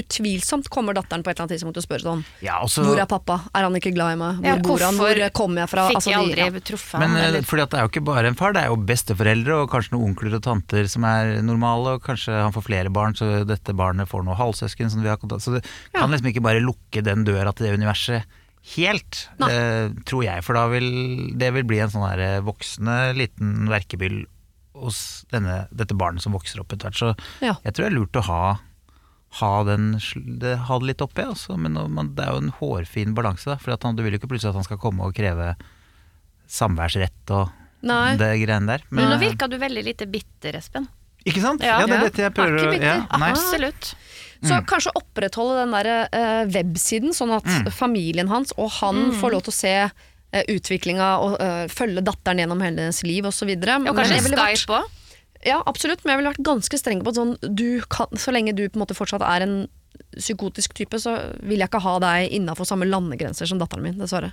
utvilsomt 0.00 0.68
kommer 0.72 0.94
datteren 0.96 1.22
på 1.24 1.30
et 1.30 1.36
eller 1.36 1.46
annet 1.46 1.54
tidspunkt 1.56 1.78
og 1.80 1.84
spør 1.86 2.02
sånn 2.04 2.24
Ja, 2.44 2.58
også, 2.64 2.84
Hvor 2.86 2.98
er 3.02 3.06
pappa? 3.10 3.36
Er 3.54 3.66
han 3.66 3.76
ikke 3.78 3.92
glad 3.94 4.14
i 4.14 4.18
meg? 4.20 4.40
Hvor 4.40 4.46
Ja, 4.50 4.56
bor 4.64 4.78
han? 4.84 4.98
Hvor 5.00 5.20
kommer 5.36 5.62
jeg 5.64 5.70
fra? 5.72 5.86
Fikk 5.90 5.96
Altså, 6.00 6.10
jeg 6.10 6.36
de- 6.36 6.42
aldri 6.46 6.60
truffet 6.70 6.98
Men 7.00 7.10
han? 7.10 7.34
eh, 7.36 7.40
fordi 7.42 7.62
at 7.62 7.70
det 7.70 7.78
er 7.78 7.82
jo 7.86 7.88
ikke 7.92 8.04
bare 8.04 8.26
en 8.26 8.34
far, 8.34 8.52
det 8.52 8.62
er 8.64 8.68
jo 8.68 8.76
besteforeldre 8.76 9.54
og 9.62 9.70
kanskje 9.70 9.92
noen 9.96 10.08
onkler 10.14 10.34
og 10.34 10.42
tanter 10.42 10.88
som 10.88 11.04
er 11.04 11.40
normale, 11.42 11.94
og 11.98 12.02
kanskje 12.02 12.32
han 12.42 12.52
får 12.52 12.62
flere 12.66 12.90
barn, 12.92 13.14
så 13.14 13.44
dette 13.46 13.72
barnet 13.76 14.08
får 14.08 14.24
noe 14.24 14.34
halvsøsken 14.36 14.90
som 14.90 15.02
vi 15.02 15.08
har 15.08 15.16
kontakt 15.18 15.42
Så 15.42 15.52
det 15.54 15.64
Ja. 15.94 16.00
kan 16.00 16.10
liksom 16.10 16.32
ikke 16.32 16.42
bare 16.42 16.60
lukke 16.60 17.02
den 17.02 17.24
døra 17.24 17.52
til 17.54 17.66
det 17.66 17.78
universet 17.78 18.24
helt, 18.76 19.28
eh, 19.40 19.88
tror 20.04 20.22
jeg. 20.24 20.44
For 20.44 20.52
da 20.54 20.68
vil 20.68 21.32
det 21.38 21.52
vil 21.54 21.64
bli 21.64 21.78
en 21.80 21.88
sånn 21.88 22.08
her 22.08 22.18
eh, 22.20 22.40
voksende 22.40 23.14
liten 23.16 23.68
verkebyll 23.68 24.26
hos 24.74 25.24
denne, 25.32 25.66
dette 25.74 25.94
barnet 25.96 26.22
som 26.22 26.32
vokser 26.32 26.60
opp 26.60 26.68
etter 26.72 26.90
hvert. 26.90 26.96
Så 26.96 27.14
Ja. 27.40 27.54
jeg 27.64 27.74
tror 27.74 27.84
det 27.88 27.92
er 27.92 27.98
lurt 27.98 28.12
å 28.12 28.22
ha 28.22 28.60
ha, 29.38 29.50
den, 29.64 29.92
det, 30.42 30.56
ha 30.66 30.78
det 30.82 30.88
litt 30.88 31.02
oppi, 31.04 31.22
altså. 31.22 31.54
men 31.60 31.78
man, 31.94 32.14
det 32.16 32.24
er 32.26 32.34
jo 32.34 32.42
en 32.42 32.54
hårfin 32.58 33.14
balanse. 33.14 33.54
For 33.62 33.76
at 33.76 33.84
han, 33.86 33.94
du 33.94 34.02
vil 34.02 34.16
jo 34.16 34.20
ikke 34.22 34.30
plutselig 34.32 34.50
at 34.50 34.58
han 34.58 34.66
skal 34.66 34.80
komme 34.82 35.06
og 35.06 35.14
kreve 35.14 35.52
samværsrett 36.50 37.30
og 37.36 37.52
Nei. 37.86 38.16
det 38.18 38.32
greiene 38.42 38.74
der. 38.74 38.86
Men 38.90 39.06
nå 39.06 39.14
eh, 39.16 39.22
virka 39.28 39.46
du 39.48 39.54
veldig 39.60 39.84
lite 39.86 40.08
bitter, 40.10 40.58
Espen. 40.58 40.88
Ikke 41.22 41.42
sant? 41.44 41.62
Ja. 41.62 41.78
Ja, 41.82 41.86
det 41.86 41.98
er 41.98 42.06
dette 42.08 42.24
jeg 42.24 42.34
prøver 42.34 42.58
Er 42.58 42.70
å 42.72 42.82
ja, 42.82 42.96
Absolutt. 43.30 43.94
Så 44.40 44.56
Mm. 44.56 44.64
kanskje 44.64 44.90
opprettholde 44.96 45.58
den 45.60 45.74
der 45.76 45.88
uh, 46.16 46.44
websiden, 46.48 47.12
sånn 47.12 47.34
at 47.36 47.44
familien 47.76 48.30
hans 48.32 48.54
og 48.56 48.70
han 48.78 49.10
får 49.20 49.34
lov 49.34 49.42
til 49.44 49.52
å 49.52 49.56
se 49.58 49.74
uh, 49.84 50.44
utviklinga 50.48 51.08
og 51.20 51.34
uh, 51.36 51.66
følge 51.68 52.00
datteren 52.00 52.40
gjennom 52.40 52.64
hele 52.64 52.86
hennes 52.86 53.02
liv 53.04 53.28
osv. 53.28 53.52
Og 53.52 53.92
kanskje 54.00 54.22
Skype 54.24 54.78
òg. 54.78 54.88
Ja, 55.46 55.62
absolutt, 55.66 56.02
men 56.04 56.12
jeg 56.12 56.20
ville 56.20 56.32
vært 56.34 56.44
ganske 56.44 56.76
streng 56.78 57.02
på 57.02 57.08
at 57.14 57.16
sånn, 57.16 57.36
du 57.56 57.80
kan, 57.88 58.06
så 58.20 58.32
lenge 58.34 58.52
du 58.54 58.66
på 58.68 58.76
en 58.76 58.82
måte 58.84 58.96
fortsatt 58.98 59.22
er 59.24 59.46
en 59.46 59.54
psykotisk 60.16 60.74
type, 60.76 60.98
så 61.00 61.14
vil 61.42 61.58
jeg 61.62 61.68
ikke 61.70 61.80
ha 61.84 61.94
deg 62.02 62.32
innafor 62.36 62.66
samme 62.68 62.88
landegrenser 62.88 63.48
som 63.48 63.60
datteren 63.60 63.84
min, 63.86 63.98
dessverre. 64.00 64.32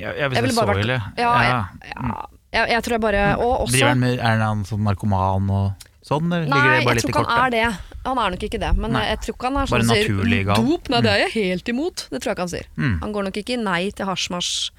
Ja, 0.00 0.12
ja, 0.16 0.28
hvis 0.28 0.38
Jeg 0.38 0.42
det 0.42 0.42
ville 0.42 0.52
er 0.52 0.56
så 0.56 0.66
bare 0.66 0.74
vært- 0.76 0.84
ille. 0.84 0.98
Ja, 1.18 1.32
Ja. 1.42 1.64
jeg, 1.82 1.92
ja, 1.96 2.26
jeg, 2.52 2.68
jeg 2.70 2.82
tror 2.84 2.92
jeg 2.96 3.00
bare 3.00 3.36
Og 3.38 3.60
også 3.66 3.72
Driver 3.72 3.88
han 3.88 4.00
med, 4.00 4.18
er 4.18 4.38
han 4.38 4.64
som 4.64 4.80
narkoman 4.84 5.50
og 5.50 5.72
sånn, 6.02 6.32
eller 6.32 6.46
ligger 6.46 6.70
det 6.78 6.84
bare 6.84 6.94
litt 6.94 7.04
jeg 7.04 7.04
litt 7.04 7.14
tror 7.14 7.22
i 7.22 7.24
ikke 7.26 7.36
han 7.36 7.46
er 7.46 7.50
det. 7.50 7.78
Han 8.04 8.18
er 8.18 8.30
nok 8.30 8.42
ikke 8.42 8.58
det. 8.60 8.76
Men 8.76 8.92
Nei. 8.92 9.04
jeg 9.10 9.18
tror 9.20 9.34
ikke 9.36 9.44
han 9.50 9.56
er 9.56 9.66
sånn 9.66 9.84
som 9.86 9.96
sier 9.96 10.44
gal. 10.44 10.56
dop. 10.56 10.88
Nei, 10.88 11.00
det 11.02 11.10
er 11.12 11.18
jeg 11.28 11.32
helt 11.52 11.68
imot. 11.68 12.08
Det 12.10 12.18
tror 12.22 12.30
jeg 12.32 12.34
ikke 12.36 12.46
han 12.46 12.48
sier. 12.48 12.66
Mm. 12.76 13.00
Han 13.02 13.12
går 13.12 13.22
nok 13.28 13.36
ikke 13.36 13.52
i 13.54 13.62
nei 13.62 13.90
til 13.90 14.06
hasjmarsj, 14.06 14.70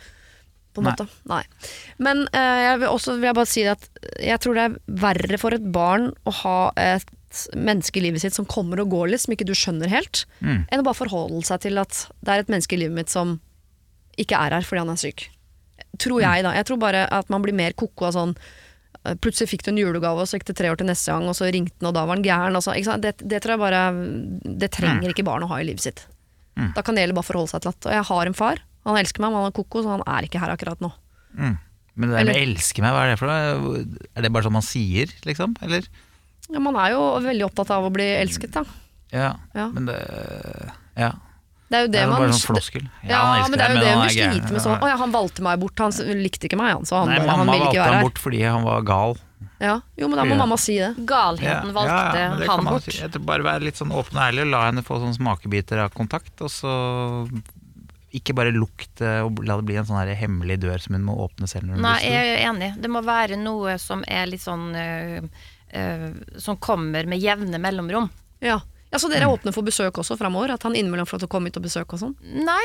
på 0.73 0.81
en 0.81 0.87
Nei. 0.89 0.93
måte. 0.95 1.05
Nei. 1.29 1.41
Men 2.03 2.23
eh, 2.33 2.61
jeg 2.67 2.79
vil 2.83 2.89
også 2.93 3.15
vil 3.19 3.29
jeg 3.29 3.37
bare 3.39 3.51
si 3.51 3.65
at 3.69 3.89
jeg 4.19 4.39
tror 4.43 4.57
det 4.57 4.63
er 4.69 4.77
verre 5.05 5.39
for 5.41 5.55
et 5.57 5.67
barn 5.75 6.09
å 6.27 6.33
ha 6.43 6.57
et 6.81 7.11
menneske 7.57 7.97
i 7.97 8.03
livet 8.05 8.21
sitt 8.21 8.35
som 8.37 8.45
kommer 8.45 8.81
og 8.83 8.91
går 8.93 9.07
litt, 9.13 9.23
som 9.23 9.33
ikke 9.33 9.45
du 9.49 9.55
skjønner 9.57 9.89
helt, 9.89 10.25
Mm. 10.43 10.65
enn 10.69 10.81
å 10.81 10.85
bare 10.85 10.99
forholde 10.99 11.41
seg 11.47 11.61
til 11.65 11.77
at 11.81 12.03
det 12.21 12.29
er 12.35 12.43
et 12.43 12.49
menneske 12.51 12.75
i 12.75 12.81
livet 12.83 12.93
mitt 12.97 13.09
som 13.09 13.39
ikke 14.21 14.37
er 14.37 14.53
her 14.57 14.61
fordi 14.67 14.83
han 14.83 14.91
er 14.93 14.99
syk. 15.01 15.29
Tror 15.97 16.21
jeg, 16.21 16.43
da. 16.45 16.51
Jeg 16.53 16.65
tror 16.69 16.77
bare 16.81 17.07
at 17.09 17.29
man 17.33 17.41
blir 17.41 17.53
mer 17.57 17.73
ko-ko 17.73 18.05
av 18.09 18.13
sånn 18.13 18.35
eh, 19.05 19.15
Plutselig 19.21 19.49
fikk 19.49 19.63
du 19.65 19.71
en 19.71 19.77
julegave, 19.81 20.21
og 20.21 20.27
så 20.29 20.37
gikk 20.37 20.45
det 20.51 20.55
tre 20.59 20.69
år 20.73 20.77
til 20.79 20.87
neste 20.89 21.09
gang, 21.11 21.25
og 21.29 21.35
så 21.37 21.49
ringte 21.53 21.73
den, 21.79 21.89
og 21.89 21.93
da 21.97 22.05
var 22.05 22.15
den 22.17 22.25
gæren. 22.25 22.55
Altså, 22.57 22.73
ikke 22.77 22.89
sant? 22.91 23.01
Det, 23.05 23.15
det 23.21 23.41
tror 23.43 23.55
jeg 23.57 23.63
bare 23.65 23.81
Det 24.61 24.69
trenger 24.73 25.09
ikke 25.13 25.25
barn 25.27 25.43
å 25.45 25.49
ha 25.53 25.57
i 25.61 25.65
livet 25.67 25.81
sitt. 25.85 26.05
Mm. 26.57 26.69
Da 26.77 26.81
kan 26.85 26.93
det 26.95 27.01
heller 27.07 27.17
bare 27.17 27.25
forholde 27.31 27.49
seg 27.49 27.61
til 27.65 27.73
at 27.73 27.85
Og 27.89 27.93
jeg 27.97 28.05
har 28.11 28.29
en 28.29 28.37
far, 28.37 28.61
han 28.85 28.97
elsker 28.99 29.19
meg, 29.23 29.31
men 29.31 29.39
han 29.41 29.51
er 29.51 29.55
ko-ko, 29.57 29.83
så 29.83 29.89
han 29.97 30.03
er 30.07 30.27
ikke 30.27 30.39
her 30.43 30.53
akkurat 30.55 30.79
nå. 30.83 30.91
Mm. 31.37 31.57
Men 31.95 32.09
det 32.09 32.17
der 32.17 32.25
med 32.25 32.35
Eller- 32.35 32.55
'elske 32.55 32.81
meg', 32.81 32.91
hva 32.93 33.03
er 33.05 33.09
det 33.13 33.19
for 33.19 33.27
noe? 33.27 33.85
Er 34.17 34.21
det 34.21 34.31
bare 34.33 34.43
sånn 34.43 34.51
man 34.57 34.61
sier, 34.65 35.07
liksom? 35.25 35.55
Eller? 35.61 35.83
Ja, 36.51 36.59
man 36.59 36.75
er 36.75 36.89
jo 36.91 37.01
veldig 37.21 37.45
opptatt 37.49 37.69
av 37.71 37.83
å 37.85 37.91
bli 37.93 38.03
elsket, 38.03 38.51
da. 38.51 38.63
Ja, 39.11 39.35
Ja. 39.53 39.67
men 39.69 39.85
det 39.85 40.71
Ja. 40.97 41.11
Det 41.69 41.79
er 41.79 41.81
jo 41.81 41.87
det, 41.87 41.91
Det 41.93 42.01
er 42.03 42.07
man 42.07 42.19
bare 42.21 42.29
sånn 42.29 42.55
floskel. 42.55 42.89
Ja, 43.07 43.17
han 43.41 43.49
men 43.49 43.57
det 43.57 43.65
er 43.65 43.73
jo 43.73 43.79
det 43.81 43.95
man 43.95 44.05
er 44.05 44.09
sliter 44.13 44.51
med 44.51 44.61
sånn 44.61 44.79
Å 44.79 44.87
ja, 44.89 44.97
han 44.97 45.11
valgte 45.11 45.41
meg 45.41 45.59
bort, 45.59 45.77
han 45.79 45.91
likte 46.21 46.45
ikke 46.45 46.57
meg, 46.57 46.73
han, 46.73 46.83
så 46.85 46.99
han, 46.99 47.07
Nei, 47.09 47.17
bare, 47.17 47.29
han 47.29 47.39
mamma 47.39 47.51
vil 47.53 47.61
ikke 47.61 47.65
valgte 47.65 47.79
være 47.81 47.85
han 47.85 47.93
her. 47.93 48.03
bort 48.03 48.19
fordi 48.21 48.41
han 48.43 48.63
var 48.63 48.81
gal. 48.83 49.17
Ja. 49.59 49.81
Jo, 49.97 50.07
men 50.07 50.17
da 50.17 50.23
må 50.25 50.29
Ja. 50.31 50.35
mamma 50.45 50.57
si 50.57 50.77
det. 50.77 50.95
Galheten 51.05 51.71
valgte 51.73 52.13
ja, 52.13 52.35
det 52.37 52.47
han 52.47 52.65
bort. 52.65 52.83
si. 52.83 52.99
Jeg 53.01 53.11
tror 53.11 53.25
bare 53.25 53.41
være 53.43 53.61
litt 53.63 53.75
sånn 53.75 53.91
åpen 53.91 54.17
og 54.17 54.21
ærlig 54.21 54.41
og 54.41 54.47
la 54.51 54.65
henne 54.69 54.83
få 54.83 54.99
sånne 54.99 55.15
smakebiter 55.17 55.79
av 55.79 55.91
kontakt, 55.93 56.41
og 56.41 56.49
så 56.49 57.29
ikke 58.13 58.35
bare 58.37 58.51
lukte 58.53 59.09
og 59.25 59.39
la 59.45 59.55
det 59.57 59.65
bli 59.65 59.75
en 59.81 59.87
sånn 59.89 59.97
her 60.01 60.13
hemmelig 60.19 60.59
dør 60.61 60.79
som 60.83 60.93
hun 60.97 61.05
må 61.07 61.15
åpne 61.25 61.47
selv 61.49 61.65
når 61.67 61.79
hun 61.79 61.85
Nei, 61.87 61.95
jeg 62.05 62.33
er 62.35 62.43
enig. 62.51 62.71
Det 62.83 62.91
må 62.93 63.01
være 63.05 63.39
noe 63.41 63.77
som 63.81 64.03
er 64.07 64.27
litt 64.29 64.43
sånn 64.43 64.69
øh, 64.77 65.25
øh, 65.73 66.05
Som 66.37 66.57
kommer 66.61 67.05
med 67.09 67.19
jevne 67.23 67.57
mellomrom. 67.61 68.09
Ja. 68.43 68.59
ja, 68.91 68.99
Så 69.01 69.09
dere 69.09 69.23
er 69.25 69.31
Mm. 69.31 69.37
åpne 69.39 69.53
for 69.55 69.63
besøk 69.65 69.97
også 69.97 70.17
framover? 70.19 70.51
At 70.53 70.63
han 70.67 70.75
innimellom 70.75 71.07
får 71.09 71.15
lov 71.17 71.23
til 71.23 71.29
å 71.29 71.33
komme 71.33 71.49
hit 71.49 71.57
og 71.57 71.63
besøke 71.65 71.95
og 71.97 72.01
sånn? 72.03 72.13
Nei, 72.21 72.61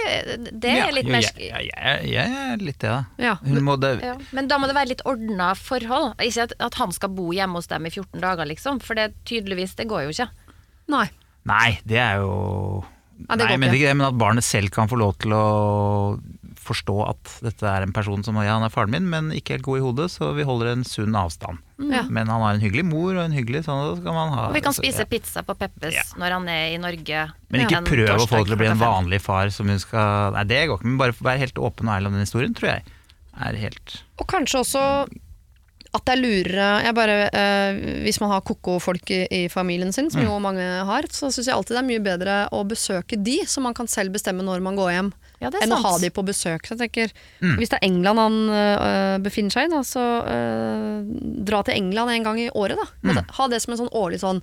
det 0.52 0.68
er 0.72 0.76
Ja, 0.82 0.90
litt 0.92 1.08
mer 1.08 1.22
jeg, 1.22 2.26
er 2.28 2.56
litt 2.60 2.78
det, 2.82 2.90
da. 2.90 3.04
Ja. 3.16 3.36
Hun 3.44 3.62
må 3.64 3.78
det, 3.80 3.94
ja. 4.04 4.16
Men 4.36 4.48
da 4.50 4.58
må 4.58 4.66
det 4.68 4.74
være 4.76 4.90
litt 4.92 5.04
ordna 5.08 5.54
forhold. 5.56 6.12
Ikke 6.20 6.48
at, 6.48 6.52
at 6.60 6.74
han 6.82 6.92
skal 6.92 7.08
bo 7.14 7.30
hjemme 7.32 7.56
hos 7.56 7.70
dem 7.70 7.86
i 7.88 7.90
14 7.94 8.20
dager, 8.20 8.44
liksom. 8.50 8.82
For 8.84 8.98
det 8.98 9.14
tydeligvis, 9.24 9.76
det 9.80 9.88
går 9.88 10.04
jo 10.08 10.12
ikke. 10.16 10.28
Nei. 10.92 11.06
Nei, 11.48 11.78
det 11.88 11.96
er 12.02 12.18
jo 12.20 12.84
Ja, 13.26 13.34
det 13.36 13.44
Nei, 13.44 13.52
jeg 13.54 13.60
mener 13.64 13.74
ikke. 13.74 13.88
det, 13.90 13.96
men 13.98 14.06
at 14.06 14.18
barnet 14.20 14.46
selv 14.46 14.70
kan 14.74 14.90
få 14.90 14.98
lov 15.00 15.16
til 15.18 15.32
å 15.34 15.44
forstå 16.68 16.96
at 17.08 17.30
dette 17.46 17.64
er 17.64 17.84
en 17.86 17.94
person 17.96 18.22
som 18.26 18.36
ja, 18.42 18.52
han 18.58 18.66
er 18.66 18.72
faren 18.72 18.92
min, 18.92 19.06
men 19.10 19.30
ikke 19.34 19.56
helt 19.56 19.64
god 19.66 19.78
i 19.80 19.84
hodet, 19.86 20.08
så 20.12 20.30
vi 20.36 20.44
holder 20.46 20.72
en 20.74 20.84
sunn 20.86 21.16
avstand. 21.16 21.62
Ja. 21.80 22.02
Men 22.12 22.28
han 22.30 22.42
har 22.44 22.56
en 22.56 22.62
hyggelig 22.62 22.84
mor 22.88 23.14
og 23.14 23.22
en 23.24 23.34
hyggelig 23.36 23.64
sånn, 23.66 23.80
så 23.96 24.04
kan 24.04 24.16
man 24.16 24.34
ha 24.34 24.48
Og 24.50 24.56
vi 24.58 24.62
kan 24.64 24.76
så, 24.76 24.82
spise 24.84 25.04
ja. 25.06 25.08
pizza 25.08 25.44
på 25.46 25.56
Peppes 25.58 25.96
Ja. 25.96 26.04
når 26.20 26.36
han 26.36 26.48
er 26.52 26.74
i 26.74 26.80
Norge. 26.82 27.24
Men 27.48 27.64
ikke 27.64 27.82
prøv 27.88 28.12
å 28.18 28.26
få 28.28 28.42
det 28.42 28.50
til 28.50 28.58
å 28.58 28.60
bli 28.60 28.70
en 28.72 28.82
vanlig 28.82 29.22
far 29.24 29.50
som 29.54 29.70
hun 29.70 29.80
skal 29.82 30.34
Nei, 30.36 30.44
det 30.50 30.66
går 30.68 30.80
ikke, 30.80 30.90
men 30.90 31.00
bare 31.00 31.16
være 31.16 31.44
helt 31.46 31.62
åpen 31.70 31.88
og 31.88 31.96
ærlig 31.96 32.10
om 32.12 32.18
den 32.18 32.26
historien, 32.26 32.54
tror 32.58 32.74
jeg 32.74 32.84
er 33.38 33.58
helt 33.62 34.00
Og 34.18 34.26
kanskje 34.30 34.62
også 34.64 34.84
at 35.96 36.04
det 36.04 36.12
er 36.14 36.20
lurere 36.20 36.66
jeg 36.84 36.94
bare, 36.96 37.14
eh, 37.32 37.78
Hvis 38.04 38.18
man 38.20 38.30
har 38.34 38.42
ko-ko 38.44 38.74
folk 38.82 39.08
i, 39.14 39.22
i 39.32 39.40
familien 39.48 39.92
sin, 39.94 40.10
som 40.12 40.20
jo 40.22 40.34
mange 40.42 40.60
har, 40.84 41.06
så 41.10 41.30
syns 41.32 41.46
jeg 41.48 41.54
alltid 41.56 41.76
det 41.76 41.80
er 41.80 41.88
mye 41.88 42.02
bedre 42.04 42.34
å 42.52 42.60
besøke 42.68 43.16
de, 43.16 43.38
så 43.48 43.62
man 43.64 43.74
kan 43.74 43.88
selv 43.88 44.12
bestemme 44.12 44.44
når 44.44 44.60
man 44.64 44.76
går 44.76 44.90
hjem, 44.92 45.08
Ja, 45.40 45.48
enn 45.48 45.70
sant. 45.70 45.78
å 45.78 45.82
ha 45.86 45.94
de 46.02 46.10
på 46.12 46.24
besøk. 46.28 46.66
Så 46.68 46.76
jeg 46.76 46.82
tenker, 46.90 47.12
Hvis 47.56 47.70
det 47.72 47.78
er 47.80 47.86
England 47.88 48.18
han 48.20 48.38
eh, 48.50 49.16
befinner 49.24 49.54
seg 49.54 49.68
i, 49.70 49.72
da, 49.72 49.80
så 49.86 50.04
eh, 50.28 51.02
dra 51.48 51.62
til 51.64 51.78
England 51.80 52.10
en 52.18 52.28
gang 52.28 52.40
i 52.42 52.50
året. 52.52 52.76
Da. 52.76 52.88
Altså, 53.08 53.24
Ha 53.40 53.48
det 53.48 53.62
som 53.64 53.72
en 53.74 53.82
sånn 53.84 53.94
årlig 53.96 54.20
sånn 54.20 54.42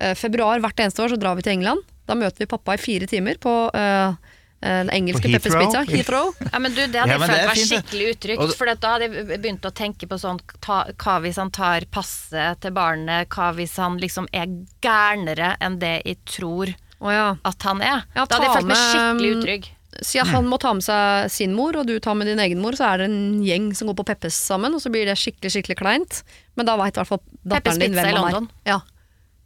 eh, 0.00 0.14
Februar 0.18 0.58
hvert 0.64 0.80
eneste 0.82 1.04
år 1.04 1.14
så 1.14 1.20
drar 1.20 1.36
vi 1.38 1.46
til 1.46 1.54
England. 1.58 1.86
Da 2.10 2.16
møter 2.18 2.42
vi 2.42 2.50
pappa 2.50 2.74
i 2.74 2.82
fire 2.82 3.06
timer 3.06 3.38
på 3.38 3.52
eh, 3.78 4.14
eh, 4.62 4.76
den 4.80 4.90
engelske 4.94 5.32
pepperspizza. 5.32 5.84
Heathrow? 5.88 6.32
Ja, 6.52 6.58
men 6.58 6.74
du, 6.74 6.82
Det 6.86 7.00
hadde 7.00 7.14
Ja, 7.14 7.18
jeg 7.18 7.30
følt 7.30 7.48
meg 7.50 7.62
skikkelig 7.70 8.12
utrygt. 8.14 8.54
For 8.58 8.70
da 8.70 8.94
hadde 8.94 9.08
jeg 9.08 9.26
begynt 9.32 9.66
å 9.66 9.72
tenke 9.74 10.08
på 10.10 10.20
sånn 10.20 10.40
ta, 10.60 10.84
Hva 11.00 11.18
hvis 11.24 11.40
han 11.40 11.52
tar 11.54 11.88
passet 11.92 12.62
til 12.64 12.76
barnet? 12.76 13.28
Hva 13.32 13.50
hvis 13.56 13.76
han 13.80 13.98
liksom 14.02 14.30
er 14.36 14.48
gærnere 14.84 15.54
enn 15.60 15.80
det 15.82 15.98
jeg 16.04 16.20
tror 16.28 16.72
oh, 17.00 17.12
ja. 17.12 17.28
at 17.42 17.68
han 17.68 17.84
er? 17.84 18.06
Ja, 18.14 18.24
da 18.24 18.38
hadde 18.38 18.48
jeg 18.48 18.56
følt 18.58 18.72
meg 18.72 18.82
skikkelig 18.86 19.30
um, 19.34 19.38
utrygg. 19.40 19.70
Si 20.06 20.20
at 20.22 20.30
han 20.30 20.46
må 20.46 20.56
ta 20.62 20.70
med 20.76 20.84
seg 20.86 21.32
sin 21.34 21.54
mor, 21.56 21.74
og 21.80 21.88
du 21.88 21.96
tar 22.00 22.14
med 22.16 22.30
din 22.30 22.40
egen 22.40 22.60
mor, 22.62 22.76
så 22.78 22.92
er 22.92 23.02
det 23.02 23.08
en 23.10 23.40
gjeng 23.44 23.72
som 23.76 23.90
går 23.90 23.98
på 23.98 24.06
Peppes 24.12 24.36
sammen, 24.38 24.72
og 24.76 24.82
så 24.82 24.92
blir 24.92 25.08
det 25.08 25.16
skikkelig 25.18 25.50
skikkelig 25.56 25.76
kleint. 25.80 26.20
Men 26.56 26.68
da 26.68 26.76
veit 26.80 26.94
i 26.94 27.02
hvert 27.02 27.10
fall 27.10 27.22
datteren 27.42 27.82
din 27.82 27.96
hvem 27.98 28.14
han 28.14 28.36
er. 28.38 28.46
Ja. 28.68 28.78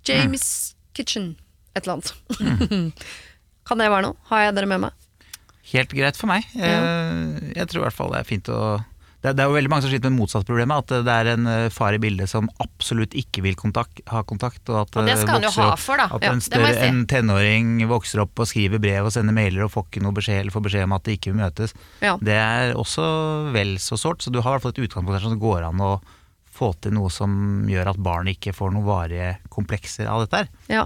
James 0.05 0.45
Kitchen. 0.95 1.33
Et 1.75 1.89
eller 1.89 1.97
annet. 1.97 2.93
kan 3.69 3.81
det 3.81 3.89
være 3.91 4.11
noe? 4.11 4.21
Har 4.29 4.45
jeg 4.45 4.57
dere 4.59 4.71
med 4.71 4.85
meg? 4.85 5.04
Helt 5.73 5.95
greit 5.97 6.19
for 6.19 6.31
meg. 6.31 6.45
Jeg, 6.59 7.55
jeg 7.57 7.71
tror 7.71 7.81
i 7.81 7.87
hvert 7.89 7.97
fall 7.97 8.13
det 8.13 8.21
er 8.21 8.29
fint 8.29 8.51
å 8.53 8.65
det 9.25 9.31
er, 9.31 9.37
det 9.39 9.41
er 9.41 9.49
jo 9.49 9.55
veldig 9.57 9.71
mange 9.73 9.85
som 9.87 9.89
sliter 9.89 10.11
med 10.13 10.21
motsatt-problemet. 10.21 10.83
At 10.85 11.07
det 11.07 11.13
er 11.15 11.29
en 11.33 11.47
eh, 11.49 11.71
far 11.73 11.97
i 11.97 12.01
bildet 12.03 12.29
som 12.29 12.51
absolutt 12.61 13.15
ikke 13.17 13.41
vil 13.47 13.55
kontakt, 13.57 14.03
ha 14.13 14.21
kontakt. 14.29 14.61
Og, 14.69 14.83
at 14.83 14.99
Og 15.01 15.07
det 15.09 15.15
eh, 15.15 15.23
skal 15.23 15.39
han 15.39 15.47
jo 15.47 15.53
ha 15.57 15.69
for, 15.81 15.97
da. 15.97 16.11
At 16.13 16.27
Ja, 16.27 16.33
en, 16.35 16.43
større, 16.45 16.75
en 16.85 16.99
tenåring 17.09 17.79
vokser 17.89 18.21
opp 18.27 18.43
og 18.45 18.51
skriver 18.51 18.83
brev 18.85 19.09
og 19.09 19.15
sender 19.17 19.33
mailer 19.33 19.65
og 19.65 19.73
får 19.73 19.87
ikke 19.89 20.03
noe 20.05 20.13
beskjed, 20.19 20.43
eller 20.43 20.53
får 20.53 20.67
beskjed 20.67 20.85
om 20.85 20.97
at 20.99 21.09
de 21.09 21.17
ikke 21.17 21.33
vil 21.33 21.41
møtes. 21.41 21.73
Ja. 22.05 22.19
Det 22.21 22.37
er 22.37 22.75
også 22.77 23.07
vel 23.57 23.79
så 23.81 23.97
sårt. 23.97 24.21
Så 24.21 24.35
du 24.35 24.43
har 24.43 24.51
i 24.51 24.59
hvert 24.59 24.67
fall 24.67 24.77
et 24.77 24.85
utgangspunkt 24.85 25.25
som 25.25 25.41
går 25.41 25.71
an 25.71 25.81
å 25.81 25.95
få 26.55 26.75
til 26.85 26.93
noe 26.99 27.09
som 27.09 27.65
gjør 27.73 27.95
at 27.95 28.05
barnet 28.05 28.37
ikke 28.37 28.53
får 28.61 28.77
noen 28.77 28.85
varige 28.87 29.33
komplekser 29.49 30.05
av 30.05 30.27
dette 30.27 30.45
her. 30.45 30.53
Ja. 30.69 30.85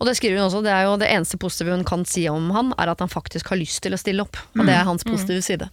Og 0.00 0.06
det 0.08 0.16
skriver 0.18 0.38
hun 0.40 0.46
også, 0.48 0.62
det 0.64 0.72
er 0.72 0.86
jo 0.86 0.96
det 1.00 1.08
eneste 1.12 1.38
positive 1.40 1.74
hun 1.76 1.84
kan 1.86 2.04
si 2.08 2.24
om 2.30 2.50
han, 2.54 2.72
er 2.80 2.90
at 2.92 3.02
han 3.04 3.12
faktisk 3.12 3.50
har 3.52 3.60
lyst 3.60 3.82
til 3.84 3.94
å 3.96 4.00
stille 4.00 4.24
opp. 4.24 4.36
Og 4.56 4.64
det 4.66 4.74
er 4.74 4.84
hans 4.88 5.04
positive 5.06 5.42
side. 5.44 5.68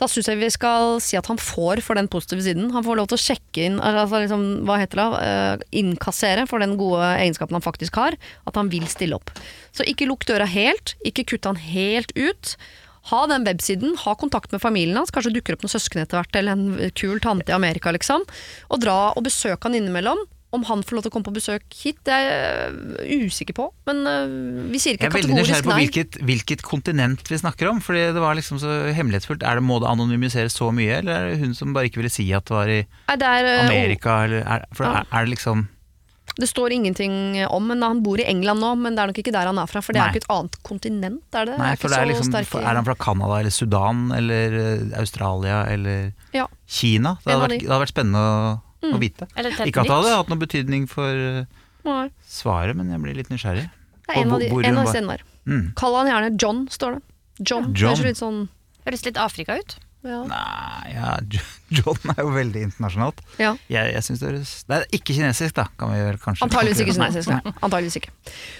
Da 0.00 0.08
syns 0.10 0.28
jeg 0.30 0.40
vi 0.40 0.50
skal 0.50 1.00
si 1.04 1.16
at 1.16 1.26
han 1.30 1.40
får 1.40 1.82
for 1.86 1.94
den 1.98 2.08
positive 2.12 2.42
siden. 2.44 2.70
Han 2.74 2.84
får 2.86 2.98
lov 3.00 3.10
til 3.12 3.18
å 3.18 3.24
sjekke 3.24 3.66
inn, 3.68 3.80
altså 3.80 4.22
liksom, 4.24 4.46
hva 4.68 4.78
heter 4.82 5.00
det, 5.00 5.08
eh, 5.24 5.66
innkassere 5.80 6.46
for 6.50 6.58
den 6.58 6.76
gode 6.80 7.02
egenskapen 7.18 7.54
han 7.54 7.64
faktisk 7.64 7.94
har, 8.00 8.16
at 8.46 8.54
han 8.56 8.68
vil 8.68 8.86
stille 8.90 9.16
opp. 9.16 9.30
Så 9.72 9.86
ikke 9.86 10.08
lukk 10.10 10.26
døra 10.26 10.46
helt, 10.46 10.94
ikke 11.04 11.24
kutt 11.34 11.44
han 11.48 11.56
helt 11.56 12.12
ut. 12.16 12.56
Ha 13.10 13.26
den 13.28 13.44
websiden, 13.44 13.96
ha 14.00 14.14
kontakt 14.16 14.52
med 14.52 14.62
familien 14.62 14.96
hans, 14.96 15.10
kanskje 15.12 15.34
dukker 15.34 15.56
opp 15.56 15.64
noen 15.64 15.74
søsken 15.74 16.00
etter 16.00 16.16
hvert, 16.16 16.36
eller 16.40 16.56
en 16.56 16.92
kul 16.96 17.20
tante 17.20 17.52
i 17.52 17.56
Amerika, 17.56 17.92
liksom. 17.92 18.24
Og 18.72 18.80
dra 18.80 19.12
og 19.12 19.26
besøk 19.26 19.66
han 19.66 19.76
innimellom. 19.76 20.22
Om 20.54 20.64
han 20.68 20.84
får 20.86 20.98
lov 20.98 21.04
til 21.06 21.10
å 21.10 21.14
komme 21.16 21.28
på 21.28 21.34
besøk 21.34 21.64
hit, 21.74 21.98
det 22.06 22.14
er 22.14 22.76
jeg 23.02 23.28
usikker 23.28 23.56
på. 23.58 23.68
Men 23.90 24.04
øh, 24.06 24.34
vi 24.70 24.80
sier 24.82 24.96
ikke 24.98 25.10
kategorisk 25.10 25.10
nei. 25.10 25.10
Jeg 25.10 25.10
er 25.10 25.16
veldig 25.18 25.38
nysgjerrig 25.40 25.66
på 25.66 25.78
hvilket, 25.80 26.18
hvilket 26.30 26.64
kontinent 26.66 27.30
vi 27.32 27.40
snakker 27.42 27.72
om. 27.72 27.82
Fordi 27.84 28.06
det 28.14 28.22
var 28.22 28.38
liksom 28.38 28.62
så 28.62 28.78
hemmelighetsfullt. 28.94 29.42
Er 29.42 29.60
det, 29.60 29.66
må 29.66 29.80
det 29.82 29.90
anonymiseres 29.90 30.56
så 30.56 30.70
mye, 30.74 31.00
eller 31.02 31.14
er 31.18 31.30
det 31.32 31.42
hun 31.42 31.54
som 31.58 31.74
bare 31.76 31.90
ikke 31.90 32.02
ville 32.04 32.14
si 32.14 32.30
at 32.36 32.46
det 32.48 32.54
var 32.56 32.70
i 32.70 32.80
Nei, 32.84 33.16
det, 33.20 33.30
er, 33.38 33.50
øh, 33.52 33.62
Amerika? 33.68 34.18
Eller 34.28 34.44
er, 34.46 34.68
for 34.72 34.86
Ja. 34.88 35.00
er, 35.02 35.10
er 35.10 35.28
det 35.28 35.36
liksom 35.36 35.68
det 36.34 36.48
står 36.50 36.72
ingenting 36.74 37.12
om, 37.46 37.66
men 37.68 37.82
han 37.84 38.00
bor 38.02 38.18
i 38.18 38.24
England 38.26 38.58
nå. 38.58 38.72
Men 38.80 38.96
det 38.96 39.02
er 39.02 39.10
nok 39.12 39.18
ikke 39.22 39.34
der 39.34 39.46
han 39.46 39.58
er 39.60 39.68
fra, 39.70 39.82
for 39.84 39.94
det 39.94 40.00
er 40.02 40.08
jo 40.08 40.18
ikke 40.18 40.24
et 40.24 40.32
annet 40.34 40.56
kontinent, 40.66 41.36
er 41.36 41.46
det? 41.46 41.58
Nei, 41.60 41.74
for 41.78 41.92
det 41.92 41.98
er 42.00 42.08
liksom 42.10 42.32
for, 42.48 42.64
Er 42.64 42.74
han 42.80 42.86
fra 42.88 42.96
Canada 42.98 43.38
eller 43.38 43.54
Sudan 43.54 44.08
eller 44.16 44.56
eh, 44.58 44.98
Australia 44.98 45.60
eller 45.70 46.08
Ja. 46.34 46.48
Kina? 46.66 47.16
Det 47.22 47.30
hadde, 47.30 47.44
vært, 47.44 47.60
det 47.60 47.70
hadde 47.70 47.82
vært 47.84 47.92
spennende 47.94 48.24
å, 48.24 48.54
å 48.92 49.00
vite. 49.00 49.28
Ikke 49.34 49.84
at 49.84 49.88
det 49.88 49.96
hadde 49.96 50.16
hatt 50.18 50.32
noen 50.32 50.42
betydning 50.42 50.84
for 50.90 51.24
uh, 51.88 52.04
svaret, 52.28 52.76
men 52.76 52.92
jeg 52.92 53.02
blir 53.04 53.16
litt 53.22 53.32
nysgjerrig. 53.32 53.64
Det 54.04 54.12
er 54.12 54.20
en 54.20 54.34
av 54.36 54.42
de, 54.44 54.50
en 54.52 54.78
av 54.78 54.84
var- 54.84 54.92
stedene. 54.92 55.18
Mm. 55.48 55.64
Kall 55.76 55.96
han 56.00 56.10
gjerne 56.12 56.36
John, 56.40 56.66
står 56.72 56.98
det. 56.98 57.02
John. 57.40 57.72
John. 57.74 57.96
Høres 57.96 58.04
litt 58.06 58.20
sånn 58.20 58.44
Høres 58.84 59.02
litt 59.06 59.16
Afrika 59.20 59.56
ut. 59.56 59.78
Ja. 60.04 60.18
Nei, 60.28 60.90
ja, 60.92 61.12
John 61.78 62.10
er 62.12 62.18
jo 62.20 62.32
veldig 62.34 62.66
internasjonalt. 62.66 63.22
ja. 63.40 63.54
Jeg, 63.72 63.94
jeg 63.94 64.04
synes 64.04 64.20
det, 64.20 64.28
er, 64.28 64.34
det 64.68 64.76
er 64.76 64.84
ikke 64.98 65.16
kinesisk, 65.16 65.54
da, 65.56 65.64
kan 65.80 65.94
vi 65.94 66.02
vel 66.04 66.18
kanskje 66.20 66.44
Antageligvis 66.44 66.82
ikke 66.84 66.96
kinesisk. 66.98 67.32
Ja. 67.32 67.54
Antageligvis 67.64 67.96
ikke. 68.02 68.12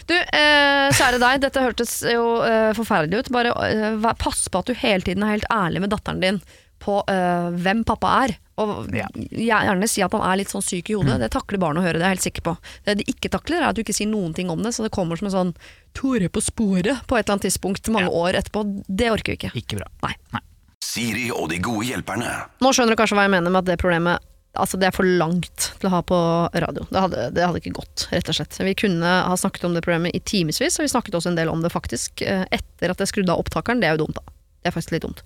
Du, 0.08 0.14
eh, 0.16 0.88
kjære 0.96 1.20
deg, 1.20 1.42
dette 1.44 1.64
hørtes 1.66 1.92
jo 2.08 2.24
eh, 2.48 2.70
forferdelig 2.78 3.20
ut. 3.26 3.32
Bare 3.36 3.52
eh, 3.68 4.08
pass 4.20 4.46
på 4.48 4.64
at 4.64 4.72
du 4.72 4.80
hele 4.80 5.04
tiden 5.04 5.26
er 5.26 5.36
helt 5.36 5.50
ærlig 5.52 5.84
med 5.84 5.92
datteren 5.92 6.24
din 6.24 6.40
på 6.84 6.98
eh, 7.08 7.50
hvem 7.64 7.82
pappa 7.88 8.10
er. 8.24 8.34
Og 8.62 8.92
Ja. 8.94 9.08
gjerne 9.16 9.88
si 9.90 10.02
at 10.04 10.12
han 10.14 10.22
er 10.22 10.38
litt 10.38 10.52
sånn 10.52 10.62
syk 10.62 10.92
i 10.92 10.94
hodet. 10.98 11.16
Det 11.24 11.30
takler 11.34 11.58
barn 11.58 11.80
å 11.80 11.82
høre, 11.82 11.98
det 11.98 12.04
er 12.06 12.12
jeg 12.12 12.18
helt 12.18 12.28
sikker 12.28 12.44
på. 12.46 12.56
Det 12.86 12.98
de 13.00 13.06
ikke 13.10 13.32
takler, 13.32 13.62
er 13.64 13.72
at 13.72 13.78
du 13.78 13.82
ikke 13.82 13.96
sier 13.96 14.10
noen 14.10 14.34
ting 14.36 14.52
om 14.52 14.62
det, 14.62 14.74
så 14.76 14.84
det 14.86 14.92
kommer 14.94 15.18
som 15.18 15.30
en 15.30 15.34
sånn 15.38 15.54
Tore 15.94 16.26
på 16.28 16.42
sporet 16.42 17.04
på 17.06 17.16
et 17.16 17.24
eller 17.24 17.36
annet 17.36 17.46
tidspunkt 17.46 17.88
mange 17.94 18.10
år 18.10 18.34
etterpå. 18.38 18.64
Det 18.88 19.10
orker 19.14 19.34
vi 19.34 19.38
ikke. 19.38 19.52
Ikke 19.58 19.78
bra. 19.78 19.86
Nei. 20.02 20.40
Siri 20.84 21.28
og 21.34 21.48
de 21.50 21.58
gode 21.64 21.86
hjelperne. 21.88 22.30
Nå 22.62 22.70
skjønner 22.74 22.94
du 22.94 23.00
kanskje 23.00 23.16
hva 23.18 23.26
jeg 23.26 23.34
mener 23.34 23.50
med 23.50 23.62
at 23.64 23.72
det 23.72 23.80
problemet 23.82 24.30
Altså 24.54 24.78
det 24.78 24.86
er 24.86 24.94
for 24.94 25.02
langt 25.02 25.64
til 25.80 25.88
å 25.88 25.90
ha 25.96 26.00
på 26.06 26.16
radio. 26.62 26.84
Det 26.86 27.00
hadde, 27.02 27.22
det 27.34 27.42
hadde 27.42 27.58
ikke 27.58 27.72
gått, 27.74 28.04
rett 28.14 28.28
og 28.30 28.36
slett. 28.36 28.54
Vi 28.62 28.74
kunne 28.78 29.14
ha 29.26 29.34
snakket 29.34 29.64
om 29.66 29.74
det 29.74 29.82
problemet 29.82 30.14
i 30.14 30.20
timevis, 30.22 30.78
og 30.78 30.84
vi 30.86 30.92
snakket 30.92 31.16
også 31.18 31.32
en 31.32 31.38
del 31.40 31.50
om 31.50 31.64
det 31.64 31.72
faktisk 31.74 32.22
eh, 32.22 32.44
etter 32.54 32.92
at 32.94 33.02
jeg 33.02 33.10
skrudde 33.10 33.34
av 33.34 33.42
opptakeren. 33.42 33.82
Det 33.82 33.88
er 33.90 33.96
jo 33.98 34.04
dumt, 34.04 34.20
da. 34.20 34.33
Det 34.64 34.70
er 34.70 34.72
faktisk 34.78 34.94
litt 34.94 35.04
dumt. 35.04 35.18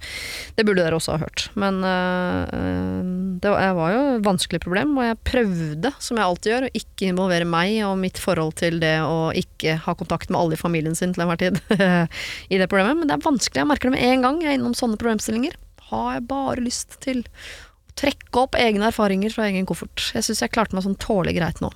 Det 0.59 0.65
burde 0.67 0.83
dere 0.83 0.97
også 0.99 1.15
ha 1.15 1.21
hørt. 1.23 1.45
Men 1.55 1.77
øh, 1.87 2.49
det 3.39 3.53
var, 3.53 3.77
var 3.79 3.93
jo 3.95 4.01
et 4.17 4.25
vanskelig 4.27 4.59
problem, 4.65 4.97
og 4.99 5.07
jeg 5.07 5.19
prøvde, 5.31 5.93
som 6.03 6.19
jeg 6.19 6.27
alltid 6.27 6.51
gjør, 6.51 6.67
å 6.67 6.81
ikke 6.81 7.11
involvere 7.13 7.47
meg 7.47 7.77
og 7.87 8.01
mitt 8.03 8.19
forhold 8.19 8.57
til 8.59 8.81
det 8.83 8.97
å 9.07 9.31
ikke 9.39 9.77
ha 9.85 9.95
kontakt 9.95 10.33
med 10.35 10.41
alle 10.41 10.59
i 10.59 10.61
familien 10.61 10.99
sin 10.99 11.15
til 11.15 11.23
enhver 11.23 11.39
tid 11.39 11.61
i 12.53 12.59
det 12.59 12.67
problemet. 12.67 12.99
Men 12.99 13.13
det 13.13 13.15
er 13.15 13.27
vanskelig. 13.29 13.63
Jeg 13.63 13.71
merker 13.71 13.93
det 13.93 13.95
med 13.95 14.09
en 14.09 14.27
gang 14.27 14.43
jeg 14.43 14.51
er 14.51 14.59
innom 14.59 14.75
sånne 14.75 14.99
problemstillinger. 14.99 15.55
Har 15.93 16.17
jeg 16.17 16.27
bare 16.35 16.67
lyst 16.67 16.99
til 17.07 17.23
å 17.23 17.95
trekke 17.99 18.43
opp 18.43 18.59
egne 18.59 18.91
erfaringer 18.91 19.33
fra 19.35 19.47
egen 19.53 19.71
koffert. 19.71 20.11
Jeg 20.15 20.27
syns 20.27 20.43
jeg 20.43 20.55
klarte 20.55 20.75
meg 20.75 20.87
sånn 20.87 20.99
tålelig 20.99 21.39
greit 21.39 21.63
nå. 21.63 21.71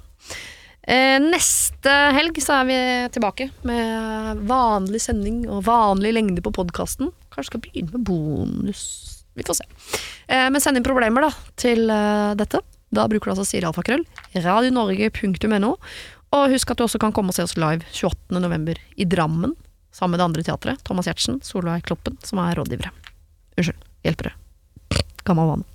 Eh, 0.82 1.18
neste 1.22 1.92
helg 2.16 2.38
så 2.42 2.58
er 2.58 2.66
vi 2.66 2.78
tilbake 3.14 3.48
med 3.68 4.42
vanlig 4.50 5.02
sending 5.04 5.44
og 5.46 5.62
vanlig 5.68 6.14
lengde 6.16 6.42
på 6.42 6.54
podkasten. 6.54 7.12
Kanskje 7.30 7.52
skal 7.52 7.62
begynne 7.66 7.94
med 7.94 8.06
bonus. 8.08 8.84
Vi 9.38 9.46
får 9.46 9.60
se. 9.60 9.68
Eh, 10.26 10.48
men 10.50 10.60
send 10.60 10.80
inn 10.80 10.86
problemer 10.86 11.28
da 11.28 11.30
til 11.60 11.86
eh, 11.90 12.34
dette. 12.38 12.60
Da 12.92 13.06
bruker 13.08 13.30
du 13.30 13.36
altså 13.36 13.46
Siri 13.48 13.68
Alfakrøll. 13.68 14.04
Radionorge.no. 14.34 15.76
Og 16.32 16.52
husk 16.52 16.72
at 16.72 16.80
du 16.80 16.86
også 16.86 17.00
kan 17.00 17.14
komme 17.14 17.32
og 17.32 17.36
se 17.36 17.46
oss 17.46 17.56
live 17.60 17.86
28. 17.92 18.40
november 18.42 18.80
i 18.96 19.06
Drammen. 19.08 19.54
Sammen 19.92 20.16
med 20.16 20.22
det 20.22 20.28
andre 20.28 20.46
teatret. 20.48 20.84
Thomas 20.88 21.08
Giertsen, 21.08 21.40
Solveig 21.44 21.84
Kloppen, 21.88 22.18
som 22.24 22.40
er 22.42 22.56
rådgivere. 22.58 22.92
Unnskyld. 23.56 23.84
Hjelpere. 24.02 24.34
Gammel 25.28 25.52
vane. 25.52 25.71